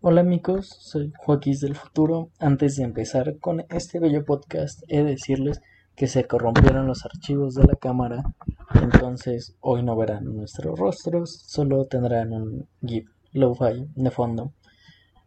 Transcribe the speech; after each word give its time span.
Hola 0.00 0.20
amigos, 0.20 0.68
soy 0.78 1.12
Joaquín 1.18 1.58
del 1.60 1.74
futuro. 1.74 2.30
Antes 2.38 2.76
de 2.76 2.84
empezar 2.84 3.36
con 3.40 3.64
este 3.68 3.98
bello 3.98 4.24
podcast, 4.24 4.80
he 4.86 4.98
de 4.98 5.10
decirles 5.10 5.60
que 5.96 6.06
se 6.06 6.24
corrompieron 6.24 6.86
los 6.86 7.04
archivos 7.04 7.56
de 7.56 7.64
la 7.64 7.74
cámara, 7.74 8.22
entonces 8.80 9.56
hoy 9.58 9.82
no 9.82 9.96
verán 9.96 10.36
nuestros 10.36 10.78
rostros, 10.78 11.42
solo 11.48 11.86
tendrán 11.86 12.32
un 12.32 12.68
GIF 12.80 13.10
lo-fi 13.32 13.88
de 13.96 14.10
fondo. 14.12 14.52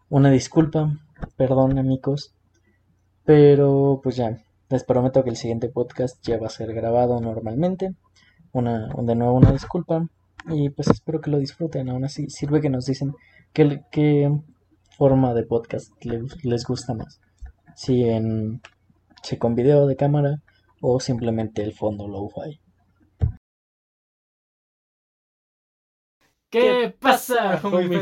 Una 0.08 0.32
disculpa, 0.32 0.98
perdón 1.36 1.78
amigos, 1.78 2.34
pero 3.26 4.00
pues 4.02 4.16
ya, 4.16 4.42
les 4.70 4.86
prometo 4.86 5.22
que 5.26 5.32
el 5.32 5.36
siguiente 5.36 5.68
podcast 5.68 6.26
ya 6.26 6.40
va 6.40 6.48
a 6.48 6.50
ser 6.50 6.74
grabado 6.74 7.20
normalmente. 7.20 7.94
Una, 8.54 8.88
de 8.88 9.16
nuevo 9.16 9.34
una 9.34 9.52
disculpa 9.52 10.08
y 10.48 10.70
pues 10.70 10.88
espero 10.88 11.20
que 11.20 11.30
lo 11.30 11.40
disfruten. 11.40 11.90
Aún 11.90 12.06
así, 12.06 12.30
sirve 12.30 12.62
que 12.62 12.70
nos 12.70 12.86
dicen 12.86 13.14
qué, 13.52 13.82
qué 13.92 14.32
forma 14.98 15.34
de 15.34 15.44
podcast 15.44 15.92
les, 16.04 16.44
les 16.44 16.66
gusta 16.66 16.94
más. 16.94 17.20
Si, 17.76 18.04
en, 18.04 18.62
si 19.24 19.38
con 19.38 19.56
video 19.56 19.88
de 19.88 19.96
cámara 19.96 20.42
o 20.82 21.00
simplemente 21.00 21.64
el 21.64 21.74
fondo 21.74 22.08
low-fi. 22.08 22.60
¿Qué 26.50 26.94
pasa, 27.00 27.62
homie 27.64 28.02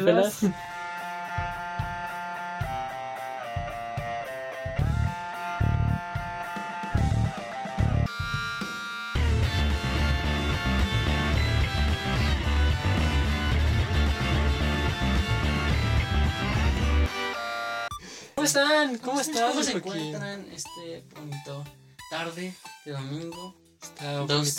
están? 18.49 18.97
¿Cómo 18.97 19.21
están? 19.21 19.49
¿Cómo 19.51 19.63
se 19.63 19.71
encuentran 19.73 20.51
este 20.51 21.05
bonito 21.13 21.63
tarde 22.09 22.55
de 22.85 22.91
domingo? 22.91 23.55
Está 23.81 24.13
Dos 24.25 24.57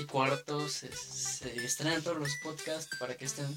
y 0.00 0.04
cuarto 0.04 0.66
se, 0.68 0.90
se, 0.96 1.54
estrenan 1.64 2.02
todos 2.02 2.18
los 2.18 2.30
podcasts 2.42 2.96
para 2.98 3.16
que 3.16 3.26
estén 3.26 3.54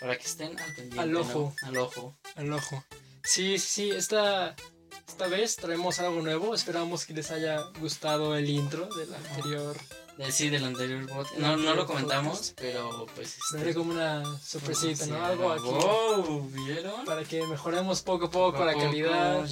para 0.00 0.16
que 0.16 0.26
estén 0.26 0.58
al 0.58 0.74
pendiente. 0.74 1.00
Al 1.00 1.16
ojo. 1.16 1.54
Al 1.62 1.76
ojo. 1.78 2.16
Al 2.36 2.52
ojo. 2.52 2.84
Sí, 3.24 3.58
sí. 3.58 3.90
Esta, 3.90 4.54
esta 5.08 5.26
vez 5.26 5.56
traemos 5.56 5.98
algo 5.98 6.20
nuevo. 6.22 6.54
Esperamos 6.54 7.04
que 7.04 7.14
les 7.14 7.30
haya 7.32 7.62
gustado 7.80 8.36
el 8.36 8.48
intro 8.48 8.86
del 8.94 9.12
anterior 9.12 9.76
sí, 10.30 10.48
del 10.48 10.64
anterior 10.64 11.06
bot. 11.06 11.30
No, 11.36 11.56
no 11.56 11.74
lo 11.74 11.86
comentamos, 11.86 12.54
pero 12.56 13.06
pues. 13.14 13.36
Este... 13.54 13.74
como 13.74 13.92
una 13.92 14.24
sorpresita, 14.38 15.06
¿no? 15.06 15.24
Algo 15.24 15.52
aquí. 15.52 15.62
Wow, 15.62 16.50
¿vieron? 16.50 17.04
Para 17.04 17.24
que 17.24 17.46
mejoremos 17.46 18.02
poco 18.02 18.26
a 18.26 18.30
poco, 18.30 18.64
la 18.64 18.74
calidad. 18.74 19.48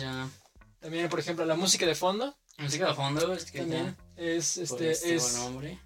También, 0.81 1.09
por 1.09 1.21
ejemplo, 1.21 1.45
la 1.45 1.55
música 1.55 1.87
de 1.87 1.95
fondo. 1.95 2.37
Música 2.59 2.89
de 2.89 2.95
fondo 2.95 3.35
es 3.35 3.51
que 3.51 3.59
también 3.61 3.97
es 4.17 4.57
este, 4.57 4.91
este 4.91 5.15
es 5.15 5.39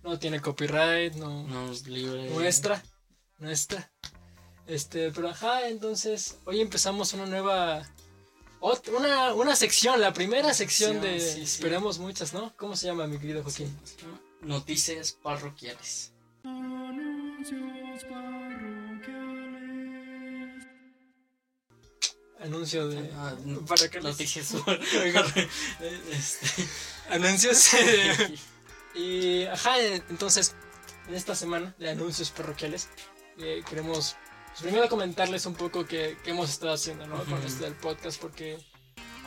no 0.03 0.19
tiene 0.19 0.41
copyright, 0.41 1.15
no, 1.15 1.47
no 1.47 1.73
es 1.73 1.87
libre. 1.87 2.31
Nuestra, 2.31 2.83
nuestra. 3.39 3.91
Este, 4.67 5.11
pero 5.11 5.29
ajá, 5.31 5.69
entonces 5.69 6.37
hoy 6.45 6.61
empezamos 6.61 7.13
una 7.13 7.27
nueva 7.27 7.85
una, 8.61 9.35
una 9.35 9.57
sección, 9.57 10.01
la 10.01 10.13
primera 10.13 10.53
sección, 10.55 11.01
de 11.01 11.17
esperemos 11.17 11.99
muchas, 11.99 12.35
¿no? 12.35 12.55
¿Cómo 12.57 12.77
se 12.77 12.87
llama 12.87 13.07
mi 13.07 13.19
querido 13.19 13.43
Joaquín? 13.43 13.75
Noticias 14.43 15.13
parroquiales. 15.13 16.13
Anuncios 16.45 18.05
parroquiales. 18.05 18.81
Anuncio 22.41 22.89
de. 22.89 23.11
Ah, 23.17 23.35
Noticias 24.03 24.55
este. 26.11 26.69
Anuncios. 27.11 27.71
y. 28.95 29.45
Ajá, 29.45 29.79
entonces, 30.09 30.55
en 31.09 31.15
esta 31.15 31.35
semana 31.35 31.75
de 31.79 31.91
anuncios 31.91 32.31
parroquiales, 32.31 32.89
eh, 33.39 33.63
queremos. 33.69 34.17
Pues, 34.49 34.63
primero 34.63 34.89
comentarles 34.89 35.45
un 35.45 35.55
poco 35.55 35.87
qué, 35.87 36.17
hemos 36.25 36.49
estado 36.49 36.73
haciendo, 36.73 37.07
¿no? 37.07 37.23
Con 37.25 37.43
esto 37.43 37.65
del 37.65 37.75
podcast, 37.75 38.19
porque 38.21 38.59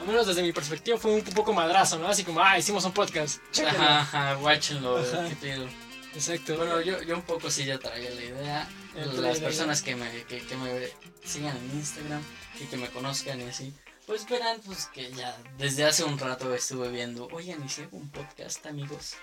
al 0.04 0.08
menos 0.10 0.28
desde 0.28 0.42
mi 0.42 0.52
perspectiva, 0.52 0.98
fue 0.98 1.12
un 1.14 1.22
poco 1.22 1.54
madrazo, 1.54 1.98
¿no? 1.98 2.10
Así 2.10 2.26
como, 2.26 2.42
ah, 2.42 2.60
hicimos 2.60 2.84
un 2.84 2.92
podcast. 2.92 3.40
Ajá, 3.66 4.02
ajá, 4.02 4.38
watchenlo, 4.40 5.02
qué 5.30 5.36
pedo. 5.38 5.66
Exacto. 6.14 6.58
Bueno, 6.58 6.82
yo, 6.82 7.02
yo 7.04 7.16
un 7.16 7.22
poco 7.22 7.50
sí 7.50 7.64
ya 7.64 7.80
traía 7.80 8.10
la 8.10 8.22
idea. 8.22 8.70
Las 8.96 9.40
personas 9.40 9.82
que 9.82 9.96
me, 9.96 10.12
que, 10.26 10.46
que 10.46 10.58
me 10.58 10.90
sigan 11.24 11.56
en 11.56 11.78
Instagram 11.78 12.22
y 12.60 12.66
que 12.66 12.76
me 12.76 12.90
conozcan 12.90 13.40
y 13.40 13.46
así, 13.46 13.74
pues 14.06 14.28
verán 14.28 14.60
pues 14.66 14.88
que 14.88 15.10
ya 15.14 15.38
desde 15.58 15.86
hace 15.86 16.04
un 16.04 16.20
rato 16.20 16.54
estuve 16.54 16.90
viendo, 16.90 17.30
oigan, 17.32 17.64
hice 17.66 17.88
un 17.92 18.10
podcast, 18.12 18.66
amigos. 18.66 19.16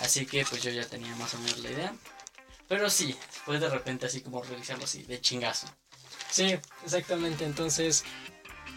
Así 0.00 0.26
que 0.26 0.44
pues 0.44 0.60
yo 0.60 0.72
ya 0.72 0.84
tenía 0.86 1.14
más 1.16 1.34
o 1.34 1.38
menos 1.38 1.58
la 1.60 1.70
idea. 1.70 1.94
Pero 2.66 2.90
sí, 2.90 3.16
fue 3.44 3.60
de 3.60 3.68
repente 3.68 4.06
así 4.06 4.22
como 4.22 4.42
realizarlo 4.42 4.84
así, 4.84 5.04
de 5.04 5.20
chingazo. 5.20 5.68
Sí, 6.30 6.56
exactamente. 6.84 7.44
Entonces, 7.44 8.04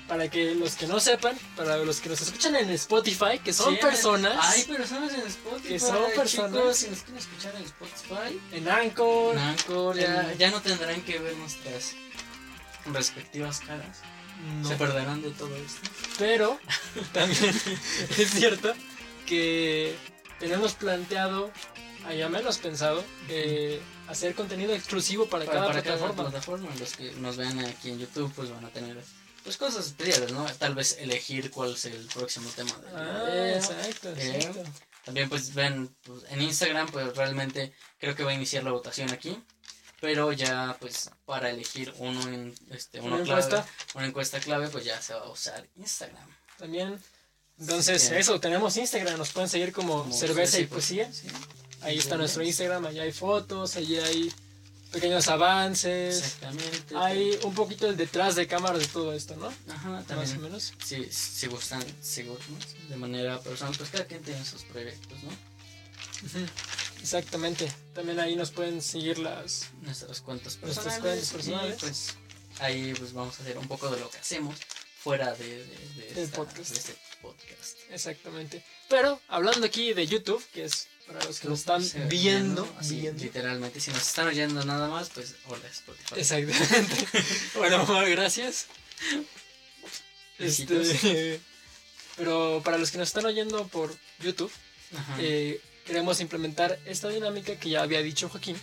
para 0.07 0.29
que 0.29 0.55
los 0.55 0.75
que 0.75 0.87
no 0.87 0.99
sepan, 0.99 1.37
para 1.55 1.77
los 1.77 1.99
que 2.01 2.09
nos 2.09 2.21
escuchan 2.21 2.55
en 2.55 2.69
Spotify, 2.71 3.39
que 3.43 3.53
son 3.53 3.77
personas. 3.77 4.37
Hay 4.53 4.63
personas 4.63 5.13
en 5.13 5.21
Spotify. 5.21 5.67
Que 5.67 5.79
son 5.79 6.11
personas. 6.15 6.77
si 6.77 6.89
nos 6.89 6.99
quieren 6.99 7.17
escuchar 7.17 7.55
en 7.55 7.63
Spotify. 7.63 8.41
En 8.51 8.67
Anchor. 8.67 9.35
En 9.35 9.39
Anchor, 9.39 9.97
ya, 9.97 10.33
ya 10.37 10.51
no 10.51 10.61
tendrán 10.61 11.01
que 11.01 11.19
ver 11.19 11.35
nuestras 11.37 11.95
respectivas 12.85 13.59
caras. 13.61 13.99
Se 14.67 14.75
perderán 14.75 15.21
de 15.21 15.31
todo 15.31 15.55
esto. 15.55 15.89
Pero 16.17 16.59
también 17.13 17.45
es 18.17 18.29
cierto 18.31 18.73
que 19.25 19.95
tenemos 20.39 20.73
planteado, 20.73 21.51
ya 22.17 22.27
menos 22.27 22.57
pensado, 22.57 23.03
eh, 23.29 23.81
hacer 24.09 24.35
contenido 24.35 24.73
exclusivo 24.73 25.27
para, 25.27 25.45
cada 25.45 25.71
plataforma. 25.71 26.23
plataforma. 26.23 26.69
Los 26.77 26.97
que 26.97 27.13
nos 27.13 27.37
vean 27.37 27.59
aquí 27.59 27.91
en 27.91 27.99
YouTube, 27.99 28.31
pues 28.35 28.49
van 28.49 28.65
a 28.65 28.69
tener 28.69 29.01
pues 29.43 29.57
cosas 29.57 29.87
especiales, 29.87 30.31
¿no? 30.31 30.45
Tal 30.57 30.75
vez 30.75 30.97
elegir 30.99 31.51
cuál 31.51 31.73
es 31.73 31.85
el 31.85 32.05
próximo 32.07 32.49
tema 32.55 32.71
del 32.77 32.95
ah, 32.95 33.53
Exacto, 33.55 34.09
exacto. 34.09 34.63
También 35.05 35.29
pues 35.29 35.53
ven 35.53 35.93
pues, 36.03 36.23
en 36.29 36.41
Instagram 36.41 36.89
pues 36.89 37.15
realmente 37.15 37.73
creo 37.99 38.15
que 38.15 38.23
va 38.23 38.31
a 38.31 38.35
iniciar 38.35 38.63
la 38.63 38.71
votación 38.71 39.11
aquí. 39.11 39.41
Pero 39.99 40.33
ya 40.33 40.75
pues 40.79 41.11
para 41.25 41.49
elegir 41.49 41.93
uno 41.97 42.21
en 42.27 42.53
este 42.71 42.99
uno 42.99 43.15
¿Una 43.15 43.23
clave, 43.23 43.41
encuesta? 43.41 43.67
una 43.95 44.05
encuesta 44.05 44.39
clave 44.39 44.67
pues 44.67 44.83
ya 44.83 45.01
se 45.01 45.13
va 45.13 45.21
a 45.21 45.29
usar 45.29 45.67
Instagram. 45.75 46.27
También 46.57 46.99
entonces 47.59 48.11
eso, 48.11 48.39
tenemos 48.39 48.75
Instagram, 48.77 49.17
nos 49.17 49.31
pueden 49.31 49.49
seguir 49.49 49.71
como, 49.71 50.11
cerveza 50.11 50.59
y 50.59 50.65
poesía. 50.65 51.09
Ahí 51.81 51.97
está 51.97 52.17
nuestro 52.17 52.43
Instagram, 52.43 52.85
allá 52.85 53.03
hay 53.03 53.11
fotos, 53.11 53.75
allí 53.75 53.97
hay 53.97 54.33
pequeños 54.93 55.27
avances. 55.27 56.17
Exactamente. 56.17 56.95
Hay 56.95 57.37
un 57.43 57.53
poquito 57.53 57.89
el 57.89 57.97
detrás 57.97 58.35
de 58.35 58.47
cámara 58.47 58.77
de 58.77 58.87
todo 58.87 59.11
esto, 59.11 59.35
¿no? 59.35 59.47
Ajá, 59.73 60.03
también. 60.07 60.29
Más 60.29 60.37
o 60.37 60.39
menos. 60.39 60.73
Si, 60.85 61.11
si 61.11 61.47
gustan, 61.47 61.83
si 62.01 62.23
gustan 62.23 62.55
de 62.87 62.95
manera 62.95 63.41
personal, 63.41 63.75
pues 63.75 63.89
cada 63.89 64.05
quien 64.05 64.21
tiene 64.21 64.45
sus 64.45 64.63
proyectos, 64.63 65.21
¿no? 65.23 65.31
Exactamente. 67.01 67.69
También 67.93 68.19
ahí 68.19 68.35
nos 68.35 68.51
pueden 68.51 68.81
seguir 68.81 69.19
las 69.19 69.71
nuestras 69.81 70.21
cuentas 70.21 70.55
personales. 70.55 71.03
Nuestras 71.03 71.31
personales. 71.31 71.77
pues 71.81 72.15
ahí 72.59 72.93
pues 72.93 73.11
vamos 73.13 73.37
a 73.39 73.41
hacer 73.41 73.57
un 73.57 73.67
poco 73.67 73.89
de 73.89 73.99
lo 73.99 74.09
que 74.09 74.19
hacemos 74.19 74.55
fuera 74.99 75.33
de, 75.33 75.65
de, 76.15 76.27
podcast. 76.27 76.69
de 76.69 76.77
este 76.77 76.95
podcast. 77.21 77.77
Exactamente. 77.89 78.63
Pero 78.87 79.19
hablando 79.27 79.65
aquí 79.65 79.93
de 79.93 80.07
YouTube, 80.07 80.41
que 80.53 80.63
es 80.65 80.87
para 81.07 81.23
los 81.25 81.39
que 81.39 81.47
lo 81.47 81.53
están 81.53 81.83
viendo, 82.09 82.67
literalmente, 82.89 83.79
si 83.79 83.91
nos 83.91 84.01
están 84.01 84.27
oyendo 84.27 84.63
nada 84.63 84.87
más, 84.87 85.09
pues 85.09 85.35
hola 85.47 85.67
Spotify. 85.67 86.15
Exactamente. 86.17 87.07
bueno, 87.55 87.85
gracias. 88.09 88.67
Este, 90.39 91.39
pero 92.17 92.61
para 92.63 92.77
los 92.77 92.91
que 92.91 92.97
nos 92.97 93.09
están 93.09 93.25
oyendo 93.25 93.67
por 93.67 93.95
YouTube, 94.19 94.51
eh, 95.19 95.61
queremos 95.85 96.19
implementar 96.19 96.79
esta 96.85 97.09
dinámica 97.09 97.57
que 97.59 97.69
ya 97.69 97.81
había 97.81 98.01
dicho 98.01 98.29
Joaquín. 98.29 98.57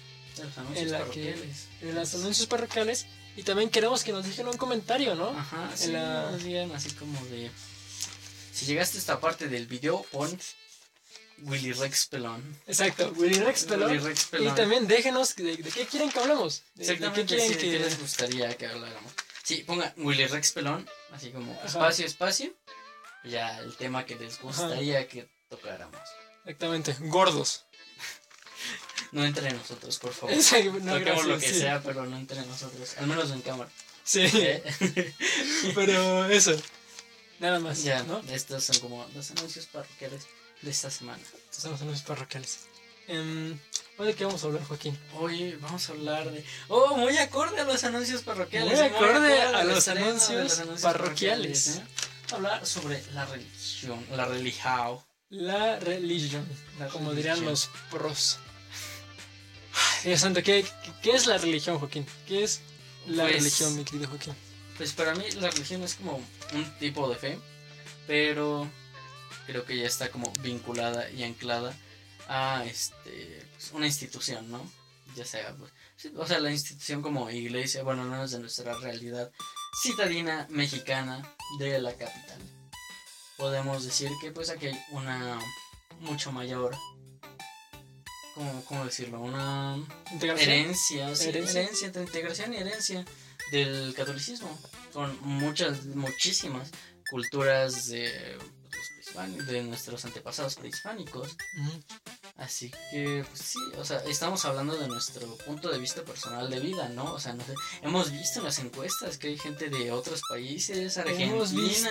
En 0.74 0.90
la 0.90 1.04
que 1.10 1.34
en 1.82 1.94
los 1.94 2.14
anuncios 2.14 2.46
parroquiales 2.46 3.06
y 3.36 3.42
también 3.42 3.68
queremos 3.68 4.04
que 4.04 4.12
nos 4.12 4.24
dejen 4.24 4.48
un 4.48 4.56
comentario, 4.56 5.14
¿no? 5.14 5.30
Ajá, 5.30 5.70
en 5.82 5.92
la... 5.92 6.30
así 6.74 6.90
como 6.92 7.22
de 7.26 7.50
si 8.52 8.66
llegaste 8.66 8.98
a 8.98 9.00
esta 9.00 9.20
parte 9.20 9.48
del 9.48 9.66
video, 9.66 10.02
pon 10.10 10.38
Willy 11.42 11.72
Rex 11.72 12.06
Pelón. 12.06 12.42
Exacto, 12.66 13.12
Willy 13.16 13.38
Rex 13.40 13.64
Pelón. 13.64 14.14
Y 14.38 14.48
también 14.50 14.86
déjenos 14.86 15.34
de, 15.36 15.56
qué 15.58 15.86
quieren 15.86 16.10
que 16.10 16.18
hablemos. 16.18 16.62
Exactamente, 16.78 17.26
qué 17.26 17.36
quieren 17.36 17.58
que... 17.58 17.78
les 17.78 18.00
gustaría 18.00 18.56
que 18.56 18.66
habláramos. 18.66 19.12
Sí, 19.42 19.64
ponga 19.66 19.92
Willy 19.96 20.26
Rex 20.26 20.52
Pelón, 20.52 20.88
así 21.12 21.30
como 21.30 21.52
espacio, 21.64 22.06
espacio. 22.06 22.52
Ya 23.24 23.58
el 23.58 23.76
tema 23.76 24.06
que 24.06 24.14
les 24.16 24.40
gustaría 24.40 25.06
que 25.08 25.28
tocáramos. 25.48 26.00
Exactamente, 26.44 26.96
gordos. 27.00 27.64
no 29.12 29.24
entre 29.24 29.52
nosotros, 29.52 29.98
por 29.98 30.12
favor. 30.12 30.34
no, 30.82 30.98
Toquemos 30.98 31.26
lo 31.26 31.38
que 31.38 31.52
sea, 31.52 31.82
pero 31.82 32.06
no 32.06 32.16
entre 32.16 32.40
nosotros. 32.46 32.96
Al 32.98 33.06
menos 33.06 33.30
en 33.30 33.42
cámara. 33.42 33.70
Sí, 34.04 34.22
¿eh? 34.22 34.62
pero 35.74 36.26
eso. 36.26 36.56
Nada 37.38 37.58
más, 37.58 37.82
ya, 37.82 38.02
¿no? 38.02 38.20
estos 38.30 38.64
son 38.64 38.78
como 38.80 39.06
los 39.14 39.30
anuncios 39.30 39.66
parroquiales 39.66 40.26
de 40.62 40.70
esta 40.70 40.90
semana. 40.90 41.22
Son 41.50 41.72
los 41.72 41.80
anuncios 41.80 42.06
parroquiales. 42.06 42.60
Em, 43.08 43.58
¿hoy 43.98 44.06
¿De 44.06 44.14
qué 44.14 44.24
vamos 44.24 44.42
a 44.44 44.46
hablar, 44.46 44.64
Joaquín? 44.64 44.98
Hoy 45.18 45.52
vamos 45.60 45.88
a 45.88 45.92
hablar 45.92 46.30
de. 46.30 46.44
Oh, 46.68 46.96
muy 46.96 47.16
acorde 47.18 47.60
a 47.60 47.64
los 47.64 47.82
anuncios 47.84 48.22
parroquiales. 48.22 48.78
Muy 48.78 48.86
acorde 48.86 49.42
a 49.42 49.64
los 49.64 49.84
de 49.84 49.90
anuncios 49.92 50.60
parroquiales. 50.82 51.76
¿eh? 51.78 51.82
Hablar 52.32 52.64
sobre 52.66 53.02
la 53.12 53.26
religión, 53.26 54.04
la 54.12 54.24
religión. 54.26 55.00
La 55.30 55.78
religión, 55.78 56.46
La 56.78 56.88
como 56.88 57.12
dirían 57.14 57.44
los 57.44 57.70
pros. 57.90 58.38
Dios 60.04 60.20
santo, 60.20 60.42
¿qué, 60.42 60.64
qué 61.02 61.12
es 61.12 61.26
la 61.26 61.38
religión, 61.38 61.78
Joaquín? 61.78 62.06
¿Qué 62.26 62.42
es 62.42 62.60
la 63.06 63.24
Pues- 63.24 63.34
religión, 63.36 63.76
mi 63.76 63.84
querido 63.84 64.08
Joaquín? 64.08 64.34
Pues 64.76 64.92
para 64.92 65.14
mí 65.14 65.24
la 65.32 65.50
religión 65.50 65.82
es 65.82 65.94
como 65.94 66.20
un 66.54 66.78
tipo 66.78 67.08
de 67.08 67.16
fe, 67.16 67.38
pero 68.06 68.68
creo 69.50 69.64
que 69.64 69.76
ya 69.76 69.86
está 69.86 70.10
como 70.10 70.32
vinculada 70.42 71.10
y 71.10 71.24
anclada 71.24 71.76
a 72.28 72.64
este 72.64 73.44
pues, 73.52 73.72
una 73.72 73.86
institución, 73.86 74.50
¿no? 74.50 74.62
Ya 75.16 75.24
sea, 75.24 75.54
pues, 75.56 75.72
sí, 75.96 76.12
o 76.16 76.24
sea, 76.24 76.38
la 76.38 76.52
institución 76.52 77.02
como 77.02 77.28
iglesia, 77.30 77.82
bueno, 77.82 78.02
al 78.02 78.10
menos 78.10 78.30
de 78.30 78.38
nuestra 78.38 78.74
realidad 78.78 79.32
citadina 79.82 80.46
mexicana 80.50 81.22
de 81.58 81.80
la 81.80 81.92
capital. 81.94 82.40
Podemos 83.36 83.84
decir 83.84 84.10
que 84.20 84.30
pues 84.30 84.50
aquí 84.50 84.66
hay 84.66 84.80
una 84.92 85.40
mucho 85.98 86.30
mayor, 86.30 86.76
¿cómo, 88.34 88.64
cómo 88.66 88.84
decirlo? 88.84 89.20
Una 89.20 89.76
Integración. 90.12 90.50
herencia, 90.50 91.16
sí, 91.16 91.28
Herencia. 91.28 91.62
herencia, 91.62 91.88
integración 91.88 92.54
y 92.54 92.58
herencia 92.58 93.04
del 93.50 93.94
catolicismo, 93.96 94.56
con 94.92 95.18
muchas, 95.22 95.86
muchísimas 95.86 96.70
culturas 97.10 97.88
de, 97.88 98.38
de 99.46 99.62
nuestros 99.62 100.04
antepasados 100.04 100.54
prehispánicos. 100.54 101.36
Ujú. 101.58 101.80
Así 102.36 102.70
que, 102.90 103.24
pues, 103.28 103.40
sí, 103.42 103.58
o 103.76 103.84
sea, 103.84 103.98
estamos 104.06 104.44
hablando 104.46 104.74
de 104.76 104.88
nuestro 104.88 105.26
punto 105.44 105.68
de 105.68 105.78
vista 105.78 106.02
personal 106.02 106.48
de 106.48 106.58
vida, 106.60 106.88
¿no? 106.88 107.12
O 107.12 107.20
sea, 107.20 107.34
no 107.34 107.44
sé, 107.44 107.52
hemos 107.82 108.10
visto 108.12 108.38
en 108.38 108.46
las 108.46 108.58
encuestas 108.60 109.18
que 109.18 109.28
hay 109.28 109.38
gente 109.38 109.68
de 109.68 109.92
otros 109.92 110.22
países, 110.28 110.96
Argentina, 110.96 111.32
Hemos 111.32 111.52
visto 111.52 111.88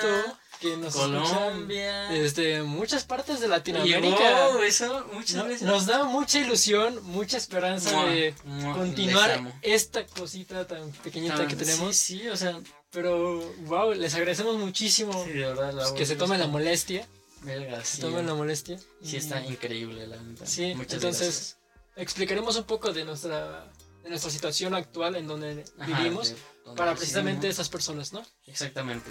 que 0.59 0.75
nos 0.77 0.95
Colombia, 0.95 2.09
desde 2.09 2.63
muchas 2.63 3.03
partes 3.03 3.39
de 3.41 3.47
Latinoamérica. 3.47 4.47
wow, 4.47 4.61
eso 4.63 5.05
muchas 5.13 5.35
No- 5.35 5.45
veces 5.45 5.61
nos 5.63 5.85
da 5.85 6.03
mucha 6.05 6.39
ilusión, 6.39 7.03
mucha 7.03 7.37
esperanza 7.37 7.91
Mua, 7.91 8.05
de 8.05 8.33
mua, 8.45 8.73
continuar 8.75 9.53
esta 9.61 10.05
cosita 10.07 10.65
tan 10.65 10.89
pequeñita 11.03 11.45
que 11.47 11.55
Tan- 11.55 11.65
tenemos. 11.65 11.95
Sí, 11.95 12.19
sí, 12.21 12.27
o 12.29 12.35
sea, 12.37 12.59
Pero, 12.91 13.39
wow, 13.65 13.93
les 13.93 14.13
agradecemos 14.15 14.55
muchísimo 14.57 15.13
sí, 15.25 15.31
de 15.31 15.45
verdad, 15.45 15.73
la 15.73 15.83
pues, 15.83 15.93
que 15.93 16.05
se 16.05 16.15
tomen 16.15 16.39
la 16.39 16.47
molestia. 16.47 17.07
Verga, 17.41 17.83
Se 17.83 17.97
sí. 17.97 18.01
tomen 18.01 18.25
la 18.25 18.33
molestia. 18.33 18.79
Sí, 19.01 19.17
está 19.17 19.43
increíble, 19.45 20.07
la 20.07 20.17
neta. 20.17 20.45
Sí, 20.45 20.73
Muchas 20.75 20.95
entonces, 20.95 21.57
explicaremos 21.95 22.55
un 22.57 22.63
poco 22.65 22.91
de 22.91 23.05
nuestra, 23.05 23.71
de 24.03 24.09
nuestra 24.09 24.31
situación 24.31 24.73
actual 24.73 25.15
en 25.15 25.27
donde. 25.27 25.63
Ajá, 25.77 25.97
vivimos 25.97 26.33
donde 26.65 26.77
para 26.77 26.95
precisamente 26.95 27.47
esas 27.47 27.69
personas, 27.69 28.11
¿no? 28.11 28.25
Exactamente. 28.47 29.09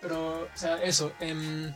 Pero, 0.00 0.42
o 0.52 0.58
sea, 0.58 0.82
eso. 0.82 1.12
em, 1.20 1.72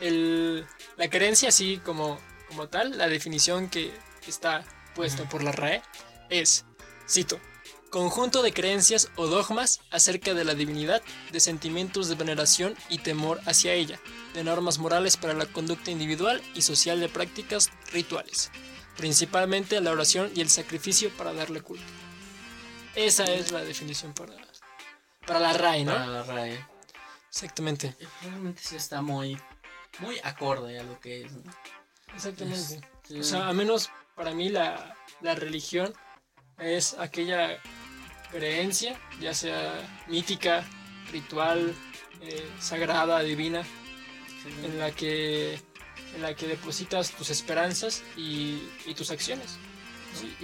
el, 0.00 0.64
la 0.96 1.10
creencia, 1.10 1.48
así 1.48 1.78
como, 1.78 2.18
como 2.48 2.68
tal, 2.68 2.96
la 2.96 3.08
definición 3.08 3.68
que 3.68 3.92
está 4.26 4.64
puesta 4.94 5.28
por 5.28 5.42
la 5.42 5.52
RAE 5.52 5.82
es, 6.30 6.64
cito, 7.08 7.38
conjunto 7.96 8.42
de 8.42 8.52
creencias 8.52 9.10
o 9.16 9.26
dogmas 9.26 9.80
acerca 9.90 10.34
de 10.34 10.44
la 10.44 10.52
divinidad, 10.52 11.00
de 11.32 11.40
sentimientos 11.40 12.10
de 12.10 12.14
veneración 12.14 12.76
y 12.90 12.98
temor 12.98 13.40
hacia 13.46 13.72
ella, 13.72 13.98
de 14.34 14.44
normas 14.44 14.78
morales 14.78 15.16
para 15.16 15.32
la 15.32 15.46
conducta 15.46 15.90
individual 15.90 16.42
y 16.54 16.60
social 16.60 17.00
de 17.00 17.08
prácticas 17.08 17.70
rituales, 17.92 18.50
principalmente 18.98 19.80
la 19.80 19.92
oración 19.92 20.30
y 20.34 20.42
el 20.42 20.50
sacrificio 20.50 21.08
para 21.16 21.32
darle 21.32 21.62
culto. 21.62 21.86
Esa 22.94 23.24
es 23.24 23.50
la 23.50 23.64
definición 23.64 24.12
para, 24.12 24.34
para 25.26 25.40
la 25.40 25.54
RAE, 25.54 25.86
¿no? 25.86 25.94
Para 25.94 26.06
la 26.06 26.22
RAE. 26.22 26.66
Exactamente. 27.30 27.96
Y 27.98 28.26
Realmente 28.26 28.60
sí 28.62 28.76
está 28.76 29.00
muy, 29.00 29.40
muy 30.00 30.18
acorde 30.22 30.78
a 30.78 30.82
lo 30.82 31.00
que 31.00 31.22
es. 31.24 31.32
¿no? 31.32 31.50
Exactamente. 32.14 32.78
Sí. 33.08 33.20
O 33.20 33.24
sea, 33.24 33.48
a 33.48 33.54
menos 33.54 33.88
para 34.14 34.34
mí 34.34 34.50
la, 34.50 34.94
la 35.22 35.34
religión 35.34 35.94
es 36.58 36.94
aquella 36.98 37.58
creencia, 38.30 38.98
ya 39.20 39.34
sea 39.34 39.74
mítica, 40.08 40.64
ritual, 41.12 41.74
eh, 42.22 42.48
sagrada, 42.60 43.20
divina, 43.20 43.64
Sí. 44.42 44.50
en 44.64 44.78
la 44.78 44.90
que, 44.92 45.54
en 46.14 46.22
la 46.22 46.34
que 46.36 46.46
depositas 46.46 47.10
tus 47.12 47.30
esperanzas 47.30 48.02
y, 48.16 48.62
y 48.86 48.94
tus 48.94 49.10
acciones. 49.10 49.56
Sí, 50.14 50.34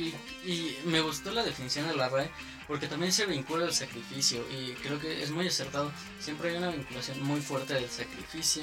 y, 0.44 0.49
y 0.50 0.79
me 0.87 1.00
gustó 1.00 1.31
la 1.31 1.44
definición 1.44 1.87
de 1.88 1.94
la 1.94 2.08
RAE 2.08 2.31
porque 2.67 2.88
también 2.88 3.12
se 3.12 3.26
vincula 3.26 3.64
al 3.64 3.73
sacrificio 3.75 4.44
y 4.50 4.73
creo 4.82 4.99
que 4.99 5.23
es 5.23 5.31
muy 5.31 5.46
acertado. 5.46 5.93
Siempre 6.20 6.50
hay 6.50 6.56
una 6.56 6.70
vinculación 6.70 7.23
muy 7.23 7.40
fuerte 7.40 7.75
del 7.75 7.88
sacrificio 7.88 8.62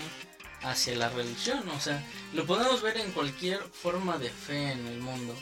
hacia 0.62 0.96
la 0.98 1.10
religión. 1.10 1.68
O 1.70 1.80
sea, 1.80 2.04
lo 2.34 2.46
podemos 2.46 2.82
ver 2.82 2.98
en 2.98 3.12
cualquier 3.12 3.60
forma 3.60 4.18
de 4.18 4.30
fe 4.30 4.72
en 4.74 4.86
el 4.88 5.00
mundo. 5.00 5.36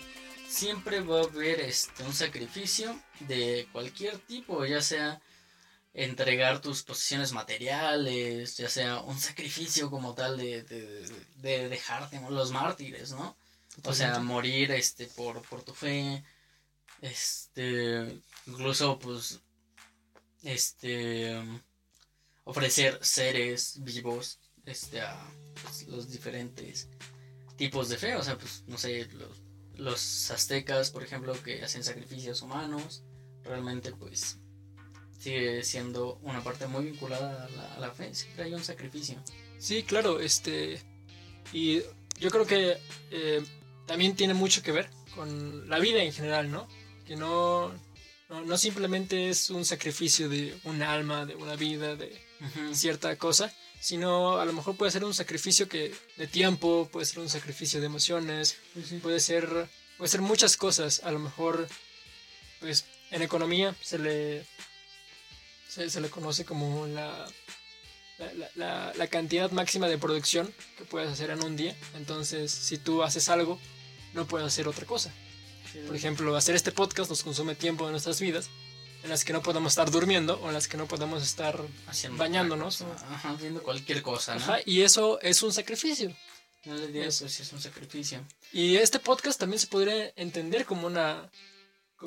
Siempre 0.48 1.00
va 1.02 1.22
a 1.22 1.24
haber 1.24 1.60
este, 1.62 2.04
un 2.04 2.14
sacrificio 2.14 2.98
de 3.22 3.68
cualquier 3.72 4.18
tipo, 4.20 4.66
ya 4.66 4.82
sea 4.82 5.22
entregar 5.94 6.62
tus 6.62 6.84
posesiones 6.84 7.32
materiales, 7.34 8.58
ya 8.58 8.70
sea 8.70 9.02
un 9.02 9.20
sacrificio 9.20 9.90
como 9.90 10.14
tal 10.14 10.38
de, 10.38 10.64
de, 10.64 11.06
de 11.38 11.70
dejarte, 11.70 12.22
los 12.30 12.52
mártires, 12.52 13.12
¿no? 13.12 13.36
O 13.84 13.94
sea, 13.94 14.20
morir 14.20 14.72
este 14.72 15.08
por, 15.08 15.42
por 15.44 15.64
tu 15.64 15.74
fe. 15.74 16.24
Este. 17.02 18.22
Incluso 18.46 18.98
pues. 19.00 19.40
Este. 20.44 21.38
ofrecer 22.44 23.00
seres 23.02 23.84
vivos. 23.84 24.40
Este 24.66 25.00
a 25.02 25.16
pues, 25.62 25.88
los 25.88 26.10
diferentes 26.10 26.90
tipos 27.56 27.90
de 27.90 27.98
fe. 27.98 28.16
O 28.16 28.24
sea, 28.24 28.38
pues, 28.38 28.64
no 28.68 28.78
sé, 28.78 29.06
los, 29.14 29.42
los 29.76 30.32
aztecas, 30.32 30.92
por 30.92 31.04
ejemplo, 31.04 31.34
que 31.44 31.64
hacen 31.64 31.84
sacrificios 31.84 32.42
humanos. 32.42 33.04
Realmente, 33.48 33.92
pues. 33.92 34.38
Sigue 35.20 35.64
siendo 35.64 36.20
una 36.22 36.44
parte 36.44 36.68
muy 36.68 36.86
vinculada 36.86 37.46
a 37.46 37.50
la, 37.50 37.74
a 37.74 37.80
la 37.80 37.92
fe. 37.92 38.14
Siempre 38.14 38.46
hay 38.46 38.54
un 38.54 38.64
sacrificio. 38.64 39.22
Sí, 39.58 39.84
claro, 39.84 40.20
este. 40.20 40.80
Y 41.52 41.82
yo 42.20 42.30
creo 42.30 42.46
que 42.46 42.78
eh, 43.12 43.44
también 43.86 44.16
tiene 44.16 44.34
mucho 44.34 44.62
que 44.62 44.72
ver 44.72 44.90
con 45.16 45.68
la 45.70 45.80
vida 45.80 46.04
en 46.04 46.14
general, 46.14 46.52
¿no? 46.52 46.68
Que 47.06 47.16
no, 47.16 47.72
no, 48.30 48.42
no 48.42 48.58
simplemente 48.58 49.30
es 49.30 49.50
un 49.50 49.66
sacrificio 49.66 50.30
de 50.30 50.58
un 50.64 50.82
alma, 50.84 51.26
de 51.26 51.36
una 51.36 51.56
vida, 51.56 51.96
de 51.96 52.22
cierta 52.74 53.16
cosa, 53.18 53.54
sino 53.80 54.38
a 54.38 54.46
lo 54.46 54.54
mejor 54.54 54.76
puede 54.76 54.92
ser 54.92 55.04
un 55.04 55.14
sacrificio 55.14 55.68
que 55.68 55.94
de 56.18 56.28
tiempo, 56.28 56.90
puede 56.92 57.06
ser 57.06 57.20
un 57.20 57.30
sacrificio 57.30 57.80
de 57.80 57.86
emociones, 57.88 58.58
puede 59.02 59.20
ser, 59.20 59.70
puede 59.98 60.10
ser 60.10 60.22
muchas 60.22 60.58
cosas. 60.58 61.02
A 61.04 61.12
lo 61.12 61.20
mejor, 61.20 61.68
pues, 62.60 62.86
en 63.12 63.22
economía 63.22 63.76
se 63.82 63.98
le, 64.00 64.46
se, 65.68 65.90
se 65.90 66.02
le 66.02 66.10
conoce 66.10 66.46
como 66.46 66.88
la, 66.88 67.28
la, 68.18 68.50
la- 68.56 68.94
la- 68.96 69.08
cantidad 69.08 69.52
máxima 69.52 69.88
de 69.88 69.98
producción 69.98 70.54
que 70.78 70.86
puedes 70.86 71.10
hacer 71.10 71.30
en 71.30 71.44
un 71.44 71.56
día. 71.56 71.76
Entonces, 71.96 72.52
si 72.52 72.78
tú 72.78 73.04
haces 73.04 73.30
algo, 73.30 73.60
no 74.14 74.26
puedes 74.28 74.48
hacer 74.48 74.68
otra 74.68 74.86
cosa. 74.86 75.12
Por 75.86 75.96
ejemplo, 75.96 76.36
hacer 76.36 76.56
este 76.56 76.72
podcast 76.72 77.10
nos 77.10 77.24
consume 77.24 77.54
tiempo 77.54 77.86
de 77.86 77.92
nuestras 77.92 78.20
vidas 78.20 78.50
en 79.04 79.10
las 79.12 79.24
que 79.24 79.32
no 79.34 79.44
podemos 79.44 79.74
estar 79.74 79.92
durmiendo 79.92 80.40
o 80.42 80.48
en 80.48 80.54
las 80.54 80.68
que 80.68 80.76
no 80.78 80.88
podemos 80.88 81.22
estar 81.22 81.62
Haciendo 81.86 82.18
bañándonos. 82.18 82.78
cosa. 82.78 83.14
Ajá, 83.14 83.30
haciendo 83.32 83.62
cualquier 83.62 84.02
cosa, 84.02 84.34
¿no? 84.36 84.42
Ajá, 84.42 84.58
y 84.66 84.82
eso 84.82 85.20
es 85.22 85.44
un 85.44 85.54
sacrificio. 85.54 86.16
No 86.66 86.76
le 86.76 86.88
pues 86.88 87.22
es 87.22 87.54
un 87.54 87.62
sacrificio. 87.62 88.26
Y 88.52 88.78
este 88.78 88.98
podcast 89.00 89.40
también 89.40 89.60
se 89.60 89.68
podría 89.68 90.12
entender 90.16 90.66
como 90.66 90.88
una 90.88 91.30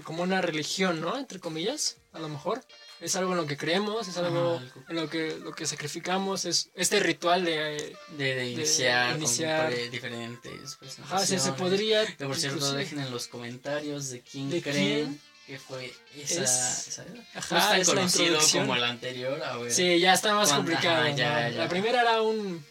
como 0.05 0.23
una 0.23 0.41
religión, 0.41 1.01
¿no? 1.01 1.19
Entre 1.19 1.41
comillas, 1.41 1.97
a 2.13 2.19
lo 2.19 2.29
mejor. 2.29 2.65
Es 3.01 3.17
algo 3.17 3.31
en 3.33 3.39
lo 3.39 3.47
que 3.47 3.57
creemos, 3.57 4.09
es 4.09 4.17
algo 4.19 4.57
Ajá, 4.57 4.65
algo. 4.65 4.85
en 4.91 4.97
lo 4.97 5.09
que, 5.09 5.37
lo 5.43 5.53
que 5.53 5.67
sacrificamos, 5.67 6.45
es 6.45 6.69
este 6.75 7.01
ritual 7.01 7.45
de... 7.47 7.97
De, 8.19 8.35
de 8.35 8.51
iniciar, 8.51 9.17
iniciar. 9.17 9.73
con 9.73 9.91
diferentes 9.91 10.77
Ajá, 11.03 11.25
se, 11.25 11.39
se 11.39 11.53
podría... 11.53 12.05
Que 12.07 12.27
por 12.27 12.37
cierto, 12.37 12.59
inclusive- 12.59 12.77
dejen 12.79 13.01
en 13.01 13.11
los 13.11 13.27
comentarios 13.29 14.11
de 14.11 14.21
quién 14.21 14.51
¿De 14.51 14.61
creen 14.61 15.07
quién? 15.07 15.21
que 15.47 15.59
fue 15.59 15.93
esa. 16.15 16.45
Es- 16.45 16.89
esa- 16.89 17.07
Ajá, 17.35 17.75
no 17.77 17.81
es 17.81 17.89
conocido 17.89 18.39
como 18.53 18.77
el 18.77 18.85
anterior. 18.85 19.43
A 19.43 19.57
ver. 19.57 19.73
Sí, 19.73 19.99
ya 19.99 20.13
está 20.13 20.35
más 20.35 20.51
¿Cuánta? 20.51 20.57
complicado. 20.73 21.03
Ajá, 21.07 21.17
ya, 21.17 21.49
¿no? 21.49 21.55
ya. 21.55 21.59
La 21.65 21.69
primera 21.71 22.03
era 22.03 22.21
un, 22.21 22.63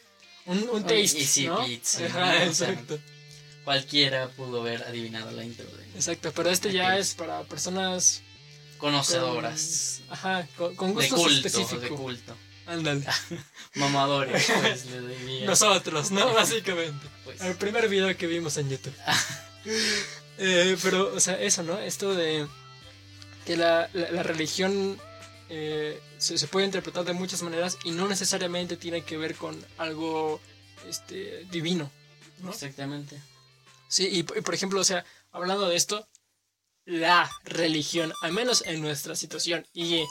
un, 0.46 0.70
un 0.70 0.82
taste, 0.84 1.20
easy 1.22 1.48
¿no? 1.48 1.66
pizza, 1.66 2.06
Ajá, 2.06 2.44
exacto. 2.46 3.00
Cualquiera 3.66 4.28
pudo 4.30 4.62
haber 4.62 4.84
adivinado 4.84 5.32
la 5.32 5.44
intro 5.44 5.66
de. 5.66 5.79
Exacto, 5.96 6.32
pero 6.36 6.50
este 6.50 6.72
ya 6.72 6.98
es 6.98 7.14
para 7.16 7.44
personas 7.44 8.22
Conocedoras. 8.78 10.02
Ajá, 10.10 10.48
con, 10.58 10.76
con 10.76 10.90
De 10.90 11.10
gustos 11.10 11.20
culto, 11.20 11.48
específicos. 11.48 11.82
de 11.82 11.90
culto. 11.90 12.38
Ándale. 12.68 13.04
Mamadores, 13.76 14.46
pues 14.62 14.86
le 14.86 15.02
diría. 15.18 15.46
Nosotros, 15.48 16.12
¿no? 16.12 16.34
Básicamente. 16.34 17.06
Pues, 17.26 17.42
El 17.42 17.56
primer 17.56 17.90
video 17.90 18.16
que 18.16 18.28
vimos 18.28 18.58
en 18.58 18.70
YouTube. 18.70 18.94
Eh, 20.42 20.78
pero, 20.82 21.14
o 21.14 21.20
sea, 21.20 21.38
eso, 21.42 21.64
¿no? 21.64 21.78
Esto 21.80 22.16
de 22.16 22.48
que 23.46 23.58
la, 23.58 23.90
la- 23.92 24.10
la 24.10 24.24
religión 24.24 24.98
eh, 25.50 26.00
se, 26.18 26.38
se 26.38 26.48
puede 26.48 26.66
interpretar 26.66 27.04
de 27.04 27.12
muchas 27.12 27.42
maneras 27.42 27.78
y 27.84 27.92
no 27.92 28.08
necesariamente 28.08 28.78
tiene 28.78 29.04
que 29.04 29.18
ver 29.18 29.36
con 29.36 29.62
algo 29.78 30.40
este, 30.88 31.44
divino, 31.52 31.92
¿no? 32.42 32.52
Exactamente. 32.52 33.22
Sí, 33.90 34.08
y 34.10 34.24
por 34.24 34.54
ejemplo, 34.54 34.80
o 34.80 34.84
sea, 34.86 35.04
hablando 35.32 35.68
de 35.68 35.76
esto, 35.76 36.08
la 36.86 37.30
religión, 37.44 38.14
al 38.22 38.34
menos 38.34 38.64
en 38.66 38.82
nuestra 38.82 39.16
situación 39.16 39.66
y 39.74 40.04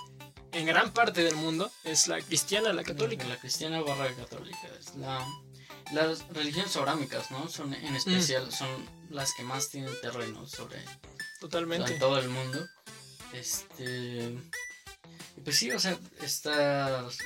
en 0.53 0.67
gran 0.67 0.93
parte 0.93 1.25
del 1.25 1.35
mundo, 1.35 1.71
es 1.85 2.09
la 2.09 2.21
cristiana, 2.21 2.73
la 2.73 2.85
católica. 2.85 3.27
La 3.27 3.39
cristiana 3.39 3.81
barra 3.81 4.15
católica. 4.15 4.69
Es 4.79 4.95
la, 4.97 5.27
las 5.93 6.27
religiones 6.29 6.75
abrámicas, 6.77 7.31
¿no? 7.31 7.49
Son 7.49 7.75
en 7.75 7.97
especial, 7.97 8.53
son 8.53 8.69
las 9.11 9.35
que 9.35 9.43
más 9.43 9.71
tienen 9.71 9.93
terreno 10.01 10.47
sobre 10.47 10.83
Totalmente. 11.41 11.99
todo 11.99 12.19
el 12.19 12.29
mundo. 12.29 12.67
Este. 13.33 14.39
Pues 15.45 15.57
sí, 15.57 15.71
o 15.71 15.79
sea, 15.79 15.99
estas. 16.23 17.19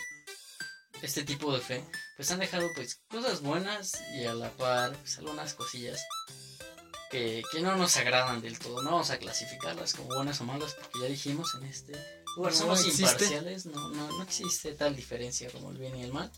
Este 1.03 1.25
tipo 1.25 1.53
de 1.53 1.61
fe, 1.61 1.85
pues 2.17 2.31
han 2.31 2.39
dejado 2.39 2.69
pues 2.77 3.01
cosas 3.09 3.41
buenas 3.41 4.01
y 4.15 4.25
a 4.25 4.35
la 4.35 4.51
par, 4.51 4.97
pues 4.99 5.19
algunas 5.19 5.53
cosillas 5.55 6.01
que, 7.13 7.43
que 7.53 7.61
no 7.61 7.77
nos 7.77 7.97
agradan 7.99 8.41
del 8.43 8.59
todo. 8.59 8.83
No 8.83 8.91
vamos 8.91 9.11
a 9.11 9.19
clasificarlas 9.19 9.95
como 9.95 10.09
buenas 10.15 10.41
o 10.41 10.45
malas, 10.45 10.75
porque 10.75 10.99
ya 11.03 11.07
dijimos 11.07 11.55
en 11.55 11.65
este 11.69 11.93
lugar 12.37 12.53
No 12.53 12.59
somos 12.59 12.81
existe. 12.81 13.03
imparciales, 13.05 13.67
no, 13.67 13.89
no, 13.91 14.09
no 14.19 14.23
existe 14.25 14.73
tal 14.75 14.97
diferencia 14.97 15.49
como 15.51 15.71
el 15.71 15.79
bien 15.79 15.95
y 15.97 16.03
el 16.03 16.13
mal. 16.13 16.33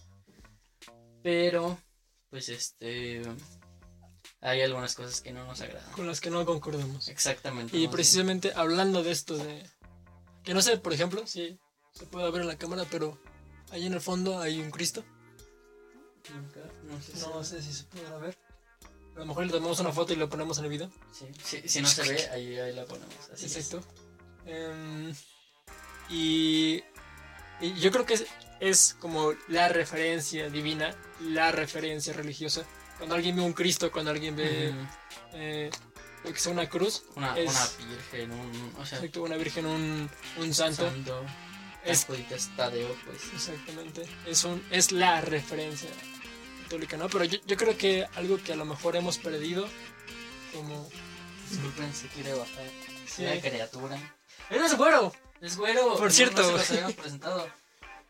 Pero, 1.22 1.78
pues 2.28 2.48
este. 2.50 3.22
Hay 4.40 4.60
algunas 4.60 4.94
cosas 4.94 5.22
que 5.22 5.32
no 5.32 5.46
nos 5.46 5.62
agradan. 5.62 5.90
Con 5.92 6.06
las 6.06 6.20
que 6.20 6.28
no 6.28 6.44
concordamos. 6.44 7.08
Exactamente. 7.08 7.74
Y 7.78 7.88
precisamente 7.88 8.52
hablando 8.54 9.02
de 9.02 9.10
esto 9.10 9.38
de... 9.38 9.66
Que 10.42 10.52
no 10.52 10.60
sé, 10.60 10.76
por 10.76 10.92
ejemplo, 10.92 11.26
si 11.26 11.58
se 11.94 12.04
puede 12.04 12.30
ver 12.30 12.42
en 12.42 12.48
la 12.48 12.58
cámara, 12.58 12.84
pero 12.90 13.18
ahí 13.70 13.86
en 13.86 13.94
el 13.94 14.02
fondo 14.02 14.38
hay 14.40 14.60
un 14.60 14.70
Cristo. 14.70 15.02
Nunca, 16.34 16.60
no 16.82 17.00
sé 17.00 17.12
si- 17.16 17.26
No 17.26 17.42
sé 17.44 17.62
si 17.62 17.72
se 17.72 17.84
podrá 17.84 18.18
ver. 18.18 18.36
A 19.16 19.20
lo 19.20 19.26
mejor 19.26 19.46
le 19.46 19.52
tomamos 19.52 19.78
una 19.80 19.92
foto 19.92 20.12
y 20.12 20.16
lo 20.16 20.28
ponemos 20.28 20.58
en 20.58 20.64
el 20.64 20.70
video. 20.70 20.90
Sí, 21.12 21.26
sí, 21.42 21.62
si 21.68 21.80
no 21.82 21.88
se 21.88 22.02
ve, 22.02 22.28
ahí, 22.30 22.58
ahí 22.58 22.72
la 22.74 22.84
ponemos. 22.84 23.14
Así. 23.32 23.46
Exacto. 23.46 23.82
Em, 24.46 25.14
y, 26.10 26.82
y 27.60 27.74
yo 27.80 27.90
creo 27.90 28.04
que 28.04 28.14
es, 28.14 28.26
es 28.60 28.96
como 29.00 29.32
la 29.48 29.68
referencia 29.68 30.50
divina, 30.50 30.94
la 31.20 31.52
referencia 31.52 32.12
religiosa. 32.12 32.64
Cuando 32.98 33.14
alguien 33.14 33.36
ve 33.36 33.42
un 33.42 33.52
Cristo, 33.52 33.90
cuando 33.90 34.10
alguien 34.10 34.36
ve 34.36 34.70
Ujú. 34.70 34.86
eh, 35.34 35.70
lo 36.24 36.32
que 36.32 36.38
sea 36.38 36.52
una 36.52 36.68
cruz, 36.68 37.04
Una, 37.16 37.36
es- 37.38 37.50
una 37.80 37.88
virgen, 37.90 38.30
un, 38.32 38.72
o 38.78 38.86
sea, 38.86 38.98
exacto, 38.98 39.22
una 39.22 39.36
virgen, 39.36 39.66
un, 39.66 40.10
un 40.38 40.54
santo, 40.54 40.88
santo, 40.90 41.24
es 41.84 42.04
pues. 43.04 43.20
Exactamente. 43.34 44.06
Es, 44.26 44.44
un, 44.44 44.62
es 44.70 44.90
la 44.92 45.20
referencia 45.20 45.90
católica, 46.64 46.96
¿no? 46.96 47.08
Pero 47.08 47.24
yo, 47.24 47.38
yo 47.46 47.56
creo 47.56 47.76
que 47.78 48.06
algo 48.16 48.38
que 48.42 48.52
a 48.52 48.56
lo 48.56 48.64
mejor 48.64 48.96
hemos 48.96 49.18
perdido, 49.18 49.68
como... 50.52 50.88
Disculpen, 51.50 51.94
se 51.94 52.08
quiere 52.08 52.32
bajar. 52.34 52.64
Sí. 53.06 53.22
Una 53.24 53.40
criatura. 53.40 54.16
¡Eres 54.50 54.76
güero! 54.76 55.12
Es 55.40 55.56
güero. 55.56 55.96
Por 55.96 56.10
cierto. 56.12 56.42
No, 56.50 56.58
se 56.58 56.80
los 56.80 56.92
presentado. 56.94 57.48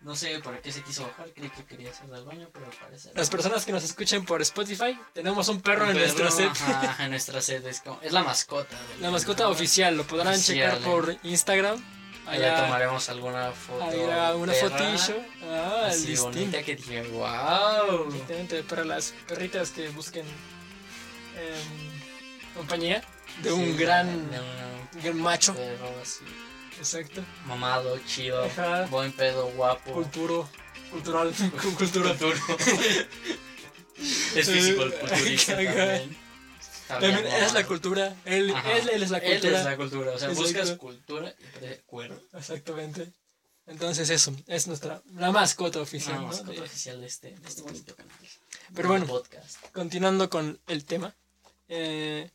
No 0.00 0.14
sé 0.14 0.38
por 0.40 0.60
qué 0.60 0.70
se 0.70 0.82
quiso 0.82 1.02
bajar, 1.02 1.32
creí 1.34 1.48
que 1.50 1.64
quería 1.64 1.90
hacer 1.90 2.06
del 2.08 2.24
baño, 2.24 2.48
pero 2.52 2.66
al 2.66 2.72
parecer. 2.72 3.12
Las 3.16 3.30
personas 3.30 3.64
que 3.64 3.72
nos 3.72 3.82
escuchen 3.84 4.24
por 4.26 4.40
Spotify, 4.42 4.98
tenemos 5.14 5.48
un 5.48 5.62
perro 5.62 5.84
Un 5.84 5.90
en 5.92 5.96
nuestra 5.96 6.30
set. 6.30 6.50
Ajá, 6.50 7.04
en 7.04 7.10
nuestra 7.10 7.40
set 7.40 7.64
es 7.66 7.80
como. 7.80 7.98
Es 8.02 8.12
la 8.12 8.22
mascota. 8.22 8.76
del- 8.90 9.00
La 9.02 9.10
mascota 9.10 9.48
oficial, 9.48 9.96
lo 9.96 10.06
podrán 10.06 10.34
Oficial, 10.34 10.72
checar 10.76 10.78
eh. 10.78 10.84
por 10.84 11.16
Instagram. 11.22 11.82
Ahí 12.26 12.38
le 12.38 12.46
Allá, 12.46 12.62
tomaremos 12.64 13.08
alguna 13.10 13.52
foto. 13.52 13.84
allá 13.84 14.34
una 14.34 14.52
perra, 14.52 14.70
fotillo. 14.70 15.16
Ah, 15.50 15.82
Así 15.88 16.06
listín. 16.08 16.24
bonita 16.32 16.62
que 16.62 16.76
dije, 16.76 17.02
wow. 17.02 18.08
Para 18.68 18.84
las 18.84 19.12
perritas 19.28 19.70
que 19.70 19.88
busquen 19.90 20.24
em, 21.36 22.54
compañía 22.54 23.02
de 23.42 23.52
un 23.52 23.76
gran, 23.76 24.30
De 24.30 24.40
gran 25.02 25.20
macho. 25.20 25.54
perro 25.54 25.90
así. 26.00 26.24
Exacto. 26.78 27.22
Mamado, 27.46 27.98
chido, 28.06 28.42
Ajá. 28.44 28.86
buen 28.86 29.12
pedo, 29.12 29.46
guapo. 29.48 29.92
Culturo, 29.92 30.48
cultural, 30.90 31.32
cultura. 31.78 32.16
es 34.34 34.50
físico 34.50 34.82
el 34.84 34.94
culturista 34.94 35.54
también. 35.56 36.16
También 36.88 37.14
También 37.14 37.34
es 37.44 37.52
la 37.54 37.66
cultura. 37.66 38.16
Él, 38.24 38.50
él, 38.50 38.88
él 38.92 39.02
es 39.02 39.10
la 39.10 39.18
Él 39.18 39.32
cultura. 39.40 39.58
es 39.58 39.64
la 39.64 39.76
cultura. 39.76 40.12
O 40.12 40.18
sea, 40.18 40.28
Exacto. 40.28 40.42
buscas 40.42 40.70
cultura 40.78 41.34
y 41.62 41.82
cuero. 41.86 42.20
Exactamente. 42.34 43.12
Entonces 43.66 44.10
eso, 44.10 44.34
es 44.46 44.66
nuestra 44.66 45.02
la 45.14 45.32
mascota 45.32 45.80
oficial. 45.80 46.16
¿no? 46.20 46.26
mascota 46.26 46.52
De- 46.52 46.60
oficial 46.60 47.00
de 47.00 47.06
este, 47.06 47.30
de 47.30 47.48
este 47.48 47.62
bonito 47.62 47.96
canal. 47.96 48.12
Pero 48.74 48.88
bueno. 48.88 49.06
Podcast. 49.06 49.56
continuando 49.72 50.28
con 50.28 50.60
el 50.66 50.84
tema, 50.84 51.14
eh, 51.68 52.30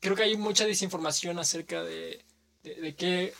creo 0.00 0.14
que 0.16 0.24
hay 0.24 0.36
mucha 0.36 0.66
desinformación 0.66 1.38
acerca 1.38 1.82
de, 1.82 2.22
de, 2.62 2.74
de 2.74 2.94
qué, 2.94 3.32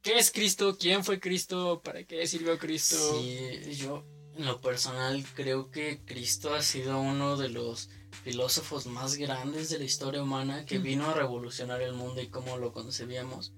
qué 0.00 0.18
es 0.18 0.30
Cristo, 0.30 0.78
quién 0.78 1.04
fue 1.04 1.20
Cristo, 1.20 1.82
para 1.84 2.02
qué 2.04 2.26
sirvió 2.26 2.58
Cristo. 2.58 2.96
Sí, 3.20 3.74
yo 3.76 4.02
en 4.36 4.46
lo 4.46 4.58
personal 4.62 5.22
creo 5.34 5.70
que 5.70 6.00
Cristo 6.06 6.54
ha 6.54 6.62
sido 6.62 6.98
uno 6.98 7.36
de 7.36 7.50
los 7.50 7.90
filósofos 8.24 8.86
más 8.86 9.14
grandes 9.16 9.68
de 9.70 9.78
la 9.78 9.84
historia 9.84 10.22
humana 10.22 10.64
que 10.66 10.78
vino 10.78 11.08
a 11.10 11.14
revolucionar 11.14 11.80
el 11.82 11.92
mundo 11.94 12.20
y 12.20 12.28
cómo 12.28 12.56
lo 12.58 12.72
concebíamos. 12.72 13.52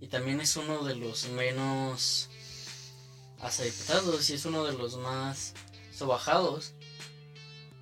Y 0.00 0.08
también 0.08 0.40
es 0.40 0.56
uno 0.56 0.84
de 0.84 0.94
los 0.96 1.28
menos 1.28 2.28
aceptados 3.40 4.30
y 4.30 4.34
es 4.34 4.44
uno 4.44 4.64
de 4.64 4.72
los 4.72 4.96
más 4.96 5.54
sobajados. 5.96 6.72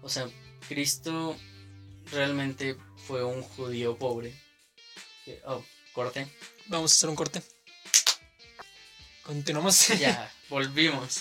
O 0.03 0.09
sea, 0.09 0.29
Cristo 0.69 1.37
realmente 2.11 2.77
fue 3.07 3.23
un 3.25 3.43
judío 3.43 3.97
pobre. 3.99 4.35
Que- 5.25 5.41
Oh, 5.47 5.63
corte. 5.93 6.27
Vamos 6.67 6.93
a 6.93 6.95
hacer 6.95 7.09
un 7.11 7.17
corte. 7.17 7.43
Continuamos. 9.23 9.89
Ya, 9.99 10.33
volvimos. 10.49 11.21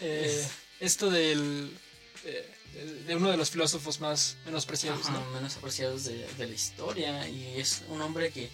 Eh, 0.00 0.48
esto 0.80 1.10
del, 1.10 1.76
eh, 2.24 2.53
de, 3.06 3.16
uno 3.16 3.30
de 3.30 3.36
los 3.36 3.50
filósofos 3.50 4.00
más 4.00 4.36
menospreciados, 4.44 5.06
Ajá, 5.08 5.12
¿no? 5.18 5.30
menos 5.32 5.56
apreciados 5.56 6.04
de, 6.04 6.26
de 6.34 6.46
la 6.46 6.54
historia 6.54 7.28
y 7.28 7.58
es 7.60 7.82
un 7.88 8.00
hombre 8.02 8.30
que 8.30 8.50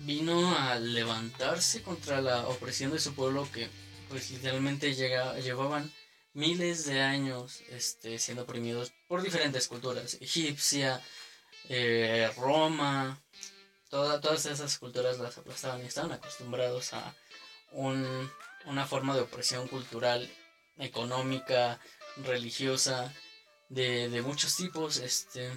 vino 0.00 0.56
a 0.56 0.78
levantarse 0.78 1.82
contra 1.82 2.20
la 2.20 2.46
opresión 2.48 2.92
de 2.92 3.00
su 3.00 3.14
pueblo 3.14 3.48
que 3.52 3.68
pues 4.08 4.30
literalmente 4.30 4.94
llega, 4.94 5.38
llevaban 5.38 5.92
miles 6.34 6.86
de 6.86 7.00
años 7.00 7.60
este, 7.70 8.18
siendo 8.18 8.44
oprimidos 8.44 8.92
por 9.08 9.22
diferentes 9.22 9.66
culturas, 9.68 10.16
egipcia, 10.20 11.00
eh, 11.68 12.30
Roma, 12.36 13.20
toda, 13.90 14.20
todas 14.20 14.46
esas 14.46 14.78
culturas 14.78 15.18
las 15.18 15.36
aplastaban 15.36 15.82
y 15.82 15.86
estaban 15.86 16.12
acostumbrados 16.12 16.92
a 16.94 17.14
un- 17.72 18.30
una 18.66 18.86
forma 18.86 19.14
de 19.14 19.22
opresión 19.22 19.66
cultural, 19.68 20.30
económica, 20.78 21.80
religiosa, 22.24 23.12
de, 23.68 24.08
de 24.08 24.22
muchos 24.22 24.56
tipos, 24.56 24.98
este, 24.98 25.50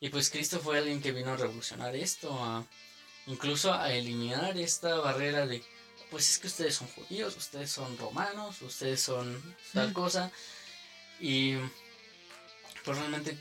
y 0.00 0.08
pues 0.08 0.30
Cristo 0.30 0.60
fue 0.60 0.78
alguien 0.78 1.00
que 1.00 1.12
vino 1.12 1.32
a 1.32 1.36
revolucionar 1.36 1.96
esto, 1.96 2.32
a, 2.42 2.64
incluso 3.26 3.72
a 3.72 3.92
eliminar 3.92 4.56
esta 4.58 4.96
barrera 4.96 5.46
de, 5.46 5.62
pues 6.10 6.30
es 6.30 6.38
que 6.38 6.46
ustedes 6.46 6.74
son 6.76 6.88
judíos, 6.88 7.36
ustedes 7.36 7.70
son 7.70 7.96
romanos, 7.98 8.62
ustedes 8.62 9.00
son 9.00 9.42
tal 9.72 9.92
cosa, 9.92 10.30
y 11.20 11.56
pues 12.84 12.98
realmente 12.98 13.36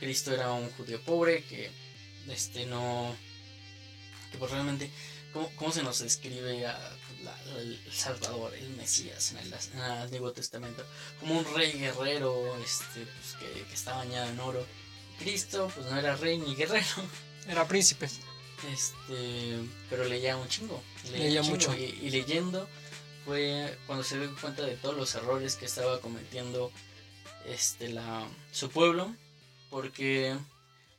Cristo 0.00 0.32
era 0.32 0.52
un 0.52 0.70
judío 0.72 1.00
pobre 1.02 1.44
que, 1.44 1.70
este, 2.28 2.66
no, 2.66 3.14
que 4.32 4.38
pues 4.38 4.50
realmente, 4.50 4.90
¿cómo, 5.32 5.50
cómo 5.56 5.72
se 5.72 5.82
nos 5.82 5.98
describe 6.00 6.66
a 6.66 6.78
la- 7.22 7.58
el 7.58 7.80
Salvador, 7.92 8.54
el 8.54 8.68
Mesías 8.70 9.32
en 9.32 9.38
el, 9.38 9.52
en 9.52 9.78
el 9.78 9.90
Antiguo 10.02 10.32
Testamento? 10.32 10.84
Como 11.20 11.38
un 11.38 11.54
rey 11.54 11.72
guerrero, 11.72 12.56
este, 12.62 13.04
pues, 13.06 13.34
que, 13.38 13.62
que 13.64 13.74
está 13.74 13.96
bañado 13.96 14.28
en 14.30 14.40
oro. 14.40 14.66
Cristo, 15.18 15.70
pues 15.74 15.86
no 15.86 15.98
era 15.98 16.14
rey 16.16 16.38
ni 16.38 16.54
guerrero, 16.54 16.86
Era 17.48 17.66
príncipe. 17.66 18.08
este, 18.72 19.58
pero 19.90 20.04
leía 20.04 20.36
un 20.36 20.48
chingo. 20.48 20.82
Leía 21.10 21.40
un 21.42 21.46
chingo, 21.58 21.72
mucho. 21.72 21.74
Y, 21.76 21.84
y 22.06 22.10
leyendo 22.10 22.68
fue 23.24 23.76
cuando 23.86 24.04
se 24.04 24.18
dio 24.18 24.34
cuenta 24.40 24.62
de 24.62 24.76
todos 24.76 24.96
los 24.96 25.14
errores 25.16 25.56
que 25.56 25.64
estaba 25.66 26.00
cometiendo 26.00 26.70
este, 27.46 27.88
la, 27.88 28.26
su 28.52 28.70
pueblo, 28.70 29.14
porque 29.70 30.36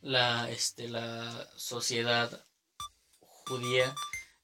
la, 0.01 0.49
este, 0.49 0.89
la 0.89 1.49
sociedad 1.55 2.45
judía 3.19 3.95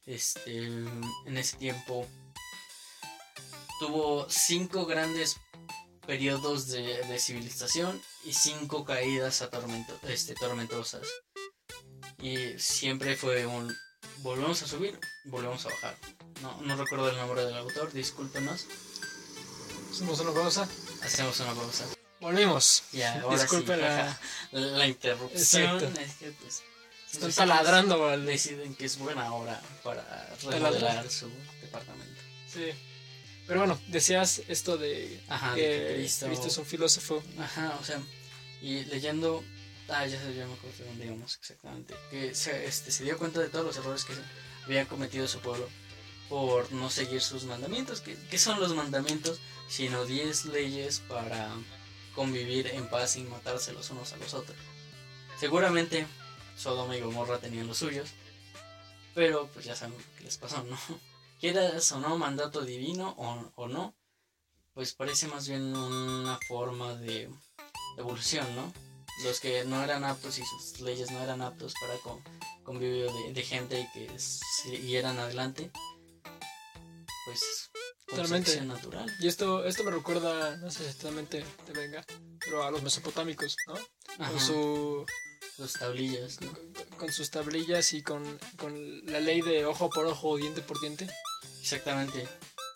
este, 0.06 0.58
en 0.58 1.38
ese 1.38 1.58
tiempo 1.58 2.08
tuvo 3.80 4.30
cinco 4.30 4.86
grandes 4.86 5.38
periodos 6.06 6.68
de, 6.68 7.20
civilización 7.20 8.02
y 8.24 8.34
cinco 8.34 8.86
caídas 8.86 9.42
a 9.42 9.50
este, 10.08 10.36
tormentosas. 10.36 11.08
Y 12.20 12.58
siempre 12.58 13.16
fue 13.16 13.46
un 13.46 13.76
volvemos 14.20 14.62
a 14.64 14.68
subir, 14.68 15.00
volvemos 15.26 15.66
a 15.66 15.70
bajar. 15.70 15.98
No, 16.42 16.60
no 16.62 16.76
recuerdo 16.76 17.10
el 17.10 17.18
nombre 17.18 17.46
del 17.46 17.56
autor, 17.56 17.92
discúlpenos. 17.92 18.66
Hacemos 19.92 20.20
una 20.20 20.32
pausa. 20.32 20.68
Hacemos 21.04 21.40
una 21.40 21.54
pausa. 21.54 21.86
Volvimos. 22.20 22.84
Ya, 22.92 23.24
Disculpen 23.30 23.82
la... 23.82 24.20
la... 24.52 24.88
interrupción. 24.88 25.98
Es 25.98 26.16
que 26.16 26.32
pues. 26.32 26.64
Están 27.16 27.50
taladrando, 27.50 28.18
Deciden 28.20 28.76
que 28.76 28.86
es 28.86 28.98
buena 28.98 29.34
hora 29.34 29.62
para 29.84 30.36
remodelar 30.44 31.10
su 31.10 31.30
departamento. 31.62 32.22
Sí. 32.48 32.72
Pero 33.48 33.60
bueno, 33.60 33.80
decías 33.88 34.42
esto 34.48 34.78
de 34.78 35.22
Ajá, 35.28 35.54
que 35.56 35.94
Cristo... 35.96 36.28
es 36.28 36.58
un 36.58 36.66
filósofo. 36.66 37.24
Ajá, 37.40 37.78
o 37.80 37.84
sea, 37.84 38.02
y 38.62 38.86
leyendo. 38.86 39.44
Ah, 39.88 40.06
ya, 40.08 40.18
ya 40.32 40.48
me 40.48 40.54
acuerdo 40.54 40.80
de 40.80 40.86
dónde 40.86 41.06
íbamos 41.06 41.36
exactamente. 41.36 41.94
Que 42.10 42.34
se, 42.34 42.66
este, 42.66 42.92
se 42.92 43.04
dio 43.04 43.20
cuenta 43.20 43.40
de 43.40 43.50
todos 43.50 43.66
los 43.66 43.78
errores 43.78 44.04
que 44.04 44.14
había 44.66 44.88
cometido 44.88 45.28
su 45.28 45.40
pueblo 45.40 45.70
por 46.30 46.72
no 46.72 46.90
seguir 46.90 47.22
sus 47.22 47.44
mandamientos. 47.44 48.02
¿Qué, 48.02 48.38
son 48.38 48.60
los 48.60 48.74
mandamientos? 48.76 49.40
Sino 49.68 50.06
10 50.06 50.46
leyes 50.46 51.00
para 51.00 51.50
convivir 52.14 52.68
en 52.68 52.90
paz 52.90 53.12
sin 53.12 53.30
matarse 53.30 53.74
los 53.74 53.90
unos 53.92 54.14
a 54.14 54.18
los 54.18 54.34
otros. 54.34 54.58
Seguramente 55.40 56.08
Sodoma 56.56 56.96
y 56.96 57.02
Gomorra 57.02 57.40
tenían 57.40 57.68
los 57.68 57.78
suyos, 57.78 58.10
pero 59.14 59.48
pues 59.54 59.66
ya 59.66 59.76
saben 59.76 59.98
qué 60.18 60.24
les 60.24 60.38
pasó, 60.38 60.64
¿no? 60.64 60.78
Quieras 61.40 61.92
o 61.92 62.00
no 62.00 62.18
mandato 62.18 62.62
divino 62.62 63.14
o, 63.18 63.68
no, 63.68 63.96
pues 64.74 64.94
parece 64.94 65.28
más 65.28 65.48
bien 65.48 65.76
una 65.76 66.40
forma 66.48 66.96
de 66.96 67.30
evolución, 67.98 68.46
¿no? 68.56 68.74
Los 69.24 69.40
que 69.40 69.64
no 69.66 69.82
eran 69.84 70.04
aptos 70.04 70.38
y 70.38 70.44
sus 70.46 70.82
leyes 70.82 71.12
no 71.12 71.22
eran 71.22 71.42
aptos 71.42 71.74
para 71.80 71.94
convivir 72.64 73.10
de, 73.34 73.44
gente 73.44 73.80
y 73.80 73.92
que 73.92 74.20
siguieran 74.20 75.18
adelante, 75.20 75.72
pues 77.26 77.70
totalmente 78.08 78.62
natural. 78.62 79.10
Y 79.20 79.28
esto, 79.28 79.66
esto 79.66 79.84
me 79.84 79.92
recuerda, 79.92 80.58
no 80.58 80.70
sé 80.70 80.92
si 80.92 80.98
totalmente 80.98 81.46
te 81.66 81.72
venga, 81.72 82.06
pero 82.40 82.64
a 82.64 82.72
los 82.72 82.84
mesopotámicos, 82.84 83.56
¿no? 83.68 83.76
Con 84.18 84.40
su... 84.40 85.06
Sus 85.56 85.74
tablillas, 85.74 86.38
con, 86.98 87.12
sus 87.12 87.32
tablillas 87.32 87.94
y 87.94 88.02
con, 88.02 88.40
la 89.06 89.20
ley 89.20 89.42
de 89.42 89.66
ojo 89.66 89.90
por 89.90 90.06
ojo, 90.06 90.38
diente 90.38 90.62
por 90.62 90.80
diente. 90.80 91.08
Exactamente. 91.62 92.28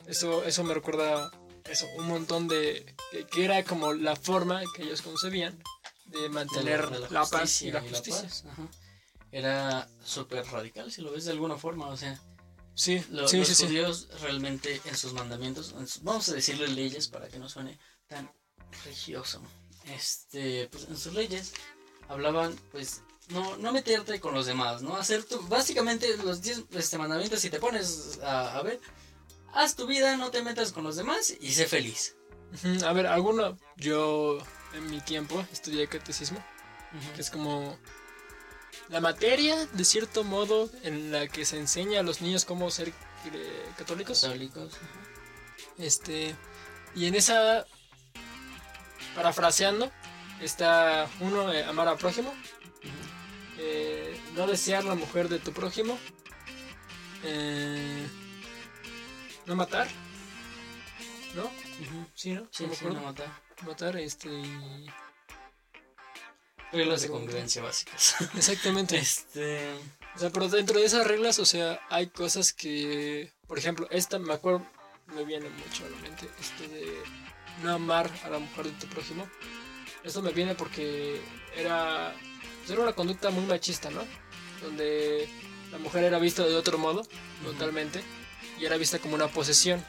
Eso, 0.08 0.44
eso 0.44 0.64
me 0.64 0.74
recuerda 0.74 1.32
eso, 1.66 1.88
un 1.98 2.08
montón 2.08 2.48
de... 2.48 2.96
que, 3.32 3.46
era 3.46 3.64
como 3.64 3.94
la 3.94 4.16
forma 4.16 4.62
que 4.76 4.84
ellos 4.84 5.02
concebían 5.02 5.62
de 6.06 6.30
mantener 6.30 6.90
la, 7.12 7.26
paz 7.26 7.62
y 7.62 7.72
la 7.72 7.82
justicia. 7.82 8.30
Era 9.32 9.88
súper 10.04 10.46
radical, 10.46 10.92
si 10.92 11.02
lo 11.02 11.12
ves 11.12 11.26
de 11.26 11.32
alguna 11.32 11.58
forma, 11.58 11.88
o 11.88 11.98
sea 11.98 12.20
Sí, 12.80 13.04
los 13.10 13.30
judíos 13.34 14.08
realmente 14.22 14.82
en 14.86 14.96
sus 14.96 15.12
mandamientos, 15.12 15.76
vamos 16.02 16.30
a 16.30 16.34
decirle 16.34 16.66
leyes 16.70 17.10
para 17.10 17.28
que 17.28 17.38
no 17.38 17.50
suene 17.50 17.78
tan 18.08 18.32
religioso. 18.86 19.42
Este, 19.94 20.70
pues 20.72 20.86
en 20.86 20.96
sus 20.96 21.14
leyes 21.14 21.52
hablaban, 22.10 22.54
pues, 22.72 23.04
no, 23.30 23.56
no 23.58 23.72
meterte 23.72 24.20
con 24.20 24.34
los 24.34 24.46
demás, 24.46 24.82
¿no? 24.82 24.98
Hacer 24.98 25.24
tu, 25.24 25.40
básicamente 25.48 26.18
los 26.18 26.42
10 26.42 26.66
este, 26.72 26.98
mandamientos, 26.98 27.40
si 27.40 27.50
te 27.50 27.60
pones 27.60 28.20
a, 28.24 28.62
ver, 28.64 28.82
haz 29.54 29.76
tu 29.76 29.88
vida, 29.88 30.18
no 30.18 30.32
te 30.32 30.42
metas 30.42 30.74
con 30.74 30.84
los 30.84 30.98
demás 30.98 31.34
y 31.40 31.52
sé 31.54 31.68
feliz. 31.68 32.16
A 32.84 32.92
ver, 32.94 33.06
alguno, 33.06 33.58
yo 33.78 34.40
en 34.74 34.90
mi 34.90 35.00
tiempo 35.02 35.46
estudié 35.54 35.88
catecismo, 35.88 36.44
que 37.16 37.22
es 37.22 37.30
como 37.30 37.78
la 38.90 39.00
materia, 39.00 39.68
de 39.68 39.86
cierto 39.86 40.24
modo, 40.24 40.70
en 40.82 41.12
la 41.12 41.28
que 41.28 41.46
se 41.46 41.58
enseña 41.58 42.00
a 42.00 42.04
los 42.04 42.22
niños 42.22 42.44
cómo 42.44 42.72
ser 42.72 42.90
eh, 43.32 43.66
católicos. 43.78 44.22
Católicos. 44.22 44.74
Este, 45.78 46.36
y 46.96 47.06
en 47.06 47.14
esa, 47.14 47.68
parafraseando, 49.16 49.92
está 50.42 51.10
uno, 51.20 51.52
eh, 51.54 51.64
amar 51.66 51.88
al 51.88 51.98
prójimo, 51.98 52.34
eh, 53.58 54.20
no 54.36 54.48
desear 54.48 54.84
la 54.84 54.96
mujer 54.96 55.30
de 55.30 55.40
tu 55.40 55.52
prójimo, 55.52 55.98
no 59.46 59.56
matar, 59.56 59.88
¿no? 61.36 61.50
Sí, 62.16 62.34
¿no? 62.34 62.48
Sí, 62.52 62.68
sí, 62.72 62.86
no 62.86 63.02
matar. 63.02 63.28
Matar, 63.66 63.98
este, 63.98 64.30
y 64.30 64.90
Reglas 66.72 67.02
de 67.02 67.10
convivencia 67.10 67.64
básicas. 67.64 68.16
Exactamente. 68.36 68.98
este. 68.98 69.74
O 70.16 70.20
sea, 70.20 70.30
pero 70.30 70.48
dentro 70.50 70.80
de 70.80 70.86
esas 70.86 71.06
reglas, 71.08 71.40
o 71.40 71.46
sea, 71.46 71.80
hay 71.90 72.08
cosas 72.08 72.54
que. 72.54 73.34
Por 73.48 73.58
ejemplo, 73.58 73.88
esta 73.90 74.20
me 74.20 74.34
acuerdo, 74.34 74.66
me 75.08 75.24
viene 75.26 75.50
mucho 75.50 75.86
a 75.86 75.90
la 75.90 75.98
mente, 75.98 76.30
esto 76.40 76.64
de 76.68 76.96
no 77.64 77.74
amar 77.74 78.12
a 78.24 78.30
la 78.30 78.38
mujer 78.38 78.66
de 78.66 78.72
tu 78.74 78.88
prójimo. 78.88 79.28
Esto 80.04 80.22
me 80.22 80.32
viene 80.32 80.56
porque 80.56 81.22
era. 81.56 82.14
Pues, 82.60 82.72
era 82.72 82.82
una 82.82 82.94
conducta 82.94 83.30
muy 83.30 83.46
machista, 83.46 83.90
¿no? 83.90 84.04
Donde 84.62 85.28
la 85.72 85.78
mujer 85.78 86.04
era 86.04 86.20
vista 86.20 86.44
de 86.44 86.56
otro 86.56 86.78
modo, 86.78 87.08
totalmente, 87.44 88.02
y 88.60 88.66
era 88.66 88.78
vista 88.78 89.00
como 89.00 89.16
una 89.16 89.28
posesión. 89.28 89.84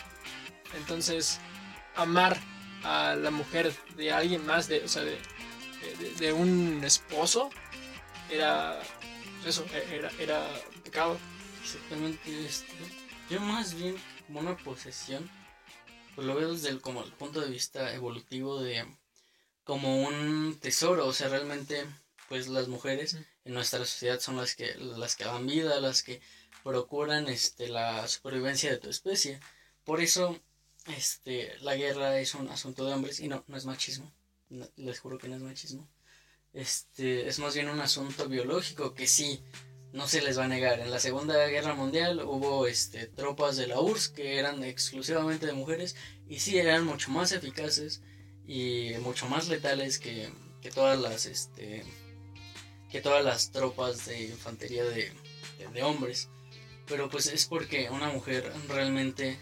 Entonces, 0.77 1.41
amar 1.97 2.39
a 2.83 3.15
la 3.17 3.31
mujer 3.31 3.75
de 3.97 4.13
alguien 4.13 4.47
más, 4.47 4.69
de, 4.69 4.85
o 4.85 4.89
sea, 4.89 5.03
de, 5.03 5.19
de, 6.19 6.33
un 6.33 6.83
esposo 6.85 7.51
era 8.31 8.81
eso, 9.47 9.65
era, 9.91 10.11
era 10.19 10.47
pecado. 10.85 11.19
Exactamente. 11.63 12.47
Este, 12.47 12.73
yo 13.29 13.41
más 13.41 13.75
bien 13.75 13.97
como 14.27 14.41
una 14.41 14.57
posesión, 14.57 15.29
pues 16.15 16.27
lo 16.27 16.35
veo 16.35 16.53
desde 16.53 16.69
el, 16.69 16.81
como 16.81 17.03
el 17.03 17.13
punto 17.13 17.41
de 17.41 17.51
vista 17.51 17.95
evolutivo 17.95 18.61
de 18.61 18.87
como 19.71 20.03
un 20.03 20.59
tesoro, 20.61 21.07
o 21.07 21.13
sea, 21.13 21.29
realmente 21.29 21.87
pues 22.29 22.49
las 22.49 22.67
mujeres 22.67 23.17
en 23.45 23.55
nuestra 23.55 23.79
sociedad 23.85 24.19
son 24.19 24.37
las 24.37 24.57
que 24.57 24.75
las 24.75 25.15
que 25.15 25.25
dan 25.25 25.47
vida, 25.47 25.79
las 25.79 26.03
que 26.03 26.21
procuran 26.65 27.29
este 27.29 27.69
la 27.69 28.09
supervivencia 28.09 28.69
de 28.73 28.79
tu 28.79 28.91
especie. 28.91 29.39
Por 29.85 30.01
eso 30.01 30.37
este 30.97 31.57
la 31.61 31.77
guerra 31.77 32.19
es 32.19 32.35
un 32.35 32.49
asunto 32.49 32.85
de 32.85 32.95
hombres 32.95 33.21
y 33.21 33.29
no 33.29 33.45
no 33.47 33.57
es 33.57 33.65
machismo 33.65 34.13
les 34.77 34.99
juro 34.99 35.19
que 35.19 35.29
no 35.29 35.37
es 35.37 35.43
machismo. 35.43 35.89
Este, 36.53 37.29
es 37.29 37.39
más 37.39 37.55
bien 37.55 37.69
un 37.69 37.79
asunto 37.81 38.29
biológico 38.29 38.93
que 38.93 39.07
sí, 39.07 39.45
no 39.93 40.09
se 40.09 40.21
les 40.21 40.37
va 40.37 40.47
a 40.47 40.49
negar. 40.49 40.81
En 40.81 40.91
la 40.91 40.99
Segunda 40.99 41.47
Guerra 41.47 41.77
Mundial 41.77 42.23
hubo 42.25 42.67
este, 42.67 43.07
tropas 43.07 43.57
de 43.57 43.69
la 43.69 43.81
URSS 43.81 44.09
que 44.09 44.39
eran 44.39 44.65
exclusivamente 44.65 45.47
de 45.47 45.53
mujeres 45.53 45.95
y 46.29 46.41
sí 46.41 46.59
eran 46.59 46.85
mucho 46.85 47.13
más 47.13 47.31
eficaces 47.31 48.03
y 48.51 48.95
mucho 48.99 49.29
más 49.29 49.47
letales 49.47 50.01
que, 50.01 50.29
que 50.61 50.73
todas 50.73 50.99
las 50.99 51.25
este, 51.27 51.85
que 52.91 53.01
todas 53.01 53.25
las 53.25 53.53
tropas 53.53 54.07
de 54.07 54.25
infantería 54.25 54.83
de, 54.83 55.13
de 55.73 55.83
hombres. 55.85 56.29
Pero 56.89 57.09
pues 57.09 57.27
es 57.27 57.47
porque 57.47 57.89
una 57.91 58.09
mujer 58.09 58.53
realmente 58.67 59.39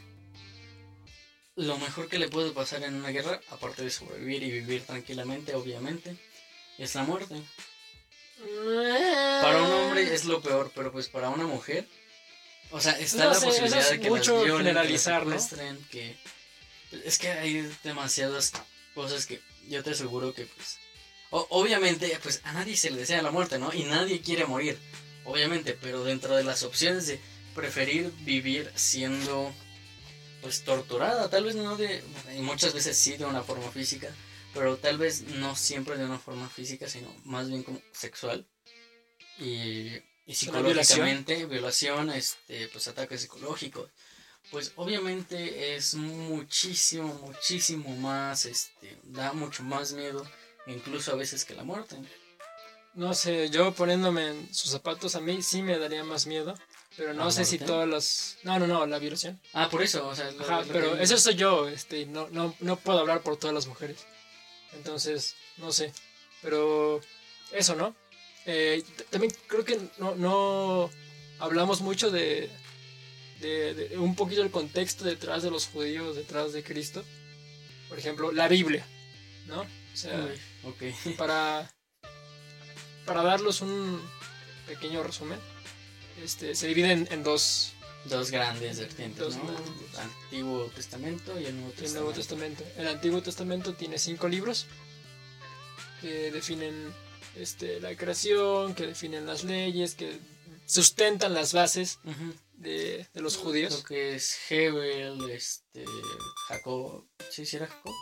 lo 1.57 1.79
mejor 1.79 2.09
que 2.09 2.19
le 2.19 2.29
puede 2.29 2.51
pasar 2.51 2.83
en 2.83 2.97
una 2.97 3.09
guerra, 3.09 3.41
aparte 3.49 3.83
de 3.83 3.91
sobrevivir 3.91 4.43
y 4.43 4.51
vivir 4.51 4.85
tranquilamente, 4.85 5.55
obviamente, 5.55 6.15
es 6.77 6.95
la 6.95 7.05
muerte. 7.05 7.43
Para 9.41 9.63
un 9.63 9.73
hombre 9.73 10.15
es 10.15 10.27
lo 10.27 10.43
peor, 10.43 10.71
pero 10.75 10.93
pues 10.93 11.09
para 11.09 11.31
una 11.31 11.47
mujer, 11.47 11.89
o 12.71 12.79
sea, 12.79 12.93
está 12.99 13.25
la 13.25 13.41
posibilidad 13.41 13.89
de 13.89 14.01
que 14.01 14.11
mucho 14.11 14.35
las 14.35 14.45
violen, 14.45 14.67
generalizar, 14.67 15.25
que, 15.91 16.15
es 17.05 17.19
que 17.19 17.31
hay 17.31 17.75
demasiadas 17.83 18.53
cosas 18.99 19.27
que 19.27 19.41
yo 19.69 19.81
te 19.85 19.91
aseguro 19.91 20.35
que 20.35 20.45
pues 20.47 20.79
obviamente 21.31 22.19
pues 22.21 22.41
a 22.43 22.53
nadie 22.53 22.77
se 22.77 22.91
le 22.91 22.99
desea 22.99 23.23
la 23.23 23.31
muerte, 23.31 23.57
¿no? 23.57 23.73
Y 23.73 23.85
nadie 23.85 24.21
quiere 24.21 24.45
morir, 24.45 24.77
obviamente, 25.25 25.79
pero 25.81 26.03
dentro 26.03 26.35
de 26.35 26.43
las 26.43 26.65
opciones 26.65 27.07
de 27.07 27.21
preferir 27.55 28.11
vivir 28.25 28.73
siendo 28.75 29.55
pues 30.43 30.65
torturada, 30.65 31.31
tal 31.31 31.45
vez 31.45 31.55
no 31.55 31.77
de, 31.77 32.03
y 32.37 32.41
muchas 32.41 32.75
veces 32.75 32.97
sí 32.97 33.17
de 33.17 33.25
una 33.25 33.43
forma 33.43 33.71
física, 33.71 34.09
pero 34.53 34.77
tal 34.79 34.99
vez 34.99 35.23
no 35.23 35.55
siempre 35.55 35.97
de 35.97 36.05
una 36.05 36.19
forma 36.19 36.49
física, 36.49 36.89
sino 36.89 37.09
más 37.25 37.49
bien 37.49 37.63
como 37.63 37.81
sexual 37.93 38.49
y, 39.39 39.93
y 40.27 40.35
psicológicamente, 40.35 41.47
violación? 41.47 42.11
este, 42.11 42.67
pues 42.69 42.89
ataques 42.89 43.21
psicológicos. 43.21 43.91
Pues 44.51 44.73
obviamente 44.77 45.77
es 45.77 45.95
muchísimo, 45.95 47.13
muchísimo 47.15 47.95
más, 47.97 48.47
este, 48.47 48.99
da 49.05 49.33
mucho 49.33 49.63
más 49.63 49.93
miedo, 49.93 50.25
incluso 50.67 51.13
a 51.13 51.17
veces 51.17 51.45
que 51.45 51.55
la 51.55 51.65
muerte. 51.65 51.97
No 52.95 53.13
sé, 53.15 53.51
yo 53.51 53.73
poniéndome 53.75 54.29
en 54.29 54.55
sus 54.55 54.71
zapatos, 54.71 55.15
a 55.15 55.21
mí 55.21 55.43
sí 55.43 55.63
me 55.63 55.79
daría 55.79 56.03
más 56.03 56.27
miedo 56.27 56.55
Pero 56.97 57.13
no 57.13 57.27
¿La 57.27 57.31
sé 57.31 57.45
si 57.45 57.59
todas 57.59 57.87
las... 57.89 58.39
No, 58.43 58.59
no, 58.59 58.67
no, 58.67 58.87
la 58.87 58.99
violación. 58.99 59.39
Ah, 59.53 59.69
por 59.71 59.83
eso, 59.83 60.09
o 60.09 60.17
sea, 60.17 60.31
lo- 60.33 60.43
Ajá, 60.45 60.63
lo 60.63 60.73
pero 60.73 60.97
que- 60.97 61.03
eso 61.05 61.17
soy 61.19 61.35
yo, 61.37 61.69
este, 61.69 62.07
no, 62.07 62.29
no, 62.31 62.55
no 62.61 62.77
puedo 62.77 62.99
hablar 62.99 63.21
por 63.23 63.37
todas 63.37 63.55
las 63.55 63.67
mujeres. 63.67 63.99
Entonces, 64.73 65.35
no 65.59 65.71
sé. 65.73 65.93
Pero 66.43 67.01
eso, 67.53 67.77
¿no? 67.77 67.95
Eh, 68.47 68.83
también 69.11 69.33
creo 69.47 69.65
que 69.65 69.79
no, 69.99 70.17
no 70.17 70.91
hablamos 71.39 71.81
mucho 71.83 72.11
de, 72.11 72.51
de, 73.41 73.75
de 73.75 73.99
un 73.99 74.15
poquito 74.15 74.43
el 74.43 74.51
contexto 74.51 75.05
detrás 75.05 75.43
de 75.43 75.51
los 75.51 75.67
judíos, 75.67 76.17
detrás 76.17 76.53
de 76.53 76.63
Cristo. 76.63 77.05
Por 77.89 77.99
ejemplo, 77.99 78.33
la 78.33 78.49
Biblia, 78.49 78.87
¿no? 79.47 79.63
O 79.63 79.97
sea, 79.97 80.29
para, 81.19 81.71
para 83.07 83.23
darlos 83.23 83.61
un 83.61 84.01
pequeño 84.67 85.03
resumen, 85.03 85.39
este, 86.23 86.55
se 86.55 86.67
divide 86.67 86.93
en, 86.93 87.09
en 87.11 87.23
dos, 87.23 87.73
Dos 88.05 88.31
grandes 88.31 88.79
vertientes, 88.79 89.19
Dos 89.19 89.37
¿no? 89.37 89.45
grandes. 89.45 89.99
Antiguo 89.99 90.65
Testamento 90.75 91.39
y 91.39 91.47
el 91.47 91.55
Nuevo 91.57 91.71
el 91.71 91.75
Testamento. 91.75 92.01
Nuevo 92.01 92.13
Testamento. 92.13 92.65
El 92.77 92.89
Antiguo 92.89 93.23
Testamento 93.23 93.75
tiene 93.75 93.99
cinco 93.99 94.29
libros 94.29 94.67
que 96.01 96.31
definen 96.31 96.93
este, 97.37 97.81
la 97.81 97.95
creación, 97.97 98.75
que 98.75 98.87
definen 98.87 99.27
las 99.27 99.45
leyes, 99.45 99.95
que 99.95 100.19
sustentan 100.67 101.35
las 101.35 101.53
bases. 101.53 101.99
De, 102.59 103.07
de 103.13 103.21
los 103.21 103.37
Lo 103.37 103.43
judíos. 103.45 103.85
que 103.85 104.17
es 104.17 104.37
Hebel, 104.51 105.31
este, 105.31 105.85
Jacob, 106.49 107.07
¿sí, 107.31 107.47
sí 107.47 107.57
era 107.57 107.67
Jacob? 107.67 107.95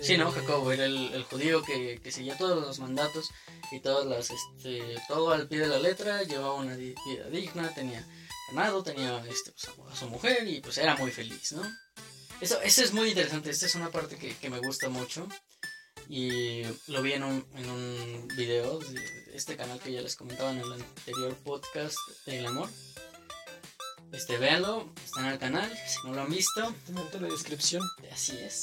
Sí, 0.00 0.16
¿no? 0.16 0.28
Eh, 0.28 0.32
Jacob 0.32 0.70
era 0.70 0.84
el, 0.86 1.12
el 1.12 1.24
judío 1.24 1.62
que, 1.62 2.00
que 2.02 2.10
seguía 2.10 2.36
todos 2.36 2.64
los 2.64 2.78
mandatos 2.78 3.30
y 3.72 3.80
todas 3.80 4.06
las, 4.06 4.30
este, 4.30 4.96
todo 5.08 5.32
al 5.32 5.48
pie 5.48 5.60
de 5.60 5.66
la 5.68 5.78
letra, 5.78 6.22
llevaba 6.22 6.54
una 6.54 6.76
vida 6.76 7.28
digna, 7.30 7.74
tenía 7.74 8.06
ganado, 8.52 8.82
tenía 8.82 9.18
este, 9.28 9.52
pues, 9.52 9.68
a 9.92 9.96
su 9.96 10.08
mujer 10.08 10.46
y 10.46 10.60
pues 10.60 10.78
era 10.78 10.96
muy 10.96 11.10
feliz, 11.10 11.52
¿no? 11.52 11.62
Eso, 12.40 12.60
eso 12.62 12.82
es 12.82 12.92
muy 12.92 13.08
interesante, 13.08 13.50
esta 13.50 13.66
es 13.66 13.74
una 13.74 13.90
parte 13.90 14.16
que, 14.16 14.36
que 14.36 14.48
me 14.50 14.60
gusta 14.60 14.88
mucho 14.88 15.28
y 16.08 16.62
lo 16.86 17.02
vi 17.02 17.12
en 17.12 17.24
un, 17.24 17.46
en 17.56 17.68
un 17.68 18.28
video 18.36 18.78
de 18.78 19.04
este 19.34 19.56
canal 19.56 19.80
que 19.80 19.92
ya 19.92 20.00
les 20.00 20.16
comentaba 20.16 20.52
en 20.52 20.60
el 20.60 20.72
anterior 20.72 21.34
podcast 21.44 21.98
del 22.24 22.46
amor. 22.46 22.70
Este, 24.12 24.38
véanlo, 24.38 24.88
está 25.04 25.20
en 25.20 25.26
el 25.26 25.38
canal, 25.38 25.78
si 25.86 26.06
no 26.06 26.14
lo 26.14 26.22
han 26.22 26.30
visto, 26.30 26.60
Exactamente, 26.60 27.20
la 27.20 27.28
descripción. 27.28 27.82
Así 28.12 28.36
es. 28.38 28.62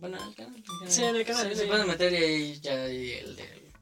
Bueno, 0.00 0.16
en 0.20 0.28
el 0.28 0.34
canal. 0.34 0.56
en 0.56 0.64
general. 0.64 0.90
Sí, 0.92 1.02
en 1.04 1.16
el 1.16 1.24
canal, 1.26 1.42
Sí, 1.48 1.54
sí. 1.54 1.60
Se 1.60 1.66
pueden 1.66 1.86
meter 1.86 2.12
ahí 2.14 2.60
ya 2.60 2.72
el 2.86 3.36
de, 3.36 3.72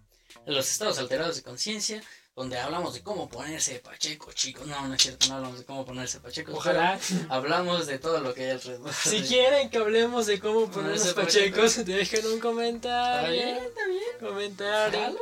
los 0.47 0.69
estados 0.71 0.99
alterados 0.99 1.37
de 1.37 1.43
conciencia, 1.43 2.03
donde 2.35 2.59
hablamos 2.59 2.95
de 2.95 3.03
cómo 3.03 3.29
ponerse 3.29 3.79
pacheco, 3.79 4.33
chicos. 4.33 4.67
No, 4.67 4.89
no 4.89 4.95
es 4.95 5.03
cierto, 5.03 5.29
no 5.29 5.37
hablamos 5.37 5.59
de 5.61 5.65
cómo 5.65 5.85
ponerse 5.85 6.19
pacheco. 6.21 6.53
Ojalá. 6.55 6.99
Hablamos 7.29 7.87
de 7.87 7.99
todo 7.99 8.21
lo 8.21 8.35
que 8.35 8.45
hay 8.47 8.51
alrededor. 8.53 8.93
Si 8.93 9.21
de- 9.21 9.27
quieren 9.29 9.71
que 9.71 9.79
hablemos 9.79 10.27
de 10.27 10.41
cómo 10.41 10.69
poner 10.71 10.93
Ponerse 10.97 11.15
pachecos, 11.15 11.85
dejen 11.85 12.27
un 12.27 12.33
Está 12.35 12.43
comentario. 12.43 13.31
bien, 13.33 13.57
está 13.59 13.87
bien. 13.87 14.03
Comentario. 14.21 15.19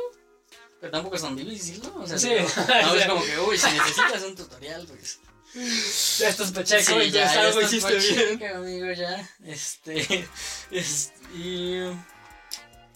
Pero 0.79 0.91
tampoco 0.91 1.15
es 1.15 1.21
tan 1.21 1.35
difícil, 1.35 1.81
¿no? 1.83 2.01
O 2.01 2.07
sea, 2.07 2.17
Sí. 2.17 2.29
no, 2.29 2.65
no 2.87 2.95
es 2.95 3.05
como 3.07 3.23
que, 3.23 3.39
uy, 3.39 3.57
si 3.57 3.69
necesitas 3.71 4.23
un 4.23 4.35
tutorial, 4.35 4.87
pues. 4.87 5.19
Ya 5.53 6.29
estás 6.29 6.51
pacheco 6.51 6.93
Sí, 6.99 7.07
y 7.07 7.11
ya, 7.11 7.25
ya 7.33 7.41
algo 7.47 7.59
estás 7.59 7.73
hiciste 7.73 8.15
bien. 8.15 8.39
pacheco, 8.39 8.57
amigo, 8.57 8.91
ya. 8.93 9.29
Este. 9.45 10.27
es- 10.71 11.13
y. 11.35 11.77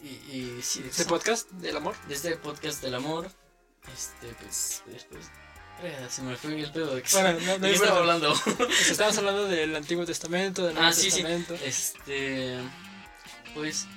Y, 0.02 0.08
y 0.32 0.60
sí, 0.62 0.84
Este 0.88 1.06
podcast 1.06 1.50
del 1.52 1.78
amor. 1.78 1.96
de 2.08 2.13
este 2.13 2.36
podcast 2.38 2.82
del 2.84 2.94
amor, 2.96 3.28
este, 3.91 4.28
pues, 4.39 4.84
después, 4.86 5.26
eh, 5.82 6.08
se 6.10 6.22
me 6.22 6.36
fue 6.38 6.60
el 6.60 6.72
pedo 6.72 6.94
de 6.96 7.02
que, 7.02 7.12
Bueno, 7.12 7.32
no, 7.39 7.39
no 7.39 7.58
¿de 7.58 7.70
qué 7.70 7.74
estaba 7.74 7.74
importa. 7.74 7.98
hablando. 7.98 8.36
Pues 8.68 8.89
Estamos 8.91 9.18
hablando 9.18 9.46
del 9.48 9.76
Antiguo 9.76 10.06
Testamento, 10.06 10.63
del 10.63 10.76
Nuevo 10.76 10.89
ah, 10.89 10.94
sí, 10.94 11.10
sí, 11.10 11.24
Testamento. 11.24 11.56
este, 11.63 12.60
pues, 13.56 13.88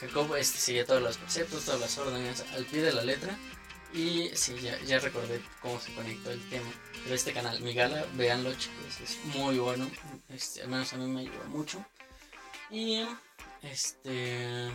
Jacob, 0.00 0.34
este, 0.36 0.58
seguía 0.58 0.86
todos 0.86 1.02
los 1.02 1.18
preceptos, 1.18 1.64
todas 1.66 1.78
las 1.80 1.98
órdenes 1.98 2.42
al 2.54 2.64
pie 2.64 2.80
de 2.80 2.92
la 2.94 3.04
letra, 3.04 3.36
y 3.92 4.30
sí, 4.34 4.56
ya, 4.60 4.78
ya 4.80 4.98
recordé 4.98 5.40
cómo 5.60 5.80
se 5.80 5.92
conectó 5.94 6.30
el 6.30 6.48
tema, 6.48 6.70
pero 7.02 7.14
este 7.14 7.32
canal, 7.32 7.60
mi 7.60 7.74
gala, 7.74 8.04
véanlo 8.14 8.54
chicos, 8.54 9.00
es 9.02 9.18
muy 9.36 9.58
bueno, 9.58 9.90
este, 10.28 10.62
al 10.62 10.68
menos 10.68 10.92
a 10.92 10.96
mí 10.96 11.06
me 11.06 11.20
ayudó 11.20 11.44
mucho, 11.48 11.84
y, 12.70 13.04
este, 13.62 14.66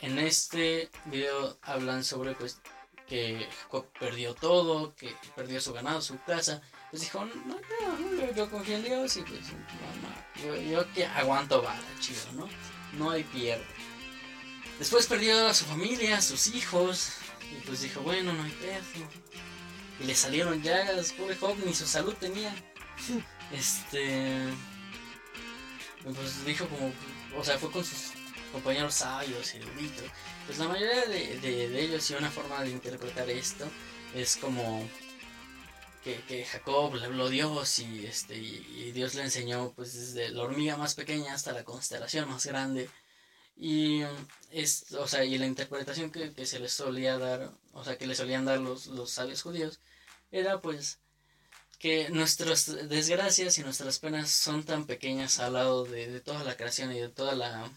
en 0.00 0.18
este 0.18 0.90
video 1.06 1.56
hablan 1.62 2.02
sobre, 2.02 2.34
pues, 2.34 2.60
que 3.06 3.46
Jacob 3.62 3.86
perdió 4.00 4.34
todo, 4.34 4.94
que 4.94 5.14
perdió 5.36 5.60
su 5.60 5.72
ganado, 5.72 6.00
su 6.00 6.18
casa. 6.22 6.62
Pues 6.90 7.02
dijo, 7.02 7.24
no, 7.24 7.34
no, 7.44 8.32
yo, 8.34 8.50
confío 8.50 8.76
en 8.76 8.84
Dios 8.84 9.16
y 9.16 9.22
pues, 9.22 9.40
no, 10.42 10.56
yo, 10.56 10.92
que 10.92 11.06
aguanto 11.06 11.62
vara, 11.62 11.78
chido, 12.00 12.20
¿no? 12.32 12.48
No 12.94 13.10
hay 13.10 13.22
pierde. 13.22 13.64
Después 14.78 15.06
perdió 15.06 15.46
a 15.46 15.54
su 15.54 15.66
familia, 15.66 16.16
a 16.16 16.22
sus 16.22 16.48
hijos, 16.48 17.12
y 17.56 17.60
pues 17.66 17.82
dijo, 17.82 18.00
bueno, 18.00 18.32
no 18.32 18.42
hay 18.42 18.50
pedo. 18.52 18.82
Y 20.00 20.04
le 20.04 20.14
salieron 20.14 20.62
llagas, 20.62 21.12
pobre 21.12 21.36
Job, 21.36 21.56
ni 21.64 21.74
su 21.74 21.86
salud 21.86 22.14
tenía. 22.14 22.54
Este. 23.52 24.38
Pues 26.02 26.44
dijo 26.44 26.66
como, 26.68 26.92
o 27.36 27.44
sea, 27.44 27.58
fue 27.58 27.70
con 27.70 27.84
sus 27.84 28.12
compañeros 28.50 28.94
sabios, 28.94 29.54
eruditos. 29.54 30.04
Pues 30.46 30.58
la 30.58 30.68
mayoría 30.68 31.04
de, 31.06 31.38
de- 31.38 31.68
de 31.68 31.82
ellos 31.82 32.10
y 32.10 32.14
una 32.14 32.30
forma 32.30 32.62
de 32.62 32.70
interpretar 32.70 33.28
esto 33.30 33.68
es 34.14 34.36
como 34.36 34.88
que, 36.02 36.20
que 36.26 36.44
Jacob 36.44 36.94
le 36.96 37.04
habló 37.06 37.28
Dios 37.28 37.78
y 37.78 38.04
este 38.06 38.36
y, 38.36 38.66
y 38.88 38.92
Dios 38.92 39.14
le 39.14 39.22
enseñó 39.22 39.72
pues 39.76 39.94
desde 39.94 40.30
la 40.30 40.42
hormiga 40.42 40.76
más 40.76 40.94
pequeña 40.94 41.32
hasta 41.34 41.52
la 41.52 41.62
constelación 41.64 42.28
más 42.28 42.44
grande 42.46 42.90
y 43.56 44.02
es 44.50 44.92
o 44.92 45.06
sea 45.06 45.24
y 45.24 45.38
la 45.38 45.46
interpretación 45.46 46.10
que, 46.10 46.32
que 46.32 46.46
se 46.46 46.58
les 46.58 46.72
solía 46.72 47.18
dar 47.18 47.52
o 47.72 47.84
sea 47.84 47.98
que 47.98 48.06
le 48.06 48.14
solían 48.14 48.44
dar 48.44 48.60
los, 48.60 48.86
los 48.86 49.10
sabios 49.10 49.42
judíos 49.42 49.80
era 50.30 50.60
pues 50.60 50.98
que 51.78 52.08
nuestras 52.10 52.88
desgracias 52.88 53.58
y 53.58 53.62
nuestras 53.62 53.98
penas 53.98 54.30
son 54.30 54.64
tan 54.64 54.86
pequeñas 54.86 55.38
al 55.40 55.54
lado 55.54 55.84
de, 55.84 56.10
de 56.10 56.20
toda 56.20 56.44
la 56.44 56.56
creación 56.56 56.92
y 56.92 57.00
de 57.00 57.08
toda 57.08 57.34
la 57.34 57.70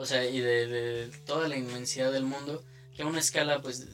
o 0.00 0.06
sea, 0.06 0.24
y 0.24 0.40
de, 0.40 0.66
de 0.66 1.08
toda 1.26 1.46
la 1.46 1.58
inmensidad 1.58 2.10
del 2.10 2.24
mundo, 2.24 2.64
que 2.96 3.02
a 3.02 3.06
una 3.06 3.18
escala 3.18 3.60
pues 3.60 3.86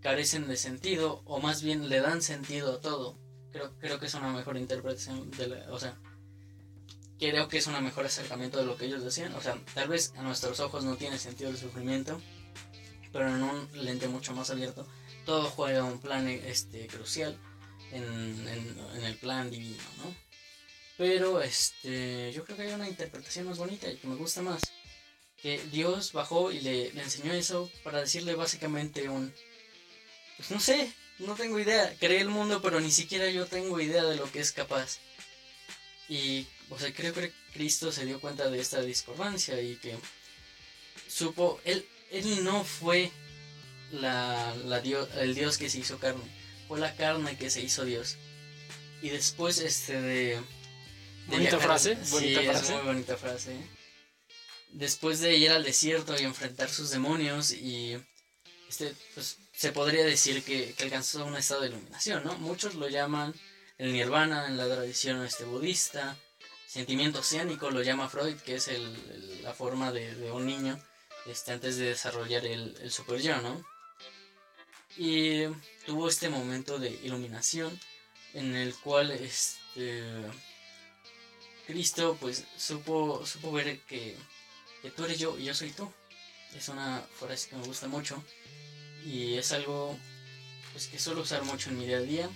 carecen 0.00 0.48
de 0.48 0.56
sentido, 0.56 1.22
o 1.24 1.38
más 1.38 1.62
bien 1.62 1.88
le 1.88 2.00
dan 2.00 2.20
sentido 2.20 2.72
a 2.72 2.80
todo. 2.80 3.16
Creo, 3.52 3.78
creo 3.78 4.00
que 4.00 4.06
es 4.06 4.14
una 4.14 4.32
mejor 4.32 4.56
interpretación 4.56 5.30
de 5.30 5.46
la, 5.46 5.72
o 5.72 5.78
sea, 5.78 5.96
creo 7.18 7.48
que 7.48 7.58
es 7.58 7.66
un 7.66 7.82
mejor 7.82 8.06
acercamiento 8.06 8.58
de 8.58 8.64
lo 8.64 8.76
que 8.76 8.86
ellos 8.86 9.04
decían. 9.04 9.34
O 9.34 9.40
sea, 9.40 9.58
tal 9.74 9.88
vez 9.88 10.12
a 10.16 10.22
nuestros 10.22 10.60
ojos 10.60 10.84
no 10.84 10.96
tiene 10.96 11.18
sentido 11.18 11.50
el 11.50 11.56
sufrimiento, 11.56 12.20
pero 13.12 13.28
en 13.28 13.42
un 13.42 13.68
lente 13.72 14.08
mucho 14.08 14.32
más 14.34 14.50
abierto, 14.50 14.86
todo 15.24 15.50
juega 15.50 15.84
un 15.84 16.00
plan 16.00 16.28
este, 16.28 16.86
crucial 16.86 17.38
en, 17.92 18.48
en, 18.48 19.04
el 19.04 19.16
plan 19.16 19.50
divino, 19.50 19.82
¿no? 19.98 20.14
Pero 20.96 21.40
este, 21.42 22.32
yo 22.32 22.44
creo 22.44 22.56
que 22.56 22.62
hay 22.64 22.72
una 22.72 22.88
interpretación 22.88 23.46
más 23.46 23.58
bonita 23.58 23.90
y 23.90 23.96
que 23.96 24.08
me 24.08 24.16
gusta 24.16 24.42
más. 24.42 24.62
Que 25.40 25.62
Dios 25.70 26.12
bajó 26.12 26.50
y 26.50 26.60
le, 26.60 26.92
le 26.92 27.02
enseñó 27.02 27.32
eso 27.32 27.70
para 27.84 28.00
decirle 28.00 28.34
básicamente 28.34 29.08
un... 29.08 29.32
Pues 30.36 30.50
no 30.50 30.58
sé, 30.58 30.92
no 31.20 31.34
tengo 31.34 31.58
idea. 31.60 31.94
Creé 32.00 32.20
el 32.20 32.28
mundo, 32.28 32.60
pero 32.60 32.80
ni 32.80 32.90
siquiera 32.90 33.30
yo 33.30 33.46
tengo 33.46 33.80
idea 33.80 34.04
de 34.04 34.16
lo 34.16 34.30
que 34.30 34.40
es 34.40 34.50
capaz. 34.50 34.98
Y, 36.08 36.48
o 36.70 36.78
sea, 36.78 36.92
creo 36.92 37.12
que 37.14 37.32
Cristo 37.52 37.90
se 37.92 38.04
dio 38.04 38.20
cuenta 38.20 38.50
de 38.50 38.60
esta 38.60 38.80
discordancia 38.82 39.60
y 39.60 39.76
que 39.76 39.96
supo, 41.08 41.60
él, 41.64 41.86
él 42.10 42.44
no 42.44 42.64
fue 42.64 43.10
la, 43.92 44.54
la 44.64 44.80
Dios, 44.80 45.08
el 45.16 45.34
Dios 45.34 45.56
que 45.58 45.70
se 45.70 45.78
hizo 45.78 45.98
carne, 45.98 46.22
fue 46.68 46.78
la 46.78 46.94
carne 46.94 47.36
que 47.36 47.50
se 47.50 47.62
hizo 47.62 47.84
Dios. 47.84 48.16
Y 49.00 49.10
después 49.10 49.58
este 49.60 50.00
de... 50.00 50.24
de 50.36 50.40
Bonita 51.26 51.50
viajar- 51.52 51.60
frase, 51.62 51.98
sí, 52.04 52.10
bonita 52.10 52.40
es 52.42 52.48
frase. 52.50 52.72
muy 52.74 52.82
bonita 52.82 53.16
frase. 53.16 53.56
Después 54.72 55.20
de 55.20 55.36
ir 55.36 55.50
al 55.50 55.64
desierto 55.64 56.14
y 56.20 56.24
enfrentar 56.24 56.68
sus 56.68 56.90
demonios 56.90 57.52
y 57.52 57.96
este 58.68 58.94
pues 59.14 59.38
se 59.54 59.72
podría 59.72 60.04
decir 60.04 60.42
que, 60.44 60.74
que 60.74 60.84
alcanzó 60.84 61.24
un 61.24 61.36
estado 61.36 61.62
de 61.62 61.68
iluminación, 61.68 62.22
¿no? 62.24 62.36
Muchos 62.38 62.74
lo 62.74 62.88
llaman 62.88 63.34
el 63.78 63.92
nirvana 63.94 64.46
en 64.46 64.56
la 64.58 64.66
tradición 64.66 65.24
este 65.24 65.44
budista, 65.44 66.16
sentimiento 66.68 67.20
oceánico 67.20 67.70
lo 67.70 67.82
llama 67.82 68.08
Freud, 68.08 68.36
que 68.44 68.56
es 68.56 68.68
el, 68.68 69.42
la 69.42 69.54
forma 69.54 69.92
de, 69.92 70.14
de 70.14 70.30
un 70.30 70.46
niño 70.46 70.78
este, 71.26 71.52
antes 71.52 71.76
de 71.78 71.86
desarrollar 71.86 72.46
el, 72.46 72.76
el 72.80 72.90
super 72.92 73.20
yo, 73.20 73.40
¿no? 73.42 73.64
Y 74.96 75.44
tuvo 75.86 76.08
este 76.08 76.28
momento 76.28 76.78
de 76.78 76.90
iluminación 76.90 77.78
en 78.34 78.54
el 78.56 78.74
cual 78.76 79.10
este 79.12 80.24
Cristo 81.66 82.16
pues 82.20 82.44
supo, 82.56 83.24
supo 83.26 83.52
ver 83.52 83.80
que, 83.82 84.16
que 84.82 84.90
tú 84.90 85.04
eres 85.04 85.18
yo 85.18 85.38
y 85.38 85.44
yo 85.44 85.54
soy 85.54 85.70
tú. 85.72 85.92
Es 86.56 86.68
una 86.68 87.02
frase 87.18 87.50
que 87.50 87.56
me 87.56 87.66
gusta 87.66 87.88
mucho 87.88 88.22
y 89.04 89.34
es 89.36 89.52
algo 89.52 89.98
pues 90.72 90.88
que 90.88 90.98
suelo 90.98 91.22
usar 91.22 91.44
mucho 91.44 91.70
en 91.70 91.78
mi 91.78 91.86
día 91.86 91.98
a 91.98 92.00
día 92.00 92.30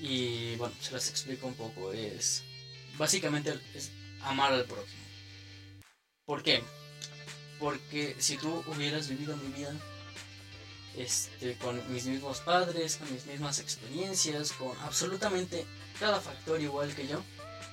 Y 0.00 0.56
bueno, 0.56 0.74
se 0.80 0.92
las 0.92 1.08
explico 1.10 1.46
un 1.46 1.54
poco. 1.54 1.92
Es 1.92 2.44
básicamente 3.00 3.58
es 3.74 3.90
amar 4.20 4.52
al 4.52 4.66
prójimo. 4.66 5.02
¿Por 6.26 6.42
qué? 6.42 6.62
Porque 7.58 8.14
si 8.18 8.36
tú 8.36 8.62
hubieras 8.66 9.08
vivido 9.08 9.36
mi 9.38 9.50
vida 9.52 9.74
este, 10.96 11.56
con 11.56 11.74
mis 11.92 12.04
mismos 12.04 12.40
padres, 12.40 12.96
con 12.96 13.10
mis 13.10 13.24
mismas 13.24 13.58
experiencias, 13.58 14.52
con 14.52 14.76
absolutamente 14.80 15.64
cada 15.98 16.20
factor 16.20 16.60
igual 16.60 16.94
que 16.94 17.08
yo, 17.08 17.22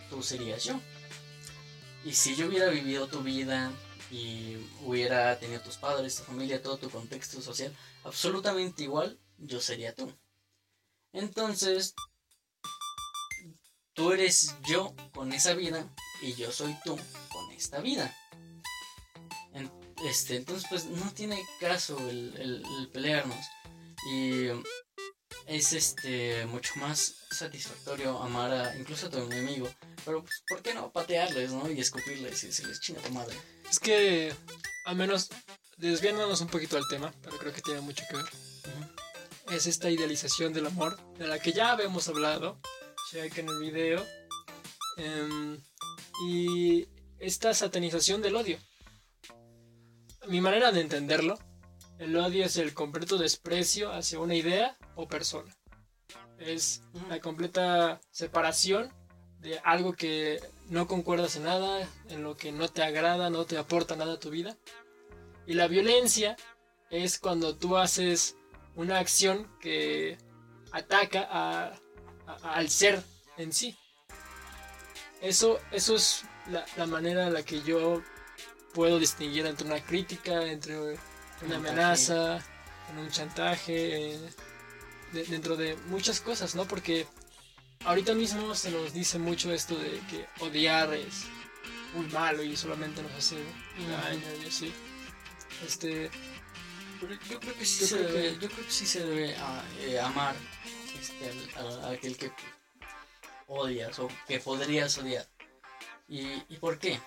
tú 0.09 0.23
serías 0.23 0.63
yo. 0.63 0.79
Y 2.05 2.13
si 2.13 2.37
yo 2.37 2.47
hubiera 2.47 2.69
vivido 2.69 3.07
tu 3.07 3.21
vida 3.21 3.73
y 4.09 4.55
hubiera 4.85 5.37
tenido 5.39 5.59
tus 5.59 5.75
padres, 5.75 6.15
tu 6.15 6.23
familia, 6.23 6.61
todo 6.61 6.77
tu 6.77 6.89
contexto 6.89 7.41
social, 7.41 7.75
absolutamente 8.05 8.83
igual, 8.83 9.19
yo 9.37 9.59
sería 9.59 9.93
tú. 9.93 10.09
Entonces, 11.11 11.95
tú 13.97 14.13
eres 14.13 14.55
yo 14.63 14.93
con 15.13 15.33
esa 15.33 15.53
vida 15.53 15.85
y 16.21 16.33
yo 16.35 16.51
soy 16.51 16.77
tú 16.85 16.97
con 17.29 17.51
esta 17.51 17.81
vida. 17.81 18.15
Este, 20.05 20.35
entonces, 20.35 20.67
pues 20.69 20.85
no 20.85 21.11
tiene 21.13 21.43
caso 21.59 21.97
el, 22.09 22.89
pelearnos. 22.93 23.45
Y 24.11 24.47
es 25.47 25.73
este 25.73 26.45
mucho 26.45 26.73
más 26.75 27.15
satisfactorio 27.31 28.19
amar 28.21 28.51
a 28.53 28.77
incluso 28.77 29.07
a 29.07 29.09
tu 29.09 29.17
enemigo. 29.17 29.69
Pero, 30.05 30.21
pues, 30.23 30.43
¿por 30.47 30.61
qué 30.61 30.73
no 30.73 30.91
patearles, 30.91 31.51
no? 31.51 31.69
Y 31.69 31.79
escupirles 31.79 32.43
y 32.43 32.47
decirles, 32.47 32.79
chinga 32.79 33.01
tu 33.01 33.11
madre. 33.11 33.35
Es 33.69 33.79
que, 33.79 34.33
al 34.85 34.95
menos, 34.95 35.29
desviándonos 35.77 36.41
un 36.41 36.47
poquito 36.47 36.75
del 36.75 36.87
tema, 36.87 37.11
pero 37.23 37.37
creo 37.37 37.53
que 37.53 37.61
tiene 37.61 37.81
mucho 37.81 38.03
que 38.09 38.17
ver. 38.17 38.25
Es 39.49 39.65
esta 39.65 39.89
idealización 39.89 40.53
del 40.53 40.67
amor, 40.67 40.97
de 41.17 41.27
la 41.27 41.39
que 41.39 41.53
ya 41.53 41.71
habíamos 41.71 42.07
hablado, 42.07 42.59
check 43.11 43.37
en 43.37 43.49
el 43.49 43.59
video. 43.59 44.05
Em, 44.97 45.57
y 46.27 46.87
esta 47.19 47.53
satanización 47.53 48.21
del 48.21 48.35
odio 48.35 48.57
mi 50.27 50.41
manera 50.41 50.71
de 50.71 50.81
entenderlo, 50.81 51.37
el 51.99 52.15
odio 52.15 52.45
es 52.45 52.57
el 52.57 52.73
completo 52.73 53.17
desprecio 53.17 53.91
hacia 53.91 54.19
una 54.19 54.35
idea 54.35 54.77
o 54.95 55.07
persona. 55.07 55.55
Es 56.37 56.83
la 57.09 57.19
completa 57.19 57.99
separación 58.11 58.91
de 59.39 59.59
algo 59.59 59.93
que 59.93 60.39
no 60.69 60.87
concuerdas 60.87 61.35
en 61.35 61.43
nada, 61.43 61.87
en 62.09 62.23
lo 62.23 62.35
que 62.35 62.51
no 62.51 62.67
te 62.67 62.83
agrada, 62.83 63.29
no 63.29 63.45
te 63.45 63.57
aporta 63.57 63.95
nada 63.95 64.13
a 64.13 64.19
tu 64.19 64.29
vida. 64.29 64.57
Y 65.45 65.53
la 65.53 65.67
violencia 65.67 66.35
es 66.89 67.19
cuando 67.19 67.55
tú 67.55 67.77
haces 67.77 68.35
una 68.75 68.99
acción 68.99 69.49
que 69.59 70.17
ataca 70.71 71.73
al 72.43 72.69
ser 72.69 73.03
en 73.37 73.53
sí. 73.53 73.75
Eso, 75.21 75.59
eso 75.71 75.95
es 75.95 76.23
la, 76.51 76.65
la 76.75 76.85
manera 76.85 77.27
en 77.27 77.33
la 77.33 77.43
que 77.43 77.61
yo 77.63 78.01
puedo 78.73 78.99
distinguir 78.99 79.45
entre 79.45 79.65
una 79.65 79.83
crítica, 79.83 80.43
entre 80.43 80.77
una 81.41 81.55
amenaza, 81.55 82.39
un 82.95 83.09
chantaje, 83.09 84.19
dentro 85.11 85.55
de 85.55 85.75
muchas 85.87 86.21
cosas, 86.21 86.55
¿no? 86.55 86.65
Porque 86.65 87.07
ahorita 87.85 88.13
mismo 88.13 88.53
se 88.55 88.71
nos 88.71 88.93
dice 88.93 89.19
mucho 89.19 89.51
esto 89.51 89.75
de 89.75 89.99
que 90.09 90.25
odiar 90.39 90.93
es 90.93 91.25
muy 91.95 92.05
malo 92.07 92.43
y 92.43 92.55
solamente 92.55 93.01
nos 93.01 93.11
hace 93.13 93.37
daño 93.77 94.43
y 94.43 94.47
así. 94.47 94.71
Este, 95.65 96.09
yo 97.29 97.39
creo 97.39 97.57
que 97.57 97.65
sí, 97.65 97.85
se, 97.85 97.97
debe, 97.97 98.37
yo 98.39 98.49
creo 98.49 98.65
que 98.65 98.71
sí 98.71 98.85
se 98.85 99.05
debe 99.05 99.35
eh, 99.81 99.99
amar 99.99 100.35
este, 100.99 101.31
a, 101.57 101.89
aquel 101.91 102.17
que 102.17 102.31
odias 103.47 103.97
o 103.99 104.07
que 104.27 104.39
podrías 104.39 104.97
odiar. 104.97 105.27
¿Y, 106.07 106.43
¿Y 106.49 106.57
por 106.59 106.79
qué? 106.79 106.99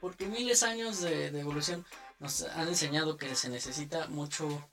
porque 0.00 0.26
miles 0.26 0.60
de 0.60 0.66
años 0.66 1.00
de, 1.00 1.26
evolución 1.26 1.84
nos 2.18 2.42
han 2.42 2.68
enseñado 2.68 3.16
que 3.16 3.34
se 3.34 3.48
necesita 3.48 4.06
mucho, 4.08 4.68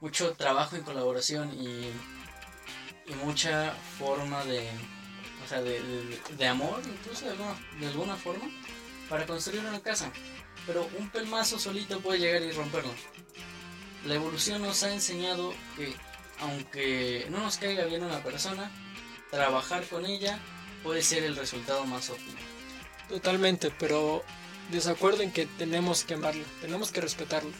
mucho 0.00 0.32
trabajo 0.34 0.76
en 0.76 0.82
colaboración 0.82 1.50
y, 1.58 1.90
mucha 3.24 3.72
forma 3.98 4.44
de, 4.46 4.68
o 5.44 5.48
sea, 5.48 5.62
de, 5.62 6.48
amor, 6.48 6.82
incluso 6.84 7.24
de 7.24 7.30
alguna, 7.30 7.56
de 7.78 7.86
alguna 7.86 8.16
forma, 8.16 8.44
para 9.08 9.24
construir 9.24 9.60
una 9.60 9.80
casa. 9.80 10.10
Pero 10.66 10.88
un 10.98 11.08
pelmazo 11.10 11.56
solito 11.56 12.00
puede 12.00 12.18
llegar 12.18 12.42
y 12.42 12.50
romperlo. 12.50 12.90
La 14.06 14.16
evolución 14.16 14.60
nos 14.60 14.82
ha 14.82 14.92
enseñado 14.92 15.54
que 15.76 15.94
aunque 16.40 17.26
no 17.30 17.40
nos 17.40 17.58
caiga 17.58 17.84
bien 17.84 18.04
una 18.04 18.22
persona, 18.22 18.70
trabajar 19.30 19.86
con 19.86 20.06
ella 20.06 20.38
puede 20.82 21.02
ser 21.02 21.24
el 21.24 21.36
resultado 21.36 21.84
más 21.84 22.10
óptimo. 22.10 22.38
Totalmente, 23.08 23.70
pero 23.78 24.24
desacuerdo 24.70 25.22
en 25.22 25.32
que 25.32 25.46
tenemos 25.46 26.04
que 26.04 26.14
amarlo, 26.14 26.44
tenemos 26.60 26.90
que 26.90 27.00
respetarlo, 27.00 27.52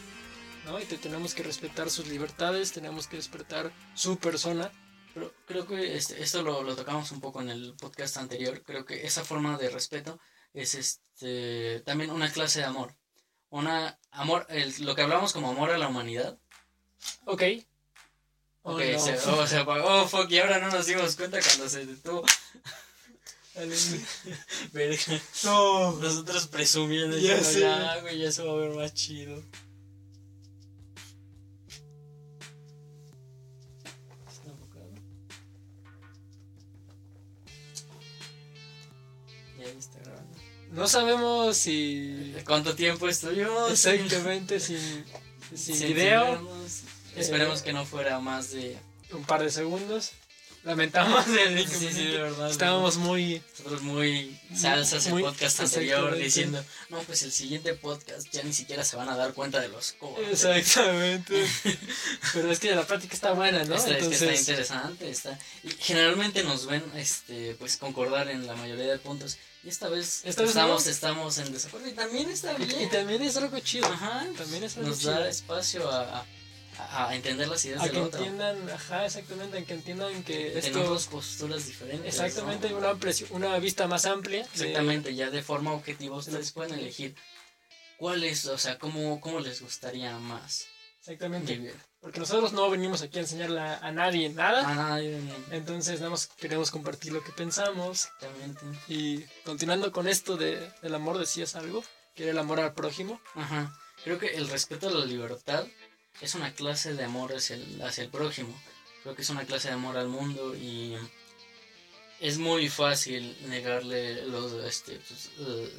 ¿no? 0.65 0.79
Y 0.79 0.85
tenemos 0.85 1.33
que 1.33 1.43
respetar 1.43 1.89
sus 1.89 2.07
libertades, 2.07 2.71
tenemos 2.71 3.07
que 3.07 3.17
respetar 3.17 3.71
su 3.93 4.17
persona. 4.17 4.71
Pero 5.13 5.33
creo 5.47 5.65
que 5.65 5.95
este, 5.95 6.21
esto 6.21 6.43
lo, 6.43 6.61
lo, 6.61 6.75
tocamos 6.75 7.11
un 7.11 7.21
poco 7.21 7.41
en 7.41 7.49
el 7.49 7.75
podcast 7.79 8.17
anterior. 8.17 8.61
Creo 8.63 8.85
que 8.85 9.05
esa 9.05 9.23
forma 9.23 9.57
de 9.57 9.69
respeto 9.69 10.19
es 10.53 10.75
este 10.75 11.81
también 11.85 12.11
una 12.11 12.31
clase 12.31 12.59
de 12.59 12.65
amor. 12.65 12.95
Una 13.49 13.97
amor, 14.11 14.45
lo 14.79 14.95
que 14.95 15.01
hablamos 15.01 15.33
como 15.33 15.49
amor 15.49 15.71
a 15.71 15.77
la 15.77 15.87
humanidad. 15.87 16.37
Ok. 17.25 17.43
Ok, 18.69 18.81
oh, 18.97 18.99
se, 18.99 19.17
oh, 19.29 19.47
se 19.47 19.57
apagó, 19.57 20.01
oh, 20.01 20.07
fuck, 20.07 20.29
y 20.29 20.39
ahora 20.39 20.59
no 20.59 20.69
nos 20.69 20.85
dimos 20.85 21.15
cuenta 21.15 21.39
cuando 21.39 21.69
se 21.69 21.85
detuvo. 21.85 22.23
No. 25.43 25.93
Nosotros 25.93 26.47
presumiendo. 26.47 27.17
Ya, 27.17 27.39
ya, 27.39 28.01
güey, 28.01 28.19
ya 28.19 28.31
se 28.31 28.43
va 28.43 28.51
a 28.51 28.55
ver 28.55 28.75
más 28.75 28.93
chido. 28.93 29.41
Ya 39.57 39.65
está 39.65 39.99
grabando. 40.01 40.37
No 40.71 40.87
sabemos 40.87 41.57
si. 41.57 42.35
¿Cuánto 42.45 42.75
tiempo 42.75 43.07
estuvimos? 43.07 43.71
Exactamente, 43.71 44.59
sin, 44.59 45.05
sin, 45.55 45.79
video. 45.95 46.39
Esperemos 47.17 47.61
que 47.61 47.73
no 47.73 47.85
fuera 47.85 48.19
más 48.19 48.51
de. 48.51 48.77
Un 49.11 49.23
par 49.23 49.41
de 49.41 49.49
segundos. 49.49 50.13
Lamentamos 50.67 51.25
el 51.27 51.65
sí, 51.65 51.87
sí, 51.93 52.05
de 52.07 52.17
verdad. 52.17 52.51
Estábamos 52.51 52.97
muy. 52.97 53.41
Nosotros 53.51 53.81
muy 53.83 54.37
salsas 54.53 55.05
el 55.07 55.21
podcast 55.21 55.61
anterior 55.61 56.13
diciendo, 56.17 56.61
no, 56.89 56.99
pues 57.03 57.23
el 57.23 57.31
siguiente 57.31 57.73
podcast 57.73 58.29
ya 58.33 58.43
ni 58.43 58.51
siquiera 58.51 58.83
se 58.83 58.97
van 58.97 59.07
a 59.07 59.15
dar 59.15 59.33
cuenta 59.33 59.61
de 59.61 59.69
los 59.69 59.93
covers. 59.93 60.29
Exactamente. 60.29 61.47
Pero 62.33 62.51
es 62.51 62.59
que 62.59 62.75
la 62.75 62.85
práctica 62.85 63.13
está 63.13 63.31
buena, 63.31 63.63
¿no? 63.63 63.75
Entonces... 63.75 64.21
está 64.21 64.35
interesante. 64.35 65.09
Está... 65.09 65.39
Y 65.63 65.69
generalmente 65.69 66.43
nos 66.43 66.65
ven 66.65 66.83
este, 66.95 67.55
pues 67.55 67.77
concordar 67.77 68.29
en 68.29 68.45
la 68.45 68.55
mayoría 68.55 68.87
de 68.87 68.99
puntos. 68.99 69.37
Y 69.63 69.69
esta 69.69 69.87
vez, 69.87 70.23
estamos, 70.25 70.85
estamos 70.87 71.37
en 71.37 71.53
desacuerdo. 71.53 71.87
Y 71.87 71.93
también 71.93 72.29
está 72.29 72.53
bien. 72.55 72.81
Y, 72.81 72.87
también 72.87 73.21
es 73.21 73.37
algo 73.37 73.57
chido. 73.59 73.87
Ajá. 73.87 74.25
También 74.37 74.65
es 74.65 74.75
algo 74.75 74.89
nos 74.89 75.03
da 75.03 75.29
espacio 75.29 75.89
a 75.89 76.19
a, 76.19 76.25
entender 77.11 77.47
las 77.47 77.63
ideas 77.65 77.83
a 77.83 77.89
que 77.89 77.97
entiendan, 77.97 78.69
ajá, 78.69 79.05
exactamente, 79.05 79.57
a 79.57 79.65
que 79.65 79.73
entiendan 79.73 80.23
que 80.23 80.59
tenemos 80.61 81.07
posturas 81.07 81.65
diferentes. 81.65 82.05
Exactamente, 82.05 82.73
una, 82.73 82.95
una 83.31 83.59
vista 83.59 83.87
más 83.87 84.05
amplia. 84.05 84.41
Exactamente, 84.41 85.15
ya 85.15 85.29
de 85.29 85.41
forma 85.41 85.73
objetiva 85.73 86.17
ustedes 86.17 86.51
pueden 86.51 86.79
elegir 86.79 87.15
cuál 87.97 88.23
es, 88.23 88.45
o 88.45 88.57
sea, 88.57 88.77
cómo, 88.77 89.19
cómo 89.19 89.39
les 89.39 89.61
gustaría 89.61 90.17
más. 90.19 90.67
Exactamente. 90.99 91.73
Porque 92.01 92.19
nosotros 92.19 92.53
no 92.53 92.69
venimos 92.69 93.01
aquí 93.01 93.17
a 93.17 93.21
enseñarle 93.21 93.59
a, 93.59 93.91
nadie 93.91 94.29
nada. 94.29 94.69
A 94.69 94.75
nadie. 94.75 95.19
Entonces, 95.51 95.99
nada 95.99 96.11
más 96.11 96.27
queremos 96.27 96.69
compartir 96.69 97.13
lo 97.13 97.23
que 97.23 97.31
pensamos. 97.31 98.05
Exactamente. 98.05 98.61
Y 98.87 99.23
continuando 99.43 99.91
con 99.91 100.07
esto 100.07 100.37
de, 100.37 100.69
del 100.81 100.95
amor, 100.95 101.17
decías 101.17 101.55
algo, 101.55 101.83
que 102.13 102.23
era 102.23 102.33
el 102.33 102.37
amor 102.37 102.59
al 102.59 102.73
prójimo. 102.73 103.21
Ajá. 103.35 103.73
Creo 104.03 104.19
que 104.19 104.27
el 104.35 104.47
respeto 104.49 104.89
a 104.89 104.91
la 104.91 105.05
libertad 105.05 105.65
es 106.21 106.35
una 106.35 106.53
clase 106.53 106.93
de 106.93 107.03
amor 107.03 107.33
hacia 107.33 107.55
el, 107.55 107.81
hacia 107.81 108.03
el 108.03 108.09
prójimo. 108.09 108.59
Creo 109.03 109.15
que 109.15 109.21
es 109.21 109.29
una 109.29 109.45
clase 109.45 109.69
de 109.69 109.75
amor 109.75 109.97
al 109.97 110.07
mundo 110.07 110.55
y 110.55 110.95
es 112.19 112.37
muy 112.37 112.67
fácil 112.69 113.37
negarle 113.47 114.25
los, 114.25 114.53
este, 114.65 114.99
pues, 115.07 115.29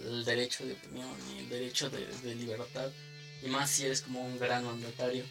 el, 0.06 0.24
derecho 0.24 0.64
de 0.64 0.74
opinión 0.74 1.10
y 1.34 1.40
el 1.40 1.48
derecho 1.48 1.90
de, 1.90 2.34
libertad. 2.34 2.90
Y 3.42 3.48
más 3.48 3.70
si 3.70 3.84
eres 3.84 4.02
como 4.02 4.24
un 4.24 4.38
gran 4.38 4.64
mandatario, 4.64 5.24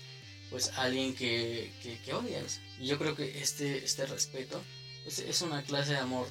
pues 0.50 0.72
alguien 0.78 1.16
que, 1.16 1.72
que, 1.82 2.14
odias. 2.14 2.60
Y 2.80 2.88
yo 2.88 2.98
creo 2.98 3.16
que 3.16 3.42
este, 3.42 3.84
este 3.84 4.06
respeto 4.06 4.62
es, 5.06 5.20
es 5.20 5.42
una 5.42 5.64
clase 5.64 5.94
de 5.94 6.00
amor. 6.00 6.28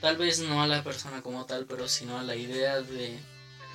Tal 0.00 0.16
vez 0.16 0.40
no 0.40 0.62
a 0.62 0.66
la 0.66 0.84
persona 0.84 1.22
como 1.22 1.46
tal, 1.46 1.66
pero 1.66 1.88
sino 1.88 2.18
a 2.18 2.22
la 2.22 2.36
idea 2.36 2.80
de, 2.82 3.18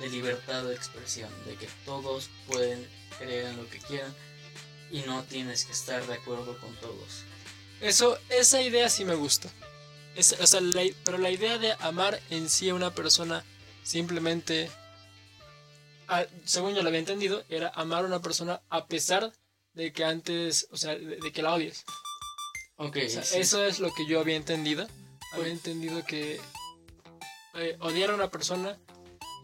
de 0.00 0.08
libertad 0.08 0.64
de 0.64 0.74
expresión, 0.74 1.30
de 1.46 1.56
que 1.56 1.68
todos 1.84 2.28
pueden 2.46 2.86
creer 3.18 3.46
en 3.46 3.56
lo 3.56 3.68
que 3.68 3.78
quieran 3.78 4.14
y 4.90 5.00
no 5.02 5.22
tienes 5.24 5.64
que 5.64 5.72
estar 5.72 6.06
de 6.06 6.14
acuerdo 6.14 6.58
con 6.58 6.74
todos. 6.76 7.22
Eso, 7.80 8.18
esa 8.28 8.60
idea 8.62 8.88
sí 8.88 9.04
me 9.04 9.14
gusta. 9.14 9.48
Es, 10.14 10.32
o 10.40 10.46
sea, 10.46 10.60
la, 10.60 10.82
pero 11.04 11.18
la 11.18 11.30
idea 11.30 11.58
de 11.58 11.72
amar 11.80 12.20
en 12.30 12.48
sí 12.50 12.68
a 12.68 12.74
una 12.74 12.94
persona 12.94 13.44
simplemente, 13.82 14.70
a- 16.08 16.26
según 16.44 16.74
yo 16.74 16.82
lo 16.82 16.88
había 16.88 17.00
entendido, 17.00 17.44
era 17.48 17.68
amar 17.74 18.04
a 18.04 18.06
una 18.08 18.20
persona 18.22 18.60
a 18.68 18.86
pesar 18.86 19.32
de 19.74 19.92
que 19.92 20.04
antes, 20.04 20.68
o 20.70 20.76
sea, 20.76 20.94
de, 20.96 21.16
de 21.16 21.32
que 21.32 21.42
la 21.42 21.54
odies. 21.54 21.84
Ok, 22.76 22.98
O 23.06 23.08
sea, 23.08 23.22
sí. 23.24 23.38
Eso 23.38 23.64
es 23.64 23.78
lo 23.80 23.92
que 23.94 24.06
yo 24.06 24.20
había 24.20 24.36
entendido. 24.36 24.86
Había 25.32 25.52
entendido 25.52 26.04
que 26.04 26.38
eh, 27.54 27.76
odiar 27.80 28.10
a 28.10 28.14
una 28.14 28.30
persona 28.30 28.78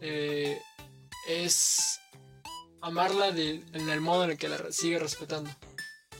eh, 0.01 0.61
es 1.27 1.99
amarla 2.81 3.31
de- 3.31 3.63
en 3.73 3.89
el 3.89 4.01
modo 4.01 4.23
en 4.25 4.31
el 4.31 4.37
que 4.37 4.49
la 4.49 4.71
sigue 4.71 4.99
respetando. 4.99 5.49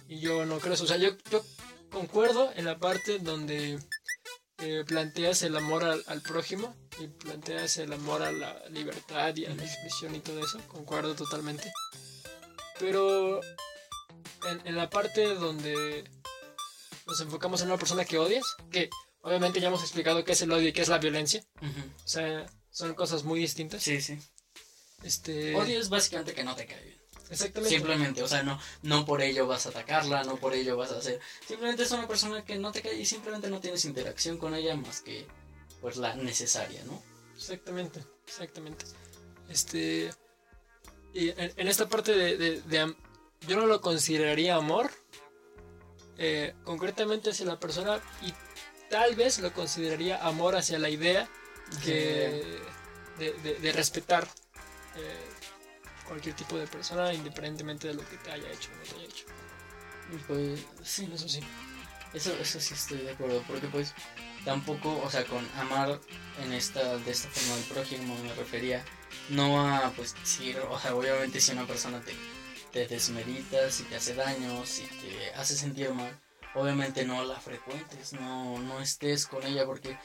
Y 0.08 0.20
yo 0.20 0.46
no 0.46 0.60
creo 0.60 0.74
eso. 0.74 0.84
O 0.84 0.88
sea, 0.88 0.98
yo, 0.98 1.12
yo 1.32 1.44
concuerdo 1.92 2.52
en 2.56 2.66
la 2.66 2.80
parte 2.80 3.20
donde 3.20 3.80
eh, 4.58 4.84
planteas 4.86 5.42
el 5.44 5.56
amor 5.56 5.84
al, 5.84 6.04
al 6.08 6.22
prójimo 6.22 6.76
y 7.00 7.08
planteas 7.08 7.78
el 7.78 7.94
amor 7.94 8.22
a 8.24 8.32
la 8.32 8.62
libertad 8.70 9.36
y 9.38 9.46
a 9.46 9.54
la 9.54 9.64
expresión 9.64 10.16
y 10.16 10.20
todo 10.20 10.44
eso. 10.44 10.60
Concuerdo 10.68 11.16
totalmente. 11.16 11.72
Pero 12.80 13.40
en, 14.50 14.62
en 14.66 14.76
la 14.76 14.90
parte 14.90 15.34
donde 15.36 16.04
nos 17.06 17.20
enfocamos 17.22 17.62
en 17.62 17.68
una 17.68 17.78
persona 17.78 18.06
que 18.06 18.18
odias, 18.18 18.46
que 18.72 18.90
obviamente 19.22 19.60
ya 19.60 19.68
hemos 19.68 19.82
explicado 19.82 20.24
qué 20.24 20.32
es 20.34 20.42
el 20.42 20.52
odio 20.52 20.70
y 20.70 20.74
qué 20.74 20.82
es 20.82 20.90
la 20.90 20.98
violencia. 20.98 21.44
O 22.04 22.08
sea, 22.08 22.46
son 22.72 22.94
cosas 22.94 23.24
muy 23.24 23.40
distintas. 23.40 23.84
Sí, 23.84 24.02
sí. 24.02 24.18
Este, 25.04 25.56
Odio 25.56 25.80
es 25.80 25.90
básicamente 25.90 26.34
que 26.34 26.44
no 26.44 26.56
te 26.56 26.66
cae 26.66 26.84
bien. 26.84 27.00
Exactamente. 27.30 27.76
Simplemente, 27.76 28.24
o 28.24 28.28
sea, 28.28 28.42
no, 28.44 28.60
no 28.82 29.06
por 29.06 29.22
ello 29.22 29.46
vas 29.48 29.66
a 29.66 29.70
atacarla, 29.70 30.24
no 30.24 30.38
por 30.38 30.54
ello 30.54 30.76
vas 30.76 30.92
a 30.92 30.98
hacer. 30.98 31.20
Simplemente 31.48 31.84
es 31.84 31.92
una 31.92 32.08
persona 32.08 32.44
que 32.44 32.58
no 32.58 32.72
te 32.72 32.82
cae 32.82 32.96
y 33.00 33.06
simplemente 33.06 33.50
no 33.50 33.60
tienes 33.60 33.86
interacción 33.86 34.38
con 34.38 34.56
ella 34.56 34.76
más 34.76 35.02
que 35.02 35.28
pues 35.80 35.98
la 35.98 36.16
necesaria, 36.16 36.84
¿no? 36.86 37.02
Exactamente, 37.36 38.04
exactamente. 38.28 38.86
Este. 39.48 40.12
Y 41.14 41.30
en, 41.30 41.54
en 41.56 41.68
esta 41.68 41.88
parte 41.88 42.14
de, 42.16 42.36
de- 42.38 42.62
de 42.62 42.80
am- 42.80 42.96
Yo 43.48 43.56
no 43.58 43.68
lo 43.68 43.80
consideraría 43.80 44.56
amor. 44.56 44.92
eh, 46.18 46.54
concretamente 46.66 47.30
hacia 47.30 47.46
la 47.46 47.60
persona. 47.60 48.02
Y 48.24 48.34
tal 48.90 49.16
vez 49.16 49.40
lo 49.40 49.54
consideraría 49.54 50.18
amor 50.26 50.56
hacia 50.56 50.80
la 50.80 50.90
idea 50.90 51.30
que, 51.84 52.62
de, 53.18 53.34
de- 53.34 53.56
de 53.56 53.72
respetar 53.72 54.28
eh, 54.96 55.30
cualquier 56.08 56.36
tipo 56.36 56.58
de 56.58 56.68
persona, 56.68 57.14
independientemente 57.14 57.88
de 57.90 57.94
lo 57.96 58.08
que 58.08 58.18
te 58.18 58.32
haya 58.32 58.50
hecho 58.52 58.70
o 58.74 58.78
no 58.78 58.84
te 58.84 58.96
haya 58.96 59.06
hecho. 59.06 59.26
Pues 60.28 60.66
sí, 60.84 61.10
Eso 61.14 61.30
sí. 61.30 61.40
Eso, 62.14 62.34
eso 62.42 62.60
sí 62.60 62.74
estoy 62.74 62.98
de 63.00 63.12
acuerdo, 63.12 63.44
porque 63.48 63.68
pues 63.68 63.94
tampoco, 64.44 65.00
o 65.04 65.10
sea, 65.12 65.24
con 65.26 65.48
amar 65.58 66.00
en 66.44 66.54
esta, 66.54 66.98
de 66.98 67.12
esta 67.12 67.30
forma 67.30 67.54
al 67.56 67.62
prójimo 67.64 68.18
me 68.24 68.34
refería 68.34 68.84
no 69.30 69.62
a 69.68 69.92
pues 69.92 70.16
decir, 70.16 70.58
o 70.70 70.80
sea, 70.80 70.96
obviamente 70.96 71.40
si 71.40 71.52
una 71.52 71.68
persona 71.68 72.02
te, 72.02 72.16
te 72.72 72.88
desmerita, 72.88 73.70
si 73.70 73.84
te 73.84 73.96
hace 73.96 74.16
daño, 74.16 74.66
si 74.66 74.84
te 74.88 75.32
hace 75.36 75.56
sentir 75.56 75.92
mal, 75.94 76.20
obviamente 76.56 77.06
no 77.06 77.24
la 77.26 77.40
frecuentes, 77.40 78.14
no, 78.14 78.58
no 78.58 78.82
estés 78.82 79.28
con 79.28 79.44
ella 79.46 79.66
porque 79.68 79.96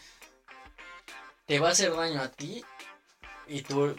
te 1.47 1.59
va 1.59 1.69
a 1.69 1.73
hacer 1.73 1.95
daño 1.95 2.21
a 2.21 2.31
ti 2.31 2.65
y 3.47 3.63
tú 3.63 3.95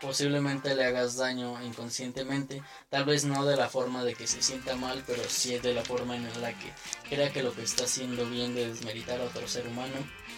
posiblemente 0.00 0.74
le 0.74 0.84
hagas 0.84 1.16
daño 1.16 1.62
inconscientemente, 1.62 2.62
tal 2.90 3.04
vez 3.04 3.24
no 3.24 3.44
de 3.46 3.56
la 3.56 3.68
forma 3.68 4.04
de 4.04 4.14
que 4.14 4.26
se 4.26 4.42
sienta 4.42 4.76
mal, 4.76 5.02
pero 5.06 5.22
sí 5.28 5.58
de 5.58 5.72
la 5.72 5.82
forma 5.82 6.14
en 6.14 6.24
la 6.42 6.52
que 6.52 6.70
crea 7.08 7.32
que 7.32 7.42
lo 7.42 7.54
que 7.54 7.62
está 7.62 7.84
haciendo 7.84 8.26
bien 8.26 8.54
de 8.54 8.68
desmeritar 8.68 9.20
a 9.20 9.24
otro 9.24 9.48
ser 9.48 9.66
humano 9.66 9.94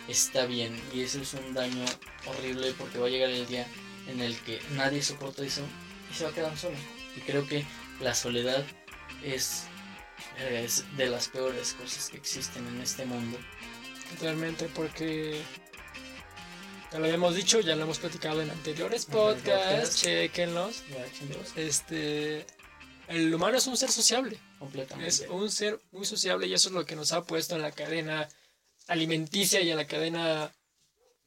está 0.09 0.47
bien. 0.47 0.81
Y 0.93 1.03
eso 1.03 1.21
es 1.21 1.35
un 1.35 1.53
daño 1.53 1.85
horrible 2.27 2.75
porque 2.79 2.99
va 2.99 3.07
a 3.07 3.11
llegar 3.11 3.31
el 3.31 3.47
día 3.47 3.67
en 4.07 4.21
el 4.21 4.39
que 4.43 4.61
nadie 4.77 5.03
soporta 5.03 5.45
eso 5.45 5.63
y 6.11 6.15
se 6.15 6.25
va 6.25 6.31
a 6.31 6.35
quedar 6.35 6.57
solo. 6.57 6.77
Y 7.17 7.21
creo 7.21 7.47
que 7.47 7.65
la 8.01 8.15
soledad 8.15 8.65
es, 9.23 9.65
de 10.97 11.07
las 11.07 11.29
peores 11.29 11.75
cosas 11.75 12.09
que 12.09 12.19
existen 12.19 12.67
en 12.69 12.81
este 12.81 13.05
mundo. 13.05 13.39
Totalmente, 14.11 14.69
porque 14.75 15.43
ya 16.97 17.01
lo 17.01 17.05
habíamos 17.07 17.35
dicho, 17.35 17.61
ya 17.61 17.77
lo 17.77 17.83
hemos 17.85 17.99
platicado 17.99 18.41
en 18.41 18.49
anteriores 18.51 19.05
podcasts, 19.05 20.01
chequenlos. 20.01 20.83
Este, 21.57 22.47
el 23.09 23.35
humano 23.35 23.59
es 23.59 23.67
un 23.67 23.77
ser 23.77 23.91
sociable, 23.91 24.39
completamente 24.59 25.09
es 25.09 25.27
un 25.29 25.51
ser 25.51 25.79
muy 25.93 26.07
sociable 26.07 26.47
y 26.47 26.55
eso 26.55 26.69
es 26.71 26.75
lo 26.75 26.87
que 26.87 26.97
nos 26.97 27.13
ha 27.13 27.23
puesto 27.25 27.55
en 27.55 27.63
la 27.63 27.73
cadena 27.73 28.29
alimenticia 28.87 29.61
y 29.61 29.71
en 29.71 29.77
la 29.77 29.87
cadena 29.87 30.51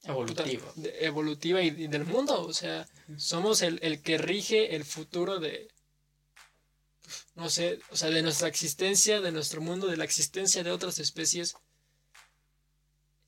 evolutivo 0.04 0.74
de- 0.76 1.06
evolutiva 1.06 1.62
y, 1.62 1.68
y 1.68 1.88
del 1.88 2.06
mundo. 2.06 2.42
O 2.48 2.54
sea, 2.54 2.88
somos 3.18 3.62
el, 3.62 3.78
el 3.84 4.02
que 4.02 4.18
rige 4.18 4.76
el 4.76 4.86
futuro 4.86 5.40
de, 5.40 5.68
no 7.36 7.50
sé, 7.50 7.80
o 7.92 7.96
sea, 7.98 8.10
de 8.10 8.24
nuestra 8.24 8.48
existencia, 8.48 9.22
de 9.22 9.32
nuestro 9.32 9.62
mundo, 9.62 9.86
de 9.88 9.98
la 9.98 10.04
existencia 10.06 10.64
de 10.64 10.72
otras 10.72 10.98
especies. 11.00 11.56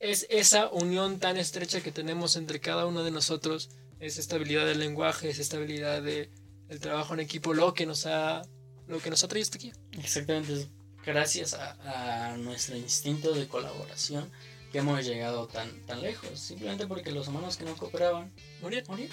Es 0.02 0.26
esa 0.30 0.70
unión 0.70 1.20
tan 1.20 1.38
estrecha 1.38 1.82
que 1.82 1.92
tenemos 1.92 2.36
entre 2.36 2.60
cada 2.60 2.86
uno 2.86 3.04
de 3.04 3.12
nosotros, 3.12 3.70
esa 4.00 4.20
estabilidad 4.20 4.66
del 4.66 4.80
lenguaje, 4.80 5.30
esa 5.30 5.42
estabilidad 5.42 6.02
de 6.02 6.30
el 6.70 6.80
trabajo 6.80 7.14
en 7.14 7.20
equipo, 7.20 7.54
lo 7.54 7.74
que 7.74 7.86
nos 7.86 8.06
ha, 8.06 8.42
lo 8.88 9.00
que 9.00 9.10
nos 9.10 9.24
ha 9.24 9.28
traído 9.28 9.44
hasta 9.44 9.58
aquí. 9.58 9.72
Exactamente, 10.00 10.54
es 10.54 10.68
gracias 11.06 11.54
a, 11.54 12.32
a 12.32 12.38
nuestro 12.38 12.76
instinto 12.76 13.34
de 13.34 13.48
colaboración 13.48 14.30
que 14.72 14.80
hemos 14.80 15.06
llegado 15.06 15.48
tan, 15.48 15.70
tan 15.86 16.02
lejos. 16.02 16.40
Simplemente 16.40 16.88
porque 16.88 17.12
los 17.12 17.28
humanos 17.28 17.58
que 17.58 17.66
no 17.66 17.76
cooperaban 17.76 18.32
Morir. 18.62 18.84
morían. 18.88 19.10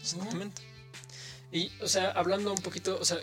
Exactamente. 0.00 0.62
Y, 1.52 1.70
o 1.82 1.88
sea, 1.88 2.10
hablando 2.12 2.52
un 2.52 2.62
poquito, 2.62 2.98
o 3.00 3.04
sea, 3.04 3.18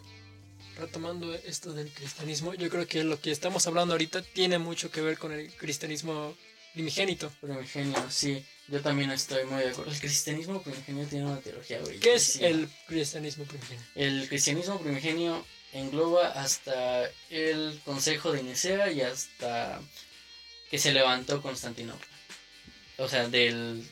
retomando 0.78 1.34
esto 1.34 1.74
del 1.74 1.90
cristianismo, 1.90 2.54
yo 2.54 2.70
creo 2.70 2.86
que 2.86 3.04
lo 3.04 3.20
que 3.20 3.32
estamos 3.32 3.66
hablando 3.68 3.94
ahorita 3.94 4.22
tiene 4.22 4.60
mucho 4.60 4.92
que 4.92 5.02
ver 5.02 5.18
con 5.18 5.32
el 5.32 5.52
cristianismo 5.54 6.36
primigénito. 6.78 7.32
Primigenio, 7.42 8.06
sí, 8.10 8.46
yo 8.68 8.82
también 8.82 9.12
estoy 9.12 9.46
muy 9.46 9.64
de 9.64 9.70
acuerdo. 9.70 9.92
El 9.92 10.00
cristianismo 10.00 10.62
primigenio 10.62 11.06
tiene 11.08 11.26
una 11.26 11.40
teología 11.40 11.80
bellísima. 11.80 12.02
¿Qué 12.02 12.14
es 12.14 12.36
el 12.42 12.70
cristianismo 12.88 13.46
primigenio? 13.46 13.84
El 13.96 14.28
cristianismo 14.30 14.80
primigenio 14.80 15.46
engloba 15.74 16.28
hasta 16.28 17.10
el 17.30 17.82
Consejo 17.84 18.32
de 18.32 18.44
Nicea 18.44 18.92
y 18.92 19.02
hasta 19.02 19.82
que 20.70 20.78
se 20.78 20.94
levantó 20.94 21.42
Constantinopla. 21.42 22.08
O 22.98 23.08
sea, 23.08 23.28
del 23.28 23.88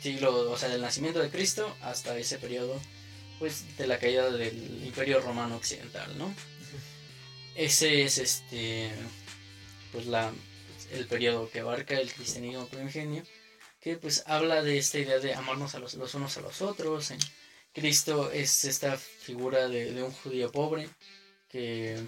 siglo, 0.00 0.50
o 0.50 0.58
sea, 0.58 0.68
del 0.68 0.80
nacimiento 0.80 1.20
de 1.20 1.30
Cristo 1.30 1.76
hasta 1.82 2.16
ese 2.18 2.38
periodo, 2.38 2.80
pues, 3.38 3.76
de 3.76 3.86
la 3.86 3.98
caída 3.98 4.30
del 4.30 4.84
Imperio 4.84 5.20
Romano 5.20 5.56
Occidental, 5.56 6.16
¿no? 6.18 6.34
Ese 7.54 8.02
es 8.02 8.18
este, 8.18 8.90
pues, 9.92 10.06
la, 10.06 10.32
el 10.92 11.06
periodo 11.06 11.50
que 11.50 11.60
abarca 11.60 11.94
el 11.98 12.12
cristianismo 12.12 12.66
primigenio, 12.68 13.22
que 13.80 13.96
pues 13.96 14.22
habla 14.26 14.62
de 14.62 14.78
esta 14.78 14.98
idea 14.98 15.18
de 15.18 15.34
amarnos 15.34 15.74
a 15.74 15.78
los, 15.78 15.94
los 15.94 16.14
unos 16.14 16.36
a 16.36 16.40
los 16.40 16.62
otros, 16.62 17.10
en 17.10 17.18
Cristo 17.72 18.30
es 18.32 18.64
esta 18.64 18.96
figura 18.96 19.68
de, 19.68 19.92
de 19.92 20.02
un 20.02 20.12
judío 20.12 20.50
pobre 20.50 20.88
que, 21.48 21.98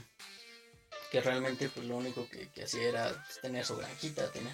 que 1.10 1.20
realmente 1.20 1.68
pues 1.68 1.86
lo 1.86 1.96
único 1.96 2.28
que, 2.28 2.48
que 2.50 2.64
hacía 2.64 2.82
era 2.88 3.24
pues, 3.26 3.40
tener 3.40 3.64
su 3.64 3.76
granjita, 3.76 4.30
tener 4.32 4.52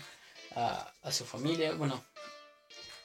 a, 0.55 0.93
a 1.03 1.13
su 1.13 1.25
familia. 1.25 1.73
Bueno, 1.73 2.05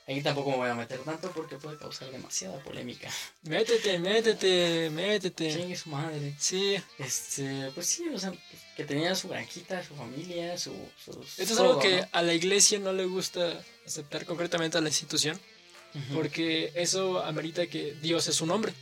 ahí 0.07 0.21
tampoco 0.21 0.51
me 0.51 0.57
voy 0.57 0.69
a 0.69 0.75
meter 0.75 0.99
tanto 0.99 1.31
porque 1.31 1.57
puede 1.57 1.77
causar 1.77 2.11
demasiada 2.11 2.61
polémica. 2.63 3.09
Métete, 3.43 3.99
métete, 3.99 4.89
métete. 4.89 5.53
Chingue 5.53 5.75
su 5.75 5.89
madre. 5.89 6.35
Sí, 6.39 6.75
Este, 6.97 7.71
pues 7.73 7.87
sí, 7.87 8.09
o 8.09 8.19
sea, 8.19 8.31
pues, 8.31 8.61
que 8.81 8.87
tenía 8.87 9.15
su 9.15 9.29
granjita, 9.29 9.83
su 9.83 9.95
familia, 9.95 10.57
su... 10.57 10.71
esto 10.97 11.21
es 11.37 11.49
todo, 11.49 11.59
algo 11.61 11.79
que 11.79 12.01
¿no? 12.01 12.07
a 12.11 12.21
la 12.21 12.33
iglesia 12.33 12.79
no 12.79 12.93
le 12.93 13.05
gusta 13.05 13.63
aceptar 13.85 14.25
concretamente 14.25 14.77
a 14.77 14.81
la 14.81 14.89
institución, 14.89 15.39
Ujú. 15.93 16.13
porque 16.15 16.71
eso 16.75 17.19
amerita 17.23 17.67
que 17.67 17.93
Dios 18.01 18.27
es 18.27 18.41
un 18.41 18.51
hombre. 18.51 18.73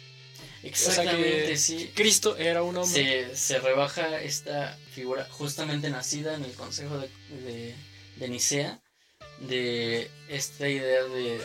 Exactamente, 0.64 1.46
que- 1.48 1.58
sí. 1.58 1.92
Cristo 1.96 2.36
era 2.38 2.64
un 2.64 2.76
hombre. 2.78 3.30
se, 3.30 3.36
se 3.36 3.60
rebaja 3.60 4.22
esta 4.22 4.78
figura 4.94 5.26
justamente 5.32 5.90
nacida 5.90 6.36
en 6.36 6.44
el 6.44 6.52
Consejo 6.54 6.98
de, 6.98 7.10
de, 7.44 7.76
de 8.18 8.28
Nicea 8.30 8.80
de 9.40 10.12
esta 10.28 10.68
idea 10.68 11.04
de 11.06 11.40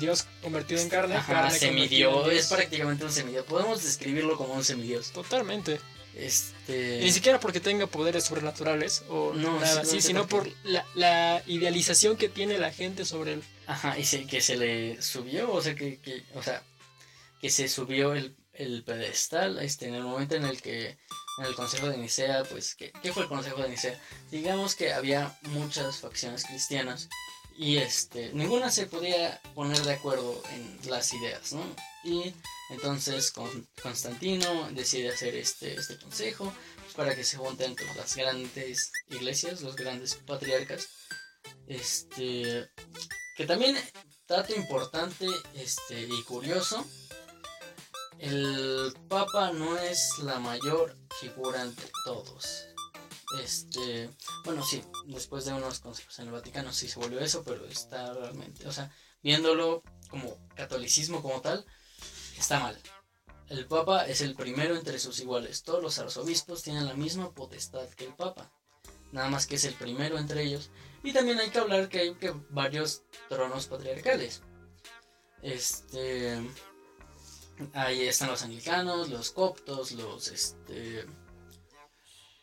Dios 0.00 0.26
convertido 0.42 0.80
en 0.80 0.88
carne. 0.88 1.14
ajá, 1.14 1.32
carne 1.32 1.58
semidios, 1.58 2.32
es 2.32 2.48
prácticamente 2.48 3.04
un 3.04 3.12
semidios 3.12 3.46
podemos 3.46 3.82
describirlo 3.84 4.36
como 4.36 4.54
un 4.54 4.64
semidios 4.64 5.12
Totalmente. 5.12 5.78
Este 6.16 7.00
ni 7.02 7.12
siquiera 7.12 7.38
porque 7.40 7.60
tenga 7.60 7.86
poderes 7.86 8.24
sobrenaturales 8.24 9.04
o 9.08 9.34
No, 9.34 9.60
nada 9.60 9.82
así, 9.82 10.00
sino 10.00 10.26
por 10.26 10.50
la, 10.64 10.84
la 10.94 11.42
idealización 11.46 12.16
que 12.16 12.28
tiene 12.28 12.58
la 12.58 12.72
gente 12.72 13.04
sobre 13.04 13.34
él. 13.34 13.42
ajá 13.66 13.98
y 13.98 14.04
se, 14.04 14.26
que 14.26 14.40
se 14.40 14.56
le 14.56 15.02
subió 15.02 15.52
o 15.52 15.60
sea 15.60 15.74
que, 15.74 15.98
que 16.00 16.24
o 16.34 16.42
sea 16.42 16.62
que 17.40 17.50
se 17.50 17.68
subió 17.68 18.14
el, 18.14 18.36
el 18.54 18.82
pedestal 18.84 19.58
este 19.58 19.88
en 19.88 19.94
el 19.94 20.02
momento 20.02 20.34
en 20.34 20.44
el 20.44 20.62
que 20.62 20.98
en 21.38 21.44
el 21.44 21.54
Consejo 21.54 21.88
de 21.90 21.98
Nicea, 21.98 22.44
pues, 22.44 22.74
¿qué, 22.74 22.90
¿qué, 23.02 23.12
fue 23.12 23.24
el 23.24 23.28
Consejo 23.28 23.62
de 23.62 23.68
Nicea? 23.68 24.00
Digamos 24.30 24.74
que 24.74 24.94
había 24.94 25.38
muchas 25.42 25.98
facciones 25.98 26.44
cristianas 26.44 27.10
y 27.58 27.78
este, 27.78 28.30
ninguna 28.32 28.70
se 28.70 28.86
podía 28.86 29.40
poner 29.54 29.80
de 29.82 29.94
acuerdo 29.94 30.42
en 30.50 30.90
las 30.90 31.12
ideas, 31.14 31.52
¿no? 31.52 31.64
Y 32.04 32.34
entonces 32.70 33.32
Constantino 33.82 34.70
decide 34.72 35.08
hacer 35.08 35.34
este, 35.36 35.74
este 35.74 35.98
consejo 35.98 36.52
para 36.94 37.14
que 37.14 37.24
se 37.24 37.36
junten 37.36 37.74
todas 37.74 37.96
las 37.96 38.16
grandes 38.16 38.92
iglesias, 39.08 39.62
los 39.62 39.76
grandes 39.76 40.14
patriarcas. 40.14 40.88
Este, 41.66 42.68
que 43.36 43.46
también, 43.46 43.76
dato 44.28 44.54
importante 44.54 45.26
este, 45.54 46.02
y 46.02 46.22
curioso, 46.24 46.84
el 48.18 48.94
Papa 49.08 49.52
no 49.52 49.78
es 49.78 50.18
la 50.22 50.38
mayor 50.38 50.96
figura 51.20 51.62
entre 51.62 51.90
todos. 52.04 52.65
Este, 53.42 54.10
bueno, 54.44 54.64
sí, 54.64 54.82
después 55.06 55.44
de 55.44 55.52
unos 55.52 55.80
consejos 55.80 56.18
en 56.18 56.26
el 56.26 56.32
Vaticano 56.32 56.72
sí 56.72 56.88
se 56.88 57.00
volvió 57.00 57.20
eso, 57.20 57.42
pero 57.42 57.66
está 57.66 58.12
realmente, 58.14 58.66
o 58.68 58.72
sea, 58.72 58.92
viéndolo 59.22 59.82
como 60.08 60.38
catolicismo 60.54 61.22
como 61.22 61.40
tal, 61.40 61.66
está 62.38 62.60
mal. 62.60 62.80
El 63.48 63.66
Papa 63.66 64.06
es 64.06 64.20
el 64.22 64.34
primero 64.34 64.76
entre 64.76 64.98
sus 64.98 65.20
iguales. 65.20 65.62
Todos 65.62 65.82
los 65.82 65.98
arzobispos 65.98 66.62
tienen 66.62 66.86
la 66.86 66.94
misma 66.94 67.32
potestad 67.32 67.88
que 67.90 68.06
el 68.06 68.14
Papa. 68.14 68.50
Nada 69.12 69.28
más 69.28 69.46
que 69.46 69.54
es 69.54 69.64
el 69.64 69.74
primero 69.74 70.18
entre 70.18 70.42
ellos. 70.42 70.70
Y 71.04 71.12
también 71.12 71.38
hay 71.38 71.50
que 71.50 71.58
hablar 71.58 71.88
que 71.88 72.00
hay 72.00 72.14
que 72.14 72.34
varios 72.50 73.02
tronos 73.28 73.66
patriarcales. 73.66 74.42
Este. 75.42 76.40
Ahí 77.72 78.02
están 78.02 78.30
los 78.30 78.42
anglicanos, 78.42 79.08
los 79.08 79.30
coptos, 79.30 79.92
los 79.92 80.28
este. 80.28 81.06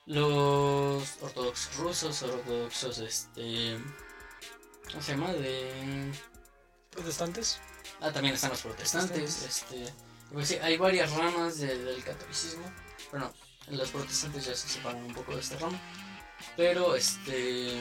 Los 0.06 1.18
ortodoxos 1.22 1.76
rusos, 1.78 2.22
ortodoxos 2.24 3.00
este. 3.00 3.78
¿Cómo 4.90 5.02
se 5.02 5.12
llama? 5.12 5.34
De. 5.34 6.12
¿Protestantes? 6.92 7.60
Ah, 8.02 8.12
también 8.12 8.36
están 8.36 8.52
los 8.52 8.62
protestantes. 8.62 9.44
Este, 9.44 9.86
pues 10.32 10.50
sí, 10.50 10.56
hay 10.62 10.78
varias 10.78 11.12
ramas 11.12 11.60
del 11.60 12.04
catolicismo. 12.04 12.64
Bueno, 13.12 13.34
los 13.70 13.90
protestantes 13.92 14.46
ya 14.46 14.56
se 14.56 14.68
separan 14.68 15.04
un 15.04 15.14
poco 15.14 15.36
de 15.36 15.42
esta 15.42 15.58
rama. 15.58 15.80
Pero 16.58 16.96
este 16.96 17.80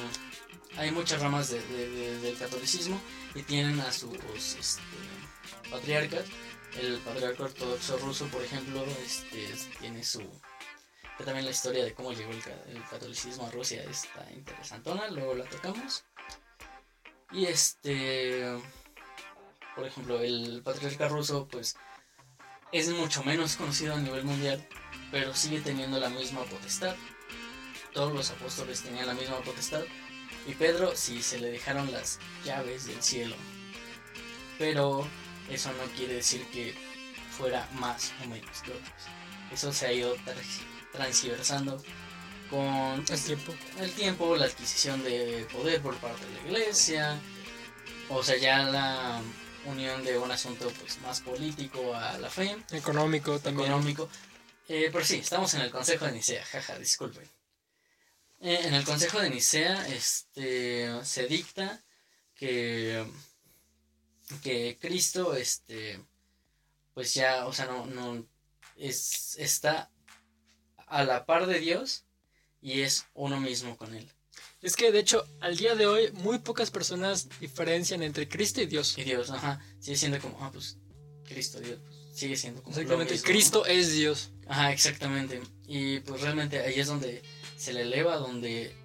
hay 0.77 0.91
muchas 0.91 1.21
ramas 1.21 1.51
del 1.51 2.37
catolicismo 2.39 3.01
y 3.35 3.43
tienen 3.43 3.81
a 3.81 3.93
sus 3.93 4.15
este, 4.59 4.83
patriarcas. 5.71 6.25
El 6.81 6.99
patriarca 7.01 7.45
ortodoxo 7.45 7.99
ruso, 7.99 8.27
por 8.29 8.43
ejemplo, 8.43 8.83
este, 9.05 9.55
tiene 9.79 10.03
su... 10.03 10.23
También 11.19 11.45
la 11.45 11.53
historia 11.53 11.85
de 11.85 11.95
cómo 11.95 12.13
llegó 12.13 12.33
el, 12.33 12.83
catolicismo 12.91 13.47
a 13.47 13.51
Rusia 13.51 13.83
está 13.85 14.29
interesantona, 14.33 15.09
luego 15.09 15.35
la 15.35 15.45
tocamos. 15.45 16.05
Y 17.31 17.47
este 17.47 18.59
por 19.75 19.87
ejemplo, 19.87 20.21
el 20.21 20.63
patriarca 20.63 21.09
ruso, 21.09 21.49
pues 21.49 21.77
es 22.73 22.91
mucho 22.91 23.23
menos 23.25 23.57
conocido 23.57 23.95
a 23.95 24.01
nivel 24.01 24.25
mundial, 24.25 24.67
pero 25.11 25.35
sigue 25.35 25.61
teniendo 25.61 25.99
la 25.99 26.11
misma 26.11 26.45
potestad. 26.45 26.95
Todos 27.93 28.13
los 28.13 28.31
apóstoles 28.31 28.83
tenían 28.83 29.07
la 29.07 29.15
misma 29.15 29.41
potestad. 29.41 29.83
Y 30.47 30.55
Pedro 30.55 30.93
sí 30.95 31.23
se 31.23 31.39
le 31.39 31.51
dejaron 31.51 31.91
las 31.93 32.19
llaves 32.45 32.87
del 32.87 33.03
cielo. 33.03 33.37
Pero 34.59 35.07
eso 35.51 35.71
no 35.73 35.85
quiere 35.97 36.15
decir 36.15 36.47
que 36.51 36.75
fuera 37.31 37.69
más 37.75 38.13
o 38.25 38.29
menos. 38.29 38.63
Eso 39.51 39.73
se 39.73 39.87
ha 39.87 39.93
ido 39.93 40.17
transversando 40.93 41.83
con 42.51 43.05
el 43.09 43.25
tiempo. 43.25 43.55
el 43.79 43.93
tiempo, 43.93 44.37
la 44.37 44.45
adquisición 44.45 45.03
de 45.03 45.47
poder 45.53 45.81
por 45.81 45.97
parte 45.97 46.25
de 46.27 46.35
la 46.35 46.41
iglesia. 46.49 47.21
O 48.09 48.23
sea, 48.23 48.37
ya 48.37 48.59
la 48.65 49.23
unión 49.65 50.05
de 50.05 50.19
un 50.19 50.31
asunto 50.31 50.71
pues 50.81 51.01
más 51.01 51.21
político 51.21 51.95
a 51.95 52.19
la 52.19 52.29
fe. 52.29 52.57
Económico 52.73 53.39
también. 53.39 53.71
Económico. 53.71 54.09
Eh, 54.69 54.91
pero 54.93 55.05
sí, 55.05 55.17
estamos 55.17 55.55
en 55.55 55.63
el 55.63 55.71
Consejo 55.71 56.07
de 56.07 56.13
Nicea, 56.13 56.45
jaja, 56.45 56.79
disculpen. 56.79 57.29
Eh, 58.41 58.61
en 58.65 58.75
el 58.75 58.85
Consejo 58.85 59.21
de 59.21 59.31
Nicea 59.31 59.87
este, 59.89 60.91
se 61.05 61.27
dicta 61.27 61.83
que, 62.35 63.07
que 64.43 64.79
Cristo, 64.81 65.35
este, 65.35 66.01
pues 66.95 67.15
ya, 67.15 67.47
o 67.47 67.53
sea, 67.53 67.67
no, 67.67 67.87
no 67.87 68.27
es, 68.77 69.37
está 69.39 69.91
a 70.93 71.05
la 71.05 71.25
par 71.25 71.47
de 71.47 71.59
Dios 71.59 72.05
y 72.61 72.83
es 72.83 73.07
uno 73.15 73.41
mismo 73.41 73.77
con 73.77 73.95
él. 73.95 74.07
Es 74.61 74.77
que 74.77 74.93
de 74.93 75.01
hecho, 75.01 75.27
al 75.41 75.57
día 75.57 75.75
de 75.75 75.87
hoy, 75.87 76.13
muy 76.13 76.39
pocas 76.39 76.71
personas 76.71 77.29
diferencian 77.41 78.03
entre 78.03 78.29
Cristo 78.29 78.61
y 78.61 78.67
Dios. 78.67 78.97
Y 78.99 79.03
Dios, 79.03 79.31
ajá. 79.31 79.61
Sigue 79.81 79.97
siendo 79.97 80.21
como, 80.21 80.39
ah, 80.41 80.51
pues, 80.53 80.77
Cristo, 81.27 81.59
Dios, 81.61 81.81
pues, 81.83 81.97
sigue 82.15 82.37
siendo 82.37 82.63
como. 82.63 82.77
Exactamente, 82.77 83.21
Cristo 83.23 83.67
es 83.67 83.93
Dios. 83.95 84.31
Ajá, 84.47 84.71
exactamente. 84.71 85.41
Y 85.67 86.01
pues 86.01 86.21
realmente 86.21 86.61
ahí 86.61 86.79
es 86.79 86.87
donde 86.87 87.23
se 87.57 87.73
le 87.73 87.83
eleva, 87.83 88.19
donde 88.19 88.77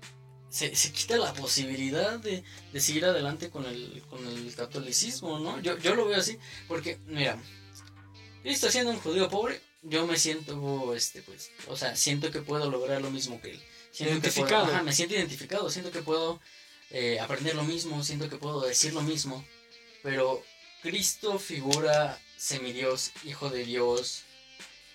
se, 0.49 0.73
se 0.75 0.91
quita 0.93 1.17
la 1.17 1.33
posibilidad 1.33 2.19
de, 2.19 2.43
de, 2.71 2.79
seguir 2.79 3.05
adelante 3.05 3.49
con 3.49 3.65
el, 3.65 4.01
con 4.09 4.25
el 4.25 4.55
catolicismo, 4.55 5.39
¿no? 5.39 5.59
Yo, 5.59 5.77
yo 5.77 5.93
lo 5.93 6.07
veo 6.07 6.17
así, 6.17 6.39
porque, 6.67 6.97
mira, 7.05 7.37
Cristo 8.43 8.71
siendo 8.71 8.91
un 8.91 8.99
judío 8.99 9.29
pobre, 9.29 9.61
yo 9.89 10.05
me 10.07 10.17
siento, 10.17 10.93
este, 10.93 11.21
pues, 11.21 11.51
o 11.67 11.75
sea, 11.75 11.95
siento 11.95 12.31
que 12.31 12.41
puedo 12.41 12.69
lograr 12.69 13.01
lo 13.01 13.11
mismo 13.11 13.41
que 13.41 13.51
él 13.51 13.61
identificado. 13.99 14.83
me 14.83 14.93
siento 14.93 15.15
identificado, 15.15 15.69
siento 15.69 15.91
que 15.91 16.01
puedo 16.01 16.39
eh, 16.91 17.19
aprender 17.19 17.55
lo 17.55 17.63
mismo, 17.63 18.03
siento 18.03 18.29
que 18.29 18.37
puedo 18.37 18.61
decir 18.61 18.93
lo 18.93 19.01
mismo, 19.01 19.43
pero 20.03 20.43
Cristo 20.81 21.39
figura 21.39 22.19
semidios, 22.37 23.11
hijo 23.23 23.49
de 23.49 23.65
Dios, 23.65 24.23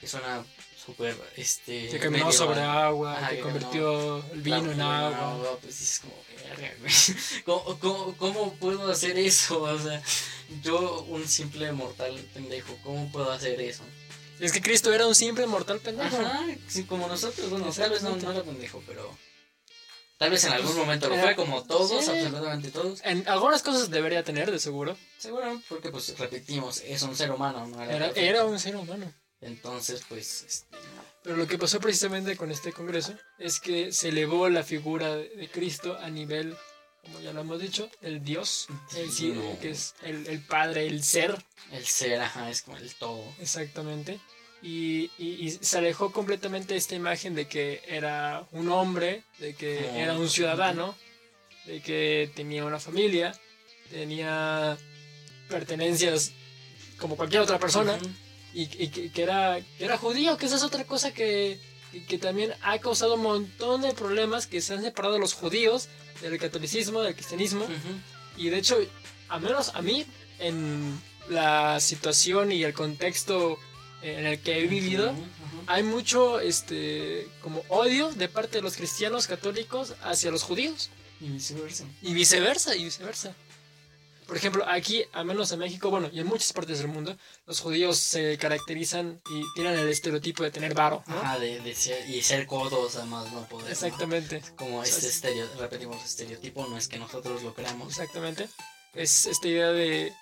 que 0.00 0.06
suena 0.06 0.44
súper, 0.84 1.16
este... 1.36 1.88
Que 1.88 1.98
caminó 1.98 2.32
sobre 2.32 2.60
agua, 2.60 3.28
que, 3.28 3.40
convirtió 3.40 4.24
el 4.32 4.42
vino 4.42 4.72
en 4.72 4.80
agua. 4.80 5.58
pues 5.60 5.80
es 5.80 6.00
como, 6.00 6.14
¿Cómo, 7.44 7.78
cómo, 7.78 8.16
cómo 8.16 8.54
puedo 8.54 8.90
hacer 8.90 9.18
eso? 9.18 9.62
O 9.62 9.78
sea, 9.78 10.02
yo, 10.62 11.02
un 11.08 11.26
simple 11.26 11.72
mortal 11.72 12.14
pendejo, 12.34 12.76
¿cómo 12.82 13.10
puedo 13.10 13.30
hacer 13.32 13.60
eso? 13.60 13.84
Es 14.42 14.50
que 14.50 14.60
Cristo 14.60 14.92
era 14.92 15.06
un 15.06 15.14
simple 15.14 15.46
mortal 15.46 15.78
pendejo. 15.78 16.16
Ajá, 16.16 16.44
sí, 16.66 16.82
como 16.82 17.06
nosotros, 17.06 17.48
bueno, 17.48 17.70
tal 17.70 17.90
vez 17.90 18.02
no, 18.02 18.16
no 18.16 18.32
era 18.32 18.42
pendejo, 18.42 18.82
pero. 18.88 19.16
Tal 20.18 20.30
vez 20.32 20.42
en 20.44 20.52
algún 20.52 20.76
momento 20.76 21.08
lo 21.08 21.16
fue, 21.16 21.36
como 21.36 21.62
todos, 21.62 22.08
absolutamente 22.08 22.72
todos. 22.72 23.00
En 23.04 23.26
algunas 23.28 23.62
cosas 23.62 23.88
debería 23.88 24.24
tener, 24.24 24.50
de 24.50 24.58
seguro. 24.58 24.98
Seguro, 25.16 25.62
porque 25.68 25.90
pues 25.90 26.18
repetimos, 26.18 26.82
es 26.84 27.02
un 27.02 27.14
ser 27.14 27.30
humano, 27.30 27.68
¿no? 27.68 27.84
Era, 27.84 28.08
era, 28.16 28.44
un 28.44 28.58
ser 28.58 28.74
humano. 28.74 29.12
Entonces, 29.40 30.02
pues. 30.08 30.42
Este... 30.42 30.76
Pero 31.22 31.36
lo 31.36 31.46
que 31.46 31.56
pasó 31.56 31.78
precisamente 31.78 32.36
con 32.36 32.50
este 32.50 32.72
congreso 32.72 33.14
es 33.38 33.60
que 33.60 33.92
se 33.92 34.08
elevó 34.08 34.48
la 34.48 34.64
figura 34.64 35.14
de 35.14 35.48
Cristo 35.52 35.96
a 36.00 36.10
nivel, 36.10 36.56
como 37.02 37.20
ya 37.20 37.32
lo 37.32 37.42
hemos 37.42 37.60
dicho, 37.60 37.88
el 38.00 38.24
Dios, 38.24 38.66
el 38.96 39.12
sí, 39.12 39.40
que 39.60 39.70
es 39.70 39.94
el, 40.02 40.26
el 40.26 40.40
Padre, 40.40 40.88
el 40.88 41.04
ser. 41.04 41.44
El 41.70 41.86
ser, 41.86 42.20
ajá, 42.20 42.50
es 42.50 42.62
como 42.62 42.76
el 42.76 42.92
todo. 42.96 43.22
Exactamente 43.38 44.18
y, 44.62 45.58
se 45.60 45.78
alejó 45.78 46.12
completamente 46.12 46.76
esta 46.76 46.94
imagen 46.94 47.34
de 47.34 47.48
que 47.48 47.82
era 47.86 48.46
un 48.52 48.70
hombre, 48.70 49.24
de 49.38 49.54
que 49.54 50.00
era 50.00 50.16
un 50.16 50.28
ciudadano, 50.28 50.94
de 51.66 51.80
que 51.80 52.30
tenía 52.34 52.64
una 52.64 52.78
familia, 52.78 53.32
tenía 53.90 54.76
pertenencias 55.48 56.32
como 56.98 57.16
cualquier 57.16 57.42
otra 57.42 57.58
persona 57.58 57.98
y, 58.54 58.66
que, 58.66 59.22
era, 59.22 59.58
que 59.78 59.84
era 59.84 59.98
judío, 59.98 60.36
que 60.36 60.46
esa 60.46 60.56
es 60.56 60.62
otra 60.62 60.84
cosa 60.84 61.12
que, 61.12 61.58
que 62.08 62.18
también 62.18 62.52
ha 62.62 62.78
causado 62.78 63.14
un 63.14 63.22
montón 63.22 63.82
de 63.82 63.92
problemas 63.92 64.46
que 64.46 64.60
se 64.60 64.74
han 64.74 64.82
separado 64.82 65.18
los 65.18 65.34
judíos 65.34 65.88
del 66.20 66.38
catolicismo, 66.38 67.00
del 67.00 67.14
cristianismo. 67.14 67.66
Y 68.36 68.48
de 68.48 68.58
hecho, 68.58 68.78
a 69.28 69.38
menos 69.38 69.74
a 69.74 69.82
mí, 69.82 70.06
en 70.38 71.00
la 71.28 71.80
situación 71.80 72.52
y 72.52 72.62
el 72.62 72.74
contexto 72.74 73.58
en 74.02 74.26
el 74.26 74.40
que 74.40 74.58
he 74.58 74.66
vivido, 74.66 75.14
hay 75.66 75.82
mucho 75.82 76.40
este 76.40 77.28
como 77.40 77.62
odio 77.68 78.10
de 78.12 78.28
parte 78.28 78.58
de 78.58 78.62
los 78.62 78.76
cristianos 78.76 79.26
católicos 79.26 79.94
hacia 80.02 80.30
los 80.30 80.42
judíos. 80.42 80.90
Y 81.20 81.28
viceversa. 81.28 81.84
Y 82.02 82.14
viceversa, 82.14 82.76
y 82.76 82.84
viceversa. 82.84 83.34
Por 84.26 84.36
ejemplo, 84.36 84.64
aquí, 84.66 85.04
al 85.12 85.24
menos 85.24 85.52
en 85.52 85.58
México, 85.58 85.90
bueno, 85.90 86.08
y 86.12 86.20
en 86.20 86.26
muchas 86.26 86.52
partes 86.52 86.78
del 86.78 86.88
mundo, 86.88 87.16
los 87.46 87.60
judíos 87.60 87.98
se 87.98 88.38
caracterizan 88.38 89.20
y 89.30 89.42
tienen 89.54 89.78
el 89.78 89.88
estereotipo 89.88 90.42
de 90.42 90.50
tener 90.50 90.74
varo. 90.74 91.02
¿no? 91.06 91.38
de, 91.38 91.74
ser, 91.74 92.08
y 92.08 92.22
ser 92.22 92.46
codos, 92.46 92.96
además, 92.96 93.30
no 93.32 93.46
poder. 93.46 93.70
Exactamente. 93.70 94.42
Como 94.56 94.82
este 94.82 95.08
estereotipo, 95.08 95.60
repetimos, 95.60 96.04
estereotipo, 96.04 96.66
no 96.66 96.78
es 96.78 96.88
que 96.88 96.98
nosotros 96.98 97.42
lo 97.42 97.52
creamos. 97.52 97.88
Exactamente. 97.88 98.48
Es 98.94 99.26
esta 99.26 99.48
idea 99.48 99.72
de 99.72 100.12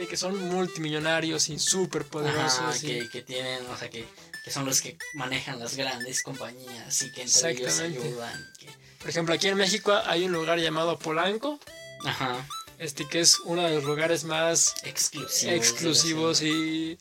de 0.00 0.08
que 0.08 0.16
son 0.16 0.36
multimillonarios 0.48 1.48
y 1.50 1.58
súper 1.58 2.04
poderosos. 2.06 2.80
que, 2.80 3.08
que, 3.10 3.22
tienen, 3.22 3.64
o 3.66 3.76
sea, 3.76 3.88
que 3.90 4.04
que 4.44 4.50
son 4.50 4.64
los 4.64 4.80
que 4.80 4.96
manejan 5.12 5.60
las 5.60 5.76
grandes 5.76 6.22
compañías 6.22 7.02
y 7.02 7.12
que 7.12 7.22
entre 7.22 7.50
ellos 7.50 7.78
ayudan. 7.80 8.50
y 8.54 8.64
que- 8.64 8.72
Por 8.98 9.10
ejemplo, 9.10 9.34
aquí 9.34 9.48
en 9.48 9.56
México 9.58 9.92
hay 10.06 10.24
un 10.24 10.32
lugar 10.32 10.58
llamado 10.58 10.98
Polanco, 10.98 11.60
Ajá, 12.06 12.46
este 12.78 13.06
que 13.06 13.20
es 13.20 13.38
uno 13.40 13.62
de 13.62 13.74
los 13.74 13.84
lugares 13.84 14.24
más 14.24 14.74
exclusivos. 14.84 15.54
exclusivos 15.54 16.42
y, 16.42 16.96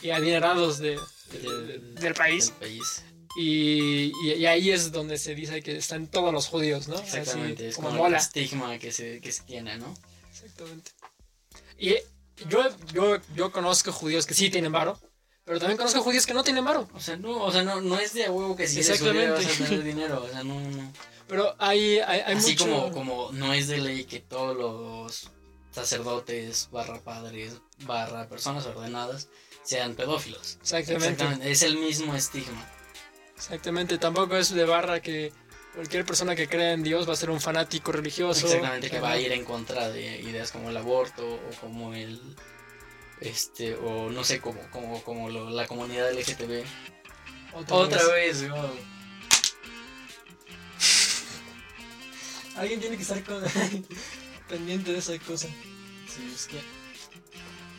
y 0.00 0.10
adinerados 0.10 0.78
de, 0.78 0.96
de- 1.32 1.38
de- 1.66 1.78
del 2.00 2.14
país. 2.14 2.46
Del 2.46 2.54
país. 2.68 3.02
Y, 3.36 4.12
y- 4.24 4.32
y 4.34 4.46
ahí 4.46 4.70
es 4.70 4.92
donde 4.92 5.18
se 5.18 5.34
dice 5.34 5.62
que 5.62 5.76
están 5.76 6.06
todos 6.06 6.32
los 6.32 6.46
judíos, 6.46 6.86
¿no? 6.86 6.96
Exactamente, 7.00 7.62
Así, 7.64 7.70
es 7.70 7.74
como 7.76 7.88
como, 7.90 8.06
el 8.06 8.14
estigma 8.14 8.78
que 8.78 8.92
se, 8.92 9.20
que 9.20 9.32
se 9.32 9.42
tiene, 9.42 9.76
¿no? 9.78 9.92
Exactamente. 10.32 10.92
Y 11.78 11.96
yo, 12.48 12.68
yo, 12.92 13.18
yo 13.34 13.52
conozco 13.52 13.92
judíos 13.92 14.26
que 14.26 14.34
sí 14.34 14.50
tienen 14.50 14.72
varo, 14.72 14.98
pero 15.44 15.58
también 15.58 15.78
conozco 15.78 16.02
judíos 16.02 16.26
que 16.26 16.34
no 16.34 16.44
tienen 16.44 16.64
varo. 16.64 16.88
O 16.94 17.00
sea, 17.00 17.16
no, 17.16 17.42
o 17.42 17.50
sea, 17.50 17.62
no, 17.62 17.80
no 17.80 17.98
es 17.98 18.14
de 18.14 18.28
huevo 18.28 18.56
que 18.56 18.66
si 18.66 18.76
eres 18.76 18.90
Exactamente. 18.90 19.32
judío 19.32 19.48
vas 19.48 19.60
a 19.60 19.64
tener 19.64 19.84
dinero, 19.84 20.24
o 20.24 20.28
sea, 20.28 20.44
no, 20.44 20.60
no. 20.60 20.92
Pero 21.28 21.54
hay, 21.58 21.98
hay, 21.98 22.20
hay 22.20 22.36
Así 22.36 22.52
mucho... 22.52 22.64
como, 22.64 22.90
como 22.92 23.32
no 23.32 23.52
es 23.52 23.68
de 23.68 23.78
ley 23.78 24.04
que 24.04 24.20
todos 24.20 24.56
los 24.56 25.30
sacerdotes, 25.70 26.68
barra 26.72 27.00
padres, 27.00 27.60
barra 27.84 28.28
personas 28.28 28.66
ordenadas 28.66 29.28
sean 29.62 29.94
pedófilos. 29.94 30.58
Exactamente. 30.60 31.24
Es 31.42 31.62
el 31.62 31.76
mismo 31.76 32.16
estigma. 32.16 32.68
Exactamente. 33.36 33.98
Tampoco 33.98 34.36
es 34.36 34.52
de 34.52 34.64
barra 34.64 35.00
que 35.00 35.32
cualquier 35.74 36.04
persona 36.04 36.34
que 36.36 36.48
crea 36.48 36.72
en 36.72 36.82
Dios 36.82 37.08
va 37.08 37.12
a 37.12 37.16
ser 37.16 37.30
un 37.30 37.40
fanático 37.40 37.92
religioso. 37.92 38.46
Exactamente, 38.46 38.90
que 38.90 39.00
va 39.00 39.12
a 39.12 39.18
ir 39.18 39.32
en 39.32 39.44
contra 39.44 39.88
de 39.90 40.20
ideas 40.20 40.50
como 40.52 40.70
el 40.70 40.76
aborto 40.76 41.26
o 41.34 41.50
como 41.60 41.94
el. 41.94 42.20
Este, 43.20 43.74
o 43.74 44.10
no 44.10 44.24
sé, 44.24 44.40
como, 44.40 44.60
como, 44.70 45.02
como 45.04 45.28
lo- 45.30 45.50
la 45.50 45.66
comunidad 45.66 46.10
LGTB. 46.10 46.64
Otra, 47.52 47.76
Otra 47.76 48.04
vez. 48.14 48.40
vez, 48.42 48.50
wow. 48.50 48.70
Alguien 52.56 52.80
tiene 52.80 52.96
que 52.96 53.02
estar 53.02 53.22
con- 53.24 53.42
pendiente 54.48 54.92
de 54.92 54.98
esa 54.98 55.18
cosa. 55.20 55.48
Sí, 56.08 56.32
es 56.34 56.46
que. 56.46 56.60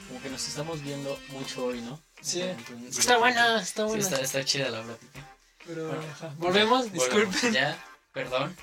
Como 0.08 0.22
que 0.22 0.30
nos 0.30 0.48
estamos 0.48 0.82
viendo 0.82 1.18
mucho 1.30 1.66
hoy, 1.66 1.82
¿no? 1.82 2.02
Sí. 2.22 2.42
Entonces, 2.42 3.00
Está 3.00 3.18
buena, 3.18 3.62
está 3.62 3.84
Sí, 3.84 3.88
buena. 3.90 4.04
está, 4.04 4.22
está 4.22 4.46
chida 4.46 4.70
la 4.70 4.84
plática. 4.84 5.31
Pero, 5.68 5.88
Bueno. 5.88 6.02
Volvemos, 6.38 6.90
Volvemos. 6.90 6.92
disculpen. 6.94 7.54
Ya, 7.54 7.84
perdón. 8.14 8.56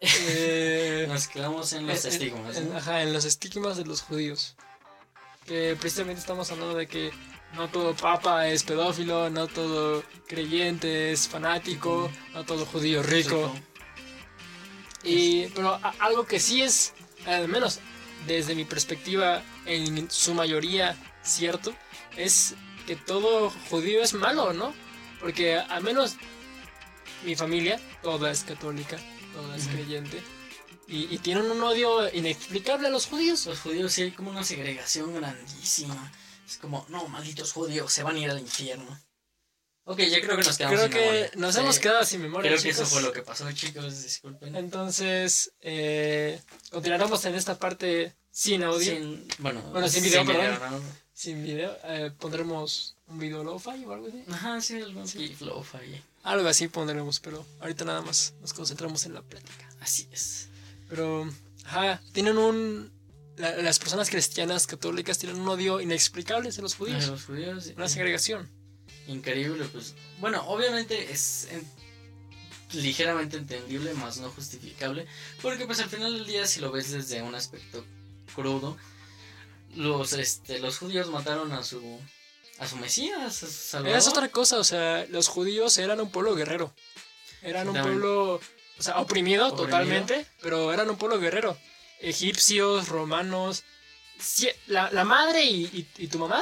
Eh, 0.00 1.06
Nos 1.08 1.28
quedamos 1.28 1.72
en 1.72 1.86
los 1.86 2.04
en- 2.04 2.12
estigmas. 2.12 2.56
en- 2.56 2.70
¿no? 2.70 2.76
ajá, 2.78 3.02
en 3.02 3.12
los 3.12 3.24
estigmas 3.24 3.76
de 3.76 3.84
los 3.84 4.02
judíos. 4.02 4.56
Que 5.46 5.76
precisamente 5.78 6.20
estamos 6.20 6.50
hablando 6.50 6.74
de 6.76 6.86
que 6.86 7.12
no 7.54 7.68
todo 7.68 7.94
papa 7.94 8.48
es 8.48 8.62
pedófilo, 8.64 9.28
no 9.30 9.46
todo 9.46 10.02
creyente 10.26 11.12
es 11.12 11.28
fanático, 11.28 12.10
no 12.32 12.44
todo 12.44 12.64
judío 12.66 13.00
es 13.00 13.06
rico. 13.06 13.54
Y, 15.04 15.46
pero 15.48 15.74
a- 15.74 15.94
algo 16.00 16.26
que 16.26 16.40
sí 16.40 16.62
es, 16.62 16.94
al 17.26 17.48
menos 17.48 17.80
desde 18.26 18.54
mi 18.54 18.64
perspectiva, 18.64 19.42
en 19.66 20.10
su 20.10 20.32
mayoría 20.34 20.96
cierto, 21.22 21.74
es 22.16 22.54
que 22.86 22.96
todo 22.96 23.50
judío 23.70 24.02
es 24.02 24.14
malo, 24.14 24.52
¿no? 24.52 24.74
Porque 25.22 25.56
al 25.56 25.82
menos 25.82 26.16
mi 27.24 27.34
familia, 27.36 27.80
toda 28.02 28.30
es 28.30 28.42
católica, 28.44 28.98
toda 29.32 29.56
es 29.56 29.68
creyente, 29.68 30.20
y, 30.88 31.14
y 31.14 31.18
tienen 31.18 31.50
un 31.50 31.62
odio 31.62 32.12
inexplicable 32.12 32.88
a 32.88 32.90
los 32.90 33.06
judíos. 33.06 33.46
Los 33.46 33.60
judíos 33.60 33.92
sí 33.92 34.02
hay 34.02 34.10
como 34.10 34.30
una 34.30 34.44
segregación 34.44 35.14
grandísima. 35.14 36.12
Es 36.46 36.58
como, 36.58 36.84
no, 36.88 37.06
malditos 37.08 37.52
judíos, 37.52 37.92
se 37.92 38.02
van 38.02 38.16
a 38.16 38.18
ir 38.18 38.30
al 38.30 38.40
infierno. 38.40 39.00
Ok, 39.84 39.98
ya 40.00 40.20
creo 40.20 40.36
que 40.36 40.44
nos 40.44 40.58
quedamos 40.58 40.78
Creo 40.78 40.88
sin 40.88 40.92
que 40.92 41.00
memoria. 41.00 41.30
nos 41.36 41.54
Sí, 41.54 41.60
hemos 41.60 41.78
quedado 41.78 42.04
sin 42.04 42.22
memoria. 42.22 42.50
Creo 42.50 42.62
que 42.62 42.68
eso 42.68 42.86
fue 42.86 43.02
lo 43.02 43.12
que 43.12 43.22
pasó, 43.22 43.50
chicos, 43.52 44.02
disculpen. 44.02 44.54
Entonces, 44.54 45.52
eh, 45.60 46.40
continuaremos 46.70 47.24
en 47.24 47.34
esta 47.34 47.58
parte 47.58 48.14
sin 48.30 48.62
audio. 48.64 48.92
Sin, 48.92 49.26
bueno, 49.38 49.60
Bueno, 49.72 49.88
sin 49.88 50.02
video, 50.04 50.24
perdón. 50.26 50.72
¿no? 50.72 51.02
sin 51.14 51.42
video, 51.44 51.76
eh, 51.84 52.10
pondremos 52.18 52.96
un 53.12 53.18
video 53.18 53.44
lo-fi 53.44 53.84
o 53.84 53.92
algo 53.92 54.08
así. 54.08 54.24
Ajá, 54.30 54.60
sí, 54.60 54.80
algún 54.80 55.06
sí. 55.06 55.36
ahí. 55.78 56.02
Algo 56.22 56.48
así 56.48 56.68
pondremos, 56.68 57.20
pero 57.20 57.44
ahorita 57.60 57.84
nada 57.84 58.00
más 58.02 58.34
nos 58.40 58.52
concentramos 58.52 59.04
en 59.06 59.14
la 59.14 59.22
plática. 59.22 59.68
Así 59.80 60.08
es. 60.12 60.48
Pero, 60.88 61.28
ajá, 61.64 62.00
tienen 62.12 62.38
un... 62.38 62.90
la- 63.36 63.56
las 63.58 63.78
personas 63.78 64.08
cristianas 64.10 64.66
católicas 64.66 65.18
tienen 65.18 65.40
un 65.40 65.48
odio 65.48 65.80
inexplicable 65.80 66.48
hacia 66.48 66.62
los 66.62 66.74
judíos. 66.74 67.06
los 67.06 67.24
judíos. 67.24 67.72
Una 67.76 67.88
segregación. 67.88 68.48
Increíble, 69.08 69.64
pues. 69.72 69.94
Bueno, 70.20 70.42
obviamente 70.46 71.12
es 71.12 71.48
en- 71.50 71.66
ligeramente 72.80 73.36
entendible, 73.36 73.92
más 73.94 74.18
no 74.18 74.30
justificable. 74.30 75.06
Porque 75.42 75.66
pues 75.66 75.80
al 75.80 75.90
final 75.90 76.14
del 76.14 76.26
día, 76.26 76.46
si 76.46 76.60
lo 76.60 76.70
ves 76.72 76.90
desde 76.92 77.20
un 77.22 77.34
aspecto 77.34 77.84
crudo, 78.34 78.76
los, 79.74 80.12
este, 80.14 80.58
los 80.60 80.78
judíos 80.78 81.10
mataron 81.10 81.52
a 81.52 81.62
su 81.62 81.80
a 82.62 82.66
su 82.68 82.76
Mesías, 82.76 83.42
a 83.42 83.46
su 83.46 83.52
Salvador. 83.52 83.98
Es 83.98 84.06
otra 84.08 84.28
cosa, 84.28 84.58
o 84.58 84.64
sea, 84.64 85.06
los 85.10 85.28
judíos 85.28 85.76
eran 85.78 86.00
un 86.00 86.10
pueblo 86.10 86.34
guerrero. 86.34 86.72
Eran 87.42 87.68
un 87.68 87.74
pueblo, 87.82 88.34
o 88.78 88.82
sea, 88.82 88.98
oprimido, 89.00 89.46
Oprimido. 89.48 89.64
totalmente, 89.64 90.26
pero 90.40 90.72
eran 90.72 90.88
un 90.88 90.96
pueblo 90.96 91.18
guerrero. 91.18 91.58
Egipcios, 92.00 92.88
romanos, 92.88 93.64
la, 94.66 94.90
la 94.92 95.04
madre 95.04 95.44
y, 95.44 95.64
y- 95.64 95.88
y 96.04 96.06
tu 96.08 96.18
mamá 96.18 96.40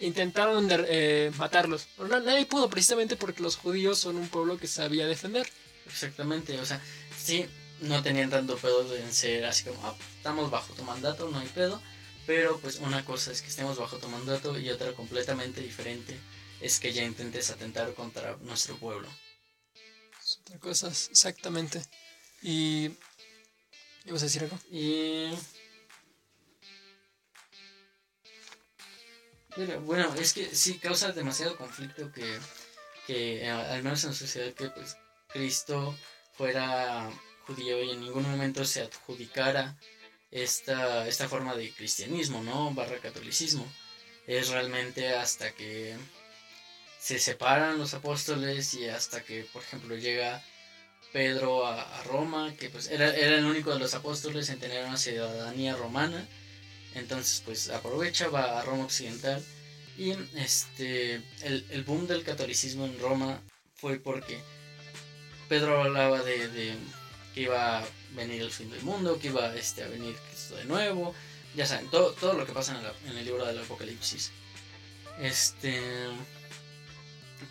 intentaron 0.00 0.68
de- 0.68 0.84
eh, 0.88 1.32
matarlos. 1.36 1.86
Pero 1.96 2.08
na- 2.08 2.20
nadie 2.20 2.46
pudo, 2.46 2.68
precisamente 2.68 3.16
porque 3.16 3.42
los 3.42 3.56
judíos 3.56 3.98
son 3.98 4.16
un 4.16 4.28
pueblo 4.28 4.58
que 4.58 4.66
sabía 4.66 5.06
defender. 5.06 5.48
Exactamente, 5.86 6.58
o 6.60 6.64
sea, 6.66 6.80
sí, 7.20 7.46
no 7.80 8.02
tenían 8.02 8.30
tanto 8.30 8.56
pedo 8.56 8.94
en 8.96 9.12
ser 9.12 9.44
así 9.44 9.64
como, 9.64 9.84
ah, 9.86 9.94
estamos 10.16 10.50
bajo 10.50 10.72
tu 10.74 10.84
mandato, 10.84 11.28
no 11.30 11.38
hay 11.38 11.48
pedo. 11.48 11.82
Pero 12.26 12.58
pues 12.58 12.78
una 12.78 13.04
cosa 13.04 13.32
es 13.32 13.42
que 13.42 13.48
estemos 13.48 13.78
bajo 13.78 13.98
tu 13.98 14.08
mandato 14.08 14.58
y 14.58 14.70
otra 14.70 14.92
completamente 14.92 15.60
diferente 15.60 16.18
es 16.60 16.78
que 16.78 16.92
ya 16.92 17.02
intentes 17.02 17.50
atentar 17.50 17.92
contra 17.94 18.36
nuestro 18.42 18.76
pueblo. 18.76 19.08
Es 20.22 20.38
otra 20.40 20.58
cosa, 20.58 20.88
exactamente. 20.88 21.82
Y... 22.42 22.90
¿Ibas 24.04 24.22
a 24.22 24.26
decir 24.26 24.42
algo? 24.44 24.58
Y... 24.70 25.32
Pero, 29.54 29.80
bueno, 29.82 30.14
es 30.14 30.32
que 30.32 30.54
sí 30.54 30.78
causa 30.78 31.12
demasiado 31.12 31.56
conflicto 31.56 32.10
que, 32.12 32.38
que 33.06 33.44
eh, 33.44 33.50
al 33.50 33.82
menos 33.82 34.02
en 34.04 34.10
la 34.10 34.16
sociedad 34.16 34.54
que 34.54 34.70
pues 34.70 34.96
Cristo 35.28 35.96
fuera 36.32 37.10
judío 37.46 37.82
y 37.82 37.90
en 37.90 38.00
ningún 38.00 38.22
momento 38.22 38.64
se 38.64 38.82
adjudicara 38.82 39.76
esta, 40.32 41.06
esta 41.06 41.28
forma 41.28 41.54
de 41.54 41.72
cristianismo, 41.72 42.42
¿no? 42.42 42.72
Barra 42.72 42.98
catolicismo. 42.98 43.70
Es 44.26 44.48
realmente 44.48 45.14
hasta 45.14 45.52
que 45.52 45.94
se 46.98 47.18
separan 47.18 47.78
los 47.78 47.94
apóstoles 47.94 48.74
y 48.74 48.88
hasta 48.88 49.22
que, 49.22 49.44
por 49.52 49.62
ejemplo, 49.62 49.94
llega 49.96 50.42
Pedro 51.12 51.66
a, 51.66 52.02
Roma, 52.04 52.54
que 52.58 52.70
pues 52.70 52.88
era, 52.88 53.14
era 53.14 53.36
el 53.36 53.44
único 53.44 53.72
de 53.72 53.78
los 53.78 53.94
apóstoles 53.94 54.48
en 54.48 54.58
tener 54.58 54.84
una 54.86 54.96
ciudadanía 54.96 55.76
romana. 55.76 56.26
Entonces 56.94 57.42
pues 57.44 57.68
aprovecha, 57.70 58.28
va 58.28 58.58
a 58.58 58.64
Roma 58.64 58.84
Occidental. 58.84 59.44
Y 59.98 60.12
este 60.36 61.16
el, 61.42 61.66
el 61.70 61.84
boom 61.84 62.06
del 62.06 62.24
catolicismo 62.24 62.86
en 62.86 62.98
Roma 62.98 63.42
fue 63.74 63.98
porque 63.98 64.40
Pedro 65.48 65.82
hablaba 65.82 66.22
de 66.22 66.76
que 67.34 67.42
iba 67.42 67.78
a 67.80 67.84
venir 68.14 68.42
el 68.42 68.50
fin 68.50 68.70
del 68.70 68.82
mundo, 68.82 69.18
que 69.18 69.28
iba 69.28 69.54
este, 69.56 69.82
a 69.82 69.88
venir 69.88 70.16
Cristo 70.30 70.56
de 70.56 70.64
nuevo. 70.66 71.14
Ya 71.54 71.66
saben, 71.66 71.88
todo, 71.90 72.12
todo 72.12 72.32
lo 72.34 72.46
que 72.46 72.52
pasa 72.52 72.76
en, 72.76 72.82
la- 72.82 72.94
el 73.20 73.24
libro 73.24 73.44
del 73.44 73.58
Apocalipsis. 73.58 74.30
Este. 75.20 75.80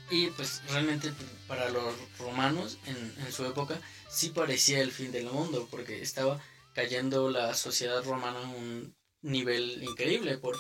Y 0.10 0.28
pues 0.32 0.62
realmente 0.70 1.12
para 1.48 1.70
los 1.70 1.94
romanos 2.18 2.78
en, 2.86 3.16
en 3.26 3.32
su 3.32 3.46
época 3.46 3.80
sí 4.10 4.30
parecía 4.30 4.80
el 4.82 4.92
fin 4.92 5.12
del 5.12 5.26
mundo 5.26 5.68
porque 5.72 6.02
estaba 6.02 6.40
cayendo 6.74 7.30
la 7.30 7.54
sociedad 7.54 8.04
romana 8.04 8.40
a 8.40 8.50
un 8.50 8.96
nivel 9.22 9.84
increíble 9.84 10.38
por, 10.38 10.58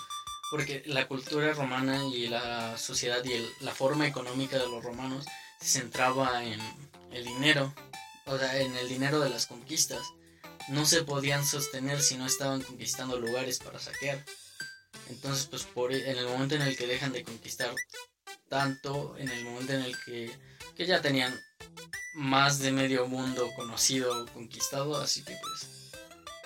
porque 0.51 0.83
la 0.85 1.07
cultura 1.07 1.53
romana 1.53 2.05
y 2.07 2.27
la 2.27 2.77
sociedad 2.77 3.23
y 3.25 3.33
el- 3.33 3.49
la 3.61 3.73
forma 3.73 4.07
económica 4.07 4.57
de 4.57 4.67
los 4.67 4.83
romanos 4.83 5.25
se 5.59 5.79
centraba 5.79 6.43
en 6.45 6.59
el 7.11 7.23
dinero, 7.25 7.73
o 8.25 8.37
sea, 8.37 8.57
en 8.59 8.75
el 8.75 8.87
dinero 8.89 9.19
de 9.19 9.29
las 9.29 9.47
conquistas. 9.47 10.01
No 10.69 10.85
se 10.85 11.03
podían 11.03 11.45
sostener 11.45 12.01
si 12.01 12.17
no 12.17 12.25
estaban 12.25 12.61
conquistando 12.61 13.19
lugares 13.19 13.59
para 13.59 13.79
saquear. 13.79 14.23
Entonces, 15.09 15.47
pues 15.47 15.63
por, 15.63 15.91
en 15.93 16.17
el 16.17 16.25
momento 16.27 16.55
en 16.55 16.61
el 16.61 16.77
que 16.77 16.87
dejan 16.87 17.11
de 17.11 17.23
conquistar 17.23 17.73
tanto, 18.47 19.15
en 19.17 19.29
el 19.29 19.43
momento 19.43 19.73
en 19.73 19.81
el 19.81 19.97
que, 20.05 20.31
que 20.75 20.85
ya 20.85 21.01
tenían 21.01 21.37
más 22.15 22.59
de 22.59 22.71
medio 22.71 23.07
mundo 23.07 23.49
conocido, 23.55 24.25
conquistado, 24.33 24.97
así 25.01 25.23
que 25.23 25.35
pues 25.41 25.67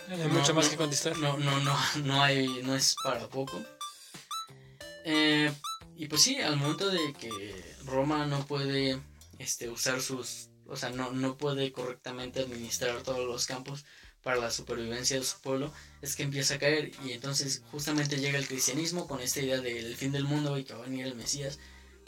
Hay 0.10 0.18
No, 0.20 0.30
mucho 0.30 0.54
más 0.54 0.66
no, 0.66 0.72
que 0.72 0.78
contestar. 0.78 1.18
no, 1.18 1.38
no, 1.38 1.60
no, 1.60 1.78
no 2.04 2.24
hay, 2.24 2.48
no 2.64 2.76
es 2.76 2.96
para 3.04 3.28
poco. 3.28 3.62
Eh, 5.04 5.52
y 5.96 6.08
pues 6.08 6.22
sí, 6.22 6.40
al 6.42 6.58
momento 6.58 6.90
de 6.90 7.14
que 7.14 7.76
Roma 7.86 8.26
no 8.26 8.46
puede 8.46 9.00
este, 9.40 9.70
usar 9.70 10.02
sus, 10.02 10.50
o 10.68 10.76
sea, 10.76 10.90
no, 10.90 11.12
no 11.12 11.38
puede 11.38 11.72
correctamente 11.72 12.42
administrar 12.42 13.02
todos 13.04 13.26
los 13.26 13.46
campos 13.46 13.86
para 14.26 14.38
la 14.38 14.50
supervivencia 14.50 15.20
de 15.20 15.24
su 15.24 15.40
pueblo, 15.40 15.72
es 16.02 16.16
que 16.16 16.24
empieza 16.24 16.56
a 16.56 16.60
caer 16.60 16.92
y 17.06 17.12
entonces 17.12 17.62
justamente 17.72 18.18
llega 18.18 18.40
el 18.40 18.48
cristianismo 18.48 19.08
con 19.08 19.20
esta 19.20 19.40
idea 19.40 19.62
del 19.62 19.96
fin 19.96 20.12
del 20.12 20.24
mundo 20.24 20.58
y 20.58 20.64
que 20.64 20.74
va 20.74 20.80
a 20.80 20.84
venir 20.84 21.06
el 21.06 21.16
Mesías. 21.16 21.60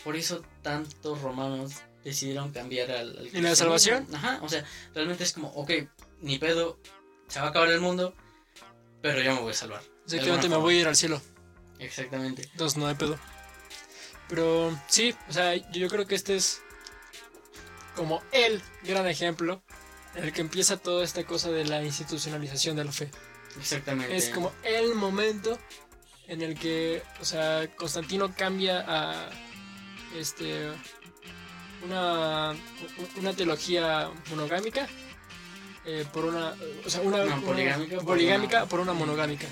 Por 0.04 0.16
eso 0.16 0.44
tantos 0.64 1.22
romanos 1.22 1.74
decidieron 2.04 2.52
cambiar 2.52 2.90
al... 2.90 3.18
al 3.20 3.28
¿Y 3.28 3.40
la 3.40 3.56
salvación? 3.56 4.08
Ajá, 4.16 4.40
o 4.42 4.50
sea, 4.50 4.66
realmente 4.96 5.24
es 5.24 5.34
como, 5.34 5.50
ok, 5.50 5.72
ni 6.22 6.40
pedo, 6.40 6.80
se 7.28 7.40
va 7.40 7.48
a 7.48 7.50
acabar 7.50 7.70
el 7.70 7.82
mundo, 7.82 8.16
pero 9.02 9.22
yo 9.22 9.36
me 9.36 9.42
voy 9.42 9.52
a 9.52 9.56
salvar. 9.56 9.84
Exactamente, 10.06 10.50
me 10.50 10.58
voy 10.58 10.78
a 10.78 10.82
ir 10.82 10.88
al 10.88 10.96
cielo. 10.96 11.22
Exactamente. 11.78 12.50
Entonces 12.52 12.80
no 12.80 12.88
hay 12.88 12.96
pedo. 12.96 13.20
Pero 14.28 14.76
sí, 14.88 15.14
o 15.30 15.34
sea, 15.34 15.56
yo 15.72 15.88
creo 15.88 16.08
que 16.08 16.16
este 16.16 16.36
es 16.36 16.62
como 17.98 18.22
el 18.32 18.62
gran 18.84 19.06
ejemplo 19.08 19.62
en 20.16 20.24
el 20.24 20.32
que 20.32 20.40
empieza 20.42 20.78
toda 20.78 21.04
esta 21.04 21.26
cosa 21.26 21.50
de 21.52 21.66
la 21.66 21.84
institucionalización 21.84 22.76
de 22.78 22.86
la 22.86 22.92
fe. 22.94 23.10
Exactamente. 23.60 24.16
Es 24.16 24.30
como 24.30 24.54
el 24.64 24.96
momento 24.96 25.58
en 26.28 26.42
el 26.42 26.58
que, 26.58 27.04
o 27.20 27.26
sea, 27.26 27.68
Constantino 27.76 28.34
cambia 28.36 28.86
a 28.88 29.30
este 30.16 30.70
una, 31.84 32.56
una 33.18 33.34
teología 33.34 34.10
monogámica 34.30 34.88
eh, 35.86 36.06
por 36.12 36.26
una, 36.26 36.56
o 36.86 36.90
sea, 36.90 37.02
una, 37.02 37.24
poligámica 37.42 37.94
una 37.96 37.98
por 37.98 38.06
poligámica 38.06 38.58
una- 38.58 38.66
por 38.68 38.80
una 38.80 38.94
monogámica. 38.94 39.48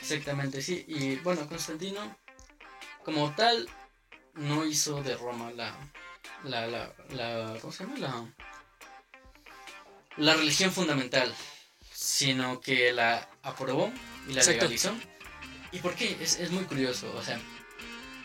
Exactamente, 0.00 0.62
sí. 0.62 0.84
Y 0.88 1.16
bueno, 1.16 1.46
Constantino, 1.48 2.16
como 3.04 3.34
tal, 3.34 3.68
no 4.34 4.64
hizo 4.66 5.02
de 5.02 5.16
Roma 5.16 5.50
la. 5.52 5.74
La, 6.44 6.66
la, 6.66 6.92
la 7.10 7.58
¿Cómo 7.60 7.72
se 7.72 7.84
llama? 7.84 7.98
La. 7.98 8.34
La 10.16 10.34
religión 10.34 10.70
fundamental, 10.72 11.34
sino 11.92 12.60
que 12.60 12.92
la 12.92 13.28
aprobó 13.42 13.92
y 14.28 14.34
la 14.34 14.40
Exacto. 14.40 14.62
legalizó. 14.62 14.94
¿Y 15.72 15.78
por 15.80 15.94
qué? 15.94 16.16
Es, 16.20 16.38
es 16.38 16.50
muy 16.50 16.64
curioso, 16.64 17.12
o 17.16 17.22
sea. 17.22 17.40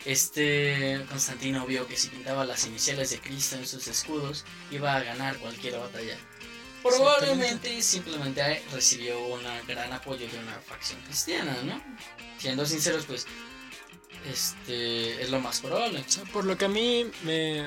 Este 0.04 1.04
Constantino 1.10 1.66
vio 1.66 1.86
que 1.86 1.96
si 1.96 2.08
pintaba 2.08 2.46
las 2.46 2.66
iniciales 2.66 3.10
de 3.10 3.20
Cristo 3.20 3.56
en 3.56 3.66
sus 3.66 3.86
escudos, 3.86 4.46
iba 4.70 4.96
a 4.96 5.02
ganar 5.02 5.36
cualquier 5.36 5.78
batalla. 5.78 6.16
Probablemente 6.82 7.82
simplemente 7.82 8.62
recibió 8.72 9.20
un 9.20 9.42
gran 9.66 9.92
apoyo 9.92 10.26
de 10.26 10.38
una 10.38 10.58
facción 10.60 10.98
cristiana, 11.02 11.54
¿no? 11.64 11.82
Siendo 12.38 12.64
sinceros, 12.64 13.04
pues, 13.04 13.26
este 14.30 15.22
es 15.22 15.30
lo 15.30 15.40
más 15.40 15.60
probable. 15.60 16.00
O 16.00 16.10
sea, 16.10 16.24
por 16.24 16.46
lo 16.46 16.56
que 16.56 16.64
a 16.64 16.68
mí 16.68 17.10
me, 17.22 17.66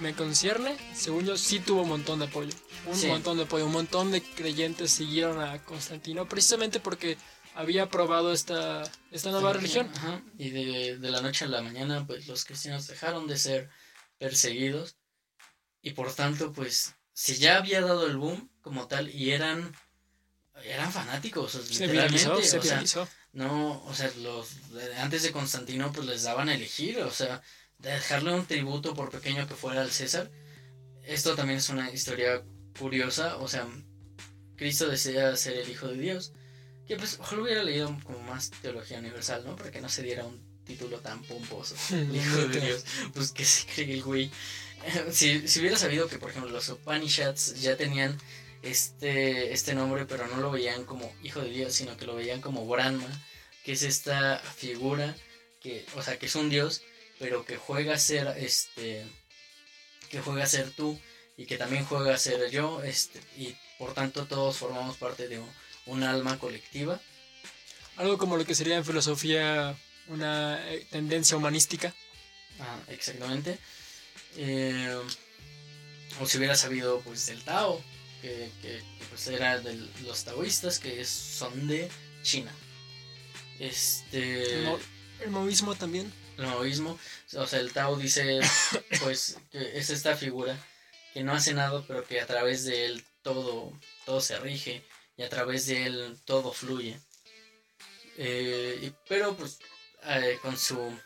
me- 0.00 0.14
concierne, 0.14 0.76
según 0.94 1.26
yo, 1.26 1.36
sí 1.36 1.60
tuvo 1.60 1.82
un 1.82 1.88
montón 1.88 2.18
de 2.20 2.26
apoyo. 2.26 2.52
Un 2.86 2.96
Sí. 2.96 3.06
montón 3.06 3.36
de 3.36 3.44
apoyo. 3.44 3.66
Un 3.66 3.72
montón 3.72 4.10
de 4.12 4.22
creyentes 4.22 4.90
siguieron 4.90 5.40
a 5.42 5.62
Constantino 5.64 6.28
precisamente 6.28 6.80
porque 6.80 7.16
había 7.54 7.84
aprobado 7.84 8.32
esta, 8.32 8.82
esta 9.10 9.30
nueva 9.30 9.52
religión. 9.52 9.90
Ajá, 9.96 10.22
Y 10.38 10.50
de, 10.50 10.98
de 10.98 11.10
la 11.10 11.20
noche 11.20 11.44
a 11.44 11.48
la 11.48 11.62
mañana, 11.62 12.06
pues 12.06 12.26
los 12.26 12.44
cristianos 12.44 12.86
dejaron 12.86 13.26
de 13.26 13.36
ser 13.38 13.70
perseguidos. 14.18 14.96
Y 15.82 15.90
por 15.90 16.12
tanto, 16.14 16.52
pues, 16.52 16.94
si 17.12 17.36
ya 17.36 17.56
había 17.58 17.80
dado 17.80 18.06
el 18.06 18.16
boom 18.16 18.50
como 18.62 18.86
tal 18.88 19.08
y 19.14 19.32
eran 19.32 19.74
eran 20.64 20.92
fanáticos, 20.92 21.52
Se 21.52 21.58
literalmente, 21.86 21.92
viralizó, 21.92 22.42
se 22.42 22.58
o 22.58 22.62
sea. 22.62 23.08
No, 23.32 23.82
o 23.84 23.92
sea, 23.92 24.10
los 24.18 24.70
de- 24.72 24.94
antes 24.96 25.24
de 25.24 25.32
Constantino 25.32 25.90
pues 25.92 26.06
les 26.06 26.22
daban 26.22 26.48
a 26.48 26.54
elegir, 26.54 27.00
o 27.00 27.10
sea, 27.10 27.42
dejarle 27.78 28.32
un 28.32 28.46
tributo 28.46 28.94
por 28.94 29.10
pequeño 29.10 29.46
que 29.46 29.54
fuera 29.54 29.82
al 29.82 29.90
César. 29.90 30.30
Esto 31.04 31.34
también 31.34 31.58
es 31.58 31.68
una 31.68 31.90
historia 31.90 32.42
curiosa, 32.78 33.36
o 33.36 33.48
sea, 33.48 33.66
Cristo 34.56 34.88
desea 34.88 35.36
ser 35.36 35.58
el 35.58 35.68
Hijo 35.68 35.88
de 35.88 35.98
Dios, 35.98 36.32
que 36.86 36.96
pues 36.96 37.18
ojalá 37.20 37.42
hubiera 37.42 37.62
leído 37.62 37.96
como 38.04 38.18
más 38.20 38.50
teología 38.62 38.98
universal, 38.98 39.44
¿no? 39.44 39.56
Para 39.56 39.70
que 39.70 39.80
no 39.80 39.88
se 39.88 40.02
diera 40.02 40.24
un 40.24 40.40
título 40.64 41.00
tan 41.00 41.22
pomposo. 41.22 41.74
El 41.94 42.14
Hijo 42.16 42.36
de 42.48 42.60
Dios, 42.60 42.84
pues 43.12 43.32
que 43.32 43.44
se 43.44 43.66
cree 43.66 43.94
el 43.94 44.02
güey. 44.02 44.30
Si, 45.10 45.48
si 45.48 45.60
hubiera 45.60 45.78
sabido 45.78 46.08
que, 46.08 46.18
por 46.18 46.28
ejemplo, 46.28 46.50
los 46.50 46.68
Upanishads 46.68 47.62
ya 47.62 47.74
tenían 47.74 48.18
este, 48.64 49.52
este 49.52 49.74
nombre, 49.74 50.06
pero 50.06 50.26
no 50.26 50.36
lo 50.38 50.50
veían 50.50 50.84
como 50.84 51.10
hijo 51.22 51.40
de 51.40 51.50
Dios, 51.50 51.72
sino 51.72 51.96
que 51.96 52.06
lo 52.06 52.14
veían 52.14 52.40
como 52.40 52.66
Brahma, 52.66 53.08
que 53.64 53.72
es 53.72 53.82
esta 53.82 54.38
figura 54.38 55.14
que, 55.60 55.86
o 55.96 56.02
sea, 56.02 56.18
que 56.18 56.26
es 56.26 56.34
un 56.34 56.50
dios, 56.50 56.82
pero 57.24 57.46
que 57.46 57.56
juega 57.56 57.94
a 57.94 57.98
ser 57.98 58.28
este, 58.36 59.02
que 60.10 60.20
juega 60.20 60.44
a 60.44 60.46
ser 60.46 60.70
tú 60.72 61.00
y 61.38 61.46
que 61.46 61.56
también 61.56 61.86
juega 61.86 62.14
a 62.14 62.18
ser 62.18 62.50
yo, 62.50 62.82
este, 62.82 63.18
y 63.38 63.56
por 63.78 63.94
tanto 63.94 64.26
todos 64.26 64.58
formamos 64.58 64.98
parte 64.98 65.26
de 65.26 65.38
un, 65.38 65.50
un 65.86 66.02
alma 66.02 66.38
colectiva. 66.38 67.00
Algo 67.96 68.18
como 68.18 68.36
lo 68.36 68.44
que 68.44 68.54
sería 68.54 68.76
en 68.76 68.84
filosofía 68.84 69.74
una 70.08 70.70
eh, 70.70 70.86
tendencia 70.90 71.34
humanística. 71.38 71.94
Ah, 72.60 72.78
exactamente. 72.88 73.58
Eh, 74.36 75.00
o 76.20 76.26
si 76.26 76.36
hubiera 76.36 76.56
sabido 76.56 77.00
pues 77.00 77.24
del 77.24 77.42
Tao, 77.42 77.82
que, 78.20 78.50
que- 78.60 78.82
que, 78.98 79.04
pues 79.08 79.26
era 79.28 79.58
de 79.60 79.76
los 80.02 80.24
taoístas 80.24 80.78
que 80.78 81.00
es- 81.00 81.08
son 81.08 81.68
de 81.68 81.88
China. 82.22 82.52
Este 83.58 84.58
El, 84.58 84.78
el 85.22 85.30
maoísmo 85.30 85.74
también. 85.74 86.12
El 86.38 86.46
maoísmo, 86.46 86.98
o 87.36 87.46
sea, 87.46 87.60
el 87.60 87.72
Tao 87.72 87.96
dice 87.96 88.40
pues 89.00 89.38
que 89.50 89.78
es 89.78 89.90
esta 89.90 90.16
figura 90.16 90.56
que 91.12 91.22
no 91.22 91.32
hace 91.32 91.54
nada, 91.54 91.84
pero 91.86 92.04
que 92.04 92.20
a 92.20 92.26
través 92.26 92.64
de 92.64 92.86
él 92.86 93.04
todo, 93.22 93.72
todo 94.04 94.20
se 94.20 94.38
rige 94.38 94.84
y 95.16 95.22
a 95.22 95.28
través 95.28 95.66
de 95.66 95.86
él 95.86 96.18
todo 96.24 96.52
fluye. 96.52 96.98
Eh, 98.16 98.78
y- 98.82 98.92
pero 99.08 99.36
pues 99.36 99.58
eh, 100.04 100.38
con 100.42 100.56
su 100.58 100.96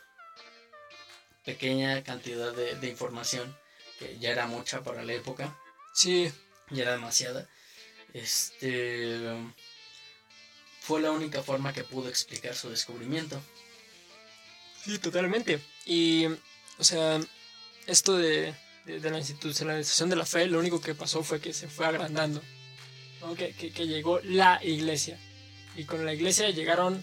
pequeña 1.45 2.03
cantidad 2.03 2.53
de, 2.53 2.75
de 2.75 2.87
información, 2.87 3.55
que 3.97 4.17
ya 4.19 4.29
era 4.31 4.47
mucha 4.47 4.83
para 4.83 5.03
la 5.03 5.13
época, 5.13 5.57
Sí, 5.93 6.31
ya 6.69 6.83
era 6.83 6.91
demasiada, 6.93 7.49
este 8.13 9.19
fue 10.81 11.01
la 11.01 11.11
única 11.11 11.41
forma 11.43 11.73
que 11.73 11.83
pudo 11.83 12.07
explicar 12.09 12.55
su 12.55 12.69
descubrimiento. 12.69 13.41
Sí, 14.83 14.97
totalmente. 14.99 15.59
Y, 15.85 16.25
o 16.77 16.83
sea, 16.83 17.19
esto 17.87 18.17
de, 18.17 18.53
de- 18.85 18.99
de 18.99 19.11
la 19.11 19.17
institucionalización 19.19 20.09
de 20.09 20.15
la 20.15 20.25
fe, 20.25 20.45
lo 20.47 20.59
único 20.59 20.79
que 20.81 20.95
pasó 20.95 21.23
fue 21.23 21.39
que 21.39 21.53
se 21.53 21.67
fue 21.67 21.85
agrandando. 21.85 22.41
¿no? 23.21 23.35
Que, 23.35 23.51
que- 23.53 23.71
que 23.71 23.87
llegó 23.87 24.19
la 24.23 24.63
iglesia. 24.63 25.19
Y 25.75 25.85
con 25.85 26.05
la 26.05 26.13
iglesia 26.13 26.49
llegaron. 26.49 27.01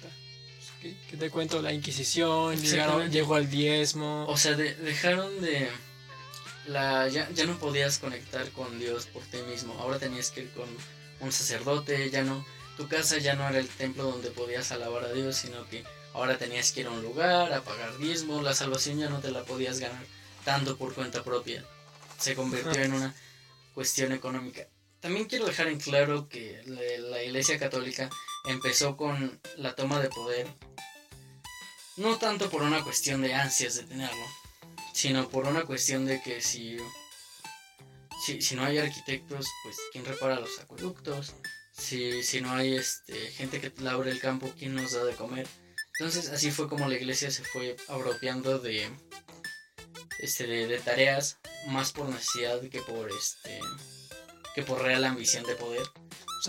pues, 0.00 0.70
¿Qué, 0.82 0.96
qué 1.10 1.16
te 1.16 1.30
cuento? 1.30 1.60
La 1.62 1.72
Inquisición, 1.72 2.60
llegaron, 2.60 3.10
llegó 3.10 3.36
el 3.38 3.48
diezmo. 3.50 4.26
O 4.28 4.36
sea, 4.36 4.54
de- 4.54 4.74
dejaron 4.74 5.40
de... 5.40 5.68
La, 6.66 7.08
ya, 7.08 7.28
ya 7.32 7.46
no 7.46 7.58
podías 7.58 7.98
conectar 7.98 8.48
con 8.50 8.78
Dios 8.78 9.06
por 9.06 9.22
ti 9.24 9.38
mismo. 9.50 9.74
Ahora 9.80 9.98
tenías 9.98 10.30
que 10.30 10.42
ir 10.42 10.50
con 10.50 10.68
un 11.20 11.32
sacerdote. 11.32 12.10
Ya 12.10 12.22
no... 12.22 12.44
Tu 12.76 12.86
casa 12.88 13.18
ya 13.18 13.34
no 13.34 13.46
era 13.48 13.58
el 13.58 13.68
templo 13.68 14.04
donde 14.04 14.30
podías 14.30 14.70
alabar 14.72 15.04
a 15.04 15.12
Dios, 15.12 15.36
sino 15.36 15.66
que 15.68 15.84
ahora 16.14 16.38
tenías 16.38 16.72
que 16.72 16.80
ir 16.80 16.86
a 16.86 16.90
un 16.90 17.02
lugar 17.02 17.52
a 17.52 17.62
pagar 17.62 17.96
diezmo. 17.98 18.42
La 18.42 18.54
salvación 18.54 18.98
ya 18.98 19.08
no 19.08 19.20
te 19.20 19.30
la 19.30 19.44
podías 19.44 19.80
ganar 19.80 20.04
tanto 20.44 20.76
por 20.76 20.94
cuenta 20.94 21.22
propia. 21.22 21.64
Se 22.18 22.34
convirtió 22.34 22.82
en 22.82 22.92
una 22.92 23.14
cuestión 23.74 24.12
económica. 24.12 24.66
También 25.00 25.26
quiero 25.26 25.46
dejar 25.46 25.68
en 25.68 25.80
claro 25.80 26.28
que 26.28 26.62
la, 26.66 27.22
Iglesia 27.22 27.58
Católica 27.58 28.10
empezó 28.46 28.96
con 28.96 29.40
la 29.56 29.74
toma 29.74 30.00
de 30.00 30.10
poder 30.10 30.46
no 31.96 32.16
tanto 32.18 32.50
por 32.50 32.62
una 32.62 32.82
cuestión 32.82 33.22
de 33.22 33.34
ansias 33.34 33.76
de 33.76 33.84
tenerlo, 33.84 34.24
sino 34.92 35.28
por 35.28 35.46
una 35.46 35.64
cuestión 35.64 36.06
de 36.06 36.22
que 36.22 36.40
si, 36.40 36.76
si, 38.24 38.40
si 38.40 38.54
no 38.54 38.64
hay 38.64 38.78
arquitectos, 38.78 39.46
pues 39.62 39.76
quién 39.92 40.04
repara 40.04 40.40
los 40.40 40.58
acueductos, 40.60 41.34
si, 41.72 42.22
si 42.22 42.40
no 42.40 42.52
hay 42.52 42.74
este, 42.76 43.14
gente 43.32 43.60
que 43.60 43.72
labre 43.82 44.10
el 44.10 44.20
campo, 44.20 44.52
quién 44.58 44.74
nos 44.74 44.92
da 44.92 45.04
de 45.04 45.14
comer. 45.14 45.46
Entonces 46.00 46.30
así 46.30 46.50
fue 46.50 46.66
como 46.66 46.88
la 46.88 46.94
iglesia 46.94 47.30
se 47.30 47.44
fue 47.44 47.76
apropiando 47.86 48.58
de, 48.58 48.88
este, 50.18 50.46
de, 50.46 50.66
de 50.66 50.78
tareas 50.78 51.36
más 51.68 51.92
por 51.92 52.08
necesidad 52.08 52.58
que 52.70 52.80
por, 52.80 53.10
este, 53.10 53.60
que 54.54 54.62
por 54.62 54.80
real 54.80 55.04
ambición 55.04 55.44
de 55.44 55.56
poder. 55.56 55.82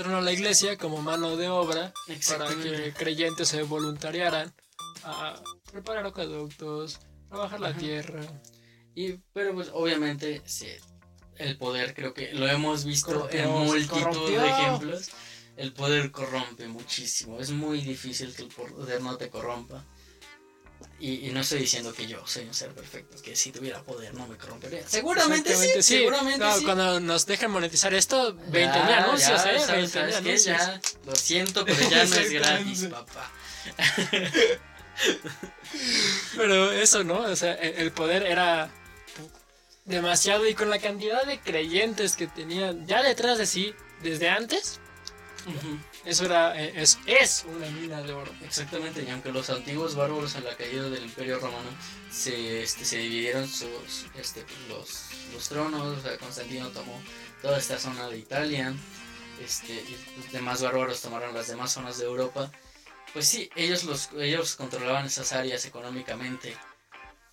A 0.05 0.21
la 0.21 0.31
iglesia 0.31 0.77
como 0.77 1.01
mano 1.01 1.35
de 1.35 1.49
obra 1.49 1.91
para 2.29 2.47
que 2.47 2.93
creyentes 2.97 3.49
se 3.49 3.63
voluntariaran 3.63 4.53
a 5.03 5.43
preparar 5.69 6.05
acueductos, 6.05 6.99
trabajar 7.27 7.59
la 7.59 7.73
tierra. 7.73 8.21
Y, 8.95 9.17
pero 9.33 9.53
pues 9.53 9.69
obviamente 9.73 10.41
sí, 10.45 10.69
el 11.35 11.57
poder 11.57 11.93
creo 11.93 12.13
que 12.13 12.31
lo 12.33 12.47
hemos 12.47 12.85
visto 12.85 13.29
en 13.29 13.49
multitud 13.49 14.29
de 14.29 14.47
ejemplos. 14.47 15.09
El 15.61 15.73
poder 15.73 16.11
corrompe 16.11 16.67
muchísimo. 16.67 17.39
Es 17.39 17.51
muy 17.51 17.81
difícil 17.81 18.33
que 18.35 18.41
el 18.43 18.47
poder 18.49 19.01
no 19.01 19.17
te 19.17 19.29
corrompa. 19.29 19.83
Y, 20.99 21.27
y 21.27 21.31
no 21.31 21.41
estoy 21.41 21.59
diciendo 21.59 21.93
que 21.93 22.07
yo 22.07 22.25
soy 22.25 22.45
un 22.45 22.53
ser 22.53 22.71
perfecto, 22.73 23.21
que 23.21 23.35
si 23.35 23.51
tuviera 23.51 23.81
poder 23.83 24.13
no 24.15 24.27
me 24.27 24.35
corrompería. 24.37 24.87
Seguramente 24.87 25.55
sí, 25.55 25.69
seguramente 25.81 26.39
No, 26.39 26.57
sí. 26.57 26.63
Cuando 26.65 26.99
nos 26.99 27.25
dejan 27.27 27.51
monetizar 27.51 27.93
esto, 27.93 28.33
20 28.33 28.83
mil 28.83 28.93
anuncios, 28.93 29.43
ya, 29.43 29.51
¿eh? 29.53 29.59
¿sabes- 29.59 29.67
20 29.67 29.77
mil 29.77 29.89
sabes 29.89 30.15
qué? 30.15 30.17
anuncios. 30.17 30.57
Ya, 30.57 30.81
lo 31.05 31.15
siento, 31.15 31.65
pero 31.65 31.89
ya 31.89 32.05
no 32.05 32.15
es 32.15 32.31
gratis, 32.31 32.85
papá. 32.85 33.31
Pero 36.35 36.71
eso, 36.71 37.03
¿no? 37.03 37.19
O 37.21 37.35
sea, 37.35 37.53
el 37.53 37.75
el 37.75 37.91
poder 37.91 38.23
era 38.23 38.69
demasiado 39.85 40.47
y 40.47 40.53
con 40.53 40.69
la 40.69 40.79
cantidad 40.79 41.23
de 41.25 41.39
creyentes 41.39 42.15
que 42.15 42.27
tenían 42.27 42.85
ya 42.87 43.01
detrás 43.03 43.37
de 43.37 43.45
sí 43.45 43.73
desde 44.03 44.29
antes, 44.29 44.79
Ujú. 45.45 45.79
eso 46.05 46.25
era 46.25 46.61
eh, 46.61 46.73
es, 46.75 46.99
es 47.05 47.45
una 47.47 47.67
mina 47.67 48.01
de 48.01 48.13
oro. 48.13 48.31
Exactamente, 48.43 49.03
y 49.03 49.09
aunque 49.09 49.31
los 49.31 49.49
antiguos 49.49 49.95
bárbaros 49.95 50.35
en 50.35 50.43
la 50.43 50.55
caída 50.55 50.89
del 50.89 51.03
Imperio 51.03 51.39
Romano 51.39 51.69
se, 52.11 52.61
este, 52.63 52.85
se 52.85 52.97
dividieron 52.97 53.47
sus, 53.47 54.05
este, 54.15 54.45
los, 54.67 55.09
los 55.33 55.49
tronos, 55.49 55.97
o 55.97 56.01
sea, 56.01 56.17
Constantino 56.17 56.69
tomó 56.69 57.01
toda 57.41 57.57
esta 57.57 57.79
zona 57.79 58.07
de 58.07 58.17
Italia, 58.17 58.73
este, 59.43 59.73
y 59.73 59.97
los 60.17 60.31
demás 60.31 60.61
bárbaros 60.61 61.01
tomaron 61.01 61.33
las 61.33 61.47
demás 61.47 61.71
zonas 61.71 61.97
de 61.97 62.05
Europa, 62.05 62.51
pues 63.13 63.27
sí, 63.27 63.49
ellos, 63.55 63.83
los, 63.83 64.09
ellos 64.13 64.55
controlaban 64.55 65.05
esas 65.05 65.33
áreas 65.33 65.65
económicamente, 65.65 66.55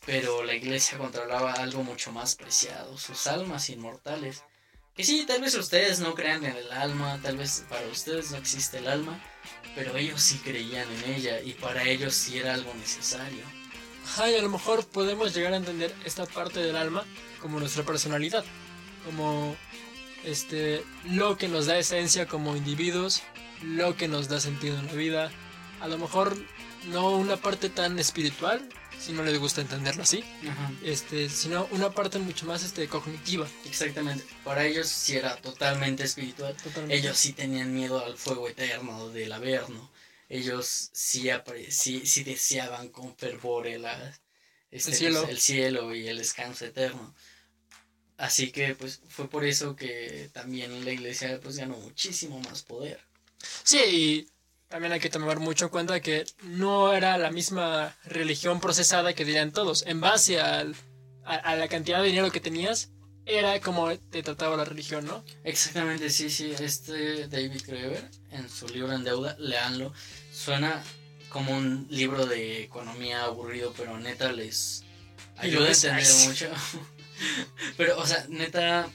pero 0.07 0.43
la 0.43 0.55
iglesia 0.55 0.97
controlaba 0.99 1.53
algo 1.53 1.83
mucho 1.85 2.11
más 2.11 2.35
preciado, 2.35 2.97
sus 2.97 3.27
almas 3.27 3.69
inmortales. 3.69 4.43
Que 4.99 5.05
sí, 5.05 5.25
tal 5.29 5.41
vez 5.41 5.55
ustedes 5.55 6.01
no 6.01 6.13
crean 6.17 6.45
en 6.45 6.57
el 6.57 6.73
alma, 6.73 7.21
tal 7.23 7.37
vez 7.37 7.65
para 7.69 7.87
ustedes 7.87 8.33
no 8.33 8.37
existe 8.37 8.79
el 8.79 8.89
alma, 8.89 9.17
pero 9.77 9.97
ellos 9.97 10.21
sí 10.21 10.39
creían 10.39 10.89
en 10.91 11.15
ella 11.15 11.41
y 11.41 11.53
para 11.53 11.85
ellos 11.85 12.15
sí 12.15 12.37
era 12.37 12.55
algo 12.55 12.75
necesario. 12.75 13.45
Ajá, 14.05 14.29
y 14.29 14.35
a 14.35 14.43
lo 14.43 14.49
mejor 14.49 14.85
podemos 14.89 15.33
llegar 15.33 15.53
a 15.53 15.57
entender 15.59 15.95
esta 16.05 16.27
parte 16.27 16.59
del 16.59 16.75
alma 16.75 17.05
como 17.41 17.61
nuestra 17.61 17.85
personalidad, 17.85 18.45
como 19.05 19.55
este 20.25 20.83
lo 21.05 21.39
que 21.39 21.47
nos 21.47 21.67
da 21.67 21.79
esencia 21.79 22.27
como 22.27 22.57
individuos, 22.57 23.23
lo 23.63 23.97
que 23.97 24.09
nos 24.09 24.29
da 24.29 24.41
sentido 24.41 24.81
en 24.81 24.87
la 24.87 24.95
vida. 24.95 25.31
A 25.81 25.87
lo 25.87 25.97
mejor 25.99 26.37
no 26.89 27.11
una 27.13 27.37
parte 27.37 27.69
tan 27.69 28.01
espiritual, 28.01 28.69
si 29.01 29.13
no 29.13 29.23
les 29.23 29.39
gusta 29.39 29.61
entenderlo 29.61 30.03
así, 30.03 30.25
este, 30.83 31.29
sino 31.29 31.67
una 31.71 31.91
parte 31.91 32.19
mucho 32.19 32.47
más 32.47 32.65
este 32.65 32.89
cognitiva. 32.89 33.49
Exactamente, 33.65 34.25
para 34.45 34.67
ellos 34.67 34.89
sí 34.89 35.17
era 35.17 35.37
totalmente 35.37 36.05
espiritual. 36.05 36.55
Totalmente. 36.57 36.97
Ellos 36.97 37.17
sí 37.17 37.33
tenían 37.33 37.75
miedo 37.75 38.05
al 38.05 38.17
fuego 38.17 38.49
eterno 38.49 39.09
del 39.11 39.33
Averno. 39.33 39.91
Ellos 40.29 40.91
sí, 40.93 41.31
sí, 41.71 42.07
sí 42.07 42.25
deseaban 42.25 42.89
con 42.89 43.17
fervor 43.17 43.67
el, 43.67 43.87
ah, 43.87 44.19
este, 44.71 44.91
El 44.91 44.97
cielo. 44.97 45.21
pues, 45.21 45.31
el 45.33 45.41
cielo 45.41 45.95
y 45.95 46.09
el 46.09 46.19
descanso 46.19 46.67
eterno. 46.67 47.15
Así 48.19 48.51
que 48.51 48.75
pues 48.75 49.01
fue 49.09 49.31
por 49.31 49.45
eso 49.45 49.77
que 49.77 50.29
también 50.33 50.85
la 50.85 50.93
iglesia 50.93 51.39
pues 51.41 51.57
ganó 51.57 51.77
muchísimo 51.79 52.41
más 52.41 52.63
poder. 52.63 53.01
Sí, 53.63 53.79
y 53.79 54.29
también 54.69 54.93
hay 54.93 55.01
que 55.01 55.11
tomar 55.11 55.39
mucho 55.41 55.67
en 55.67 55.71
cuenta 55.71 56.01
que 56.01 56.25
no 56.43 56.93
era 56.93 57.17
la 57.19 57.31
misma 57.31 57.97
religión 58.05 58.61
procesada 58.61 59.15
que 59.15 59.25
dirían 59.25 59.53
todos. 59.53 59.85
En 59.87 60.01
base 60.01 60.41
al- 60.41 60.75
a, 61.25 61.35
a 61.37 61.57
la 61.57 61.69
cantidad 61.69 62.01
de 62.01 62.09
dinero 62.09 62.31
que 62.31 62.41
tenías, 62.41 62.91
era 63.27 63.61
como 63.61 63.95
te 63.99 64.23
trataba 64.23 64.57
la 64.57 64.65
religión, 64.65 65.05
¿no? 65.07 65.23
Exactamente, 65.45 66.09
sí, 66.11 66.31
sí. 66.31 66.53
Este 66.59 67.29
David 67.29 67.61
Graeber, 67.67 68.11
en 68.31 68.49
su 68.49 68.67
libro 68.69 68.93
En 68.93 69.05
Deuda, 69.05 69.37
leanlo. 69.39 69.93
Suena 70.33 70.83
como 71.29 71.55
un 71.57 71.87
libro 71.91 72.25
de 72.25 72.63
economía 72.63 73.25
aburrido, 73.25 73.75
pero 73.77 73.99
neta 73.99 74.33
les 74.33 74.83
ayuda 75.37 75.67
a 75.69 75.73
entender 75.73 76.15
mucho. 76.27 76.51
pero, 77.77 77.99
o 77.99 78.07
sea, 78.07 78.25
neta, 78.31 78.89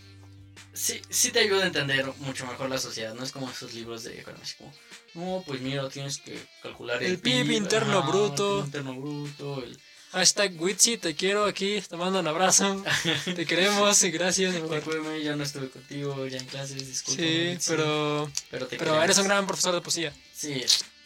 sí, 0.74 1.00
sí 1.10 1.32
te 1.32 1.40
ayuda 1.40 1.64
a 1.64 1.68
entender 1.68 2.08
mucho 2.20 2.48
mejor 2.48 2.70
la 2.70 2.80
sociedad. 2.80 3.14
No 3.14 3.24
es 3.24 3.32
como 3.32 3.50
esos 3.52 3.74
libros 3.76 4.04
de 4.04 4.20
economía, 4.20 4.48
como, 4.58 4.74
no, 5.16 5.44
pues 5.46 5.62
mira, 5.62 5.88
tienes 5.90 6.18
que 6.18 6.38
calcular 6.62 7.02
el, 7.04 7.12
El 7.14 7.20
PIB 7.20 7.52
interno 7.52 8.00
ajá, 8.00 8.10
bruto. 8.10 8.60
El 8.60 8.64
PIB 8.64 8.66
interno 8.66 8.94
bruto, 9.00 9.64
el- 9.64 9.80
Hashtag 10.12 10.62
Witsi, 10.62 10.98
te 11.00 11.16
quiero 11.16 11.46
aquí, 11.46 11.82
te 11.82 11.98
mando 11.98 12.20
un 12.20 12.28
abrazo. 12.28 12.84
te 13.36 13.46
queremos 13.48 14.04
y 14.04 14.12
gracias. 14.12 14.54
Recuérdame, 14.54 15.24
ya 15.24 15.36
no 15.36 15.44
estuve 15.44 15.70
contigo 15.70 16.28
ya 16.28 16.38
en 16.38 16.46
clases, 16.46 16.86
disculpa. 16.88 17.20
Sí, 17.24 17.58
pero, 17.68 18.32
pero, 18.52 18.68
te 18.68 18.78
pero 18.78 19.02
eres 19.02 19.18
un 19.18 19.24
gran 19.26 19.48
profesor 19.48 19.74
de 19.74 19.82
poesía. 19.82 20.14
Sí, 20.36 20.64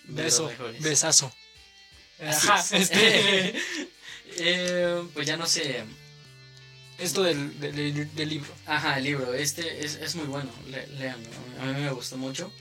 Beso, 0.09 0.51
besazo. 0.81 1.33
Así 2.19 2.47
Ajá, 2.49 2.59
es. 2.59 2.71
este, 2.73 3.55
Eh, 4.39 5.03
pues 5.13 5.25
ya 5.25 5.37
no 5.37 5.47
sé. 5.47 5.83
esto 6.99 7.23
del, 7.23 7.57
del, 7.61 8.13
del 8.13 8.29
libro. 8.29 8.51
Ajá, 8.65 8.97
el 8.97 9.05
libro. 9.05 9.33
Este 9.33 9.85
es, 9.85 9.95
es 9.95 10.15
muy 10.15 10.25
bueno. 10.27 10.51
Le, 10.69 10.85
léanlo. 10.99 11.29
A 11.61 11.65
mí 11.65 11.81
me 11.81 11.91
gustó 11.91 12.17
mucho. 12.17 12.51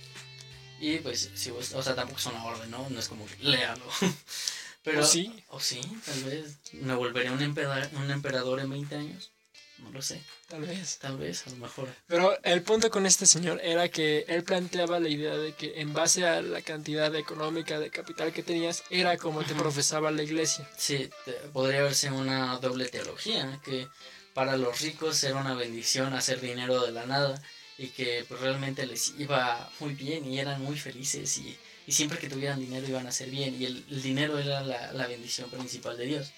Y 0.81 0.99
pues, 0.99 1.31
si 1.35 1.51
vos, 1.51 1.73
o 1.73 1.83
sea, 1.83 1.95
tampoco 1.95 2.19
es 2.19 2.27
una 2.27 2.45
orden, 2.45 2.71
¿no? 2.71 2.89
No 2.91 2.99
es 2.99 3.09
como 3.09 3.27
que 3.27 3.37
léalo. 3.41 3.85
Pero, 4.83 5.01
¿O 5.01 5.05
sí? 5.05 5.45
O 5.49 5.59
sí, 5.61 5.81
tal 6.05 6.23
vez. 6.25 6.59
¿Me 6.73 6.95
volveré 6.95 7.31
un, 7.31 7.41
empeda- 7.43 7.91
un 7.95 8.11
emperador 8.11 8.61
en 8.61 8.71
20 8.71 8.95
años? 8.95 9.31
No 9.79 9.91
lo 9.91 10.01
sé. 10.01 10.23
Tal 10.49 10.63
vez. 10.63 10.99
Tal 10.99 11.19
vez, 11.19 11.47
a 11.47 11.51
lo 11.51 11.57
mejor. 11.57 11.89
Pero 12.07 12.39
el 12.45 12.63
punto 12.63 12.89
con 12.91 13.05
este 13.05 13.27
señor 13.27 13.61
era 13.63 13.89
que 13.89 14.25
él 14.29 14.43
planteaba 14.45 15.01
la 15.01 15.09
idea 15.09 15.37
de 15.37 15.53
que 15.55 15.81
en 15.81 15.93
base 15.93 16.25
a 16.27 16.41
la 16.41 16.63
cantidad 16.63 17.15
económica 17.15 17.79
de 17.79 17.91
capital 17.91 18.33
que 18.33 18.43
tenías, 18.43 18.85
era 18.91 19.19
como 19.19 19.43
te 19.45 19.55
profesaba 19.55 20.11
la 20.13 20.23
iglesia. 20.23 20.67
Sí, 20.79 21.11
te- 21.25 21.33
podría 21.53 21.83
verse 21.83 22.11
una 22.11 22.57
doble 22.59 22.87
teología, 22.89 23.61
que 23.65 23.89
para 24.35 24.57
los 24.57 24.81
ricos 24.81 25.23
era 25.25 25.37
una 25.41 25.55
bendición 25.55 26.15
hacer 26.15 26.41
dinero 26.41 26.81
de 26.83 26.93
la 26.93 27.05
nada 27.07 27.43
y 27.79 27.89
que 27.89 28.25
pues, 28.29 28.41
realmente 28.41 28.87
les 28.87 29.15
iba 29.19 29.71
muy 29.81 29.95
bien 29.95 30.25
y 30.31 30.39
eran 30.39 30.63
muy 30.63 30.79
felices 30.79 31.39
y, 31.39 31.57
y 31.87 31.93
siempre 31.93 32.19
que 32.19 32.29
tuvieran 32.29 32.59
dinero 32.59 32.87
iban 32.89 33.07
a 33.07 33.11
hacer 33.11 33.31
bien 33.31 33.61
y 33.61 33.67
el, 33.67 33.85
el 33.91 34.03
dinero 34.03 34.39
era 34.39 34.63
la, 34.63 34.93
la 34.93 35.07
bendición 35.07 35.51
principal 35.51 35.97
de 35.97 36.07
Dios. 36.07 36.33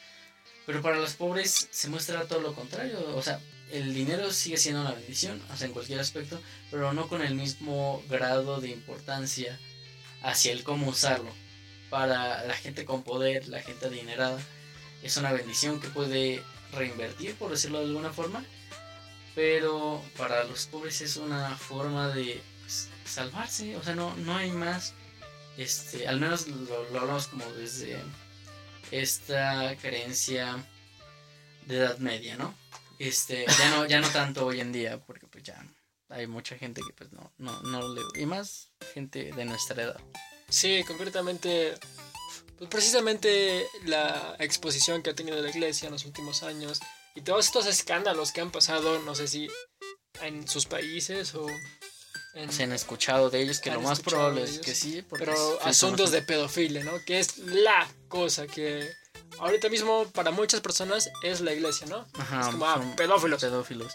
Pero 0.67 0.83
para 0.83 0.97
los 0.97 1.15
pobres 1.15 1.69
se 1.71 1.89
muestra 1.89 2.27
todo 2.27 2.41
lo 2.41 2.55
contrario, 2.55 3.17
o 3.17 3.23
sea, 3.23 3.41
el 3.71 3.95
dinero 3.95 4.33
sigue 4.33 4.57
siendo 4.57 4.81
una 4.81 4.93
bendición, 4.93 5.41
o 5.53 5.57
sea, 5.57 5.67
en 5.67 5.73
cualquier 5.73 6.01
aspecto, 6.01 6.41
pero 6.71 6.93
no 6.93 7.09
con 7.09 7.23
el 7.23 7.35
mismo 7.35 8.03
grado 8.09 8.61
de 8.61 8.69
importancia 8.69 9.59
hacia 10.23 10.53
el 10.53 10.65
cómo 10.65 10.89
usarlo. 10.89 11.31
Para 11.91 12.45
la 12.45 12.55
gente 12.55 12.85
con 12.85 13.03
poder, 13.03 13.49
la 13.49 13.63
gente 13.63 13.87
adinerada, 13.87 14.39
es 15.03 15.17
una 15.17 15.33
bendición 15.33 15.81
que 15.81 15.89
puede 15.89 16.43
reinvertir, 16.73 17.35
por 17.37 17.51
decirlo 17.51 17.79
de 17.79 17.87
alguna 17.87 18.13
forma, 18.13 18.45
pero 19.39 20.03
para 20.17 20.43
los 20.43 20.67
pobres 20.67 21.01
es 21.01 21.17
una 21.17 21.57
forma 21.57 22.09
de 22.09 22.43
pues, 22.59 22.89
salvarse, 23.05 23.77
o 23.77 23.83
sea, 23.85 23.95
no, 23.95 24.17
no 24.17 24.37
hay 24.37 24.51
más, 24.51 24.95
este, 25.57 26.09
al 26.09 26.19
menos 26.19 26.49
lo, 26.49 26.91
lo 26.91 26.99
hablamos 26.99 27.29
como 27.29 27.45
desde 27.53 28.03
esta 28.91 29.77
creencia 29.77 30.57
de 31.67 31.77
edad 31.77 31.99
media, 31.99 32.37
¿no? 32.37 32.53
Este, 32.99 33.47
ya 33.47 33.71
no, 33.71 33.87
ya 33.87 34.01
no 34.01 34.09
tanto 34.09 34.45
hoy 34.45 34.59
en 34.59 34.73
día, 34.73 34.99
porque 34.99 35.29
pues 35.29 35.45
ya 35.45 35.65
hay 36.09 36.27
mucha 36.27 36.59
gente 36.59 36.81
que 36.85 36.93
pues 36.95 37.13
no, 37.13 37.31
no, 37.39 37.63
no 37.63 37.95
le, 37.95 38.03
y 38.21 38.27
más 38.27 38.73
gente 38.93 39.31
de 39.31 39.45
nuestra 39.45 39.81
edad. 39.85 40.01
Sí, 40.49 40.83
concretamente, 40.85 41.75
pues 42.57 42.69
precisamente 42.69 43.69
la 43.85 44.35
exposición 44.41 45.01
que 45.01 45.11
ha 45.11 45.15
tenido 45.15 45.41
la 45.41 45.51
iglesia 45.51 45.87
en 45.87 45.93
los 45.93 46.07
últimos 46.07 46.43
años 46.43 46.81
y 47.19 47.23
todos 47.23 47.47
estos 47.47 47.67
escándalos 47.67 48.31
que 48.33 48.41
han 48.41 48.51
pasado, 48.53 49.01
no 49.01 49.15
sé 49.15 49.27
si 49.27 49.49
en 50.23 50.47
sus 50.47 50.67
países 50.67 51.35
o 51.35 51.47
en... 52.35 52.53
Se 52.53 52.63
han 52.63 52.73
escuchado 52.73 53.29
de 53.31 53.43
ellos 53.43 53.59
que 53.61 53.71
lo 53.73 53.81
más 53.81 54.01
probable 54.01 54.45
es 54.45 54.61
que 54.61 54.75
sí, 54.75 55.05
pero 55.11 55.33
asuntos 55.63 56.13
de 56.13 56.23
pedofilia, 56.23 56.85
¿no? 56.85 56.93
Que 57.05 57.19
es 57.19 57.39
la 57.39 57.89
cosa 58.09 58.47
que 58.47 58.89
ahorita 59.41 59.69
mismo 59.69 60.07
para 60.13 60.31
muchas 60.31 60.61
personas 60.61 61.11
es 61.23 61.41
la 61.41 61.53
iglesia, 61.53 61.87
¿no? 61.89 62.07
Ajá, 62.19 62.41
es 62.43 62.47
como, 62.49 62.67
ah, 62.67 62.81
pedófilos. 62.97 63.41
pedófilos. 63.41 63.93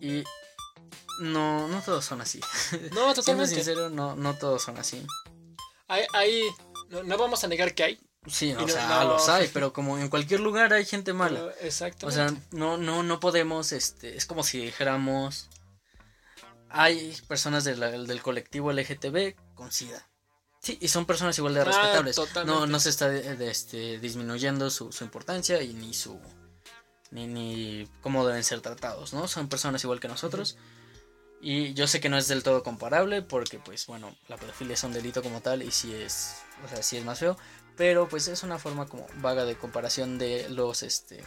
Y 0.00 0.22
no, 1.20 1.66
no 1.66 1.82
todos 1.82 2.04
son 2.04 2.20
así. 2.20 2.38
No, 2.40 2.46
Siendo 2.92 3.14
totalmente. 3.14 3.54
sincero, 3.56 3.90
no, 3.90 4.14
no 4.14 4.36
todos 4.38 4.62
son 4.62 4.78
así. 4.78 5.04
Hay, 5.88 6.04
hay- 6.14 6.48
no, 6.90 7.02
no 7.02 7.18
vamos 7.18 7.42
a 7.42 7.48
negar 7.48 7.74
que 7.74 7.82
hay. 7.84 8.00
Sí, 8.26 8.52
o 8.52 8.60
no- 8.60 8.68
sea, 8.68 8.86
no. 9.04 9.04
los 9.14 9.28
hay, 9.28 9.48
pero 9.52 9.72
como 9.72 9.98
en 9.98 10.08
cualquier 10.08 10.40
lugar 10.40 10.72
hay 10.72 10.84
gente 10.84 11.12
mala. 11.12 11.52
pero 11.60 12.06
O 12.06 12.10
sea, 12.10 12.32
no, 12.52 12.76
no, 12.76 13.02
no 13.02 13.18
podemos, 13.20 13.72
este, 13.72 14.16
es 14.16 14.26
como 14.26 14.44
si 14.44 14.58
dijéramos, 14.58 15.48
hay 16.68 17.16
personas 17.28 17.64
de 17.64 17.76
la- 17.76 17.90
del 17.90 18.22
colectivo 18.22 18.70
LGTB 18.72 19.34
con 19.54 19.72
SIDA. 19.72 20.06
Sí, 20.62 20.78
y 20.80 20.88
son 20.88 21.06
personas 21.06 21.36
igual 21.38 21.54
de 21.54 21.60
Ah, 21.62 21.64
respetables. 21.64 22.14
totalmente. 22.16 22.60
No, 22.60 22.66
no 22.68 22.78
se 22.78 22.90
está 22.90 23.08
de- 23.08 23.36
de- 23.36 23.50
este, 23.50 23.98
disminuyendo 23.98 24.70
su, 24.70 24.92
su 24.92 25.02
importancia 25.04 25.60
y 25.62 25.72
ni 25.74 25.92
su 25.92 26.20
ni, 27.10 27.26
ni 27.26 27.86
cómo 28.00 28.26
deben 28.26 28.42
ser 28.42 28.62
tratados, 28.62 29.12
¿no? 29.12 29.28
Son 29.28 29.46
personas 29.48 29.84
igual 29.84 30.00
que 30.00 30.08
nosotros. 30.08 30.56
Y 31.42 31.74
yo 31.74 31.86
sé 31.86 32.00
que 32.00 32.08
no 32.08 32.16
es 32.16 32.26
del 32.28 32.42
todo 32.42 32.62
comparable 32.62 33.20
porque, 33.20 33.58
pues, 33.58 33.84
bueno, 33.86 34.16
la 34.28 34.38
pedofilia 34.38 34.72
es 34.74 34.82
un 34.84 34.94
delito 34.94 35.22
como 35.22 35.42
tal 35.42 35.62
y 35.62 35.70
sí 35.72 35.92
es, 35.94 36.36
o 36.64 36.68
sea, 36.68 36.82
sí 36.82 36.96
es 36.96 37.04
más 37.04 37.18
feo. 37.18 37.36
Pero 37.76 38.08
pues 38.08 38.28
es 38.28 38.42
una 38.42 38.58
forma 38.58 38.86
como 38.86 39.06
vaga 39.16 39.44
de 39.44 39.56
comparación 39.56 40.18
de 40.18 40.48
los, 40.50 40.82
este, 40.82 41.22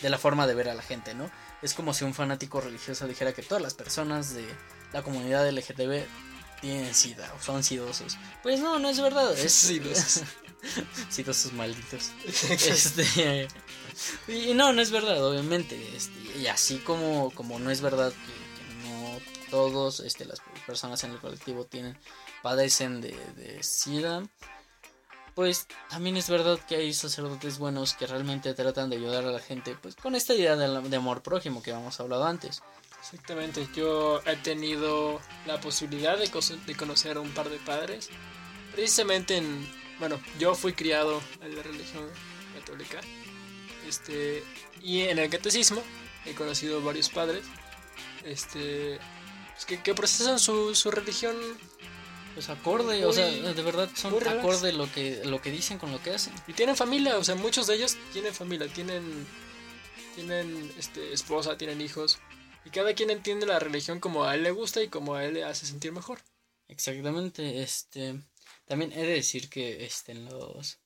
de 0.00 0.10
la 0.10 0.18
forma 0.18 0.46
de 0.46 0.54
ver 0.54 0.68
a 0.68 0.74
la 0.74 0.82
gente, 0.82 1.14
¿no? 1.14 1.30
Es 1.62 1.74
como 1.74 1.94
si 1.94 2.04
un 2.04 2.14
fanático 2.14 2.60
religioso 2.60 3.06
dijera 3.06 3.32
que 3.32 3.42
todas 3.42 3.62
las 3.62 3.74
personas 3.74 4.34
de 4.34 4.44
la 4.92 5.02
comunidad 5.02 5.48
LGTB 5.48 6.04
tienen 6.60 6.94
sida 6.94 7.32
o 7.38 7.42
son 7.42 7.62
sidosos. 7.62 8.16
Pues 8.42 8.60
no, 8.60 8.78
no 8.78 8.88
es 8.88 9.00
verdad. 9.00 9.32
Es 9.38 9.52
Sidosos. 9.52 10.22
sidosos 11.10 11.52
malditos. 11.52 12.12
Este, 12.50 13.48
y 14.28 14.54
no, 14.54 14.72
no 14.72 14.80
es 14.80 14.90
verdad, 14.90 15.24
obviamente. 15.24 15.96
Este, 15.96 16.38
y 16.38 16.46
así 16.46 16.78
como, 16.78 17.30
como 17.32 17.58
no 17.58 17.70
es 17.70 17.80
verdad 17.80 18.12
que, 18.12 18.86
que 18.86 18.88
no 18.88 19.18
todos 19.50 20.00
este, 20.00 20.24
las 20.24 20.40
personas 20.66 21.04
en 21.04 21.10
el 21.10 21.18
colectivo 21.18 21.66
tienen 21.66 21.98
padecen 22.42 23.00
de, 23.00 23.16
de 23.36 23.62
SIDA, 23.62 24.22
pues 25.34 25.66
también 25.88 26.16
es 26.16 26.28
verdad 26.28 26.58
que 26.68 26.76
hay 26.76 26.92
sacerdotes 26.92 27.58
buenos 27.58 27.94
que 27.94 28.06
realmente 28.06 28.54
tratan 28.54 28.90
de 28.90 28.96
ayudar 28.96 29.24
a 29.24 29.30
la 29.30 29.40
gente, 29.40 29.76
pues 29.80 29.96
con 29.96 30.14
esta 30.14 30.34
idea 30.34 30.56
de, 30.56 30.88
de 30.88 30.96
amor 30.96 31.22
prójimo 31.22 31.62
que 31.62 31.70
hemos 31.70 31.98
hablado 32.00 32.24
antes. 32.24 32.62
Exactamente, 33.00 33.66
yo 33.74 34.20
he 34.26 34.36
tenido 34.36 35.20
la 35.46 35.60
posibilidad 35.60 36.16
de 36.16 36.30
conocer 36.76 37.16
a 37.16 37.20
un 37.20 37.30
par 37.30 37.50
de 37.50 37.58
padres, 37.58 38.08
precisamente 38.72 39.36
en, 39.38 39.68
bueno, 39.98 40.20
yo 40.38 40.54
fui 40.54 40.72
criado 40.72 41.20
en 41.40 41.56
la 41.56 41.62
religión 41.64 42.08
católica, 42.54 43.00
este, 43.88 44.44
y 44.80 45.00
en 45.00 45.18
el 45.18 45.28
catecismo 45.30 45.82
he 46.24 46.34
conocido 46.34 46.80
varios 46.80 47.08
padres, 47.08 47.44
este, 48.24 49.00
pues, 49.52 49.66
que, 49.66 49.82
que 49.82 49.94
procesan 49.94 50.38
su, 50.38 50.72
su 50.76 50.92
religión, 50.92 51.36
Pues 52.34 52.48
acorde, 52.48 53.04
o 53.04 53.12
sea, 53.12 53.26
de 53.26 53.62
verdad 53.62 53.90
son 53.94 54.14
acorde 54.26 54.72
lo 54.72 54.90
que, 54.90 55.22
lo 55.24 55.42
que 55.42 55.50
dicen 55.50 55.78
con 55.78 55.92
lo 55.92 56.02
que 56.02 56.10
hacen. 56.10 56.32
y 56.46 56.54
tienen 56.54 56.76
familia, 56.76 57.18
o 57.18 57.24
sea, 57.24 57.34
muchos 57.34 57.66
de 57.66 57.74
ellos 57.74 57.96
tienen 58.12 58.32
familia, 58.32 58.68
tienen, 58.68 59.26
tienen, 60.14 60.72
este, 60.78 61.12
esposa, 61.12 61.58
tienen 61.58 61.80
hijos, 61.80 62.18
y 62.64 62.70
cada 62.70 62.94
quien 62.94 63.10
entiende 63.10 63.44
la 63.44 63.58
religión 63.58 64.00
como 64.00 64.24
a 64.24 64.34
él 64.34 64.44
le 64.44 64.50
gusta 64.50 64.82
y 64.82 64.88
como 64.88 65.14
a 65.14 65.24
él 65.24 65.34
le 65.34 65.44
hace 65.44 65.66
sentir 65.66 65.92
mejor. 65.92 66.20
Exactamente, 66.68 67.62
este 67.62 68.18
también 68.64 68.92
he 68.92 69.04
de 69.04 69.14
decir 69.14 69.50
que 69.50 69.84
este 69.84 70.12
en 70.12 70.24
los 70.24 70.78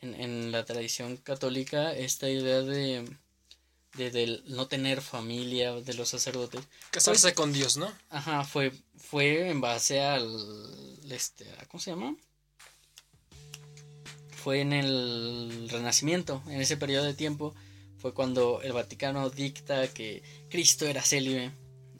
en, 0.00 0.14
en 0.14 0.52
la 0.52 0.64
tradición 0.64 1.18
católica 1.18 1.92
esta 1.94 2.30
idea 2.30 2.62
de 2.62 3.04
de 3.96 4.10
del 4.10 4.42
no 4.46 4.66
tener 4.68 5.00
familia 5.02 5.72
de 5.74 5.94
los 5.94 6.08
sacerdotes, 6.10 6.60
Casarse 6.90 7.34
con 7.34 7.52
Dios, 7.52 7.76
¿no? 7.76 7.92
ajá, 8.10 8.44
fue 8.44 8.72
fue 8.96 9.48
en 9.50 9.60
base 9.60 10.00
al 10.00 10.26
este, 11.10 11.50
¿a 11.60 11.66
¿cómo 11.66 11.80
se 11.80 11.90
llama? 11.90 12.16
Fue 14.42 14.60
en 14.60 14.72
el 14.72 15.68
Renacimiento, 15.70 16.42
en 16.48 16.60
ese 16.60 16.76
periodo 16.76 17.04
de 17.04 17.14
tiempo 17.14 17.54
fue 17.98 18.14
cuando 18.14 18.60
el 18.62 18.72
Vaticano 18.72 19.30
dicta 19.30 19.88
que 19.88 20.22
Cristo 20.50 20.86
era 20.86 21.02
célibe. 21.02 21.50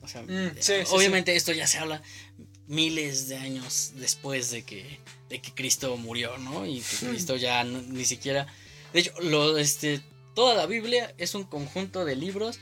O 0.02 0.08
sea, 0.08 0.22
Mm, 0.22 0.50
sí, 0.60 0.60
sí, 0.60 0.72
obviamente 0.90 1.34
esto 1.34 1.52
ya 1.52 1.66
se 1.66 1.78
habla 1.78 2.00
miles 2.68 3.28
de 3.28 3.36
años 3.38 3.92
después 3.96 4.50
de 4.50 4.62
que, 4.64 5.00
de 5.28 5.40
que 5.40 5.52
Cristo 5.54 5.96
murió, 5.96 6.36
¿no? 6.38 6.64
Y 6.66 6.80
que 6.80 7.06
Mm. 7.06 7.08
Cristo 7.10 7.36
ya 7.36 7.64
no- 7.64 7.82
ni 7.82 8.04
siquiera... 8.04 8.46
De 8.92 9.00
hecho, 9.00 9.12
lo, 9.20 9.58
este, 9.58 10.00
toda 10.36 10.54
la 10.54 10.66
Biblia 10.66 11.12
es 11.18 11.34
un 11.34 11.42
conjunto 11.42 12.04
de 12.04 12.14
libros 12.14 12.60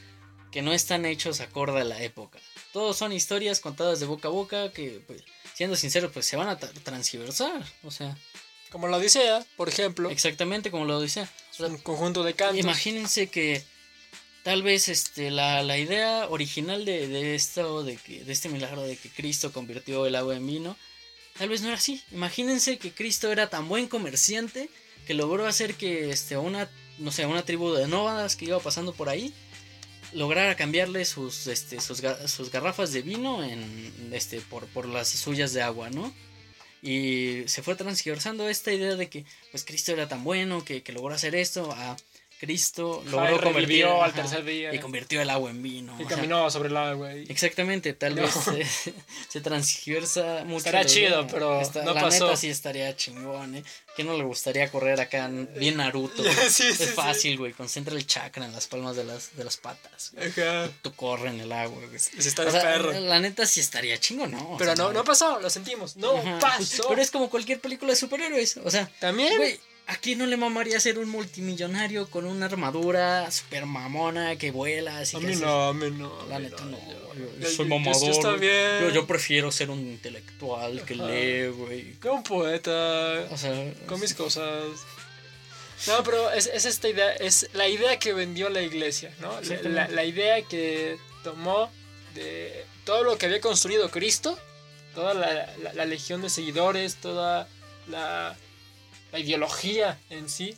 que 0.50 0.62
no 0.62 0.72
están 0.72 1.04
hechos 1.04 1.40
acorde 1.40 1.80
a 1.80 1.84
la 1.84 2.00
época. 2.02 2.38
Todos 2.72 2.96
son 2.96 3.12
historias 3.12 3.60
contadas 3.60 4.00
de 4.00 4.06
boca 4.06 4.28
a 4.28 4.30
boca 4.30 4.70
que, 4.72 5.02
pues, 5.06 5.22
siendo 5.52 5.76
sincero, 5.76 6.10
pues 6.10 6.24
se 6.24 6.36
van 6.36 6.48
a 6.48 6.58
tra- 6.58 6.72
transversar. 6.84 7.62
O 7.82 7.90
sea, 7.90 8.16
Como 8.70 8.88
la 8.88 8.96
Odisea, 8.96 9.44
por 9.56 9.68
ejemplo, 9.68 10.10
exactamente 10.10 10.70
como 10.70 10.84
lo 10.84 11.00
dice. 11.00 11.22
O 11.22 11.54
sea, 11.54 11.66
un 11.66 11.78
conjunto 11.78 12.22
de 12.22 12.34
cantos. 12.34 12.58
Imagínense 12.58 13.28
que 13.28 13.62
tal 14.44 14.62
vez 14.62 14.88
este 14.88 15.30
la, 15.30 15.62
la 15.62 15.76
idea 15.78 16.26
original 16.28 16.84
de, 16.84 17.08
de 17.08 17.34
esto, 17.34 17.82
de 17.82 17.96
que, 17.96 18.24
de 18.24 18.32
este 18.32 18.48
milagro 18.48 18.82
de 18.82 18.96
que 18.96 19.10
Cristo 19.10 19.52
convirtió 19.52 20.06
el 20.06 20.14
agua 20.14 20.36
en 20.36 20.46
vino, 20.46 20.76
tal 21.38 21.48
vez 21.48 21.62
no 21.62 21.68
era 21.68 21.78
así. 21.78 22.02
Imagínense 22.12 22.78
que 22.78 22.92
Cristo 22.92 23.30
era 23.32 23.50
tan 23.50 23.68
buen 23.68 23.88
comerciante 23.88 24.68
que 25.06 25.14
logró 25.14 25.46
hacer 25.46 25.74
que 25.74 26.10
este 26.10 26.36
una, 26.36 26.68
no 26.98 27.10
sé, 27.10 27.26
una 27.26 27.44
tribu 27.44 27.72
de 27.72 27.86
nómadas 27.88 28.36
que 28.36 28.46
iba 28.46 28.58
pasando 28.60 28.92
por 28.92 29.08
ahí 29.08 29.32
lograra 30.12 30.54
cambiarle 30.54 31.04
sus 31.04 31.46
este 31.48 31.80
sus, 31.80 32.02
sus 32.26 32.50
garrafas 32.50 32.92
de 32.92 33.02
vino 33.02 33.42
en 33.42 34.10
este 34.12 34.40
por, 34.40 34.66
por 34.66 34.86
las 34.86 35.08
suyas 35.08 35.52
de 35.52 35.62
agua, 35.62 35.90
¿no? 35.90 36.12
Y 36.82 37.44
se 37.46 37.62
fue 37.62 37.74
transversando 37.76 38.48
esta 38.48 38.72
idea 38.72 38.94
de 38.94 39.08
que 39.08 39.24
pues 39.50 39.64
Cristo 39.64 39.92
era 39.92 40.06
tan 40.06 40.22
bueno 40.22 40.64
que, 40.64 40.82
que 40.82 40.92
logró 40.92 41.14
hacer 41.14 41.34
esto 41.34 41.72
Cristo 42.44 43.02
logró 43.06 43.36
y 43.36 43.40
convertir 43.40 43.54
revivió 43.68 44.02
al 44.02 44.10
ajá, 44.10 44.22
tercer 44.22 44.44
día. 44.44 44.74
y 44.74 44.78
convirtió 44.78 45.20
el 45.22 45.30
agua 45.30 45.50
en 45.50 45.62
vino. 45.62 45.96
Y 46.00 46.04
caminó 46.04 46.50
sobre 46.50 46.68
el 46.68 46.76
agua. 46.76 47.14
y- 47.14 47.26
Exactamente, 47.28 47.92
tal 47.94 48.14
No. 48.16 48.22
vez 48.22 48.32
se, 48.32 48.92
se 49.28 49.40
transgiversa 49.40 50.44
mucho. 50.44 50.58
Estaría 50.66 50.84
chido, 50.84 51.26
pero 51.26 51.60
no 51.84 51.94
la 51.94 52.00
pasó. 52.00 52.24
neta 52.26 52.36
sí 52.36 52.48
estaría 52.48 52.94
chingón, 52.96 53.56
¿eh? 53.56 53.64
Que 53.96 54.02
no 54.04 54.16
le 54.16 54.24
gustaría 54.24 54.68
correr 54.70 55.00
acá 55.00 55.26
en- 55.26 55.48
bien 55.56 55.76
Naruto? 55.76 56.22
Sí, 56.48 56.50
sí, 56.50 56.66
es 56.68 56.76
sí. 56.78 56.84
fácil, 56.86 57.38
güey. 57.38 57.52
Concentra 57.52 57.94
el 57.94 58.06
chakra 58.06 58.44
en 58.44 58.52
las 58.52 58.66
palmas 58.66 58.96
de 58.96 59.04
las, 59.04 59.36
de 59.36 59.44
las 59.44 59.56
patas. 59.56 60.12
Ajá. 60.18 60.68
Tú 60.82 60.92
corre 60.94 61.28
en 61.30 61.40
el 61.40 61.52
agua, 61.52 61.78
güey. 61.86 61.98
Se 61.98 62.28
está 62.28 62.42
O 62.42 62.46
de 62.46 62.50
sea, 62.52 62.62
perro. 62.62 62.92
la 62.92 63.20
neta 63.20 63.46
sí 63.46 63.60
estaría 63.60 63.98
chingón, 63.98 64.32
¿no? 64.32 64.52
O 64.52 64.56
Pero 64.58 64.74
sea, 64.74 64.84
no, 64.84 64.92
no 64.92 65.04
pasó, 65.04 65.40
lo 65.40 65.48
sentimos. 65.50 65.96
No 65.96 66.16
Ajá, 66.16 66.38
pasó. 66.40 66.88
Pero 66.88 67.00
es 67.02 67.10
como 67.10 67.30
cualquier 67.30 67.60
película 67.60 67.90
de 67.92 67.96
superhéroes. 67.96 68.56
O 68.58 68.70
sea, 68.70 68.88
También. 69.00 69.36
güey, 69.36 69.58
¿a 69.86 69.96
quién 69.96 70.18
no 70.18 70.26
le 70.26 70.36
mamaría 70.36 70.80
ser 70.80 70.98
un 70.98 71.08
multimillonario 71.10 72.08
con 72.08 72.24
una 72.26 72.46
armadura 72.46 73.30
super 73.30 73.66
mamona 73.66 74.36
que 74.36 74.50
vuela? 74.50 74.98
Así 74.98 75.16
a 75.16 75.20
que 75.20 75.26
mí 75.26 75.36
no, 75.36 75.68
a 75.68 75.74
mí 75.74 75.90
no. 75.90 76.26
La 76.28 76.38
neta 76.38 76.64
no, 76.64 76.78
yo- 76.78 77.14
yo, 77.14 77.24
yo- 77.24 77.38
yo 77.40 77.48
soy 77.50 77.66
mamador. 77.68 78.02
yo 78.02 78.10
está 78.12 78.28
güey. 78.30 78.40
bien. 78.40 78.80
Yo, 78.80 78.90
yo 78.90 79.06
prefiero 79.06 79.52
ser 79.52 79.70
un 79.70 79.80
intelectual 79.80 80.82
que 80.84 80.94
Ajá. 80.94 81.06
lee, 81.06 81.46
güey. 81.48 81.92
Que 82.00 82.08
un 82.08 82.22
poeta. 82.22 83.26
O 83.30 83.36
sea, 83.36 83.52
Con 83.86 84.00
mis 84.00 84.14
cosas. 84.14 84.64
No, 85.86 86.02
pero 86.02 86.30
es, 86.30 86.46
es 86.46 86.64
esta 86.64 86.88
idea, 86.88 87.12
es 87.14 87.50
la 87.52 87.68
idea 87.68 87.98
que 87.98 88.12
vendió 88.14 88.48
la 88.48 88.62
iglesia, 88.62 89.12
¿no? 89.20 89.32
La, 89.32 89.38
Exactamente. 89.40 89.70
la- 89.70 89.88
la 89.88 90.04
idea 90.04 90.40
que 90.42 90.96
tomó 91.22 91.70
de 92.14 92.64
todo 92.84 93.02
lo 93.04 93.18
que 93.18 93.26
había 93.26 93.40
construido 93.40 93.90
Cristo, 93.90 94.38
toda 94.94 95.12
la, 95.14 95.52
la- 95.62 95.72
la 95.74 95.84
legión 95.84 96.22
de 96.22 96.30
seguidores, 96.30 96.96
toda 96.96 97.48
la, 97.88 98.34
la 99.14 99.20
ideología 99.20 99.98
en 100.10 100.28
sí, 100.28 100.56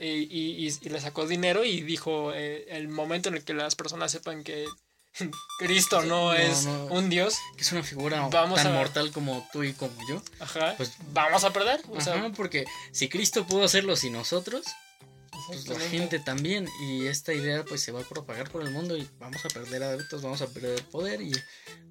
y, 0.00 0.06
y- 0.06 0.66
y- 0.82 0.88
le 0.88 1.00
sacó 1.00 1.26
dinero 1.26 1.64
y 1.64 1.82
dijo 1.82 2.32
eh, 2.34 2.64
el 2.70 2.88
momento 2.88 3.28
en 3.28 3.36
el 3.36 3.44
que 3.44 3.52
las 3.54 3.74
personas 3.76 4.10
sepan 4.10 4.42
que 4.42 4.66
Cristo 5.58 6.00
no, 6.02 6.32
No, 6.32 6.34
es 6.34 6.64
no. 6.64 6.86
un 6.86 7.08
dios, 7.10 7.36
que 7.56 7.62
es 7.62 7.70
una 7.72 7.82
figura 7.82 8.26
Vamos 8.28 8.56
tan 8.62 8.72
a- 8.72 8.76
mortal 8.76 9.12
como 9.12 9.46
tú 9.52 9.62
y 9.62 9.72
como 9.74 9.94
yo. 10.08 10.22
ajá, 10.40 10.74
Pues, 10.78 10.92
vamos 11.12 11.44
a 11.44 11.52
perder. 11.52 11.82
O 11.90 12.00
sea, 12.00 12.14
Ajá, 12.14 12.32
porque 12.34 12.64
si 12.90 13.08
Cristo 13.08 13.46
pudo 13.46 13.64
hacerlo 13.64 13.94
sin 13.96 14.14
nosotros, 14.14 14.64
pues 15.46 15.68
la 15.68 15.78
gente 15.78 16.18
también. 16.20 16.66
Y 16.88 17.06
esta 17.06 17.32
idea 17.34 17.64
pues 17.64 17.82
se 17.82 17.92
va 17.92 18.00
a 18.00 18.04
propagar 18.08 18.50
por 18.50 18.62
el 18.62 18.70
mundo 18.70 18.96
y 18.96 19.06
vamos 19.18 19.44
a 19.44 19.48
perder 19.48 19.82
adeptos, 19.82 20.22
vamos 20.22 20.40
a 20.42 20.46
perder 20.48 20.82
poder 20.86 21.20
y 21.20 21.32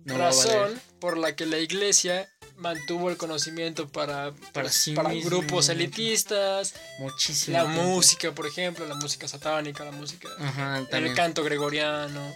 no 0.05 0.17
va 0.17 0.25
a 0.25 0.27
razón 0.29 0.59
valer. 0.59 0.77
por 0.99 1.17
la 1.17 1.35
que 1.35 1.45
la 1.45 1.59
iglesia 1.59 2.27
mantuvo 2.57 3.09
el 3.09 3.17
conocimiento 3.17 3.87
para, 3.89 4.31
Para 4.53 4.67
pues, 4.67 4.73
sí 4.75 4.93
para 4.93 5.09
misma. 5.09 5.29
grupos 5.29 5.69
elitistas, 5.69 6.73
Muchísimo. 6.99 7.57
la 7.57 7.63
tiempo. 7.65 7.83
música, 7.83 8.31
por 8.33 8.47
ejemplo, 8.47 8.85
la 8.87 8.95
música 8.95 9.27
satánica, 9.27 9.83
la 9.85 9.91
música, 9.91 10.29
Ajá, 10.39 10.85
el 10.91 11.13
canto 11.15 11.43
gregoriano, 11.43 12.33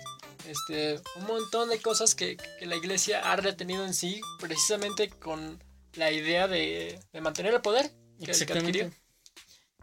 este, 0.47 0.99
un 1.17 1.25
montón 1.27 1.69
de 1.69 1.79
cosas 1.79 2.15
que, 2.15 2.37
que 2.59 2.65
la 2.65 2.75
iglesia 2.75 3.31
ha 3.31 3.35
retenido 3.35 3.85
en 3.85 3.93
sí, 3.93 4.21
precisamente 4.39 5.09
con 5.09 5.61
la 5.93 6.11
idea 6.11 6.47
de, 6.47 6.99
de 7.13 7.21
mantener 7.21 7.53
el 7.53 7.61
poder 7.61 7.91
que, 8.19 8.25
que 8.25 8.31
Exactamente. 8.31 8.81
adquirió. 8.83 9.07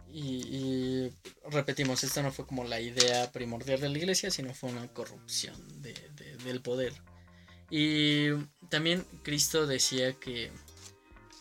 Y, 0.08 0.46
y 0.46 1.12
repetimos, 1.50 2.04
esta 2.04 2.22
no 2.22 2.30
fue 2.30 2.46
como 2.46 2.62
la 2.64 2.80
idea 2.80 3.32
primordial 3.32 3.80
de 3.80 3.88
la 3.88 3.98
iglesia, 3.98 4.30
sino 4.30 4.54
fue 4.54 4.70
una 4.70 4.86
corrupción 4.88 5.82
de, 5.82 5.92
de- 6.14 6.36
del 6.36 6.60
poder. 6.62 6.92
Y 7.70 8.28
también 8.68 9.04
Cristo 9.22 9.66
decía 9.66 10.12
que, 10.14 10.50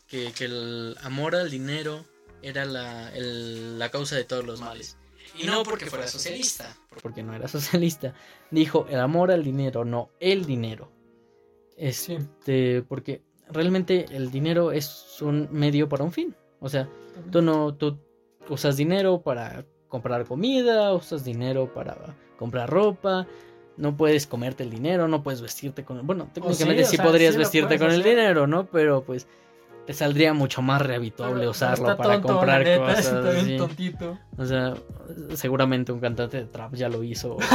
que, 0.07 0.31
que 0.31 0.45
el 0.45 0.95
amor 1.01 1.35
al 1.35 1.49
dinero 1.49 2.05
era 2.41 2.65
la, 2.65 3.13
el- 3.15 3.77
la 3.79 3.89
causa 3.89 4.15
de 4.15 4.23
todos 4.23 4.45
los 4.45 4.61
males. 4.61 4.97
Y 5.37 5.45
no 5.45 5.63
porque 5.63 5.85
fuera 5.87 6.07
socialista, 6.07 6.75
porque 7.01 7.23
no 7.23 7.33
era 7.33 7.47
socialista. 7.47 8.13
Dijo 8.51 8.85
el 8.89 8.99
amor 8.99 9.31
al 9.31 9.43
dinero, 9.43 9.83
no 9.85 10.09
el 10.19 10.45
dinero. 10.45 10.91
Este, 11.77 12.83
porque 12.83 13.23
realmente 13.49 14.05
el 14.11 14.29
dinero 14.31 14.71
es 14.71 15.17
un 15.21 15.47
medio 15.51 15.89
para 15.89 16.03
un 16.03 16.11
fin. 16.11 16.35
O 16.59 16.69
sea, 16.69 16.89
Tú 17.31 17.41
no, 17.43 17.75
tú 17.75 17.99
usas 18.49 18.75
dinero 18.75 19.21
para 19.21 19.65
comprar 19.87 20.25
comida, 20.25 20.91
usas 20.93 21.23
dinero 21.23 21.71
para 21.71 22.15
comprar 22.39 22.67
ropa, 22.69 23.27
no 23.77 23.95
puedes 23.97 24.27
comerte 24.27 24.63
el 24.63 24.69
dinero, 24.69 25.07
no 25.07 25.23
puedes 25.23 25.41
vestirte 25.41 25.83
con 25.83 26.05
Bueno, 26.05 26.29
técnicamente 26.33 26.83
sí, 26.83 26.87
o 26.87 26.91
sí, 26.91 26.95
sea, 26.97 27.05
podrías 27.05 27.33
sí 27.33 27.39
vestirte 27.39 27.79
con 27.79 27.91
el 27.91 28.03
dinero, 28.03 28.47
¿no? 28.47 28.65
Pero 28.67 29.03
pues 29.03 29.27
te 29.85 29.93
saldría 29.93 30.33
mucho 30.33 30.61
más 30.61 30.81
rehabituable 30.81 31.39
Pero- 31.39 31.51
usarlo 31.51 31.97
para 31.97 32.13
tonto, 32.13 32.27
comprar 32.29 32.63
neta, 32.63 32.79
cosas. 32.85 33.05
está 33.05 33.31
bien 33.31 33.45
sí. 33.45 33.57
tontito. 33.57 34.19
O 34.37 34.45
sea, 34.45 34.73
seguramente 35.35 35.91
un 35.91 35.99
cantante 35.99 36.37
de 36.37 36.45
trap 36.45 36.73
ya 36.75 36.87
lo 36.89 37.03
hizo. 37.03 37.37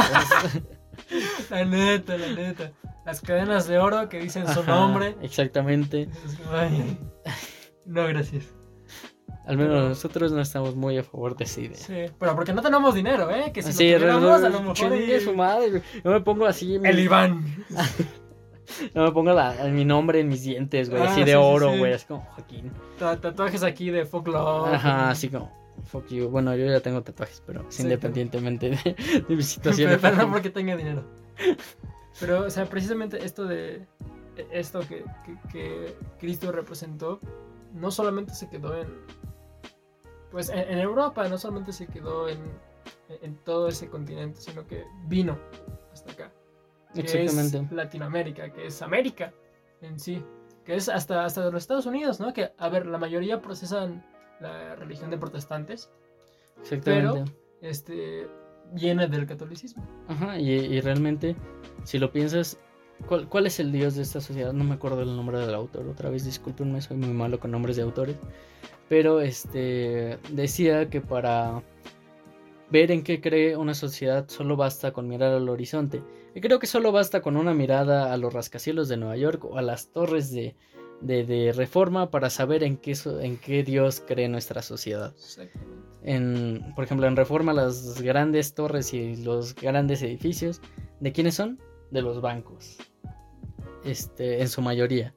La 1.49 1.65
neta, 1.65 2.17
la 2.17 2.27
neta. 2.27 2.71
Las 3.05 3.21
cadenas 3.21 3.67
de 3.67 3.79
oro 3.79 4.09
que 4.09 4.19
dicen 4.19 4.47
su 4.47 4.63
nombre. 4.63 5.15
Exactamente. 5.21 6.09
Ay, 6.51 6.97
No, 7.85 8.05
gracias. 8.07 8.43
Al 9.49 9.57
menos 9.57 9.89
nosotros 9.89 10.31
no 10.31 10.41
estamos 10.41 10.75
muy 10.75 10.97
a 10.97 11.03
favor 11.03 11.35
de 11.35 11.43
esa 11.45 11.59
idea. 11.61 11.75
Sí, 11.77 12.05
pero 12.19 12.35
porque 12.35 12.53
no 12.53 12.61
tenemos 12.61 12.93
dinero, 12.93 13.29
¿eh? 13.31 13.51
Que 13.51 13.61
si 13.63 13.73
Sí, 13.73 13.91
lo 13.91 13.97
tuviéramos, 13.97 14.43
a 14.43 14.49
lo 14.49 14.61
mejor 14.61 14.95
y- 14.95 15.19
su 15.21 15.33
madre. 15.33 15.81
Yo 16.03 16.11
me 16.11 16.21
pongo 16.21 16.45
así. 16.45 16.77
mi- 16.79 16.87
El 16.87 16.99
Iván. 16.99 17.65
No 18.93 19.03
me 19.03 19.11
pongo 19.11 19.33
la- 19.33 19.55
mi 19.65 19.83
nombre 19.83 20.19
en 20.19 20.29
mis 20.29 20.43
dientes, 20.43 20.91
güey. 20.91 21.01
Ah, 21.01 21.05
así 21.07 21.15
sí, 21.15 21.25
de 21.25 21.31
sí, 21.31 21.37
oro, 21.37 21.75
güey. 21.75 21.91
Así 21.93 22.05
como 22.05 22.21
Joaquín. 22.21 22.71
Ta- 22.99 23.19
Tatuajes 23.19 23.63
aquí 23.63 23.89
de 23.89 24.05
folklore. 24.05 24.75
Ajá, 24.75 25.09
así 25.09 25.27
como. 25.29 25.51
Fuck 25.85 26.07
you. 26.09 26.29
Bueno, 26.29 26.55
yo 26.55 26.65
ya 26.67 26.79
tengo 26.79 27.01
tatuajes, 27.01 27.41
pero 27.47 27.65
es 27.67 27.79
independientemente 27.79 28.69
de, 28.69 29.23
de 29.27 29.35
mi 29.35 29.41
situación. 29.43 29.89
Pero, 29.89 30.01
pero 30.01 30.15
no 30.17 30.31
porque 30.31 30.51
tenga 30.51 30.75
dinero. 30.75 31.03
Pero, 32.19 32.41
o 32.45 32.49
sea, 32.51 32.65
precisamente 32.65 33.25
esto 33.25 33.45
de. 33.45 33.87
Esto 34.51 34.81
que, 34.81 35.03
que, 35.25 35.35
que 35.51 35.95
Cristo 36.19 36.51
representó, 36.51 37.19
no 37.73 37.89
solamente 37.91 38.35
se 38.35 38.49
quedó 38.49 38.79
en. 38.79 38.87
Pues 40.31 40.49
en, 40.49 40.59
en 40.59 40.79
Europa, 40.79 41.27
no 41.27 41.37
solamente 41.37 41.73
se 41.73 41.87
quedó 41.87 42.29
en, 42.29 42.39
en 43.21 43.35
todo 43.43 43.67
ese 43.67 43.89
continente, 43.89 44.39
sino 44.39 44.65
que 44.67 44.85
vino 45.07 45.37
hasta 45.91 46.11
acá. 46.11 46.31
Que 46.93 47.01
Exactamente. 47.01 47.57
es 47.57 47.71
Latinoamérica, 47.71 48.51
que 48.51 48.67
es 48.67 48.81
América 48.81 49.33
en 49.81 49.99
sí. 49.99 50.23
Que 50.65 50.75
es 50.75 50.89
hasta, 50.89 51.25
hasta 51.25 51.49
los 51.49 51.63
Estados 51.63 51.85
Unidos, 51.85 52.19
¿no? 52.19 52.33
Que, 52.33 52.51
a 52.57 52.69
ver, 52.69 52.85
la 52.85 52.97
mayoría 52.97 53.41
procesan 53.41 54.05
la 54.39 54.75
religión 54.75 55.09
de 55.09 55.17
protestantes, 55.17 55.91
Exactamente. 56.61 57.31
este, 57.61 58.27
viene 58.73 59.07
del 59.07 59.25
catolicismo. 59.25 59.83
Ajá, 60.07 60.37
y, 60.39 60.51
y 60.51 60.79
realmente, 60.81 61.35
si 61.83 61.97
lo 61.97 62.11
piensas, 62.11 62.57
¿cuál, 63.07 63.27
cuál 63.27 63.47
es 63.47 63.59
el 63.59 63.71
dios 63.71 63.95
de 63.95 64.03
esta 64.03 64.21
sociedad? 64.21 64.53
No 64.53 64.63
me 64.63 64.75
acuerdo 64.75 65.01
el 65.01 65.15
nombre 65.15 65.39
del 65.39 65.53
autor, 65.55 65.87
otra 65.87 66.09
vez 66.09 66.23
discúlpenme, 66.25 66.81
soy 66.81 66.97
muy 66.97 67.09
malo 67.13 67.39
con 67.39 67.51
nombres 67.51 67.75
de 67.75 67.81
autores. 67.83 68.15
Pero 68.89 69.21
este 69.21 70.17
decía 70.31 70.89
que 70.89 70.99
para 70.99 71.63
ver 72.71 72.91
en 72.91 73.03
qué 73.03 73.21
cree 73.21 73.55
una 73.55 73.73
sociedad 73.73 74.27
solo 74.27 74.57
basta 74.57 74.91
con 74.91 75.07
mirar 75.07 75.31
al 75.31 75.47
horizonte. 75.47 76.01
Y 76.35 76.41
creo 76.41 76.59
que 76.59 76.67
solo 76.67 76.91
basta 76.91 77.21
con 77.21 77.37
una 77.37 77.53
mirada 77.53 78.11
a 78.11 78.17
los 78.17 78.33
rascacielos 78.33 78.89
de 78.89 78.97
Nueva 78.97 79.17
York 79.17 79.45
o 79.45 79.57
a 79.57 79.61
las 79.61 79.91
torres 79.91 80.31
de, 80.31 80.55
de, 81.01 81.23
de 81.25 81.53
reforma 81.53 82.09
para 82.09 82.29
saber 82.29 82.63
en 82.63 82.77
qué, 82.77 82.95
en 83.21 83.37
qué 83.37 83.63
dios 83.63 84.03
cree 84.05 84.27
nuestra 84.27 84.61
sociedad 84.61 85.13
en, 86.03 86.73
por 86.75 86.83
ejemplo, 86.83 87.07
en 87.07 87.15
Reforma 87.15 87.53
las 87.53 88.01
grandes 88.01 88.53
torres 88.53 88.93
y 88.93 89.17
los 89.17 89.55
grandes 89.55 90.01
edificios, 90.01 90.61
¿de 90.99 91.11
quiénes 91.11 91.35
son? 91.35 91.59
De 91.91 92.01
los 92.01 92.21
bancos. 92.21 92.77
Este, 93.83 94.41
en 94.41 94.47
su 94.47 94.61
mayoría. 94.61 95.13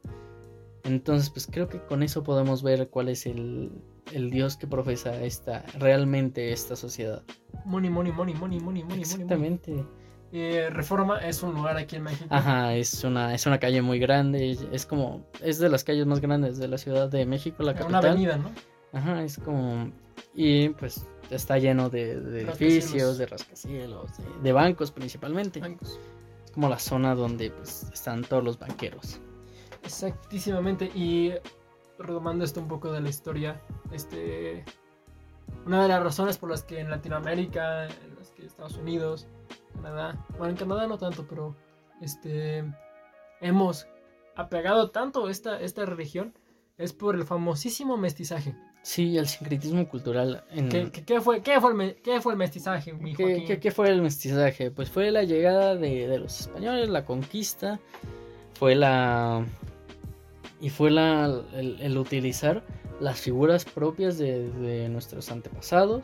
Entonces, 0.85 1.31
pues 1.31 1.47
creo 1.47 1.69
que 1.69 1.81
con 1.81 2.03
eso 2.03 2.23
podemos 2.23 2.63
ver 2.63 2.89
cuál 2.89 3.09
es 3.09 3.27
el, 3.27 3.71
el 4.13 4.31
dios 4.31 4.57
que 4.57 4.67
profesa 4.67 5.23
esta, 5.23 5.65
realmente 5.79 6.53
esta 6.53 6.75
sociedad. 6.75 7.23
Money, 7.65 7.89
money, 7.91 8.13
money, 8.13 8.35
money, 8.35 8.59
money, 8.59 8.61
money, 8.61 8.83
money, 8.83 8.85
money. 8.85 9.01
Exactamente. 9.01 9.85
Eh, 10.33 10.71
Reforma 10.71 11.19
es 11.19 11.43
un 11.43 11.55
lugar 11.55 11.77
aquí 11.77 11.97
en 11.97 12.05
México. 12.05 12.27
Ajá, 12.31 12.75
es 12.75 13.05
una, 13.05 13.35
es 13.35 13.47
una 13.47 13.59
calle 13.61 13.83
muy 13.83 13.99
grande, 13.99 14.57
es 14.73 14.87
como, 14.87 15.27
es 15.43 15.59
de 15.59 15.69
las 15.69 15.85
calles 15.85 16.07
más 16.07 16.21
grandes 16.21 16.57
de 16.59 16.69
la 16.69 16.79
Ciudad 16.79 17.11
de 17.11 17.27
México, 17.27 17.63
la 17.63 17.73
Una 17.73 17.81
capital. 17.81 18.07
avenida, 18.07 18.37
¿no? 18.39 18.51
Ajá, 18.93 19.23
es 19.23 19.37
como. 19.39 19.93
Y 20.35 20.71
pues 20.71 21.07
está 21.31 21.59
lleno 21.59 21.91
de, 21.91 22.19
de 22.19 22.43
edificios, 22.43 23.19
de 23.19 23.27
rascacielos, 23.27 24.17
de, 24.17 24.25
de 24.43 24.53
bancos 24.53 24.91
principalmente. 24.91 25.61
Bancos. 25.61 25.99
Es 26.47 26.51
como 26.51 26.69
la 26.71 26.79
zona 26.79 27.15
donde 27.15 27.51
pues 27.51 27.87
están 27.93 28.23
todos 28.23 28.43
los 28.43 28.59
banqueros. 28.59 29.21
Exactísimamente. 29.85 30.87
Y 30.95 31.33
retomando 31.99 32.45
esto 32.45 32.61
un 32.61 32.69
poco 32.69 32.93
de 32.93 33.01
la 33.01 33.09
historia, 33.09 33.61
este. 33.93 34.65
Una 35.67 35.83
de 35.83 35.89
las 35.89 36.03
razones 36.03 36.39
por 36.39 36.51
las 36.51 36.63
que 36.65 36.81
en 36.81 36.91
Latinoamérica, 36.91 37.85
en 37.87 38.17
las 38.19 38.31
que 38.31 38.45
Estados 38.47 38.77
Unidos, 38.77 39.27
Canadá, 39.75 40.25
bueno, 40.39 40.51
en 40.51 40.57
Canadá 40.57 40.87
no 40.87 40.99
tanto, 40.99 41.27
pero 41.29 41.55
este. 42.01 42.65
Hemos 43.41 43.87
apegado 44.37 44.91
tanto 44.91 45.29
esta, 45.29 45.61
esta 45.61 45.85
religión 45.85 46.33
es 46.79 46.93
por 46.93 47.15
el 47.17 47.25
famosísimo 47.25 47.97
mestizaje. 47.97 48.55
Sí, 48.83 49.17
el 49.19 49.27
sincretismo 49.29 49.87
cultural. 49.89 50.45
En... 50.51 50.69
¿Qué, 50.69 50.91
qué- 50.91 51.05
qué 51.05 51.21
fue, 51.21 51.41
qué, 51.43 51.61
fue 51.61 51.71
el, 51.71 51.77
me- 51.77 51.95
qué 51.97 52.21
fue 52.21 52.33
el 52.33 52.39
mestizaje, 52.39 52.93
mi 52.93 53.15
qué 53.15 53.71
fue 53.71 53.89
el 53.91 54.01
mestizaje? 54.03 54.71
Pues 54.71 54.91
fue 54.91 55.11
la 55.11 55.23
llegada 55.25 55.77
de, 55.77 56.09
de 56.09 56.19
los 56.19 56.41
españoles, 56.41 56.89
la 56.89 57.05
conquista, 57.05 57.79
fue 58.55 58.75
la... 58.75 59.45
Y 60.63 60.71
fue 60.71 60.91
la, 60.91 61.43
el, 61.55 61.77
el 61.81 61.99
utilizar 61.99 62.65
las 63.01 63.21
figuras 63.21 63.67
propias 63.67 64.17
de, 64.17 64.49
de 64.49 64.89
nuestros 64.89 65.31
antepasados 65.31 66.03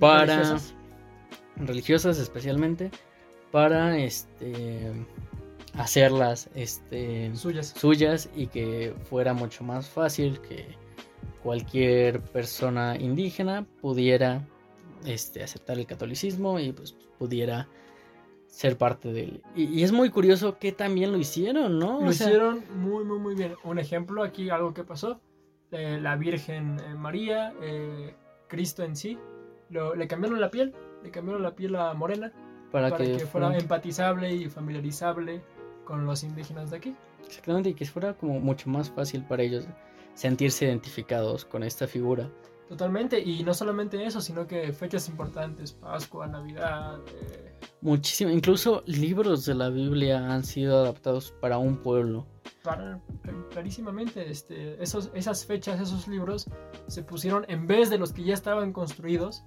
para... 0.00 0.24
¿Religiosas? 0.24 0.74
religiosas 1.56 2.18
especialmente, 2.18 2.90
para 3.50 3.96
este 3.98 4.92
hacerlas 5.74 6.48
este 6.54 7.34
Suyas. 7.34 7.74
suyas 7.76 8.28
y 8.34 8.46
que 8.46 8.94
fuera 9.08 9.34
mucho 9.34 9.64
más 9.64 9.88
fácil 9.88 10.40
que 10.40 10.76
cualquier 11.42 12.20
persona 12.20 12.96
indígena 12.96 13.66
pudiera 13.80 14.46
este, 15.04 15.42
aceptar 15.42 15.78
el 15.78 15.86
catolicismo 15.86 16.58
y 16.58 16.72
pues 16.72 16.94
pudiera 17.18 17.68
ser 18.54 18.78
parte 18.78 19.12
de 19.12 19.24
él. 19.24 19.42
Y, 19.56 19.64
y 19.64 19.82
es 19.82 19.90
muy 19.90 20.10
curioso 20.10 20.58
que 20.58 20.70
también 20.70 21.10
lo 21.10 21.18
hicieron, 21.18 21.78
¿no? 21.80 22.00
Lo 22.00 22.10
O 22.10 22.12
sea, 22.12 22.28
hicieron 22.28 22.62
muy, 22.76 23.04
muy, 23.04 23.18
muy 23.18 23.34
bien. 23.34 23.54
Un 23.64 23.78
ejemplo 23.80 24.22
aquí, 24.22 24.48
algo 24.50 24.72
que 24.72 24.84
pasó. 24.84 25.20
eh, 25.72 25.98
la 26.00 26.14
Virgen 26.14 26.78
eh, 26.78 26.94
María, 26.94 27.52
eh, 27.60 28.14
Cristo 28.46 28.84
en 28.84 28.94
sí, 28.94 29.18
lo- 29.70 29.96
le 29.96 30.06
cambiaron 30.06 30.40
la 30.40 30.50
piel, 30.52 30.72
le 31.02 31.10
cambiaron 31.10 31.42
la 31.42 31.56
piel 31.56 31.74
a 31.74 31.92
morena 31.94 32.32
para, 32.70 32.90
para, 32.90 33.04
que, 33.04 33.18
fuera 33.26 33.48
fuera- 33.48 33.58
empatizable 33.58 34.32
y 34.32 34.48
familiarizable 34.48 35.40
con 35.84 36.06
los 36.06 36.22
indígenas 36.22 36.70
de 36.70 36.76
aquí. 36.76 36.94
exactamente 37.26 37.70
y 37.70 37.74
que 37.74 37.84
fuera 37.86 38.12
como 38.14 38.38
mucho 38.38 38.70
más 38.70 38.88
fácil 38.88 39.24
para 39.24 39.42
ellos 39.42 39.66
sentirse 40.14 40.66
identificados 40.66 41.44
con 41.44 41.64
esta 41.64 41.88
figura. 41.88 42.30
Totalmente, 42.68 43.20
y 43.20 43.42
no 43.44 43.52
solamente 43.52 44.04
eso, 44.04 44.20
sino 44.20 44.46
que 44.46 44.72
fechas 44.72 45.08
importantes, 45.08 45.72
Pascua, 45.72 46.26
Navidad, 46.26 46.98
eh, 47.20 47.52
Muchísimo, 47.82 48.30
incluso 48.30 48.82
libros 48.86 49.44
de 49.44 49.54
la 49.54 49.68
Biblia 49.68 50.32
han 50.32 50.42
sido 50.44 50.78
adaptados 50.80 51.32
para 51.40 51.58
un 51.58 51.76
pueblo. 51.76 52.26
para- 52.62 52.98
clarísimamente 53.50 54.30
este, 54.30 54.82
esos, 54.82 55.10
esas 55.14 55.44
fechas, 55.44 55.78
esos 55.80 56.08
libros 56.08 56.46
se 56.86 57.02
pusieron 57.02 57.44
en 57.48 57.66
vez 57.66 57.90
de 57.90 57.98
los 57.98 58.12
que 58.12 58.24
ya 58.24 58.32
estaban 58.34 58.72
construidos 58.72 59.44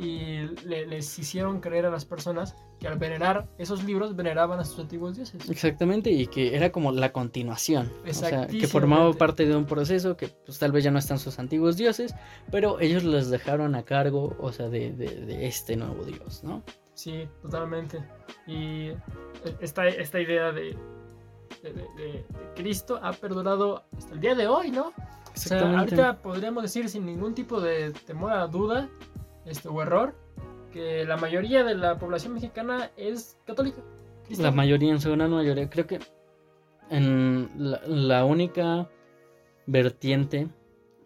y 0.00 0.46
le- 0.66 0.86
les 0.86 1.18
hicieron 1.18 1.60
creer 1.60 1.84
a 1.84 1.90
las 1.90 2.06
personas 2.06 2.56
que 2.78 2.88
al 2.88 2.98
venerar 2.98 3.46
esos 3.58 3.84
libros 3.84 4.16
veneraban 4.16 4.58
a 4.58 4.64
sus 4.64 4.78
antiguos 4.78 5.14
dioses. 5.16 5.50
Exactamente, 5.50 6.10
y 6.10 6.26
que 6.26 6.56
era 6.56 6.72
como 6.72 6.90
la 6.92 7.12
continuación. 7.12 7.92
O 8.08 8.12
sea, 8.14 8.46
que 8.46 8.66
formaba 8.66 9.12
parte 9.12 9.44
de 9.46 9.54
un 9.54 9.66
proceso 9.66 10.16
que 10.16 10.28
pues 10.46 10.58
tal 10.58 10.72
vez 10.72 10.84
ya 10.84 10.90
no 10.90 10.98
están 10.98 11.18
sus 11.18 11.38
antiguos 11.38 11.76
dioses, 11.76 12.14
pero 12.50 12.80
ellos 12.80 13.04
los 13.04 13.28
dejaron 13.28 13.74
a 13.74 13.82
cargo, 13.82 14.34
o 14.40 14.50
sea, 14.52 14.70
de, 14.70 14.92
de- 14.92 15.26
de 15.26 15.46
este 15.46 15.76
nuevo 15.76 16.02
dios, 16.04 16.42
¿no? 16.42 16.62
Sí, 16.94 17.28
totalmente. 17.42 17.98
Y 18.46 18.92
esta, 19.60 19.86
esta 19.88 20.20
idea 20.20 20.50
de, 20.52 20.76
de, 21.62 22.24
Cristo 22.56 22.98
ha 23.02 23.12
perdurado 23.12 23.84
hasta 23.96 24.14
el 24.14 24.20
día 24.20 24.34
de 24.34 24.46
hoy, 24.46 24.70
¿no? 24.70 24.88
O 24.88 24.92
sea, 25.34 25.78
ahorita 25.78 26.18
podríamos 26.22 26.62
decir 26.62 26.88
sin 26.88 27.06
ningún 27.06 27.34
tipo 27.34 27.60
de 27.60 27.92
temor 28.06 28.32
a 28.32 28.46
duda 28.46 28.88
este, 29.44 29.68
o 29.68 29.82
error 29.82 30.14
que 30.72 31.04
la 31.04 31.16
mayoría 31.16 31.64
de 31.64 31.74
la 31.74 31.98
población 31.98 32.34
mexicana 32.34 32.90
es 32.96 33.38
católica. 33.46 33.82
La 34.38 34.52
mayoría, 34.52 34.92
en 34.92 35.00
su 35.00 35.10
gran 35.10 35.30
mayoría, 35.30 35.68
creo 35.68 35.86
que 35.86 35.98
en 36.88 37.50
la, 37.56 38.24
única 38.24 38.88
vertiente 39.66 40.48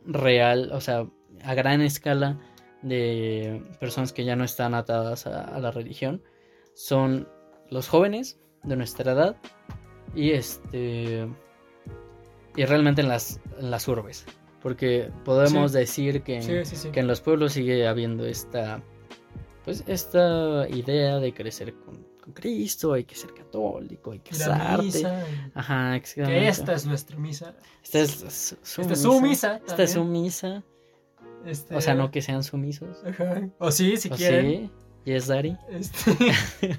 real, 0.04 0.70
o 0.72 0.80
sea, 0.80 1.06
a 1.42 1.54
gran 1.54 1.80
escala 1.80 2.38
de 2.82 3.62
personas 3.80 4.12
que 4.12 4.24
ya 4.24 4.36
no 4.36 4.44
están 4.44 4.74
atadas 4.74 5.26
a, 5.26 5.42
a 5.42 5.58
la 5.58 5.70
religión, 5.70 6.22
son 6.74 7.28
los 7.70 7.88
jóvenes 7.88 8.38
de 8.62 8.76
nuestra 8.76 9.12
edad 9.12 9.36
y 10.14 10.32
este 10.32 11.26
y 12.56 12.64
realmente 12.64 13.02
en 13.02 13.08
las, 13.08 13.40
en 13.58 13.70
las 13.70 13.88
urbes, 13.88 14.26
porque 14.64 15.10
podemos 15.24 15.70
Sí. 15.72 15.78
decir 15.78 16.22
que, 16.22 16.64
Sí, 16.64 16.88
que 16.90 16.98
en 17.00 17.06
los 17.06 17.20
pueblos 17.20 17.52
sigue 17.52 17.86
habiendo 17.86 18.26
esta 18.26 18.82
pues 19.64 19.84
esta 19.86 20.66
idea 20.68 21.18
de 21.20 21.32
crecer 21.32 21.72
con, 21.74 22.04
con 22.22 22.32
Cristo, 22.34 22.92
hay 22.94 23.04
que 23.04 23.14
ser 23.14 23.32
católico, 23.32 24.10
hay 24.12 24.18
que 24.20 24.30
casarte. 24.30 25.02
Ajá, 25.54 26.00
que 26.00 26.48
esta 26.48 26.72
es 26.74 26.84
nuestra 26.86 27.16
misa. 27.18 27.54
Esta 27.82 28.00
es 28.00 28.56
su, 28.62 28.80
Esta 28.82 28.92
es 28.94 29.00
su 29.02 29.20
misa. 29.20 29.60
Esta 29.66 29.82
es 29.84 29.92
su 29.92 30.04
misa. 30.04 30.62
Este, 31.46 31.76
O 31.76 31.80
sea, 31.80 31.94
no 31.94 32.10
que 32.10 32.20
sean 32.22 32.42
sumisos. 32.42 33.02
ajá. 33.06 33.48
O 33.58 33.70
sí, 33.70 33.96
si 33.98 34.10
¿O 34.10 34.16
quieren. 34.16 34.70
sí? 35.04 35.10
Yes, 35.12 35.26
daddy. 35.26 35.56
Este, 35.70 36.10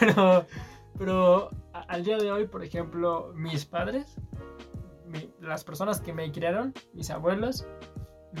pero, 0.00 0.46
pero 0.98 1.50
al 1.72 2.04
día 2.04 2.18
de 2.18 2.30
hoy, 2.30 2.46
por 2.46 2.62
ejemplo, 2.64 3.32
mis 3.34 3.64
padres, 3.64 4.06
mi- 5.12 5.30
las 5.40 5.62
personas 5.64 6.00
que 6.00 6.12
me 6.12 6.30
criaron, 6.32 6.72
mis 6.94 7.10
abuelos, 7.10 7.66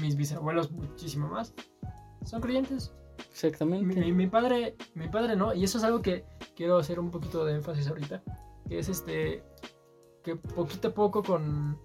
mis 0.00 0.16
bisabuelos, 0.16 0.70
muchísimo 0.72 1.28
más, 1.28 1.54
son 2.24 2.40
creyentes. 2.40 2.92
Exactamente. 3.30 4.00
mi- 4.00 4.12
mi 4.12 4.26
padre, 4.26 4.74
mi 4.94 5.08
padre 5.08 5.36
no, 5.36 5.54
y 5.54 5.64
eso 5.64 5.78
es 5.78 5.84
algo 5.84 6.02
que 6.02 6.24
quiero 6.56 6.78
hacer 6.78 6.98
un 6.98 7.10
poquito 7.10 7.44
de 7.44 7.54
énfasis 7.54 7.86
ahorita, 7.88 8.22
que 8.68 8.78
es 8.78 8.88
este, 8.88 9.42
que 10.22 10.36
poquito 10.36 10.88
a 10.88 10.94
poco 10.94 11.22
con, 11.22 11.78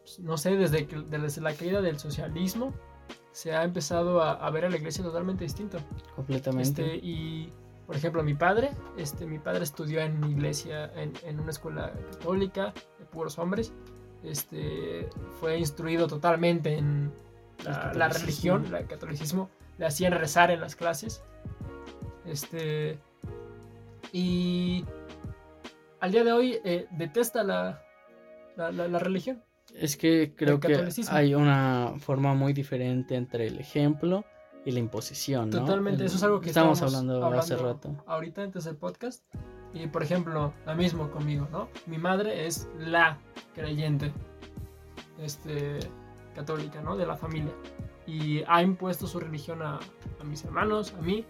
pues, 0.00 0.20
no 0.20 0.36
sé, 0.36 0.56
desde, 0.56 0.86
que, 0.86 0.96
desde 1.02 1.40
la 1.40 1.52
caída 1.54 1.82
del 1.82 1.98
socialismo, 1.98 2.72
se 3.32 3.52
ha 3.54 3.64
empezado 3.64 4.22
a, 4.22 4.32
a 4.32 4.50
ver 4.50 4.64
a 4.64 4.70
la 4.70 4.76
iglesia 4.76 5.02
totalmente 5.02 5.42
distinto. 5.44 5.78
Completamente. 6.14 6.62
Este, 6.94 6.96
y, 7.02 7.52
por 7.86 7.96
ejemplo, 7.96 8.22
mi 8.22 8.34
padre, 8.34 8.70
este, 8.96 9.26
mi 9.26 9.38
padre 9.40 9.64
estudió 9.64 10.00
en 10.00 10.16
una 10.18 10.28
iglesia, 10.28 10.92
en, 10.94 11.12
en 11.24 11.40
una 11.40 11.50
escuela 11.50 11.92
católica 12.12 12.72
puros 13.14 13.38
hombres. 13.38 13.72
Este, 14.22 15.08
fue 15.40 15.58
instruido 15.58 16.06
totalmente 16.06 16.76
en 16.76 17.12
la, 17.64 18.08
religión, 18.08 18.74
el 18.74 18.86
catolicismo. 18.86 19.48
Le 19.78 19.86
hacían 19.86 20.12
rezar 20.12 20.50
en 20.50 20.60
las 20.60 20.76
clases. 20.76 21.22
Este, 22.26 22.98
y 24.12 24.84
al 26.00 26.12
día 26.12 26.24
de 26.24 26.32
hoy 26.32 26.58
eh, 26.64 26.86
detesta 26.92 27.42
la, 27.42 27.82
la, 28.56 28.70
la- 28.72 28.88
la 28.88 28.98
religión. 28.98 29.42
Es 29.74 29.96
que 29.96 30.34
creo 30.36 30.60
que 30.60 30.88
hay 31.10 31.34
una 31.34 31.94
forma 31.98 32.34
muy 32.34 32.52
diferente 32.52 33.16
entre 33.16 33.46
el 33.48 33.58
ejemplo 33.58 34.24
y 34.64 34.70
la 34.70 34.78
imposición, 34.78 35.50
¿no? 35.50 35.60
Totalmente, 35.60 36.02
El- 36.02 36.06
eso 36.06 36.16
es 36.16 36.22
algo 36.22 36.40
que 36.40 36.48
estábamos 36.48 36.80
hablando, 36.80 37.24
hace 37.34 37.56
rato. 37.56 37.94
ahorita 38.06 38.42
antes 38.42 38.64
del 38.64 38.76
podcast. 38.76 39.24
Y 39.74 39.86
por 39.88 40.02
ejemplo, 40.02 40.52
lo 40.64 40.74
mismo 40.76 41.10
conmigo, 41.10 41.48
¿no? 41.50 41.68
Mi 41.86 41.98
madre 41.98 42.46
es 42.46 42.68
la 42.78 43.18
creyente 43.54 44.12
este, 45.20 45.80
católica, 46.34 46.80
¿no? 46.80 46.96
De 46.96 47.06
la 47.06 47.16
familia. 47.16 47.52
Y 48.06 48.42
ha 48.46 48.62
impuesto 48.62 49.06
su 49.06 49.18
religión 49.18 49.62
a, 49.62 49.80
a 50.20 50.24
mis 50.24 50.44
hermanos, 50.44 50.94
a 50.98 51.02
mí. 51.02 51.24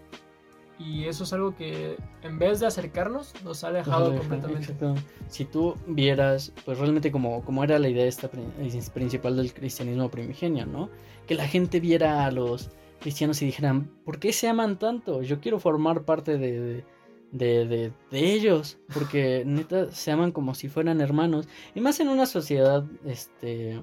Y 0.77 1.05
eso 1.05 1.23
es 1.23 1.31
algo 1.31 1.55
que 1.55 1.95
en 2.21 2.37
vez 2.37 2.59
de 2.59 2.65
acercarnos, 2.67 3.33
nos 3.45 3.63
ha 3.63 3.69
alejado 3.69 4.07
Ajá, 4.11 4.17
completamente. 4.17 4.73
exacto. 4.73 4.95
Si 5.29 5.45
tú 5.45 5.75
vieras, 5.87 6.51
pues 6.65 6.77
realmente 6.77 7.11
como, 7.13 7.43
como 7.45 7.63
era 7.63 7.79
la 7.79 7.87
idea 7.87 8.05
esta 8.05 8.29
pri- 8.29 8.43
es 8.61 8.89
principal 8.89 9.37
del 9.37 9.53
cristianismo 9.53 10.09
primigenio, 10.09 10.65
¿no? 10.65 10.89
Que 11.27 11.35
la 11.35 11.47
gente 11.47 11.79
viera 11.79 12.25
a 12.25 12.31
los 12.31 12.69
cristianos 12.99 13.41
y 13.41 13.45
dijeran, 13.45 13.89
¿por 14.03 14.19
qué 14.19 14.33
se 14.33 14.49
aman 14.49 14.77
tanto? 14.77 15.21
Yo 15.21 15.39
quiero 15.39 15.59
formar 15.59 16.03
parte 16.03 16.37
de, 16.37 16.59
de, 16.59 16.85
de- 17.31 17.65
de- 17.67 17.93
de 18.11 18.33
ellos, 18.33 18.77
porque 18.93 19.43
neta 19.45 19.91
se 19.91 20.11
aman 20.11 20.31
como 20.31 20.55
si 20.55 20.69
fueran 20.69 21.01
hermanos. 21.01 21.47
Y 21.73 21.81
más 21.81 21.99
en 21.99 22.09
una 22.09 22.25
sociedad, 22.25 22.85
este, 23.05 23.81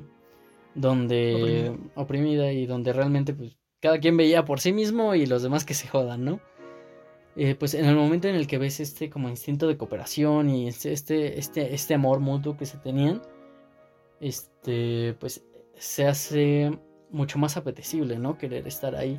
donde 0.74 1.76
oprimida, 1.94 2.52
y 2.52 2.66
donde 2.66 2.92
realmente, 2.92 3.34
pues, 3.34 3.56
cada 3.80 3.98
quien 3.98 4.16
veía 4.16 4.44
por 4.44 4.60
sí 4.60 4.72
mismo 4.72 5.14
y 5.14 5.26
los 5.26 5.42
demás 5.42 5.64
que 5.64 5.74
se 5.74 5.88
jodan, 5.88 6.24
¿no? 6.24 6.40
eh, 7.34 7.54
pues 7.54 7.72
en 7.72 7.86
el 7.86 7.96
momento 7.96 8.28
en 8.28 8.34
el 8.34 8.46
que 8.46 8.58
ves 8.58 8.78
este 8.78 9.08
como 9.08 9.30
instinto 9.30 9.66
de 9.66 9.78
cooperación 9.78 10.50
y 10.50 10.68
este, 10.68 10.92
este, 10.92 11.38
este, 11.38 11.74
este 11.74 11.94
amor 11.94 12.20
mutuo 12.20 12.58
que 12.58 12.66
se 12.66 12.76
tenían, 12.76 13.22
este, 14.20 15.14
pues 15.18 15.42
se 15.76 16.06
hace 16.06 16.78
mucho 17.10 17.38
más 17.38 17.56
apetecible, 17.56 18.18
¿no? 18.18 18.36
Querer 18.36 18.66
estar 18.68 18.94
ahí. 18.94 19.18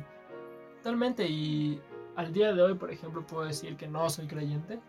Totalmente, 0.76 1.26
y 1.28 1.80
al 2.16 2.32
día 2.32 2.52
de 2.52 2.62
hoy, 2.62 2.74
por 2.74 2.90
ejemplo, 2.90 3.26
puedo 3.26 3.44
decir 3.44 3.76
que 3.76 3.88
no 3.88 4.08
soy 4.10 4.26
creyente 4.26 4.80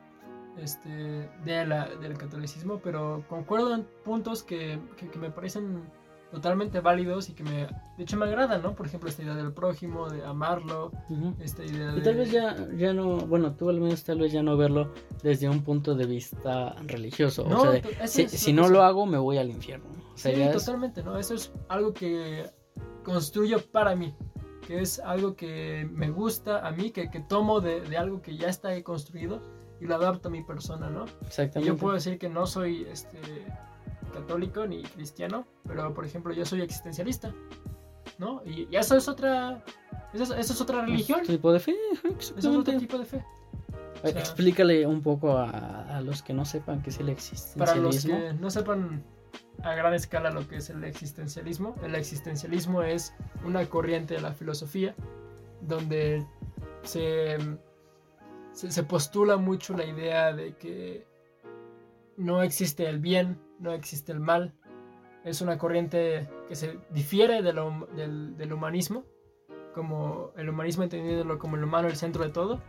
este, 0.58 1.30
de 1.44 1.66
la- 1.66 1.90
del 1.96 2.18
catolicismo, 2.18 2.80
pero 2.82 3.24
concuerdo 3.28 3.76
en 3.76 3.84
puntos 4.04 4.42
que, 4.44 4.80
que- 4.96 5.10
que 5.10 5.20
me 5.20 5.30
parecen 5.30 5.84
totalmente 6.32 6.80
válidos 6.82 7.30
y 7.30 7.34
que 7.34 7.44
me, 7.44 7.68
de 7.98 8.04
hecho 8.04 8.18
me 8.18 8.26
agradan, 8.26 8.62
¿no? 8.62 8.74
Por 8.76 8.86
ejemplo, 8.88 9.10
esta 9.10 9.22
idea 9.24 9.36
del 9.36 9.54
prójimo, 9.54 10.10
de 10.10 10.26
amarlo, 10.26 10.92
esta 11.40 11.64
idea 11.64 11.92
de... 11.92 12.00
Y 12.00 12.04
tal 12.04 12.16
vez 12.16 12.32
ya, 12.32 12.56
ya 12.76 12.94
no, 12.94 13.18
bueno, 13.18 13.54
tú 13.56 13.70
al 13.70 13.80
menos 13.80 14.04
tal 14.04 14.20
vez 14.20 14.32
ya 14.34 14.44
no 14.44 14.58
verlo 14.58 14.92
desde 15.24 15.48
un 15.48 15.62
punto 15.64 15.94
de 15.96 16.06
vista 16.06 16.76
religioso. 16.88 17.46
No, 17.48 17.60
o 17.60 17.62
sea, 17.64 17.72
de, 17.72 18.28
si, 18.28 18.54
no 18.54 18.68
lo 18.70 18.82
hago, 18.84 19.06
me 19.06 19.18
voy 19.18 19.38
al 19.38 19.50
infierno. 19.50 19.88
O 20.14 20.18
sea, 20.18 20.34
Sí, 20.36 20.42
es- 20.42 20.66
totalmente, 20.66 21.04
¿no? 21.04 21.18
Eso 21.18 21.36
es 21.36 21.52
algo 21.70 21.94
que 21.94 22.50
construyo 23.04 23.60
para 23.72 23.96
mí, 23.96 24.14
que 24.66 24.82
es 24.82 25.00
algo 25.00 25.36
que 25.36 25.88
me 25.92 26.10
gusta 26.10 26.66
a 26.68 26.72
mí, 26.72 26.92
que, 26.92 27.10
que 27.10 27.20
tomo 27.20 27.62
de, 27.62 27.82
de 27.82 27.98
algo 27.98 28.22
que 28.22 28.36
ya 28.38 28.48
está 28.50 28.82
construido 28.84 29.42
y 29.80 29.86
lo 29.86 29.96
adapto 29.96 30.30
a 30.30 30.32
mi 30.32 30.42
persona, 30.44 30.90
¿no? 30.90 31.06
Y 31.22 31.26
exactamente. 31.28 31.68
Yo 31.68 31.78
puedo 31.78 31.94
decir 31.94 32.18
que 32.18 32.30
no 32.30 32.48
soy 32.48 32.86
este, 32.92 33.20
católico 34.14 34.66
ni 34.66 34.82
cristiano, 34.84 35.46
pero 35.68 35.94
por 35.94 36.06
ejemplo 36.06 36.34
yo 36.34 36.46
soy 36.46 36.62
existencialista, 36.62 37.34
¿no? 38.18 38.42
Y, 38.46 38.68
y 38.72 38.76
eso 38.78 38.96
es 38.98 39.08
otra, 39.08 39.64
eso 40.14 40.24
es, 40.24 40.30
eso 40.32 40.54
es 40.54 40.62
otra 40.62 40.82
religión, 40.86 41.20
Otro 41.22 41.34
tipo 41.34 41.52
de 41.54 41.60
fe, 41.60 41.76
eso 42.20 42.34
es 42.38 42.46
otro 42.46 42.78
tipo 42.78 42.98
de 42.98 43.06
fe. 43.06 43.24
Sea- 44.02 44.12
Explícale 44.20 44.86
un 44.86 45.02
poco 45.02 45.38
a, 45.38 45.98
a 45.98 46.02
los 46.02 46.22
que 46.22 46.34
no 46.34 46.46
sepan 46.46 46.82
qué 46.82 46.90
es 46.92 46.98
el 47.00 47.06
Para 47.06 47.14
existencialismo. 47.14 47.88
los 47.88 48.04
que 48.34 48.34
no 48.40 48.50
sepan 48.52 49.04
a 49.64 49.74
gran 49.74 49.94
escala 49.94 50.30
lo 50.30 50.48
que 50.48 50.58
es 50.58 50.70
el 50.70 50.84
existencialismo, 50.84 51.76
el 51.84 51.96
existencialismo 51.96 52.84
es 52.84 53.14
una 53.44 53.66
corriente 53.66 54.16
de 54.16 54.22
la 54.22 54.34
filosofía 54.34 54.96
donde 55.62 56.26
se, 56.84 57.38
se, 58.52 58.84
postula 58.84 59.38
mucho 59.38 59.76
la 59.76 59.86
idea 59.86 60.34
de 60.34 60.56
que 60.56 61.08
no 62.18 62.42
existe 62.42 62.88
el 62.88 63.00
bien, 63.00 63.40
no 63.60 63.72
existe 63.74 64.12
el 64.12 64.20
mal. 64.20 64.54
Es 65.24 65.42
una 65.42 65.58
corriente 65.58 66.30
que 66.48 66.56
se 66.56 66.80
difiere 66.92 67.42
del, 67.42 68.38
del 68.38 68.54
humanismo, 68.54 69.06
como 69.74 70.32
el 70.38 70.50
humanismo 70.50 70.84
entendiéndolo 70.84 71.40
como 71.40 71.56
el 71.56 71.64
humano 71.64 71.88
el 71.88 71.96
centro 71.96 72.24
de 72.24 72.30
todo, 72.30 72.62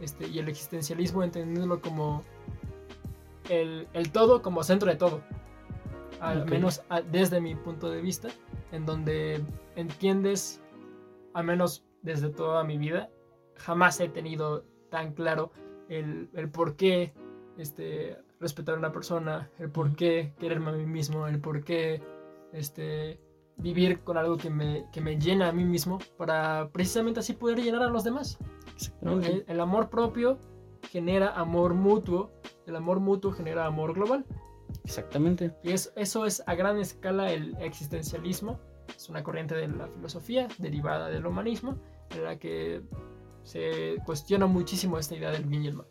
este, 0.00 0.28
y 0.28 0.38
el 0.38 0.48
existencialismo 0.48 1.24
entendiéndolo 1.24 1.80
como 1.80 2.22
el, 3.48 3.88
el 3.92 4.12
todo 4.12 4.42
como 4.42 4.62
centro 4.62 4.88
de 4.88 4.96
todo. 4.96 5.22
Al 6.20 6.46
menos 6.46 6.82
a- 6.88 7.00
desde 7.02 7.40
mi 7.40 7.54
punto 7.54 7.90
de 7.90 8.00
vista, 8.00 8.28
en 8.72 8.84
donde 8.86 9.40
entiendes, 9.76 10.60
al 11.34 11.44
menos 11.44 11.84
desde 12.02 12.28
toda 12.30 12.64
mi 12.64 12.78
vida, 12.78 13.08
jamás 13.56 14.00
he 14.00 14.08
tenido 14.08 14.64
tan 14.90 15.12
claro 15.12 15.52
el, 15.88 16.28
el 16.34 16.48
por 16.50 16.76
qué 16.76 17.12
este, 17.56 18.16
respetar 18.40 18.74
a 18.74 18.78
una 18.78 18.92
persona, 18.92 19.50
el 19.58 19.70
por 19.70 19.94
qué 19.96 20.32
quererme 20.38 20.70
a 20.70 20.72
mí 20.74 20.86
mismo, 20.86 21.26
el 21.26 21.40
por 21.40 21.62
qué 21.64 22.02
este, 22.52 23.20
vivir 23.56 24.00
con 24.00 24.16
algo 24.16 24.36
que 24.36 24.50
me, 24.50 24.86
que 24.92 25.00
me 25.00 25.18
llena 25.18 25.48
a 25.48 25.52
mí 25.52 25.64
mismo, 25.64 25.98
para 26.16 26.68
precisamente 26.72 27.20
así 27.20 27.32
poder 27.34 27.58
llenar 27.60 27.82
a 27.82 27.88
los 27.90 28.04
demás. 28.04 28.38
El, 29.02 29.44
el 29.48 29.60
amor 29.60 29.88
propio 29.90 30.38
genera 30.90 31.30
amor 31.30 31.74
mutuo, 31.74 32.30
el 32.66 32.76
amor 32.76 33.00
mutuo 33.00 33.32
genera 33.32 33.66
amor 33.66 33.94
global. 33.94 34.24
Exactamente. 34.84 35.54
Y 35.62 35.72
es, 35.72 35.92
eso 35.96 36.24
es 36.26 36.42
a 36.46 36.54
gran 36.54 36.78
escala 36.78 37.32
el 37.32 37.56
existencialismo. 37.60 38.58
Es 38.96 39.08
una 39.08 39.22
corriente 39.22 39.54
de 39.54 39.68
la 39.68 39.86
filosofía 39.88 40.48
derivada 40.58 41.08
del 41.08 41.26
humanismo, 41.26 41.76
en 42.14 42.24
la 42.24 42.38
que 42.38 42.82
se 43.44 43.96
cuestiona 44.06 44.46
muchísimo 44.46 44.98
esta 44.98 45.14
idea 45.14 45.30
del 45.30 45.44
bien 45.44 45.64
y 45.64 45.68
el 45.68 45.74
mal. 45.74 45.86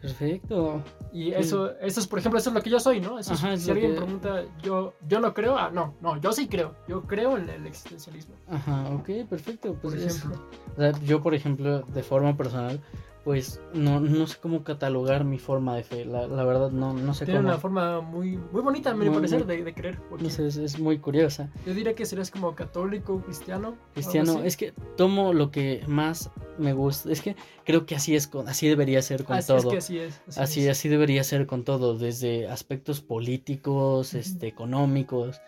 Perfecto. 0.00 0.82
Y 1.14 1.32
eso, 1.32 1.70
eso 1.78 2.00
es, 2.00 2.06
por 2.06 2.18
ejemplo, 2.18 2.38
eso 2.38 2.50
es 2.50 2.54
lo 2.54 2.60
que 2.62 2.68
yo 2.68 2.78
soy, 2.78 3.00
¿no? 3.00 3.18
Eso 3.18 3.32
es- 3.32 3.42
Ajá, 3.42 3.56
si 3.56 3.68
lo 3.68 3.72
alguien 3.72 3.92
que- 3.92 3.96
pregunta, 4.02 4.44
yo, 4.62 4.92
yo 5.08 5.18
no 5.18 5.32
creo, 5.32 5.56
ah, 5.56 5.70
no, 5.72 5.94
no, 6.02 6.20
yo 6.20 6.30
sí 6.32 6.46
creo. 6.46 6.74
Yo 6.86 7.02
creo 7.04 7.38
en 7.38 7.48
el 7.48 7.66
existencialismo, 7.66 8.34
Ajá, 8.48 8.90
ok, 8.90 9.26
perfecto. 9.30 9.72
por 9.72 9.92
Pues 9.92 9.94
es- 10.02 10.16
ejemplo. 10.18 10.42
o 10.76 10.80
sea, 10.80 10.92
yo, 11.00 11.22
por 11.22 11.34
ejemplo, 11.34 11.80
de 11.80 12.02
forma 12.02 12.36
personal, 12.36 12.80
pues 13.24 13.60
no, 13.72 14.00
no 14.00 14.26
sé 14.26 14.36
cómo 14.40 14.62
catalogar 14.64 15.24
mi 15.24 15.38
forma 15.38 15.74
de 15.76 15.82
fe. 15.82 16.04
La, 16.04 16.26
la 16.28 16.44
verdad, 16.44 16.70
no, 16.70 16.92
no 16.92 17.14
sé 17.14 17.24
Tiene 17.24 17.40
cómo. 17.40 17.48
una 17.48 17.58
forma 17.58 18.00
muy, 18.02 18.36
muy 18.36 18.60
bonita, 18.60 18.90
a 18.90 18.94
mi 18.94 19.06
Muy- 19.06 19.14
parecer, 19.14 19.46
muy- 19.46 19.56
de, 19.56 19.64
de 19.64 19.74
creer. 19.74 19.98
porque 20.10 20.24
No 20.24 20.30
sé, 20.30 20.46
es, 20.46 20.56
es 20.58 20.78
muy 20.78 20.98
curiosa. 20.98 21.50
Yo 21.66 21.72
diría 21.72 21.94
que 21.94 22.04
serías 22.04 22.30
como 22.30 22.54
católico, 22.54 23.22
cristiano. 23.22 23.76
Cristiano, 23.94 24.42
es 24.44 24.56
que 24.58 24.72
tomo 24.96 25.32
lo 25.32 25.50
que 25.50 25.82
más 25.88 26.30
me 26.58 26.74
gusta. 26.74 27.10
Es 27.10 27.22
que 27.22 27.34
creo 27.64 27.86
que 27.86 27.94
así 27.94 28.14
es, 28.14 28.26
con, 28.28 28.46
así 28.48 28.68
debería 28.68 29.00
ser 29.00 29.24
con 29.24 29.36
Así 29.36 29.48
todo. 29.48 29.56
es 29.58 29.64
que 29.66 29.76
así 29.78 29.98
es. 29.98 30.20
Así, 30.28 30.40
Así, 30.40 30.60
es. 30.64 30.68
así 30.78 30.88
debería 30.90 31.24
ser 31.24 31.46
con 31.46 31.64
todo, 31.64 31.96
desde 31.96 32.46
aspectos 32.48 33.00
políticos, 33.00 34.12
este, 34.14 34.46
económicos. 34.48 35.40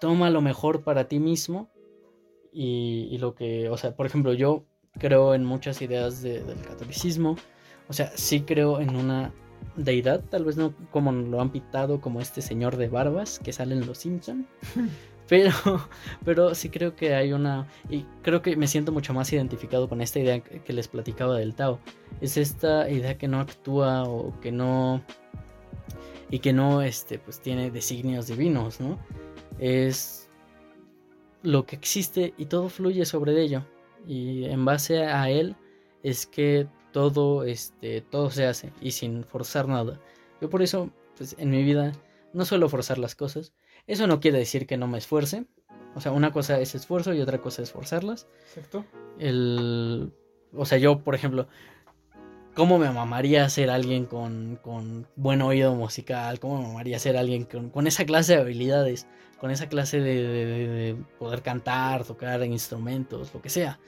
Toma 0.00 0.28
lo 0.30 0.42
mejor 0.42 0.82
para 0.82 1.08
ti 1.08 1.18
mismo 1.18 1.70
y, 2.52 3.08
y 3.10 3.18
lo 3.18 3.34
que, 3.34 3.68
o 3.70 3.76
sea, 3.78 3.96
por 3.96 4.04
ejemplo, 4.06 4.32
yo 4.34 4.66
creo 4.98 5.34
en 5.34 5.44
muchas 5.44 5.80
ideas 5.82 6.22
de- 6.22 6.42
del 6.42 6.60
catolicismo. 6.62 7.36
O 7.88 7.92
sea, 7.92 8.12
sí 8.16 8.42
creo 8.42 8.80
en 8.80 8.96
una 8.96 9.32
deidad, 9.76 10.22
tal 10.28 10.44
vez 10.44 10.56
no 10.56 10.74
como 10.90 11.12
lo 11.12 11.40
han 11.40 11.50
pitado 11.50 12.00
como 12.00 12.20
este 12.20 12.42
señor 12.42 12.76
de 12.76 12.88
barbas 12.88 13.38
que 13.38 13.52
sale 13.52 13.74
en 13.74 13.86
Los 13.86 13.98
Simpson. 13.98 14.46
Pero, 15.28 15.52
pero 16.26 16.54
sí 16.54 16.68
creo 16.68 16.94
que 16.94 17.14
hay 17.14 17.32
una... 17.32 17.66
Y 17.88 18.04
creo 18.22 18.42
que 18.42 18.54
me 18.56 18.66
siento 18.66 18.92
mucho 18.92 19.14
más 19.14 19.32
identificado 19.32 19.88
con 19.88 20.02
esta 20.02 20.18
idea 20.18 20.40
que 20.40 20.60
que 20.60 20.72
les 20.74 20.88
platicaba 20.88 21.38
del 21.38 21.54
Tao. 21.54 21.78
Es 22.20 22.36
esta 22.36 22.90
idea 22.90 23.16
que 23.16 23.28
no 23.28 23.40
actúa 23.40 24.02
o 24.02 24.38
que 24.40 24.52
no... 24.52 25.00
Y 26.28 26.40
que 26.40 26.52
no, 26.52 26.82
este, 26.82 27.18
pues 27.18 27.40
tiene 27.40 27.70
designios 27.70 28.26
divinos, 28.26 28.78
¿no? 28.80 28.98
Es 29.58 30.28
lo 31.42 31.64
que 31.64 31.76
existe 31.76 32.34
y 32.36 32.46
todo 32.46 32.68
fluye 32.68 33.06
sobre 33.06 33.40
ello. 33.40 33.64
Y 34.06 34.44
en 34.44 34.64
base 34.64 35.04
a 35.04 35.30
él 35.30 35.56
es 36.02 36.26
que 36.26 36.66
todo, 36.92 37.44
este, 37.44 38.00
todo 38.02 38.30
se 38.30 38.46
hace 38.46 38.72
y 38.80 38.92
sin 38.92 39.24
forzar 39.24 39.68
nada. 39.68 40.00
Yo 40.40 40.50
por 40.50 40.62
eso, 40.62 40.90
pues 41.16 41.34
en 41.38 41.50
mi 41.50 41.62
vida 41.62 41.92
no 42.32 42.44
suelo 42.44 42.68
forzar 42.68 42.98
las 42.98 43.14
cosas. 43.14 43.52
Eso 43.86 44.06
no 44.06 44.20
quiere 44.20 44.38
decir 44.38 44.66
que 44.66 44.76
no 44.76 44.86
me 44.86 44.98
esfuerce. 44.98 45.46
O 45.94 46.00
sea, 46.00 46.12
una 46.12 46.32
cosa 46.32 46.60
es 46.60 46.74
esfuerzo 46.74 47.12
y 47.12 47.20
otra 47.20 47.38
cosa 47.38 47.62
es 47.62 47.72
forzarlas. 47.72 48.26
Exacto. 48.48 48.84
El, 49.18 50.12
o 50.54 50.64
sea, 50.64 50.78
yo, 50.78 51.00
por 51.00 51.14
ejemplo, 51.14 51.48
¿cómo 52.54 52.78
me 52.78 52.90
mamaría 52.90 53.48
ser 53.48 53.70
alguien 53.70 54.06
con, 54.06 54.58
con 54.62 55.06
buen 55.16 55.42
oído 55.42 55.74
musical? 55.74 56.40
¿Cómo 56.40 56.60
me 56.60 56.68
mamaría 56.68 56.98
ser 56.98 57.16
alguien 57.16 57.44
con, 57.44 57.70
con 57.70 57.86
esa 57.86 58.04
clase 58.04 58.34
de 58.34 58.40
habilidades? 58.40 59.06
Con 59.42 59.50
esa 59.50 59.68
clase 59.68 60.00
de, 60.00 60.22
de- 60.22 60.46
de- 60.46 60.68
de 60.68 60.94
poder 61.18 61.42
cantar, 61.42 62.04
tocar 62.04 62.42
instrumentos, 62.44 63.34
lo 63.34 63.42
que 63.42 63.50
sea. 63.50 63.78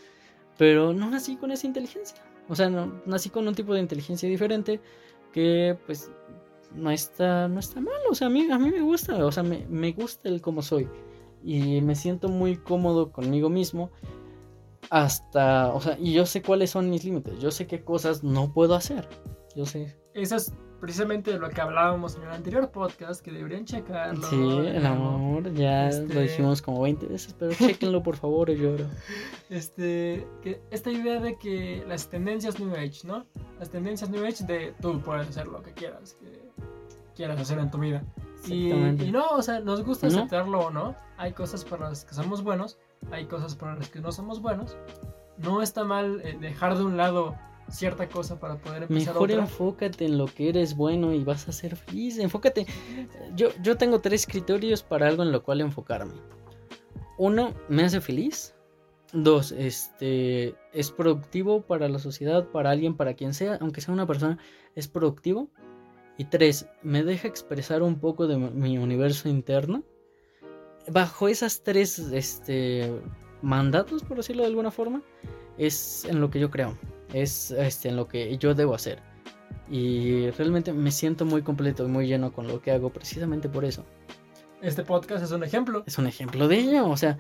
Pero 0.59 0.93
no 0.93 1.09
nací 1.09 1.37
con 1.37 1.51
esa 1.53 1.67
inteligencia. 1.67 2.19
O 2.49 2.55
sea, 2.57 2.69
no, 2.69 3.01
nací 3.07 3.31
con 3.31 3.49
un 3.49 3.55
tipo 3.55 3.73
de 3.73 3.81
inteligencia 3.81 4.29
diferente 4.29 4.81
que 5.33 5.79
pues 5.87 6.11
no 6.75 6.91
está, 6.91 7.49
no 7.49 7.61
está 7.61 7.81
mal. 7.81 7.95
O 8.11 8.15
sea, 8.15 8.27
a 8.27 8.31
mí, 8.31 8.51
a 8.51 8.59
mí 8.59 8.71
me 8.71 8.81
gusta. 8.83 9.25
O 9.25 9.33
sea, 9.33 9.43
me, 9.45 9.65
me 9.69 9.93
gusta 9.93 10.29
el 10.29 10.43
cómo 10.43 10.61
soy. 10.61 10.89
Y 11.43 11.81
me 11.83 11.95
siento 11.95 12.29
muy 12.29 12.57
cómodo 12.57 13.13
conmigo 13.13 13.49
mismo 13.49 13.91
hasta, 14.91 15.73
o 15.73 15.81
sea, 15.81 15.97
y 15.99 16.13
yo 16.13 16.27
sé 16.27 16.43
cuáles 16.43 16.71
son 16.71 16.91
mis 16.91 17.05
límites, 17.05 17.39
yo 17.41 17.51
sé 17.51 17.67
qué 17.67 17.83
cosas 17.83 18.23
no 18.23 18.53
puedo 18.53 18.75
hacer, 18.75 19.09
yo 19.57 19.67
sé. 19.67 19.97
Eso 20.15 20.37
precisamente 20.85 21.39
lo 21.39 21.49
que 21.49 21.63
hablábamos 21.63 22.15
en 22.17 22.25
el 22.25 22.29
anterior 22.33 22.71
podcast, 22.71 23.25
que 23.25 23.33
deberían 23.33 23.65
checarlo. 23.65 24.23
Sí, 24.29 24.37
el 24.67 24.85
amor, 24.85 25.51
ya 25.55 25.89
Este- 25.89 26.13
lo 26.13 26.21
dijimos 26.21 26.61
como 26.61 26.83
20 26.83 27.07
veces, 27.07 27.35
pero 27.39 27.55
chequenlo 27.55 28.03
por 28.03 28.17
favor, 28.17 28.51
yo 28.51 28.73
lloro. 28.73 28.85
Este, 29.49 30.27
que 30.43 30.61
esta 30.71 30.91
idea 30.91 31.21
de 31.21 31.39
que 31.39 31.83
las 31.89 32.11
tendencias 32.11 32.61
New 32.61 32.75
Age, 32.75 33.01
¿no? 33.05 33.25
Las 33.59 33.71
tendencias 33.71 34.11
New 34.11 34.27
Age 34.27 34.45
de 34.45 34.75
tú 34.83 35.01
puedes 35.01 35.27
hacer 35.27 35.47
lo 35.47 35.63
que 35.63 35.73
quieras, 35.73 36.19
que 36.21 36.51
quieras 37.17 37.41
hacer 37.41 37.59
en 37.61 37.71
tu 37.71 37.79
vida. 37.79 38.05
Y 38.47 39.11
no, 39.11 39.25
o 39.31 39.41
sea, 39.41 39.61
nos 39.61 39.83
gusta 39.83 40.07
¿No? 40.09 40.19
aceptarlo 40.19 40.67
o 40.67 40.71
no. 40.71 40.95
Hay 41.17 41.33
cosas 41.33 41.65
para 41.65 41.89
las 41.89 42.05
que 42.05 42.13
somos 42.13 42.45
buenos, 42.45 42.77
hay 43.11 43.25
cosas 43.25 43.55
para 43.57 43.75
las 43.75 43.89
que 43.89 44.01
no 44.01 44.13
somos 44.13 44.43
buenos. 44.43 44.77
No 45.39 45.63
está 45.63 45.83
mal 45.85 46.21
eh, 46.23 46.37
dejar 46.39 46.77
de 46.77 46.85
un 46.85 46.99
lado 46.99 47.37
cierta 47.71 48.09
cosa 48.09 48.39
para 48.39 48.57
poder 48.57 48.85
empezar 48.85 49.15
Mejor 49.15 49.31
otra. 49.31 49.43
enfócate 49.43 50.05
en 50.07 50.19
lo 50.19 50.27
que 50.27 50.49
eres 50.49 50.77
bueno 50.77 51.13
y 51.13 51.25
vas 51.25 51.49
a 51.49 51.53
ser 51.53 51.77
feliz. 51.77 52.19
Enfócate. 52.19 52.67
Yo, 53.35 53.49
yo 53.63 53.77
tengo 53.77 54.01
tres 54.01 54.27
criterios 54.27 54.83
para 54.83 55.09
algo 55.09 55.23
en 55.23 55.33
lo 55.33 55.43
cual 55.43 55.61
enfocarme. 55.61 56.15
Uno, 57.19 57.55
me 57.69 57.85
hace 57.85 58.01
feliz. 58.01 58.55
Dos, 59.13 59.53
este 59.53 60.57
es 60.73 60.91
productivo 60.91 61.63
para 61.63 61.89
la 61.89 62.01
sociedad, 62.01 62.49
para 62.49 62.71
alguien, 62.71 62.97
para 62.97 63.15
quien 63.15 63.33
sea, 63.33 63.59
aunque 63.61 63.81
sea 63.81 63.95
una 63.95 64.07
persona, 64.07 64.39
es 64.75 64.89
productivo. 64.89 65.49
Y 66.19 66.25
tres, 66.25 66.67
me 66.83 67.03
deja 67.05 67.29
expresar 67.29 67.83
un 67.83 67.99
poco 68.01 68.27
de 68.27 68.37
mi- 68.37 68.79
universo 68.79 69.29
interno. 69.29 69.85
Bajo 70.91 71.29
esas 71.29 71.63
tres 71.63 71.99
este, 71.99 72.93
mandatos, 73.43 74.03
por 74.03 74.17
decirlo 74.19 74.43
de 74.43 74.49
alguna 74.49 74.71
forma, 74.71 75.03
es 75.59 76.05
en 76.05 76.21
lo 76.21 76.31
que 76.31 76.41
yo 76.41 76.51
creo 76.51 76.77
es 77.15 77.53
este, 77.53 77.89
en 77.89 77.97
lo 77.97 78.09
que 78.09 78.37
yo 78.39 78.55
debo 78.55 78.75
hacer. 78.75 78.99
Y 79.71 80.29
realmente 80.31 80.73
me 80.73 80.91
siento 80.91 81.25
muy 81.25 81.43
completo 81.43 81.85
y 81.85 81.89
muy 81.89 82.07
lleno 82.07 82.33
con 82.33 82.47
lo 82.47 82.61
que 82.61 82.73
hago 82.73 82.91
precisamente 82.91 83.49
por 83.49 83.65
eso. 83.65 83.87
Este 84.61 84.83
podcast 84.83 85.25
es 85.25 85.31
un 85.31 85.45
ejemplo. 85.45 85.85
Es 85.87 85.97
un 85.99 86.07
ejemplo 86.07 86.49
de 86.49 86.59
ello. 86.59 86.89
O 86.89 86.97
sea, 86.97 87.19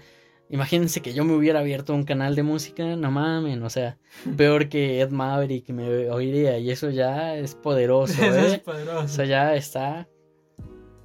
imagínense 0.50 1.00
que 1.00 1.14
yo 1.14 1.24
me 1.24 1.34
hubiera 1.34 1.60
abierto 1.60 1.94
un 1.94 2.04
canal 2.04 2.34
de 2.34 2.42
música, 2.42 2.96
no 2.96 3.10
mamen, 3.10 3.62
o 3.62 3.70
sea, 3.70 3.98
peor 4.36 4.68
que 4.68 5.00
Ed 5.00 5.10
Maverick 5.10 5.68
me 5.70 6.10
oiría 6.10 6.58
y 6.58 6.70
eso 6.70 6.90
ya 6.90 7.36
es 7.36 7.54
poderoso, 7.54 8.14
Eso 8.22 8.38
es 8.38 8.54
¿eh? 8.54 8.62
poderoso. 8.64 9.04
Eso 9.04 9.24
ya 9.24 9.54
está. 9.54 10.08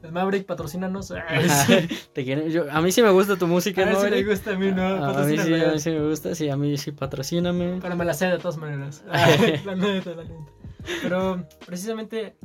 El 0.04 0.12
Maverick, 0.12 0.46
patrocínanos. 0.46 1.10
Te 2.14 2.26
yo- 2.52 2.72
a 2.72 2.82
mí 2.82 2.92
sí 2.92 3.02
me 3.02 3.10
gusta 3.12 3.36
tu 3.36 3.48
música, 3.48 3.82
A 3.82 3.86
ver 3.86 3.94
¿no? 3.96 4.02
si 4.02 4.10
me 4.10 4.24
gusta 4.24 4.52
a 4.52 4.56
mí, 4.58 4.72
no. 4.72 4.82
a, 4.84 5.22
a 5.22 5.26
mí 5.26 5.32
sí, 5.32 5.38
patrocíname. 5.38 5.66
a 5.66 5.72
mí 5.74 5.80
sí 5.80 5.90
me 5.92 6.10
gusta, 6.10 6.36
sí, 6.36 6.50
a 6.50 6.58
mí 6.58 6.78
sí 6.78 6.92
patrocíname. 6.92 7.80
Pero 7.82 7.96
me 7.96 8.06
la 8.06 8.14
sé 8.14 8.28
de 8.28 8.38
todas 8.38 8.58
maneras. 8.58 9.04
la 9.66 9.76
neta, 9.76 10.12
la 10.12 10.24
neta. 10.24 10.52
Pero 11.02 11.46
precisamente 11.66 12.36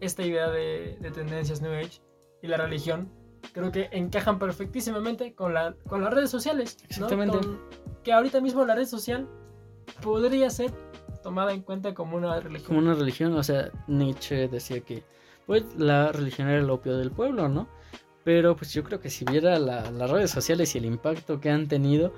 esta 0.00 0.22
idea 0.24 0.50
de, 0.50 0.96
de 1.00 1.10
tendencias 1.10 1.60
New 1.62 1.72
Age 1.72 2.00
y 2.42 2.48
la 2.48 2.56
religión 2.56 3.10
creo 3.52 3.70
que 3.72 3.88
encajan 3.92 4.38
perfectísimamente 4.38 5.34
con, 5.34 5.54
la, 5.54 5.74
con 5.88 6.02
las 6.02 6.12
redes 6.12 6.30
sociales. 6.30 6.76
¿no? 6.80 6.86
Exactamente. 7.06 7.38
Con- 7.38 7.60
que 8.02 8.12
ahorita 8.12 8.40
mismo 8.40 8.64
la 8.64 8.74
red 8.74 8.86
social 8.86 9.28
podría 10.02 10.50
ser 10.50 10.72
tomada 11.22 11.52
en 11.52 11.62
cuenta 11.62 11.94
como 11.94 12.16
una 12.16 12.38
religión. 12.40 12.66
como 12.66 12.78
una 12.80 12.94
religión, 12.94 13.34
o 13.34 13.42
sea, 13.42 13.70
Nietzsche 13.86 14.48
decía 14.48 14.80
que 14.80 15.02
pues 15.48 15.64
la 15.76 16.12
religión 16.12 16.46
era 16.48 16.60
el 16.60 16.70
opio 16.70 16.96
del 16.96 17.10
pueblo, 17.10 17.48
¿no? 17.48 17.66
Pero 18.22 18.54
pues 18.54 18.72
yo 18.72 18.84
creo 18.84 19.00
que 19.00 19.08
si 19.10 19.24
viera 19.24 19.58
la- 19.58 19.90
las 19.90 20.10
redes 20.10 20.30
sociales 20.30 20.74
y 20.74 20.78
el 20.78 20.84
impacto 20.84 21.40
que 21.40 21.50
han 21.50 21.66
tenido, 21.66 22.12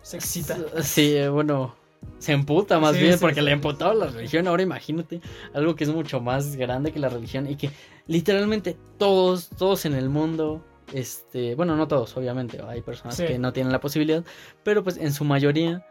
Se 0.00 0.16
excita. 0.16 0.56
Sí, 0.82 1.14
eh, 1.14 1.28
bueno, 1.28 1.76
se 2.18 2.32
emputa 2.32 2.80
más 2.80 2.96
Sí, 2.96 3.02
bien 3.02 3.12
sí, 3.14 3.18
porque 3.20 3.40
sí. 3.40 3.42
le 3.42 3.52
emputaba 3.52 3.94
la 3.94 4.06
religión. 4.06 4.48
Ahora 4.48 4.62
imagínate 4.62 5.20
algo 5.54 5.76
que 5.76 5.84
es 5.84 5.90
mucho 5.90 6.20
más 6.20 6.56
grande 6.56 6.90
que 6.92 6.98
la 6.98 7.08
religión 7.10 7.48
y 7.48 7.56
que 7.56 7.70
literalmente 8.08 8.76
todos, 8.98 9.50
todos 9.50 9.84
en 9.84 9.92
el 9.94 10.08
mundo, 10.08 10.64
este, 10.92 11.54
bueno, 11.54 11.76
no 11.76 11.86
todos, 11.86 12.16
obviamente, 12.16 12.60
hay 12.66 12.80
personas 12.82 13.16
que 13.20 13.38
no 13.38 13.52
tienen 13.52 13.72
la 13.72 13.80
posibilidad, 13.80 14.24
pero 14.64 14.82
pues 14.82 14.96
en 14.96 15.12
su 15.12 15.24
mayoría, 15.24 15.86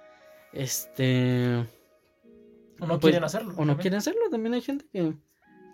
este 0.52 1.66
O 2.80 2.86
no 2.88 3.00
pues, 3.00 3.12
quieren 3.12 3.24
hacerlo. 3.24 3.50
o 3.50 3.52
no 3.52 3.58
también. 3.58 3.78
quieren 3.78 3.98
hacerlo. 4.00 4.22
También 4.32 4.54
hay 4.56 4.62
gente 4.62 4.86
que, 4.92 5.14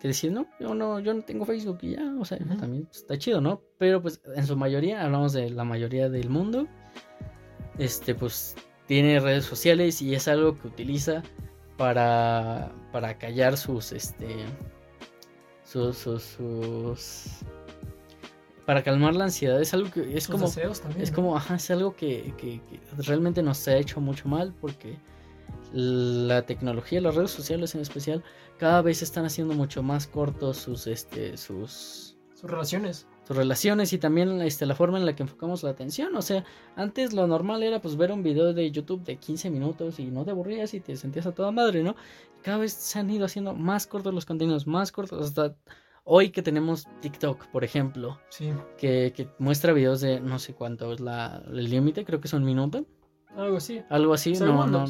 que 0.00 0.08
dice, 0.08 0.30
no, 0.30 0.46
yo 0.60 0.74
no, 0.74 1.00
yo 1.00 1.12
no 1.14 1.22
tengo 1.22 1.44
Facebook 1.44 1.78
y 1.82 1.96
ya, 1.96 2.14
o 2.18 2.24
sea, 2.24 2.38
también 2.38 2.84
pues, 2.86 2.98
está 2.98 3.18
chido, 3.18 3.40
¿no? 3.40 3.60
Pero 3.78 4.00
pues 4.00 4.20
en 4.34 4.46
su 4.46 4.56
mayoría, 4.56 5.02
hablamos 5.04 5.32
de 5.32 5.50
la 5.50 5.64
mayoría 5.64 6.08
del 6.08 6.30
mundo, 6.30 6.66
este, 7.78 8.14
pues 8.14 8.54
tiene 8.86 9.20
redes 9.20 9.44
sociales 9.44 10.00
y 10.02 10.14
es 10.14 10.28
algo 10.28 10.58
que 10.58 10.68
utiliza 10.68 11.22
para, 11.76 12.72
para 12.92 13.18
callar 13.18 13.56
sus, 13.56 13.92
este, 13.92 14.26
sus, 15.64 15.96
sus, 15.98 16.22
sus- 16.22 17.26
para 18.66 18.82
calmar 18.82 19.14
la 19.14 19.24
ansiedad. 19.24 19.60
Es 19.62 19.72
algo 19.74 19.90
que 19.90 20.16
es 20.16 20.24
Sus 20.24 20.32
como, 20.34 20.48
también, 20.50 21.02
es 21.02 21.10
¿no? 21.10 21.14
como, 21.16 21.36
ajá, 21.36 21.54
es 21.56 21.70
algo 21.70 21.94
que, 21.96 22.34
que- 22.36 22.60
que 22.62 22.80
realmente 23.02 23.42
nos 23.42 23.66
ha 23.68 23.76
hecho 23.76 24.00
mucho 24.00 24.28
mal 24.28 24.54
porque 24.60 24.96
la 25.72 26.42
tecnología, 26.46 27.00
las 27.00 27.14
redes 27.14 27.30
sociales 27.30 27.74
en 27.74 27.80
especial, 27.82 28.22
cada 28.58 28.82
vez 28.82 29.02
están 29.02 29.24
haciendo 29.24 29.54
mucho 29.54 29.82
más 29.82 30.06
cortos 30.06 30.56
sus, 30.56 30.86
este, 30.86 31.36
sus, 31.36 32.16
sus 32.34 32.50
relaciones. 32.50 33.06
sus 33.26 33.36
relaciones 33.36 33.92
y 33.92 33.98
también 33.98 34.40
este, 34.42 34.66
la 34.66 34.74
forma 34.74 34.98
en 34.98 35.06
la 35.06 35.14
que 35.14 35.22
enfocamos 35.22 35.62
la 35.62 35.70
atención. 35.70 36.14
O 36.16 36.22
sea, 36.22 36.44
antes 36.76 37.12
lo 37.12 37.26
normal 37.26 37.62
era 37.62 37.80
pues 37.80 37.96
ver 37.96 38.10
un 38.12 38.22
video 38.22 38.52
de 38.54 38.70
YouTube 38.70 39.04
de 39.04 39.16
15 39.16 39.50
minutos 39.50 39.98
y 39.98 40.06
no 40.06 40.24
te 40.24 40.30
aburrías 40.30 40.72
y 40.74 40.80
te 40.80 40.96
sentías 40.96 41.26
a 41.26 41.32
toda 41.32 41.50
madre, 41.50 41.82
¿no? 41.82 41.94
Cada 42.42 42.58
vez 42.58 42.72
se 42.72 42.98
han 42.98 43.10
ido 43.10 43.24
haciendo 43.26 43.54
más 43.54 43.86
cortos 43.86 44.14
los 44.14 44.24
contenidos, 44.24 44.66
más 44.66 44.92
cortos 44.92 45.20
hasta 45.26 45.56
hoy 46.04 46.30
que 46.30 46.40
tenemos 46.42 46.86
TikTok, 47.02 47.48
por 47.48 47.64
ejemplo 47.64 48.18
Sí. 48.30 48.50
que, 48.78 49.12
que 49.14 49.28
muestra 49.38 49.72
videos 49.74 50.00
de 50.00 50.20
no 50.20 50.38
sé 50.38 50.54
cuánto 50.54 50.92
es 50.94 51.00
la, 51.00 51.42
el 51.48 51.68
límite, 51.68 52.04
creo 52.06 52.20
que 52.20 52.28
es 52.28 52.32
un 52.32 52.44
minuto, 52.44 52.86
Algo 53.36 53.58
así. 53.58 53.82
algo 53.90 54.14
así, 54.14 54.32
no, 54.34 54.66
no. 54.66 54.86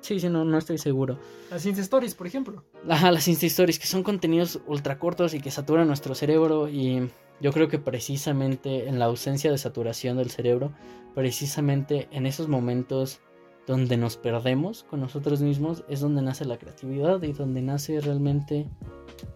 Sí, 0.00 0.20
sí, 0.20 0.28
no, 0.28 0.44
no 0.44 0.58
estoy 0.58 0.78
seguro. 0.78 1.18
Las 1.50 1.64
Insta 1.66 1.82
Stories, 1.82 2.14
por 2.14 2.26
ejemplo. 2.26 2.64
Ajá, 2.88 3.10
las 3.10 3.28
Insta 3.28 3.46
Stories, 3.46 3.78
que 3.78 3.86
son 3.86 4.02
contenidos 4.02 4.60
ultra 4.66 4.98
cortos 4.98 5.34
y 5.34 5.40
que 5.40 5.50
saturan 5.50 5.86
nuestro 5.86 6.14
cerebro 6.14 6.68
y 6.68 7.10
yo 7.40 7.52
creo 7.52 7.68
que 7.68 7.78
precisamente 7.78 8.88
en 8.88 8.98
la 8.98 9.06
ausencia 9.06 9.50
de 9.50 9.58
saturación 9.58 10.16
del 10.16 10.30
cerebro, 10.30 10.72
precisamente 11.14 12.08
en 12.10 12.26
esos 12.26 12.48
momentos 12.48 13.20
donde 13.66 13.96
nos 13.96 14.16
perdemos 14.16 14.84
con 14.84 15.00
nosotros 15.00 15.40
mismos 15.42 15.84
es 15.88 16.00
donde 16.00 16.22
nace 16.22 16.46
la 16.46 16.58
creatividad 16.58 17.22
y 17.22 17.32
donde 17.32 17.60
nace 17.60 18.00
realmente 18.00 18.66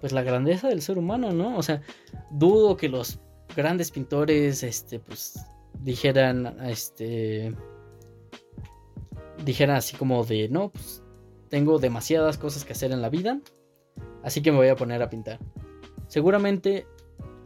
pues 0.00 0.12
la 0.12 0.22
grandeza 0.22 0.68
del 0.68 0.80
ser 0.80 0.96
humano, 0.96 1.32
¿no? 1.32 1.56
O 1.56 1.62
sea, 1.62 1.82
dudo 2.30 2.76
que 2.76 2.88
los 2.88 3.20
grandes 3.54 3.90
pintores 3.90 4.62
este 4.62 4.98
pues 4.98 5.38
dijeran 5.80 6.56
este 6.64 7.54
dijera 9.44 9.76
así 9.76 9.96
como 9.96 10.24
de, 10.24 10.48
no, 10.48 10.70
pues 10.70 11.02
tengo 11.48 11.78
demasiadas 11.78 12.38
cosas 12.38 12.64
que 12.64 12.72
hacer 12.72 12.92
en 12.92 13.02
la 13.02 13.08
vida, 13.08 13.40
así 14.22 14.42
que 14.42 14.50
me 14.50 14.58
voy 14.58 14.68
a 14.68 14.76
poner 14.76 15.02
a 15.02 15.10
pintar. 15.10 15.38
Seguramente 16.08 16.86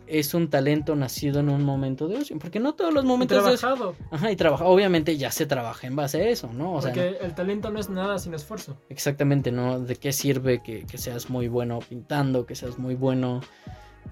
es 0.06 0.34
un 0.34 0.48
talento 0.48 0.94
nacido 0.94 1.40
en 1.40 1.48
un 1.48 1.64
momento 1.64 2.08
de 2.08 2.18
ocio, 2.18 2.38
porque 2.38 2.60
no 2.60 2.74
todos 2.74 2.94
los 2.94 3.04
momentos 3.04 3.44
de 3.44 3.52
ocio... 3.52 3.58
Trabajado. 3.58 3.96
Ajá, 4.10 4.30
y 4.30 4.36
trabaja, 4.36 4.64
obviamente 4.64 5.16
ya 5.16 5.30
se 5.30 5.46
trabaja 5.46 5.86
en 5.86 5.96
base 5.96 6.22
a 6.22 6.28
eso, 6.28 6.52
¿no? 6.52 6.74
O 6.74 6.82
sea, 6.82 6.92
porque 6.92 7.16
el 7.20 7.34
talento 7.34 7.70
no 7.70 7.80
es 7.80 7.90
nada 7.90 8.18
sin 8.18 8.34
esfuerzo. 8.34 8.76
exactamente, 8.88 9.50
¿no? 9.50 9.80
¿De 9.80 9.96
qué 9.96 10.12
sirve 10.12 10.62
que, 10.62 10.86
que 10.86 10.98
seas 10.98 11.28
muy 11.28 11.48
bueno 11.48 11.80
pintando, 11.80 12.46
que 12.46 12.54
seas 12.54 12.78
muy 12.78 12.94
bueno, 12.94 13.40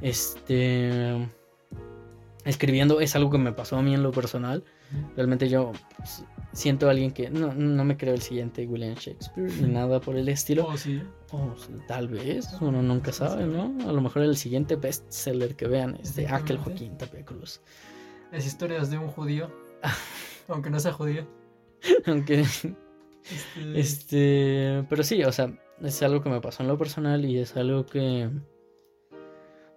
este, 0.01 1.29
escribiendo? 2.45 3.01
Es 3.01 3.15
algo 3.15 3.31
que 3.31 3.39
me 3.39 3.53
pasó 3.53 3.77
a 3.77 3.83
mí 3.83 3.95
en 3.95 4.03
lo 4.03 4.11
personal. 4.11 4.65
Realmente 5.17 5.49
yo 5.49 5.73
pues, 5.97 6.25
siento 6.55 6.87
a 6.87 6.91
alguien 6.91 7.13
que 7.13 7.29
no, 7.31 7.53
no 7.55 7.85
me 7.85 7.97
creo 7.97 8.15
el 8.15 8.23
siguiente 8.23 8.67
William 8.67 8.95
Shakespeare 8.95 9.53
ni 9.61 9.69
nada 9.69 10.01
por 10.01 10.17
el 10.17 10.29
estilo. 10.29 10.67
Oh, 10.67 10.77
sí. 10.77 11.03
Tal 11.89 12.09
vez, 12.09 12.49
uno 12.61 12.81
nunca 12.81 13.13
sabe, 13.13 13.45
¿no? 13.45 13.75
A 13.89 13.93
lo 13.93 14.01
mejor 14.01 14.23
el 14.23 14.37
siguiente 14.37 14.77
bestseller 14.77 15.57
que 15.57 15.67
vean 15.67 15.99
es 16.01 16.15
de 16.15 16.29
aquel 16.29 16.59
Joaquín 16.59 16.97
Tapia 16.97 17.25
Cruz. 17.25 17.61
Las 18.31 18.47
historias 18.47 18.91
de 18.91 18.99
un 18.99 19.09
judío. 19.09 19.51
aunque 20.49 20.71
no 20.71 20.79
sea 20.79 20.93
judío. 20.93 21.27
Aunque, 22.07 22.45
Este, 23.25 23.79
este, 23.79 24.87
pero 24.89 25.03
sí, 25.03 25.23
o 25.25 25.33
sea, 25.33 25.53
es 25.83 26.03
algo 26.03 26.23
que 26.23 26.29
me 26.29 26.41
pasó 26.41 26.63
en 26.63 26.69
lo 26.69 26.79
personal 26.79 27.25
y 27.25 27.39
es 27.39 27.57
algo 27.57 27.87
que, 27.87 28.31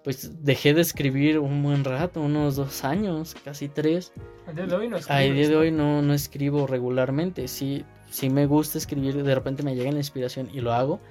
pues, 0.07 0.41
dejé 0.41 0.73
de 0.73 0.79
escribir 0.79 1.37
un 1.37 1.61
buen 1.61 1.83
rato, 1.83 2.21
unos 2.21 2.55
dos 2.55 2.85
años, 2.85 3.35
casi 3.43 3.67
tres. 3.67 4.13
al 4.47 4.55
día 4.55 4.65
de 4.65 4.73
hoy 4.73 4.87
no 4.87 4.95
A 5.09 5.19
día 5.19 5.33
de 5.33 5.53
¿no? 5.53 5.59
hoy 5.59 5.69
no, 5.69 6.01
no 6.01 6.13
escribo 6.13 6.65
regularmente, 6.65 7.49
sí, 7.49 7.83
sí 8.09 8.29
me 8.29 8.45
gusta 8.45 8.77
escribir, 8.77 9.21
de 9.21 9.35
repente 9.35 9.63
me 9.63 9.75
llega 9.75 9.91
la 9.91 9.97
inspiración 9.97 10.47
y 10.53 10.61
lo 10.61 10.71
hago, 10.71 11.01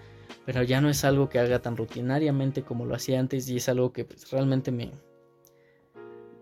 pero 0.46 0.62
ya 0.62 0.80
no 0.80 0.88
es 0.88 1.04
algo 1.04 1.28
que 1.28 1.38
haga 1.38 1.58
tan 1.58 1.76
rutinariamente 1.76 2.62
como 2.62 2.86
lo 2.86 2.94
hacía 2.94 3.20
antes 3.20 3.46
y 3.50 3.58
es 3.58 3.68
algo 3.68 3.92
que 3.92 4.06
pues, 4.06 4.30
realmente 4.30 4.72
me, 4.72 4.92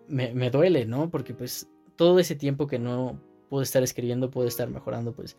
me, 0.06 0.32
me 0.32 0.48
duele, 0.48 0.86
¿no? 0.86 1.10
Porque 1.10 1.34
pues 1.34 1.66
todo 1.96 2.20
ese 2.20 2.36
tiempo 2.36 2.68
que 2.68 2.78
no 2.78 3.20
pude 3.48 3.64
estar 3.64 3.82
escribiendo, 3.82 4.30
pude 4.30 4.46
estar 4.46 4.70
mejorando 4.70 5.12
pues 5.12 5.36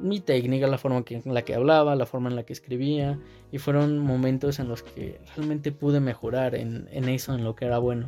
mi 0.00 0.20
técnica, 0.20 0.66
la 0.66 0.78
forma 0.78 1.04
que- 1.04 1.22
en 1.24 1.34
la 1.34 1.42
que 1.42 1.54
hablaba, 1.54 1.96
la 1.96 2.06
forma 2.06 2.28
en 2.28 2.36
la 2.36 2.44
que 2.44 2.52
escribía 2.52 3.18
y 3.50 3.58
fueron 3.58 3.98
momentos 3.98 4.58
en 4.58 4.68
los 4.68 4.82
que 4.82 5.20
realmente 5.36 5.72
pude 5.72 6.00
mejorar 6.00 6.54
en, 6.54 6.88
en 6.90 7.08
eso, 7.08 7.34
en 7.34 7.44
lo 7.44 7.54
que 7.54 7.64
era 7.66 7.78
bueno 7.78 8.06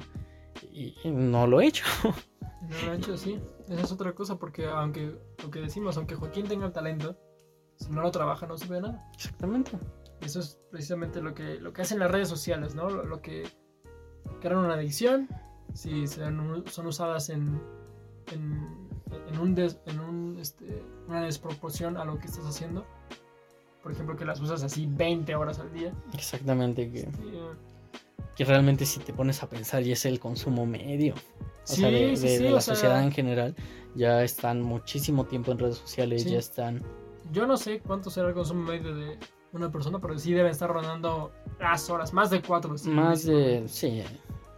y 0.72 0.94
no 1.04 1.46
lo 1.46 1.60
he 1.60 1.66
hecho. 1.66 1.84
No 2.60 2.86
lo 2.86 2.92
ha 2.92 2.96
hecho, 2.96 3.16
sí. 3.16 3.38
Esa 3.68 3.82
es 3.82 3.92
otra 3.92 4.12
cosa, 4.14 4.36
porque 4.36 4.66
aunque 4.66 5.14
lo 5.42 5.50
que 5.50 5.60
decimos, 5.60 5.96
aunque 5.96 6.16
Joaquín 6.16 6.48
tenga 6.48 6.66
el 6.66 6.72
talento, 6.72 7.16
si 7.76 7.88
no 7.90 8.02
lo 8.02 8.10
trabaja 8.10 8.46
no 8.46 8.54
a 8.54 8.80
nada. 8.80 9.08
Exactamente. 9.14 9.72
Eso 10.20 10.40
es 10.40 10.58
precisamente 10.70 11.22
lo 11.22 11.34
que, 11.34 11.60
lo 11.60 11.72
que 11.72 11.82
hacen 11.82 12.00
las 12.00 12.10
redes 12.10 12.28
sociales, 12.28 12.74
¿no? 12.74 12.90
Lo, 12.90 13.04
lo 13.04 13.22
que 13.22 13.44
crean 14.40 14.58
una 14.58 14.74
adicción, 14.74 15.28
si 15.72 16.08
son, 16.08 16.64
son 16.68 16.86
usadas 16.88 17.30
en, 17.30 17.60
en, 18.32 18.87
en 19.32 19.38
un, 19.38 19.54
des- 19.54 19.78
en 19.86 20.00
un, 20.00 20.38
este, 20.40 20.82
una 21.08 21.22
desproporción 21.22 21.96
a 21.96 22.04
lo 22.04 22.18
que 22.18 22.26
estás 22.26 22.44
haciendo. 22.46 22.84
Por 23.82 23.92
ejemplo, 23.92 24.16
que 24.16 24.24
las 24.24 24.40
usas 24.40 24.62
así 24.62 24.86
20 24.90 25.34
horas 25.34 25.58
al 25.60 25.72
día. 25.72 25.92
Exactamente, 26.14 26.90
que, 26.90 27.00
Y, 27.00 27.40
que 28.36 28.44
realmente 28.44 28.84
si 28.86 29.00
te 29.00 29.12
pones 29.12 29.42
a 29.42 29.48
pensar 29.48 29.82
y 29.86 29.92
es 29.92 30.04
el 30.04 30.18
consumo 30.20 30.66
medio. 30.66 31.14
O 31.14 31.18
Sí, 31.64 31.80
sea, 31.82 31.90
de, 31.90 32.16
sí, 32.16 32.22
de- 32.26 32.36
sí, 32.38 32.42
de 32.44 32.48
o 32.50 32.54
la 32.54 32.60
sea- 32.60 32.74
sociedad 32.74 33.02
en 33.02 33.12
general, 33.12 33.54
ya 33.94 34.22
están 34.22 34.62
muchísimo 34.62 35.24
tiempo 35.26 35.52
en 35.52 35.58
redes 35.58 35.76
sociales, 35.78 36.22
Sí. 36.22 36.30
ya 36.30 36.38
están... 36.38 36.82
Yo 37.32 37.46
no 37.46 37.56
sé 37.56 37.80
cuánto 37.80 38.10
será 38.10 38.28
el 38.28 38.34
consumo 38.34 38.62
medio 38.64 38.94
de 38.94 39.18
una 39.52 39.70
persona, 39.70 39.98
pero 39.98 40.18
sí 40.18 40.32
deben 40.32 40.50
estar 40.50 40.70
rondando 40.70 41.30
las 41.60 41.88
horas, 41.90 42.12
más 42.12 42.30
de 42.30 42.42
cuatro. 42.42 42.76
sí, 42.78 42.88
Más 42.90 43.24
de... 43.24 43.64
Sí, 43.68 44.02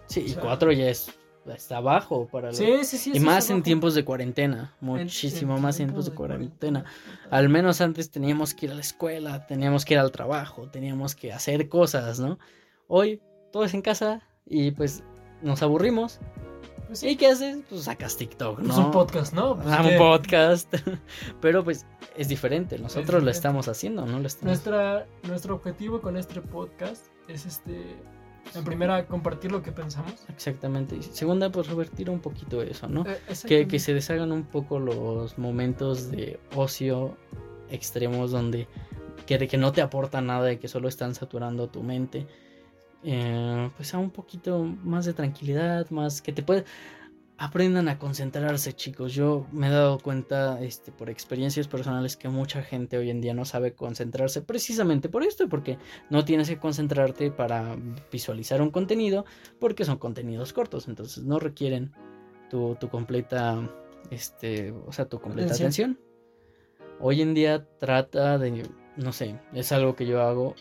sí, 0.06 0.24
O 0.27 0.28
sea- 0.35 0.43
cuatro 0.43 0.72
ya 0.72 0.89
es... 0.89 1.10
Está 1.46 1.80
bajo 1.80 2.26
para... 2.28 2.48
lo- 2.48 2.54
Sí, 2.54 2.84
sí, 2.84 2.98
sí. 2.98 3.12
y 3.14 3.20
más 3.20 3.48
en 3.50 3.56
bajo. 3.56 3.64
tiempos 3.64 3.94
de 3.94 4.04
cuarentena, 4.04 4.74
En- 4.80 4.86
muchísimo 4.86 5.56
en 5.56 5.62
más 5.62 5.80
en 5.80 5.86
tiempos 5.86 6.06
de 6.06 6.12
cuarentena. 6.12 6.84
Al 7.30 7.48
menos 7.48 7.80
antes 7.80 8.10
teníamos 8.10 8.54
que 8.54 8.66
ir 8.66 8.72
a 8.72 8.74
la 8.74 8.80
escuela, 8.82 9.46
teníamos 9.46 9.84
que 9.84 9.94
ir 9.94 10.00
al 10.00 10.12
trabajo, 10.12 10.68
teníamos 10.70 11.14
que 11.14 11.32
hacer 11.32 11.68
cosas, 11.68 12.20
¿no? 12.20 12.38
Hoy 12.88 13.20
todo 13.52 13.64
es 13.64 13.74
en 13.74 13.82
casa 13.82 14.22
y 14.46 14.70
pues 14.72 15.02
nos 15.42 15.62
aburrimos. 15.62 16.18
Pues 16.86 17.04
¿Y 17.04 17.14
qué 17.16 17.28
haces? 17.28 17.58
Pues 17.68 17.84
sacas 17.84 18.16
TikTok, 18.16 18.58
¿no? 18.58 18.64
pues 18.66 18.76
un 18.78 18.90
podcast, 18.90 19.32
¿no? 19.32 19.54
Pues 19.56 19.68
Ah, 19.70 19.82
un 19.88 19.96
podcast. 19.96 20.74
Pero 21.40 21.62
pues 21.64 21.86
es 22.16 22.28
diferente. 22.28 22.78
Nosotros 22.78 23.06
lo 23.06 23.12
diferente. 23.20 23.30
estamos 23.38 23.68
haciendo, 23.68 24.06
¿no? 24.06 24.18
Lo 24.18 24.26
estamos... 24.26 24.46
Nuestra, 24.46 25.06
nuestro 25.22 25.54
objetivo 25.54 26.00
con 26.00 26.16
este 26.16 26.40
podcast 26.40 27.06
es 27.28 27.46
este. 27.46 27.96
En 28.54 28.64
primera, 28.64 29.06
compartir 29.06 29.52
lo 29.52 29.62
que 29.62 29.72
pensamos. 29.72 30.14
Exactamente. 30.28 30.96
Y 30.96 31.02
segunda, 31.02 31.50
pues 31.50 31.68
revertir 31.68 32.10
un 32.10 32.20
poquito 32.20 32.62
eso, 32.62 32.88
¿no? 32.88 33.04
Eh, 33.06 33.18
Que, 33.46 33.68
que 33.68 33.78
se 33.78 33.94
deshagan 33.94 34.32
un 34.32 34.44
poco 34.44 34.78
los 34.78 35.38
momentos 35.38 36.10
de 36.10 36.40
ocio 36.54 37.16
extremos 37.70 38.32
donde 38.32 38.66
que, 39.26 39.38
de 39.38 39.46
que 39.46 39.56
no 39.56 39.70
te 39.72 39.82
aporta 39.82 40.20
nada 40.20 40.52
y 40.52 40.56
que 40.56 40.68
solo 40.68 40.88
están 40.88 41.14
saturando 41.14 41.68
tu 41.68 41.82
mente. 41.82 42.26
Eh, 43.02 43.70
pues 43.76 43.94
a 43.94 43.98
un 43.98 44.10
poquito 44.10 44.64
más 44.64 45.06
de 45.06 45.12
tranquilidad, 45.12 45.88
más 45.90 46.20
que 46.20 46.32
te 46.32 46.42
puede... 46.42 46.64
Aprendan 47.42 47.88
a 47.88 47.98
concentrarse, 47.98 48.74
chicos. 48.74 49.14
Yo 49.14 49.46
me 49.50 49.68
he 49.68 49.70
dado 49.70 49.98
cuenta, 49.98 50.60
este, 50.60 50.92
por 50.92 51.08
experiencias 51.08 51.68
personales, 51.68 52.18
que 52.18 52.28
mucha 52.28 52.62
gente 52.62 52.98
hoy 52.98 53.08
en 53.08 53.22
día 53.22 53.32
no 53.32 53.46
sabe 53.46 53.72
concentrarse 53.72 54.42
precisamente 54.42 55.08
por 55.08 55.22
esto, 55.22 55.48
porque 55.48 55.78
no 56.10 56.26
tienes 56.26 56.50
que 56.50 56.58
concentrarte 56.58 57.30
para 57.30 57.78
visualizar 58.12 58.60
un 58.60 58.70
contenido, 58.70 59.24
porque 59.58 59.86
son 59.86 59.96
contenidos 59.96 60.52
cortos, 60.52 60.86
entonces 60.86 61.24
no 61.24 61.38
requieren 61.38 61.92
tu, 62.50 62.74
tu 62.74 62.90
completa, 62.90 63.70
este, 64.10 64.72
o 64.72 64.92
sea, 64.92 65.06
tu 65.06 65.18
completa 65.18 65.54
Atención. 65.54 65.92
atención. 65.92 66.98
Hoy 67.00 67.22
en 67.22 67.32
día 67.32 67.66
trata 67.78 68.36
de, 68.36 68.68
no 68.96 69.12
sé, 69.14 69.40
es 69.54 69.72
algo 69.72 69.96
que 69.96 70.04
yo 70.04 70.20
hago 70.20 70.56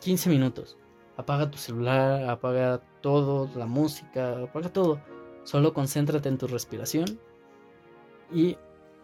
15 0.00 0.30
minutos. 0.30 0.78
Apaga 1.18 1.50
tu 1.50 1.58
celular, 1.58 2.26
apaga 2.30 2.80
todo, 3.02 3.50
la 3.54 3.66
música, 3.66 4.44
apaga 4.44 4.70
todo. 4.70 4.98
Solo 5.44 5.72
concéntrate 5.72 6.28
en 6.28 6.38
tu 6.38 6.46
respiración 6.46 7.18
y 8.32 8.56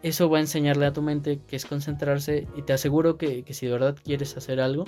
eso 0.03 0.29
va 0.29 0.39
a 0.39 0.41
enseñarle 0.41 0.87
a 0.87 0.93
tu 0.93 1.03
mente 1.03 1.41
que 1.47 1.57
es 1.57 1.67
concentrarse 1.67 2.47
y 2.55 2.63
te 2.63 2.73
aseguro 2.73 3.17
que, 3.17 3.43
que 3.43 3.55
si 3.55 3.67
de 3.67 3.73
verdad 3.73 3.97
quieres 4.05 4.37
hacer 4.37 4.61
algo, 4.61 4.85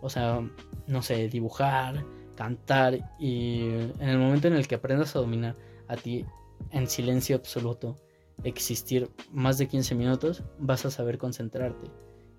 o 0.00 0.08
sea, 0.08 0.40
no 0.86 1.02
sé, 1.02 1.28
dibujar, 1.28 2.04
cantar 2.36 2.98
y 3.18 3.68
en 3.68 4.08
el 4.08 4.18
momento 4.18 4.48
en 4.48 4.54
el 4.54 4.66
que 4.66 4.76
aprendas 4.76 5.14
a 5.16 5.18
dominar 5.18 5.56
a 5.88 5.96
ti 5.96 6.24
en 6.70 6.86
silencio 6.86 7.36
absoluto, 7.36 7.96
existir 8.44 9.10
más 9.30 9.58
de 9.58 9.68
15 9.68 9.94
minutos, 9.94 10.42
vas 10.58 10.84
a 10.86 10.90
saber 10.90 11.18
concentrarte 11.18 11.90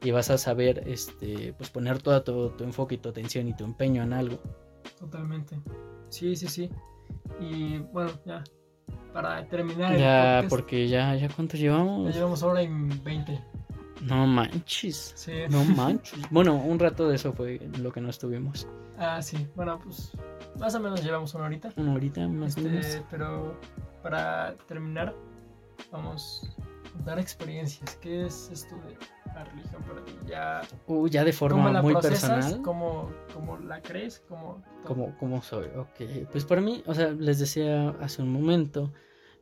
y 0.02 0.11
vas 0.11 0.30
a 0.30 0.38
saber 0.38 0.84
este 0.88 1.53
pues 1.53 1.69
poner 1.69 2.02
todo 2.02 2.23
tu, 2.23 2.49
tu 2.57 2.64
enfoque 2.64 2.95
y 2.95 2.98
tu 2.98 3.10
atención 3.10 3.48
y 3.48 3.56
tu 3.56 3.64
empeño 3.64 4.03
en 4.03 4.14
algo. 4.14 4.40
Totalmente. 4.99 5.60
Sí, 6.10 6.35
sí, 6.35 6.48
sí. 6.48 6.69
Y 7.40 7.77
bueno, 7.80 8.11
ya. 8.26 8.44
Para 9.14 9.45
terminar 9.48 9.94
el 9.94 9.99
Ya, 9.99 10.34
podcast, 10.41 10.49
porque 10.49 10.88
ya, 10.88 11.15
ya 11.15 11.30
cuánto 11.30 11.56
ya 11.56 11.64
llevamos. 11.64 12.15
llevamos 12.15 12.41
hora 12.44 12.64
y 12.64 12.68
20. 12.68 13.40
No 14.02 14.26
manches. 14.27 15.14
Sí. 15.15 15.34
No 15.49 15.64
manches. 15.64 16.19
Bueno, 16.31 16.56
un 16.56 16.80
rato 16.80 17.07
de 17.07 17.15
eso 17.15 17.31
fue 17.34 17.60
lo 17.80 17.91
que 17.91 18.02
no 18.02 18.10
estuvimos. 18.10 18.68
Ah, 18.98 19.22
sí. 19.22 19.48
Bueno, 19.56 19.80
pues 19.84 20.11
más 20.60 20.73
o 20.76 20.80
menos 20.80 21.03
llevamos 21.03 21.34
una 21.35 21.45
horita. 21.45 21.72
Una 21.77 21.94
horita 21.94 22.27
más 22.27 22.57
o 22.57 22.61
menos. 22.61 22.85
Este, 22.85 23.03
pero 23.11 23.56
para 24.02 24.56
terminar, 24.68 25.14
vamos 25.91 26.56
contar 26.94 27.20
experiencias. 27.20 27.95
¿Qué 28.02 28.26
es 28.26 28.49
esto 28.52 28.76
de 28.88 28.95
la 29.34 29.44
religión 29.45 29.82
para 29.84 30.03
ti? 30.06 30.14
Ya, 30.28 30.61
Uh, 30.88 31.07
ya 31.07 31.24
de 31.24 31.32
¿Cómo 31.32 31.40
forma 31.40 31.72
la 31.72 31.82
muy 31.82 31.94
procesas? 31.94 32.30
personal. 32.30 32.61
¿Cómo, 32.64 33.11
cómo 33.34 33.57
la 33.57 33.82
crees? 33.82 34.22
¿Cómo, 34.30 34.64
¿Cómo, 34.86 35.15
cómo 35.20 35.41
soy? 35.41 35.68
Ok, 35.78 36.28
pues 36.32 36.45
para 36.45 36.61
mí, 36.61 36.84
o 36.86 36.94
sea, 36.94 37.10
les 37.11 37.40
decía 37.40 37.90
hace 38.02 38.22
un 38.22 38.32
momento, 38.32 38.91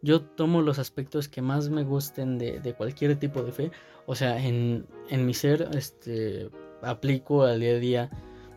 yo 0.01 0.21
tomo 0.21 0.61
los 0.61 0.79
aspectos 0.79 1.27
que 1.27 1.41
más 1.41 1.69
me 1.69 1.83
gusten 1.83 2.37
de, 2.37 2.59
de 2.59 2.73
cualquier 2.73 3.15
tipo 3.17 3.43
de 3.43 3.51
fe. 3.51 3.71
O 4.07 4.15
sea, 4.15 4.43
en, 4.43 4.87
en 5.09 5.25
mi 5.25 5.33
ser, 5.33 5.69
este, 5.73 6.49
aplico 6.81 7.43
al 7.43 7.59
día 7.59 7.71
a 7.75 7.79
día, 7.79 8.09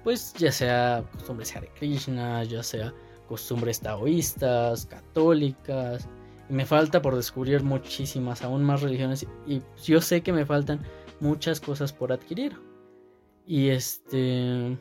pues 0.03 0.33
ya 0.35 0.51
sea 0.53 1.05
costumbres 1.13 1.55
Hare 1.55 1.71
Krishna, 1.79 2.45
ya 2.45 2.63
sea 2.63 2.93
costumbres 3.29 3.81
taoístas, 3.81 4.87
católicas. 4.87 6.09
Me 6.49 6.67
falta 6.67 7.01
por 7.01 7.17
descubrir 7.17 7.63
muchísimas, 7.63 8.43
aún 8.43 8.63
más 8.65 8.83
religiones. 8.83 9.27
Y 9.47 9.63
yo 9.83 10.01
sé 10.01 10.23
que 10.23 10.33
me 10.33 10.47
faltan 10.47 10.81
muchas 11.21 11.61
cosas 11.61 11.93
por 11.93 12.13
adquirir. 12.13 12.57
Y 13.47 13.69
este... 13.69 14.79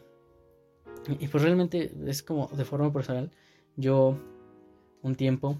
Y 1.20 1.28
pues 1.28 1.44
realmente 1.44 1.92
es 2.06 2.24
como 2.24 2.48
de 2.48 2.66
forma 2.66 2.92
personal. 2.92 3.32
Yo 3.76 4.18
un 5.02 5.16
tiempo 5.16 5.58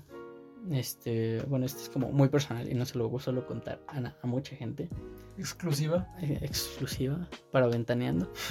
Este, 0.72 1.42
bueno, 1.48 1.66
este 1.66 1.82
es 1.82 1.90
como 1.90 2.12
muy 2.12 2.30
personal 2.30 2.70
y 2.70 2.74
no 2.74 2.86
se 2.86 2.98
lo 2.98 3.20
suelo 3.20 3.46
contar 3.46 3.82
a, 3.88 4.14
a 4.22 4.28
mucha 4.28 4.56
gente. 4.56 4.90
Exclusiva. 5.38 6.08
Eh, 6.22 6.40
exclusiva 6.42 7.28
para 7.52 7.68
ventaneando. 7.68 8.32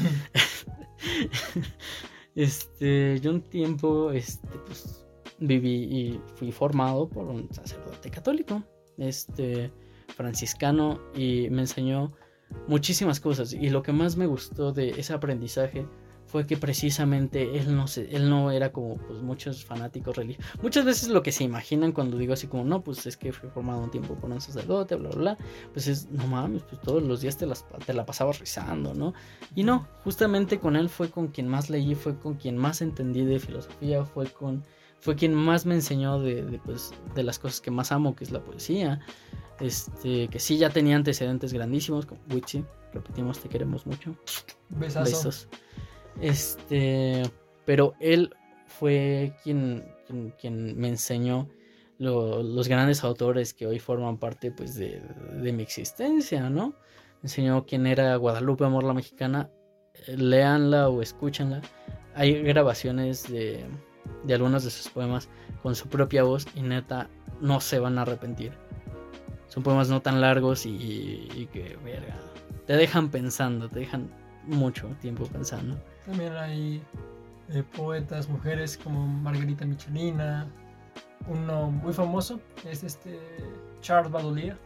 este, 2.34 3.20
yo 3.20 3.30
un 3.30 3.42
tiempo, 3.42 4.10
este, 4.12 4.48
pues, 4.66 5.01
viví 5.42 5.84
y 5.84 6.20
fui 6.36 6.52
formado 6.52 7.08
por 7.08 7.26
un 7.26 7.52
sacerdote 7.52 8.10
católico, 8.10 8.62
este, 8.98 9.72
franciscano, 10.08 11.00
y 11.14 11.48
me 11.50 11.62
enseñó 11.62 12.12
muchísimas 12.68 13.20
cosas. 13.20 13.52
Y 13.52 13.70
lo 13.70 13.82
que 13.82 13.92
más 13.92 14.16
me 14.16 14.26
gustó 14.26 14.72
de 14.72 14.90
ese 14.90 15.12
aprendizaje 15.12 15.86
fue 16.26 16.46
que 16.46 16.56
precisamente 16.56 17.58
él 17.58 17.76
no 17.76 17.86
se, 17.86 18.14
él 18.16 18.30
no 18.30 18.50
era 18.50 18.72
como 18.72 18.96
pues 18.96 19.20
muchos 19.20 19.66
fanáticos 19.66 20.16
religiosos. 20.16 20.62
Muchas 20.62 20.84
veces 20.86 21.08
lo 21.10 21.22
que 21.22 21.30
se 21.30 21.44
imaginan 21.44 21.92
cuando 21.92 22.16
digo 22.16 22.32
así 22.32 22.46
como, 22.46 22.64
no, 22.64 22.82
pues 22.82 23.04
es 23.06 23.18
que 23.18 23.32
fui 23.32 23.50
formado 23.50 23.82
un 23.82 23.90
tiempo 23.90 24.14
por 24.14 24.30
un 24.30 24.40
sacerdote, 24.40 24.94
bla, 24.94 25.10
bla, 25.10 25.18
bla, 25.18 25.38
pues 25.74 25.88
es, 25.88 26.10
no 26.10 26.26
mames, 26.26 26.62
pues 26.62 26.80
todos 26.80 27.02
los 27.02 27.20
días 27.20 27.36
te, 27.36 27.44
las, 27.44 27.66
te 27.84 27.92
la 27.92 28.06
pasabas 28.06 28.38
rezando, 28.38 28.94
¿no? 28.94 29.12
Y 29.54 29.64
no, 29.64 29.86
justamente 30.04 30.58
con 30.58 30.76
él 30.76 30.88
fue 30.88 31.10
con 31.10 31.28
quien 31.28 31.48
más 31.48 31.68
leí, 31.68 31.94
fue 31.94 32.18
con 32.18 32.34
quien 32.34 32.56
más 32.56 32.80
entendí 32.80 33.24
de 33.24 33.38
filosofía, 33.38 34.04
fue 34.06 34.26
con 34.26 34.64
fue 35.02 35.16
quien 35.16 35.34
más 35.34 35.66
me 35.66 35.74
enseñó 35.74 36.20
de, 36.20 36.44
de, 36.44 36.58
pues, 36.60 36.94
de 37.16 37.24
las 37.24 37.40
cosas 37.40 37.60
que 37.60 37.72
más 37.72 37.90
amo, 37.90 38.14
que 38.14 38.22
es 38.22 38.30
la 38.30 38.40
poesía. 38.40 39.00
Este, 39.58 40.28
que 40.28 40.38
sí 40.38 40.58
ya 40.58 40.70
tenía 40.70 40.94
antecedentes 40.94 41.52
grandísimos, 41.52 42.06
como 42.06 42.20
Witchy, 42.32 42.64
repetimos, 42.94 43.40
te 43.40 43.48
queremos 43.48 43.84
mucho. 43.84 44.16
Besazo. 44.68 45.04
Besos. 45.04 45.48
Este, 46.20 47.22
pero 47.64 47.94
él 47.98 48.32
fue 48.68 49.34
quien, 49.42 49.84
quien, 50.06 50.34
quien 50.38 50.78
me 50.78 50.88
enseñó 50.88 51.48
lo, 51.98 52.44
los 52.44 52.68
grandes 52.68 53.02
autores 53.02 53.54
que 53.54 53.66
hoy 53.66 53.80
forman 53.80 54.18
parte 54.18 54.52
pues, 54.52 54.76
de, 54.76 55.02
de, 55.32 55.52
mi 55.52 55.64
existencia, 55.64 56.48
¿no? 56.48 56.68
Me 57.22 57.24
enseñó 57.24 57.66
quién 57.66 57.88
era 57.88 58.14
Guadalupe 58.14 58.64
Amor 58.64 58.84
la 58.84 58.94
Mexicana. 58.94 59.50
Leanla 60.06 60.88
o 60.88 61.02
escúchanla. 61.02 61.60
Hay 62.14 62.40
grabaciones 62.42 63.28
de, 63.28 63.64
de 64.24 64.34
algunos 64.34 64.64
de 64.64 64.70
sus 64.70 64.88
poemas 64.88 65.28
con 65.62 65.74
su 65.74 65.88
propia 65.88 66.22
voz 66.22 66.46
y 66.54 66.62
neta 66.62 67.08
no 67.40 67.60
se 67.60 67.78
van 67.78 67.98
a 67.98 68.02
arrepentir. 68.02 68.52
Son 69.48 69.62
poemas 69.62 69.88
no 69.88 70.00
tan 70.00 70.20
largos 70.20 70.64
y, 70.64 71.48
que, 71.52 71.76
verga, 71.84 72.16
te 72.66 72.74
dejan 72.74 73.10
pensando, 73.10 73.68
te 73.68 73.80
dejan 73.80 74.10
mucho 74.44 74.88
tiempo 75.00 75.26
pensando. 75.26 75.78
También 76.06 76.32
hay 76.34 76.82
eh, 77.50 77.62
poetas, 77.76 78.28
mujeres 78.28 78.78
como 78.78 79.06
Margarita 79.06 79.66
Michelina. 79.66 80.48
Uno 81.28 81.70
muy 81.70 81.92
famoso 81.92 82.40
es 82.64 82.82
este 82.82 83.20
Charles 83.80 84.10
Baudelaire. 84.10 84.56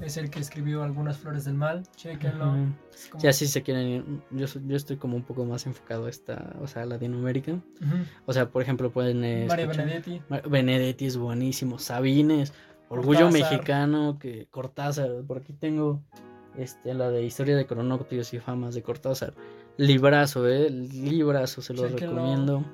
Es 0.00 0.16
el 0.16 0.30
que 0.30 0.40
escribió 0.40 0.82
algunas 0.82 1.16
flores 1.18 1.44
del 1.44 1.54
mal. 1.54 1.82
Chequenlo. 1.96 2.46
Uh 2.46 2.54
-huh. 2.54 2.74
como... 3.10 3.22
Ya 3.22 3.32
si 3.32 3.46
se 3.46 3.62
quieren 3.62 3.88
ir, 3.88 4.04
yo, 4.30 4.46
yo, 4.66 4.76
estoy 4.76 4.96
como 4.96 5.16
un 5.16 5.22
poco 5.22 5.44
más 5.44 5.66
enfocado 5.66 6.06
a 6.06 6.10
esta, 6.10 6.56
o 6.60 6.66
sea, 6.66 6.82
a 6.82 6.86
Latinoamérica. 6.86 7.52
Uh 7.52 7.60
-huh. 7.80 8.04
O 8.26 8.32
sea, 8.32 8.48
por 8.48 8.62
ejemplo, 8.62 8.90
pueden 8.90 9.24
eh, 9.24 9.46
María 9.48 9.66
Benedetti. 9.66 10.22
Benedetti 10.48 11.06
es 11.06 11.16
buenísimo. 11.16 11.78
Sabines, 11.78 12.52
Orgullo 12.88 13.26
Cortázar. 13.26 13.52
Mexicano, 13.52 14.18
que 14.18 14.46
Cortázar. 14.50 15.10
Por 15.26 15.38
aquí 15.38 15.52
tengo 15.52 16.02
este, 16.56 16.94
la 16.94 17.10
de 17.10 17.24
Historia 17.24 17.56
de 17.56 17.66
Cronóctios 17.66 18.32
y 18.34 18.38
Famas 18.38 18.74
de 18.74 18.82
Cortázar. 18.82 19.34
Librazo, 19.76 20.48
eh, 20.48 20.70
librazo, 20.70 21.62
se 21.62 21.74
lo 21.74 21.86
recomiendo. 21.86 22.64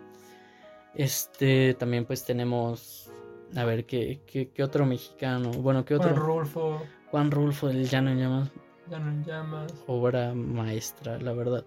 Este, 0.94 1.74
también 1.74 2.04
pues 2.06 2.24
tenemos, 2.24 3.10
a 3.56 3.64
ver, 3.64 3.86
¿qué, 3.86 4.20
qué, 4.26 4.50
qué 4.50 4.62
otro 4.62 4.86
mexicano? 4.86 5.50
Bueno, 5.50 5.84
¿qué 5.84 5.94
otro? 5.94 6.10
Juan 6.10 6.20
Rulfo. 6.20 6.82
Juan 7.10 7.30
Rulfo, 7.30 7.68
el 7.68 7.88
Llano 7.88 8.10
en 8.10 8.18
Llamas. 8.18 8.50
Llano 8.90 9.10
en 9.10 9.24
Llamas. 9.24 9.72
Obra 9.86 10.34
maestra, 10.34 11.18
la 11.18 11.32
verdad. 11.32 11.64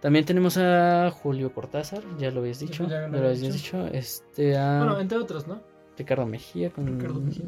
También 0.00 0.24
tenemos 0.24 0.56
a 0.56 1.10
Julio 1.10 1.52
Cortázar, 1.52 2.02
ya 2.18 2.30
lo 2.30 2.40
habías 2.40 2.58
dicho. 2.58 2.86
Ya, 2.88 3.06
lo, 3.06 3.18
habías 3.18 3.40
dicho. 3.40 3.52
dicho. 3.52 3.86
Este, 3.88 4.56
a... 4.56 4.78
Bueno, 4.78 4.98
entre 4.98 5.18
otros, 5.18 5.46
¿no? 5.46 5.60
Ricardo 5.98 6.24
Mejía 6.24 6.70
con 6.70 6.86
Ricardo 6.86 7.20
Mejía. 7.20 7.44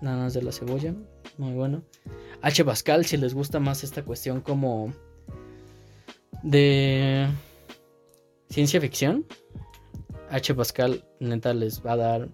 Nanas 0.00 0.34
de 0.34 0.42
la 0.42 0.50
Cebolla, 0.50 0.94
muy 1.38 1.52
bueno. 1.52 1.84
H. 2.42 2.64
Pascal, 2.64 3.04
si 3.04 3.16
les 3.16 3.34
gusta 3.34 3.60
más 3.60 3.84
esta 3.84 4.02
cuestión 4.04 4.40
como 4.40 4.92
de 6.42 7.28
ciencia 8.48 8.80
ficción, 8.80 9.24
H. 10.28 10.54
Pascal 10.54 11.04
neta 11.20 11.54
les 11.54 11.86
va 11.86 11.92
a 11.92 11.96
dar, 11.96 12.28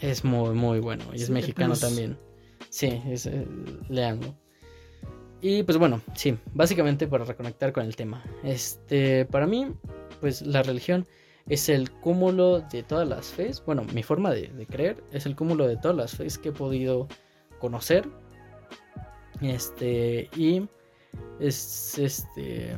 es 0.00 0.24
muy, 0.24 0.54
muy 0.54 0.80
bueno. 0.80 1.04
Y 1.12 1.16
es 1.16 1.26
sí, 1.26 1.32
mexicano 1.32 1.74
plus. 1.74 1.80
también. 1.80 2.18
Sí, 2.70 3.02
es, 3.06 3.26
eh, 3.26 3.46
leanlo. 3.88 4.34
Y 5.40 5.62
pues 5.62 5.78
bueno, 5.78 6.00
sí, 6.14 6.36
básicamente 6.52 7.06
para 7.06 7.24
reconectar 7.24 7.72
con 7.72 7.84
el 7.84 7.94
tema. 7.94 8.22
Este, 8.42 9.24
para 9.26 9.46
mí, 9.46 9.72
pues 10.20 10.42
la 10.42 10.62
religión 10.62 11.06
es 11.48 11.68
el 11.68 11.90
cúmulo 11.90 12.60
de 12.60 12.82
todas 12.82 13.08
las 13.08 13.26
fees. 13.26 13.62
Bueno, 13.64 13.84
mi 13.94 14.02
forma 14.02 14.32
de, 14.32 14.48
de, 14.48 14.66
creer 14.66 15.02
es 15.12 15.26
el 15.26 15.36
cúmulo 15.36 15.66
de 15.66 15.76
todas 15.76 15.96
las 15.96 16.16
fees 16.16 16.38
que 16.38 16.48
he 16.48 16.52
podido 16.52 17.06
conocer. 17.60 18.08
Este, 19.40 20.28
y 20.36 20.68
es 21.38 21.98
este, 21.98 22.76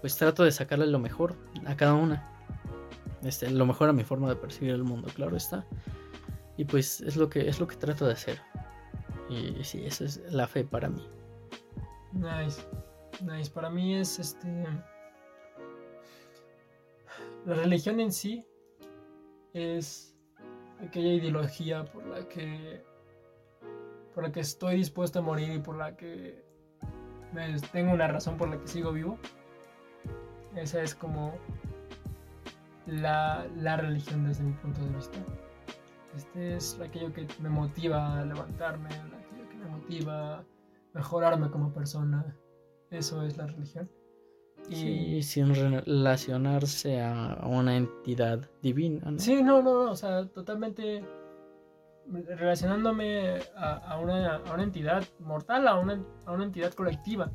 pues 0.00 0.16
trato 0.16 0.44
de 0.44 0.52
sacarle 0.52 0.86
lo 0.86 0.98
mejor 0.98 1.36
a 1.66 1.76
cada 1.76 1.94
una. 1.94 2.32
Este, 3.22 3.50
lo 3.50 3.66
mejor 3.66 3.88
a 3.88 3.92
mi 3.92 4.04
forma 4.04 4.28
de 4.28 4.36
percibir 4.36 4.74
el 4.74 4.84
mundo, 4.84 5.08
claro 5.14 5.36
está. 5.36 5.66
Y 6.58 6.66
pues 6.66 7.00
es 7.00 7.16
lo 7.16 7.30
que 7.30 7.48
es 7.48 7.58
lo 7.58 7.66
que 7.66 7.76
trato 7.76 8.06
de 8.06 8.12
hacer. 8.12 8.38
Y 9.30 9.64
sí, 9.64 9.86
esa 9.86 10.04
es 10.04 10.20
la 10.30 10.46
fe 10.46 10.64
para 10.64 10.90
mí. 10.90 11.08
Nice. 12.12 12.60
Nice. 13.22 13.50
Para 13.50 13.70
mí 13.70 13.94
es 13.94 14.18
este 14.18 14.48
la 17.46 17.54
religión 17.54 17.98
en 18.00 18.12
sí 18.12 18.44
es 19.54 20.14
aquella 20.86 21.14
ideología 21.14 21.84
por 21.86 22.06
la 22.06 22.28
que 22.28 22.84
por 24.14 24.24
la 24.24 24.32
que 24.32 24.40
estoy 24.40 24.76
dispuesto 24.76 25.20
a 25.20 25.22
morir 25.22 25.52
y 25.52 25.58
por 25.58 25.76
la 25.76 25.96
que 25.96 26.44
tengo 27.72 27.92
una 27.92 28.08
razón 28.08 28.36
por 28.36 28.48
la 28.48 28.58
que 28.58 28.66
sigo 28.66 28.92
vivo. 28.92 29.18
Esa 30.56 30.82
es 30.82 30.94
como 30.94 31.34
la, 32.86 33.46
la 33.56 33.76
religión 33.76 34.26
desde 34.26 34.42
mi 34.42 34.52
punto 34.54 34.80
de 34.80 34.90
vista. 34.90 35.18
Este 36.16 36.56
es 36.56 36.78
aquello 36.80 37.12
que 37.12 37.26
me 37.40 37.48
motiva 37.48 38.18
a 38.18 38.24
levantarme, 38.24 38.88
aquello 38.88 39.48
que 39.48 39.56
me 39.56 39.66
motiva 39.66 40.38
a 40.38 40.44
mejorarme 40.94 41.50
como 41.50 41.72
persona. 41.72 42.36
Eso 42.90 43.22
es 43.22 43.36
la 43.36 43.46
religión. 43.46 43.90
Y... 44.68 44.74
Sí, 44.74 45.22
sin 45.22 45.54
relacionarse 45.54 47.00
a 47.00 47.38
una 47.46 47.76
entidad 47.76 48.48
divina. 48.62 49.10
¿no? 49.10 49.18
Sí, 49.18 49.42
no, 49.42 49.62
no, 49.62 49.84
no, 49.84 49.90
o 49.92 49.96
sea, 49.96 50.26
totalmente 50.28 51.04
relacionándome 52.10 53.38
a, 53.54 53.74
a, 53.76 53.98
una, 53.98 54.36
a 54.36 54.54
una, 54.54 54.62
entidad 54.62 55.04
mortal, 55.20 55.68
a 55.68 55.78
una, 55.78 56.02
a 56.26 56.32
una, 56.32 56.44
entidad 56.44 56.72
colectiva. 56.72 57.30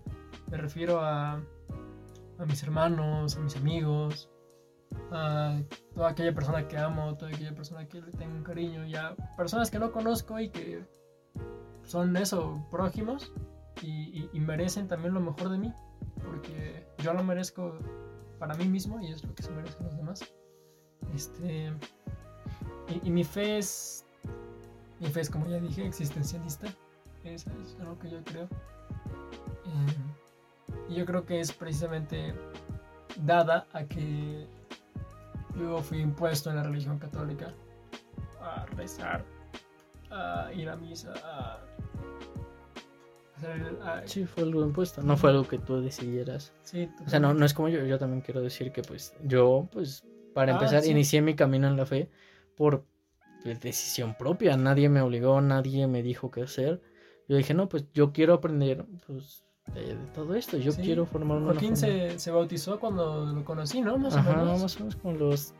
Me 0.49 0.57
refiero 0.57 0.99
a, 0.99 1.33
a 1.33 2.45
mis 2.45 2.63
hermanos, 2.63 3.37
a 3.37 3.39
mis 3.39 3.55
amigos, 3.55 4.29
a 5.11 5.59
toda 5.93 6.09
aquella 6.09 6.33
persona 6.33 6.67
que 6.67 6.77
amo, 6.77 7.15
toda 7.15 7.31
aquella 7.31 7.53
persona 7.53 7.87
que 7.87 8.01
le 8.01 8.11
tengo 8.11 8.35
un 8.35 8.43
cariño, 8.43 8.85
y 8.85 8.93
personas 9.37 9.69
que 9.69 9.79
no 9.79 9.91
conozco 9.91 10.39
y 10.39 10.49
que 10.49 10.83
son 11.83 12.15
eso, 12.17 12.65
prójimos 12.71 13.31
y, 13.81 14.29
merecen 14.39 14.87
también 14.87 15.13
lo 15.13 15.19
mejor 15.19 15.49
de 15.49 15.57
mí 15.57 15.73
porque 16.23 16.85
yo 16.99 17.13
lo 17.13 17.23
merezco 17.23 17.77
para 18.39 18.55
mí 18.55 18.65
mismo 18.65 18.99
y 19.01 19.11
es 19.11 19.23
lo 19.23 19.33
que 19.35 19.43
se 19.43 19.51
merecen 19.51 19.85
los 19.85 19.97
demás. 19.97 20.33
Este, 21.13 21.71
y, 22.87 23.07
y, 23.07 23.11
mi 23.11 23.23
fe 23.23 23.57
es, 23.57 24.05
mi 24.99 25.07
fe 25.07 25.21
es 25.21 25.29
como 25.29 25.47
ya 25.47 25.59
dije, 25.59 25.85
existencialista. 25.85 26.67
Eso 27.23 27.49
es 27.61 27.77
algo 27.79 27.97
que 27.99 28.09
yo 28.09 28.23
creo. 28.23 28.45
Eh, 29.65 30.89
y 30.89 30.95
yo 30.95 31.05
creo 31.05 31.25
que 31.25 31.39
es 31.39 31.51
precisamente 31.53 32.33
dada 33.21 33.67
a 33.73 33.85
que 33.85 34.47
yo 35.59 35.81
fui 35.81 35.99
impuesto 35.99 36.49
en 36.49 36.57
la 36.57 36.63
religión 36.63 36.99
católica 36.99 37.53
a 38.41 38.65
rezar, 38.77 39.23
a 40.11 40.51
ir 40.53 40.69
a 40.69 40.75
misa, 40.75 41.13
a 41.23 41.59
Sí, 44.05 44.25
fue 44.25 44.43
algo 44.43 44.63
impuesto, 44.63 45.01
no 45.01 45.17
fue 45.17 45.31
algo 45.31 45.47
que 45.47 45.57
tú 45.57 45.81
decidieras. 45.81 46.53
Sí, 46.63 46.89
o 47.05 47.09
sea, 47.09 47.19
no, 47.19 47.33
no 47.33 47.45
es 47.45 47.53
como 47.53 47.67
yo, 47.69 47.85
yo 47.85 47.97
también 47.99 48.21
quiero 48.21 48.41
decir 48.41 48.71
que 48.71 48.81
pues 48.81 49.13
yo, 49.23 49.67
pues, 49.71 50.05
para 50.33 50.53
ah, 50.53 50.55
empezar, 50.55 50.83
sí. 50.83 50.91
inicié 50.91 51.21
mi 51.21 51.35
camino 51.35 51.67
en 51.67 51.75
la 51.75 51.85
fe 51.85 52.09
por 52.55 52.85
pues, 53.43 53.59
decisión 53.59 54.15
propia, 54.17 54.55
nadie 54.55 54.89
me 54.89 55.01
obligó, 55.01 55.41
nadie 55.41 55.87
me 55.87 56.03
dijo 56.03 56.31
qué 56.31 56.43
hacer. 56.43 56.81
Yo 57.27 57.37
dije, 57.37 57.53
no, 57.53 57.69
pues 57.69 57.85
yo 57.93 58.13
quiero 58.13 58.33
aprender, 58.33 58.85
pues, 59.07 59.43
de, 59.73 59.95
de 59.95 60.05
todo 60.13 60.35
esto, 60.35 60.57
yo 60.57 60.71
sí. 60.71 60.81
quiero 60.81 61.05
formar 61.05 61.37
una 61.37 61.51
Joaquín 61.51 61.75
se, 61.77 62.19
se, 62.19 62.31
bautizó 62.31 62.79
cuando 62.79 63.25
lo 63.25 63.43
conocí, 63.45 63.81
¿no? 63.81 63.97
Más 63.97 64.15
Ajá, 64.15 64.31
o 64.31 64.45
menos. 64.45 64.61
más 64.61 64.75
o 64.75 64.79
menos 64.79 64.95
con 64.97 65.17
los 65.19 65.53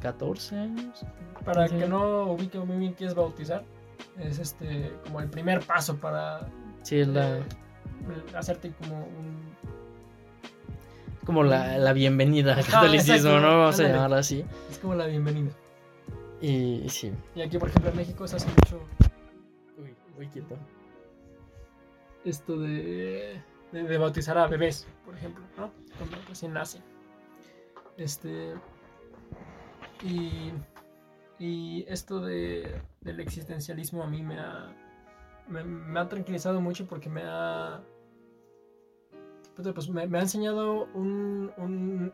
14 0.00 0.56
años. 0.58 1.04
Para 1.44 1.68
que 1.68 1.86
no 1.88 2.32
ubique 2.32 2.58
muy 2.58 2.76
bien 2.76 2.94
qué 2.94 3.06
es 3.06 3.14
bautizar, 3.14 3.64
es 4.18 4.38
este 4.38 4.92
como 5.04 5.20
el 5.20 5.28
primer 5.30 5.60
paso 5.60 5.96
para 5.96 6.46
Sí, 6.82 7.04
la, 7.04 7.38
eh, 7.38 7.42
hacerte 8.36 8.72
como 8.72 8.96
un 8.98 9.48
como 11.24 11.42
la, 11.44 11.76
la 11.78 11.92
bienvenida 11.92 12.54
al 12.56 12.64
catolicismo, 12.64 13.30
exacto, 13.30 13.40
¿no? 13.40 13.58
Vamos 13.58 13.80
a 13.80 13.82
llamarla 13.88 14.18
así. 14.18 14.44
es 14.70 14.78
como 14.78 14.94
la 14.94 15.06
bienvenida. 15.06 15.50
Y, 16.40 16.82
y 16.84 16.88
sí. 16.88 17.12
Y 17.34 17.42
aquí 17.42 17.58
por 17.58 17.68
ejemplo 17.68 17.90
en 17.90 17.96
México 17.96 18.26
se 18.28 18.36
hace 18.36 18.46
mucho 18.48 18.80
Uy, 19.78 19.94
uy, 20.18 20.26
quieto. 20.28 20.56
Esto 22.28 22.58
de, 22.58 23.42
bautizar 23.98 24.38
a 24.38 24.46
bebés, 24.46 24.86
por 25.04 25.14
ejemplo, 25.14 25.44
¿no? 25.56 25.70
Cuando 25.96 26.16
recién 26.28 26.52
nacen. 26.52 26.82
Este. 27.96 28.54
Y. 30.02 30.52
Y 31.40 31.84
esto 31.86 32.20
de, 32.20 32.82
del 33.00 33.20
existencialismo 33.20 34.02
a 34.02 34.06
mí 34.06 34.22
me 34.22 34.38
ha. 34.38 34.74
Me, 35.48 35.98
ha 35.98 36.08
tranquilizado 36.08 36.60
mucho 36.60 36.86
porque 36.86 37.08
me 37.08 37.22
ha. 37.24 37.80
Pues 39.74 39.88
me, 39.88 40.02
ha 40.02 40.20
enseñado 40.20 40.86
un, 40.94 41.52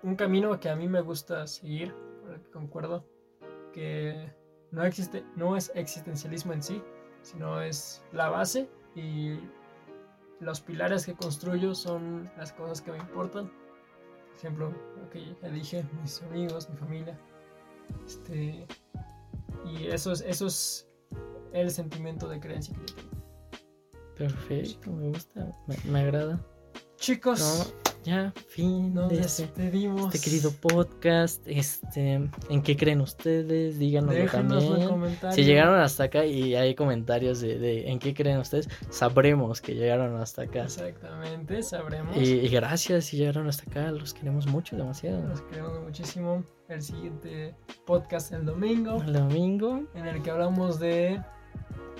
un, 0.02 0.16
camino 0.16 0.58
que 0.60 0.70
a 0.70 0.76
mí 0.76 0.88
me 0.88 1.02
gusta 1.02 1.46
seguir, 1.46 1.94
con 2.22 2.32
el 2.32 2.40
que 2.40 2.50
concuerdo, 2.50 3.04
que 3.74 4.32
no, 4.70 4.82
existe, 4.82 5.26
no 5.36 5.54
es 5.54 5.70
existencialismo 5.74 6.54
en 6.54 6.62
sí, 6.62 6.82
sino 7.20 7.60
es 7.60 8.02
la 8.12 8.30
base 8.30 8.66
y 8.94 9.38
los 10.40 10.60
pilares 10.60 11.06
que 11.06 11.14
construyo 11.14 11.74
son 11.74 12.30
las 12.36 12.52
cosas 12.52 12.80
que 12.80 12.92
me 12.92 12.98
importan. 12.98 13.46
Por 13.48 14.36
ejemplo, 14.36 14.74
lo 15.00 15.10
que 15.10 15.34
ya 15.40 15.48
dije, 15.48 15.84
mis 16.02 16.22
amigos, 16.22 16.68
mi 16.70 16.76
familia. 16.76 17.18
Este, 18.06 18.66
y 19.64 19.86
eso 19.86 20.12
es, 20.12 20.20
eso 20.22 20.46
es 20.46 20.88
el 21.52 21.70
sentimiento 21.70 22.28
de 22.28 22.40
creencia 22.40 22.74
que 22.74 22.86
yo 22.86 22.94
tengo. 22.94 23.14
Perfecto, 24.16 24.92
me 24.92 25.08
gusta, 25.08 25.52
me, 25.66 25.76
me 25.90 26.00
agrada. 26.00 26.44
Chicos, 26.96 27.40
No, 27.40 27.83
ya, 28.04 28.32
fin 28.48 28.92
nos 28.94 29.08
de 29.10 29.20
este, 29.20 29.42
despedimos. 29.44 30.14
este 30.14 30.30
querido 30.30 30.52
podcast. 30.52 31.42
Este, 31.46 32.14
¿en 32.48 32.62
qué 32.62 32.76
creen 32.76 33.00
ustedes? 33.00 33.78
Díganoslo 33.78 34.14
Déjenos 34.20 34.64
también. 34.88 35.32
Si 35.32 35.44
llegaron 35.44 35.80
hasta 35.80 36.04
acá 36.04 36.24
y 36.26 36.54
hay 36.54 36.74
comentarios 36.74 37.40
de, 37.40 37.58
de 37.58 37.90
en 37.90 37.98
qué 37.98 38.14
creen 38.14 38.38
ustedes, 38.38 38.68
sabremos 38.90 39.60
que 39.60 39.74
llegaron 39.74 40.20
hasta 40.20 40.42
acá. 40.42 40.64
Exactamente, 40.64 41.62
sabremos. 41.62 42.16
Y, 42.16 42.34
y 42.34 42.48
gracias 42.48 43.06
si 43.06 43.16
llegaron 43.16 43.48
hasta 43.48 43.62
acá, 43.70 43.90
los 43.90 44.12
queremos 44.14 44.46
mucho, 44.46 44.76
demasiado. 44.76 45.26
Los 45.26 45.40
queremos 45.42 45.82
muchísimo. 45.82 46.44
El 46.68 46.80
siguiente 46.80 47.54
podcast 47.84 48.32
el 48.32 48.46
domingo, 48.46 49.02
El 49.02 49.12
domingo. 49.12 49.82
en 49.94 50.06
el 50.06 50.22
que 50.22 50.30
hablamos 50.30 50.78
de 50.80 51.20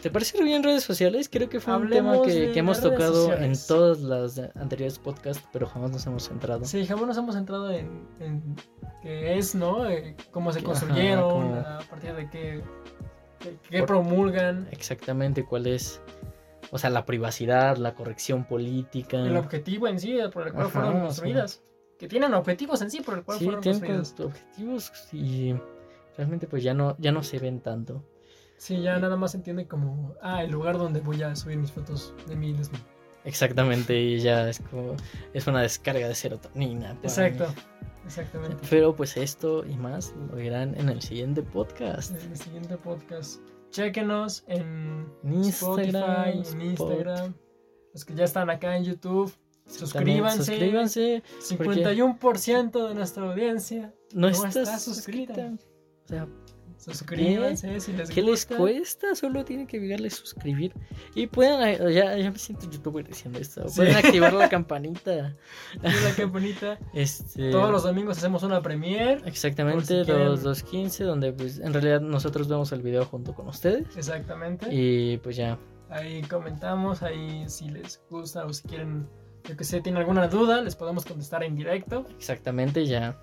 ¿Te 0.03 0.11
parece 0.11 0.43
bien 0.43 0.62
redes 0.62 0.85
sociales? 0.85 1.31
Creo 1.33 1.49
que 1.49 1.61
fue 1.61 1.75
un 1.77 1.89
tema 1.89 2.21
que, 2.23 2.53
hemos 2.59 2.81
tocado 2.81 3.15
sociales. 3.27 3.62
en 3.62 3.66
todas 3.69 4.01
las 4.01 4.39
anteriores 4.55 4.99
podcasts, 4.99 5.43
pero 5.51 5.66
jamás 5.66 5.93
nos 5.93 6.07
hemos 6.07 6.29
centrado. 6.29 6.65
Sí, 6.66 6.85
jamás 6.85 7.07
nos 7.07 7.16
hemos 7.16 7.35
centrado 7.35 7.71
en, 7.71 8.07
en 8.21 8.43
qué 9.03 9.39
es, 9.39 9.55
¿no? 9.55 9.89
Eh, 9.89 10.15
cómo 10.31 10.53
se 10.53 10.59
Ajá, 10.59 10.66
construyeron, 10.69 11.55
a 11.55 11.79
partir 11.89 12.12
de 12.15 12.29
qué, 12.29 12.62
qué, 13.41 13.57
qué 13.71 13.79
Por- 13.79 13.87
promulgan, 13.89 14.69
Exactamente 14.73 15.47
cuál 15.47 15.66
es, 15.66 16.03
o 16.71 16.77
sea, 16.77 16.91
la 16.91 17.07
privacidad, 17.07 17.79
la 17.79 17.95
corrección 17.95 18.45
política. 18.45 19.16
el 19.19 19.39
objetivo 19.39 19.89
en 19.89 19.99
sí 19.99 20.19
por 20.35 20.47
el 20.49 20.53
cual 20.53 20.66
Ajá, 20.66 20.71
fueron 20.81 20.95
sí. 20.97 21.01
construidas. 21.07 21.62
Que 21.99 22.09
tienen 22.09 22.35
objetivos 22.35 22.83
en 22.83 22.91
sí 22.91 23.01
por 23.01 23.15
el 23.16 23.25
cual 23.25 23.39
Sí, 23.39 23.45
fueron 23.47 23.62
tienen 23.62 23.81
construidas. 23.81 24.12
como 24.12 24.29
objetivos 24.29 24.93
y 25.15 25.55
realmente 26.19 26.47
pues 26.47 26.62
ya 26.62 26.75
no, 26.75 26.95
ya 26.99 27.11
no 27.11 27.23
se 27.23 27.39
ven 27.39 27.61
tanto. 27.61 28.05
Sí, 28.56 28.81
ya 28.81 28.98
nada 28.98 29.16
más 29.16 29.35
entiende 29.35 29.66
como, 29.66 30.14
ah, 30.22 30.43
el 30.43 30.51
lugar 30.51 30.78
donde 30.78 31.01
voy 31.01 31.22
a 31.22 31.35
subir 31.36 31.59
mis 31.59 31.72
fotos 31.72 32.14
de 32.26 32.36
mí 32.36 32.52
desnudo. 32.52 32.82
Exactamente, 33.24 33.98
y 33.98 34.20
ya 34.20 34.48
es 34.48 34.60
como, 34.70 34.94
es 35.32 35.47
una 35.47 35.62
descarga 35.62 36.06
de 36.09 36.14
serotonina. 36.14 36.93
Exacto, 37.02 37.47
mí. 37.48 37.55
exactamente. 38.06 38.56
Pero 38.68 38.94
pues 38.94 39.16
esto 39.16 39.64
y 39.66 39.76
más 39.76 40.14
lo 40.31 40.36
verán 40.36 40.74
en 40.78 40.89
el 40.90 41.01
siguiente 41.01 41.43
podcast. 41.43 42.10
En 42.10 42.31
el 42.32 42.36
siguiente 42.36 42.76
podcast, 42.76 43.40
chéquenos 43.70 44.44
en 44.47 45.06
En 45.24 45.32
Instagram, 45.44 46.28
Spotify, 46.28 46.52
en 46.55 46.62
Instagram. 46.70 47.35
Los 47.94 48.05
que 48.05 48.14
ya 48.14 48.24
están 48.24 48.51
acá 48.51 48.76
en 48.76 48.85
YouTube, 48.85 49.32
suscríbanse. 49.66 50.44
suscríbanse. 50.44 51.22
51% 51.40 52.89
de 52.89 52.94
nuestra 52.94 53.24
audiencia. 53.31 53.94
No, 54.12 54.28
No 54.28 54.28
está 54.28 54.78
suscrita. 54.78 55.35
suscrita. 55.35 55.52
O 56.05 56.09
sea, 56.09 56.28
Suscríbanse 56.85 57.81
si 57.81 57.93
les 57.93 58.11
¿qué 58.11 58.20
les 58.23 58.31
gusta. 58.47 58.56
cuesta? 58.56 59.15
Solo 59.15 59.44
tienen 59.44 59.66
que 59.66 59.86
darle 59.89 60.11
suscribir. 60.11 60.73
Y 61.15 61.27
pueden, 61.27 61.78
ya, 61.93 62.16
ya 62.16 62.31
me 62.31 62.39
siento 62.39 62.69
youtuber 62.70 63.06
diciendo 63.06 63.39
esto. 63.39 63.69
Sí. 63.69 63.77
Pueden 63.77 63.97
activar 63.97 64.32
la 64.32 64.48
campanita. 64.51 65.35
La 65.82 66.15
campanita. 66.16 66.78
Este, 66.93 67.51
Todos 67.51 67.70
los 67.70 67.82
domingos 67.85 68.19
hacemos 68.19 68.43
una 68.43 68.61
premiere. 68.62 69.20
Exactamente, 69.24 70.05
si 70.05 70.11
los 70.12 70.44
2.15, 70.44 71.05
donde 71.05 71.32
pues 71.32 71.59
en 71.59 71.73
realidad 71.73 72.01
nosotros 72.01 72.48
vemos 72.48 72.70
el 72.73 72.82
video 72.82 73.05
junto 73.05 73.35
con 73.35 73.48
ustedes. 73.48 73.97
Exactamente. 73.97 74.69
Y 74.73 75.19
pues 75.19 75.36
ya, 75.36 75.59
Ahí 75.90 76.23
comentamos, 76.23 77.02
ahí 77.02 77.44
si 77.48 77.69
les 77.69 78.02
gusta 78.11 78.44
o 78.47 78.52
si 78.52 78.66
quieren, 78.66 79.06
yo 79.48 79.56
que 79.56 79.62
sé, 79.65 79.81
tienen 79.81 80.01
alguna 80.01 80.27
duda, 80.28 80.61
les 80.62 80.74
podemos 80.74 81.05
contestar 81.05 81.44
en 81.44 81.55
directo. 81.55 82.05
exactamente, 82.16 82.85
ya. 82.86 83.16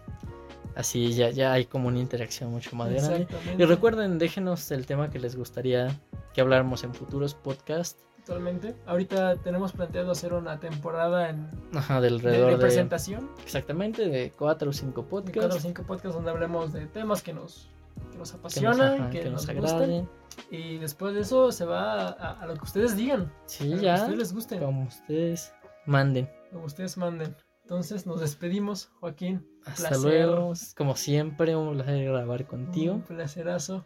Así 0.76 1.14
ya, 1.14 1.30
ya 1.32 1.52
hay 1.54 1.66
como 1.66 1.88
una 1.90 2.00
interacción 2.00 2.50
mucho 2.52 2.76
más 2.76 2.90
grande. 2.92 3.28
Y 3.58 3.64
recuerden, 3.66 4.18
déjenos 4.18 4.72
el 4.72 4.86
tema 4.86 5.10
que 5.10 5.20
les 5.20 5.36
gustaría 5.36 6.00
que 6.34 6.42
habláramos 6.42 6.84
en 6.84 6.94
futuros 6.94 7.34
podcasts. 7.36 8.02
Totalmente. 8.26 8.76
Ahorita 8.86 9.36
tenemos 9.38 9.72
planteado 9.74 10.12
hacer 10.12 10.34
una 10.34 10.60
temporada 10.60 11.30
en, 11.30 11.50
Ajá, 11.74 12.00
de 12.00 12.08
de, 12.10 12.16
alrededor 12.16 12.46
de 12.52 12.56
de, 12.58 12.62
presentación. 12.62 13.30
exactamente 13.44 14.08
de 14.08 14.32
cuatro 14.32 14.70
o 14.70 14.74
cinco 14.74 15.02
De 15.02 15.08
cuatro 15.10 15.32
o 15.32 15.34
podcasts. 15.34 15.64
cinco 15.64 15.84
podcasts 15.84 16.16
donde 16.16 16.30
hablemos 16.32 16.72
de 16.72 16.86
temas 16.86 17.24
que 17.24 17.34
nos, 17.34 17.68
que 17.96 18.02
nos 18.02 18.12
que 18.12 18.18
nos, 18.20 18.34
apasionan, 18.36 19.02
ajá, 19.02 19.10
que, 19.10 19.20
que 19.22 19.30
nos, 19.32 19.48
nos 19.48 19.56
gustan. 19.56 20.10
Y 20.52 20.78
después 20.78 21.16
de 21.16 21.22
eso 21.22 21.52
se 21.52 21.66
va 21.66 22.10
a, 22.10 22.42
a 22.42 22.46
lo 22.46 22.54
que 22.54 22.64
ustedes 22.64 22.96
digan. 22.96 23.22
a 23.24 23.32
Sí, 23.48 23.68
lo 23.70 23.78
que 23.78 23.84
ya, 23.84 23.96
ustedes 23.96 24.18
les 24.18 24.34
guste. 24.34 24.60
como 24.60 24.84
ustedes 24.84 25.52
manden. 25.88 26.30
Como 26.54 26.66
ustedes 26.66 26.96
manden. 26.98 27.36
Entonces 27.64 28.06
nos 28.06 28.22
despedimos, 28.22 28.92
Joaquín. 29.00 29.46
Hasta 29.66 29.90
Placer. 29.90 30.26
luego. 30.28 30.54
Como 30.76 30.96
siempre, 30.96 31.56
un 31.56 31.74
placer 31.74 32.06
grabar 32.06 32.48
contigo. 32.48 32.96
Un 32.96 33.02
placerazo. 33.02 33.86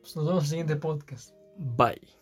Pues 0.00 0.16
nos 0.16 0.26
vemos 0.26 0.38
en 0.38 0.44
el 0.44 0.48
siguiente 0.50 0.76
podcast. 0.76 1.34
Bye. 1.58 2.15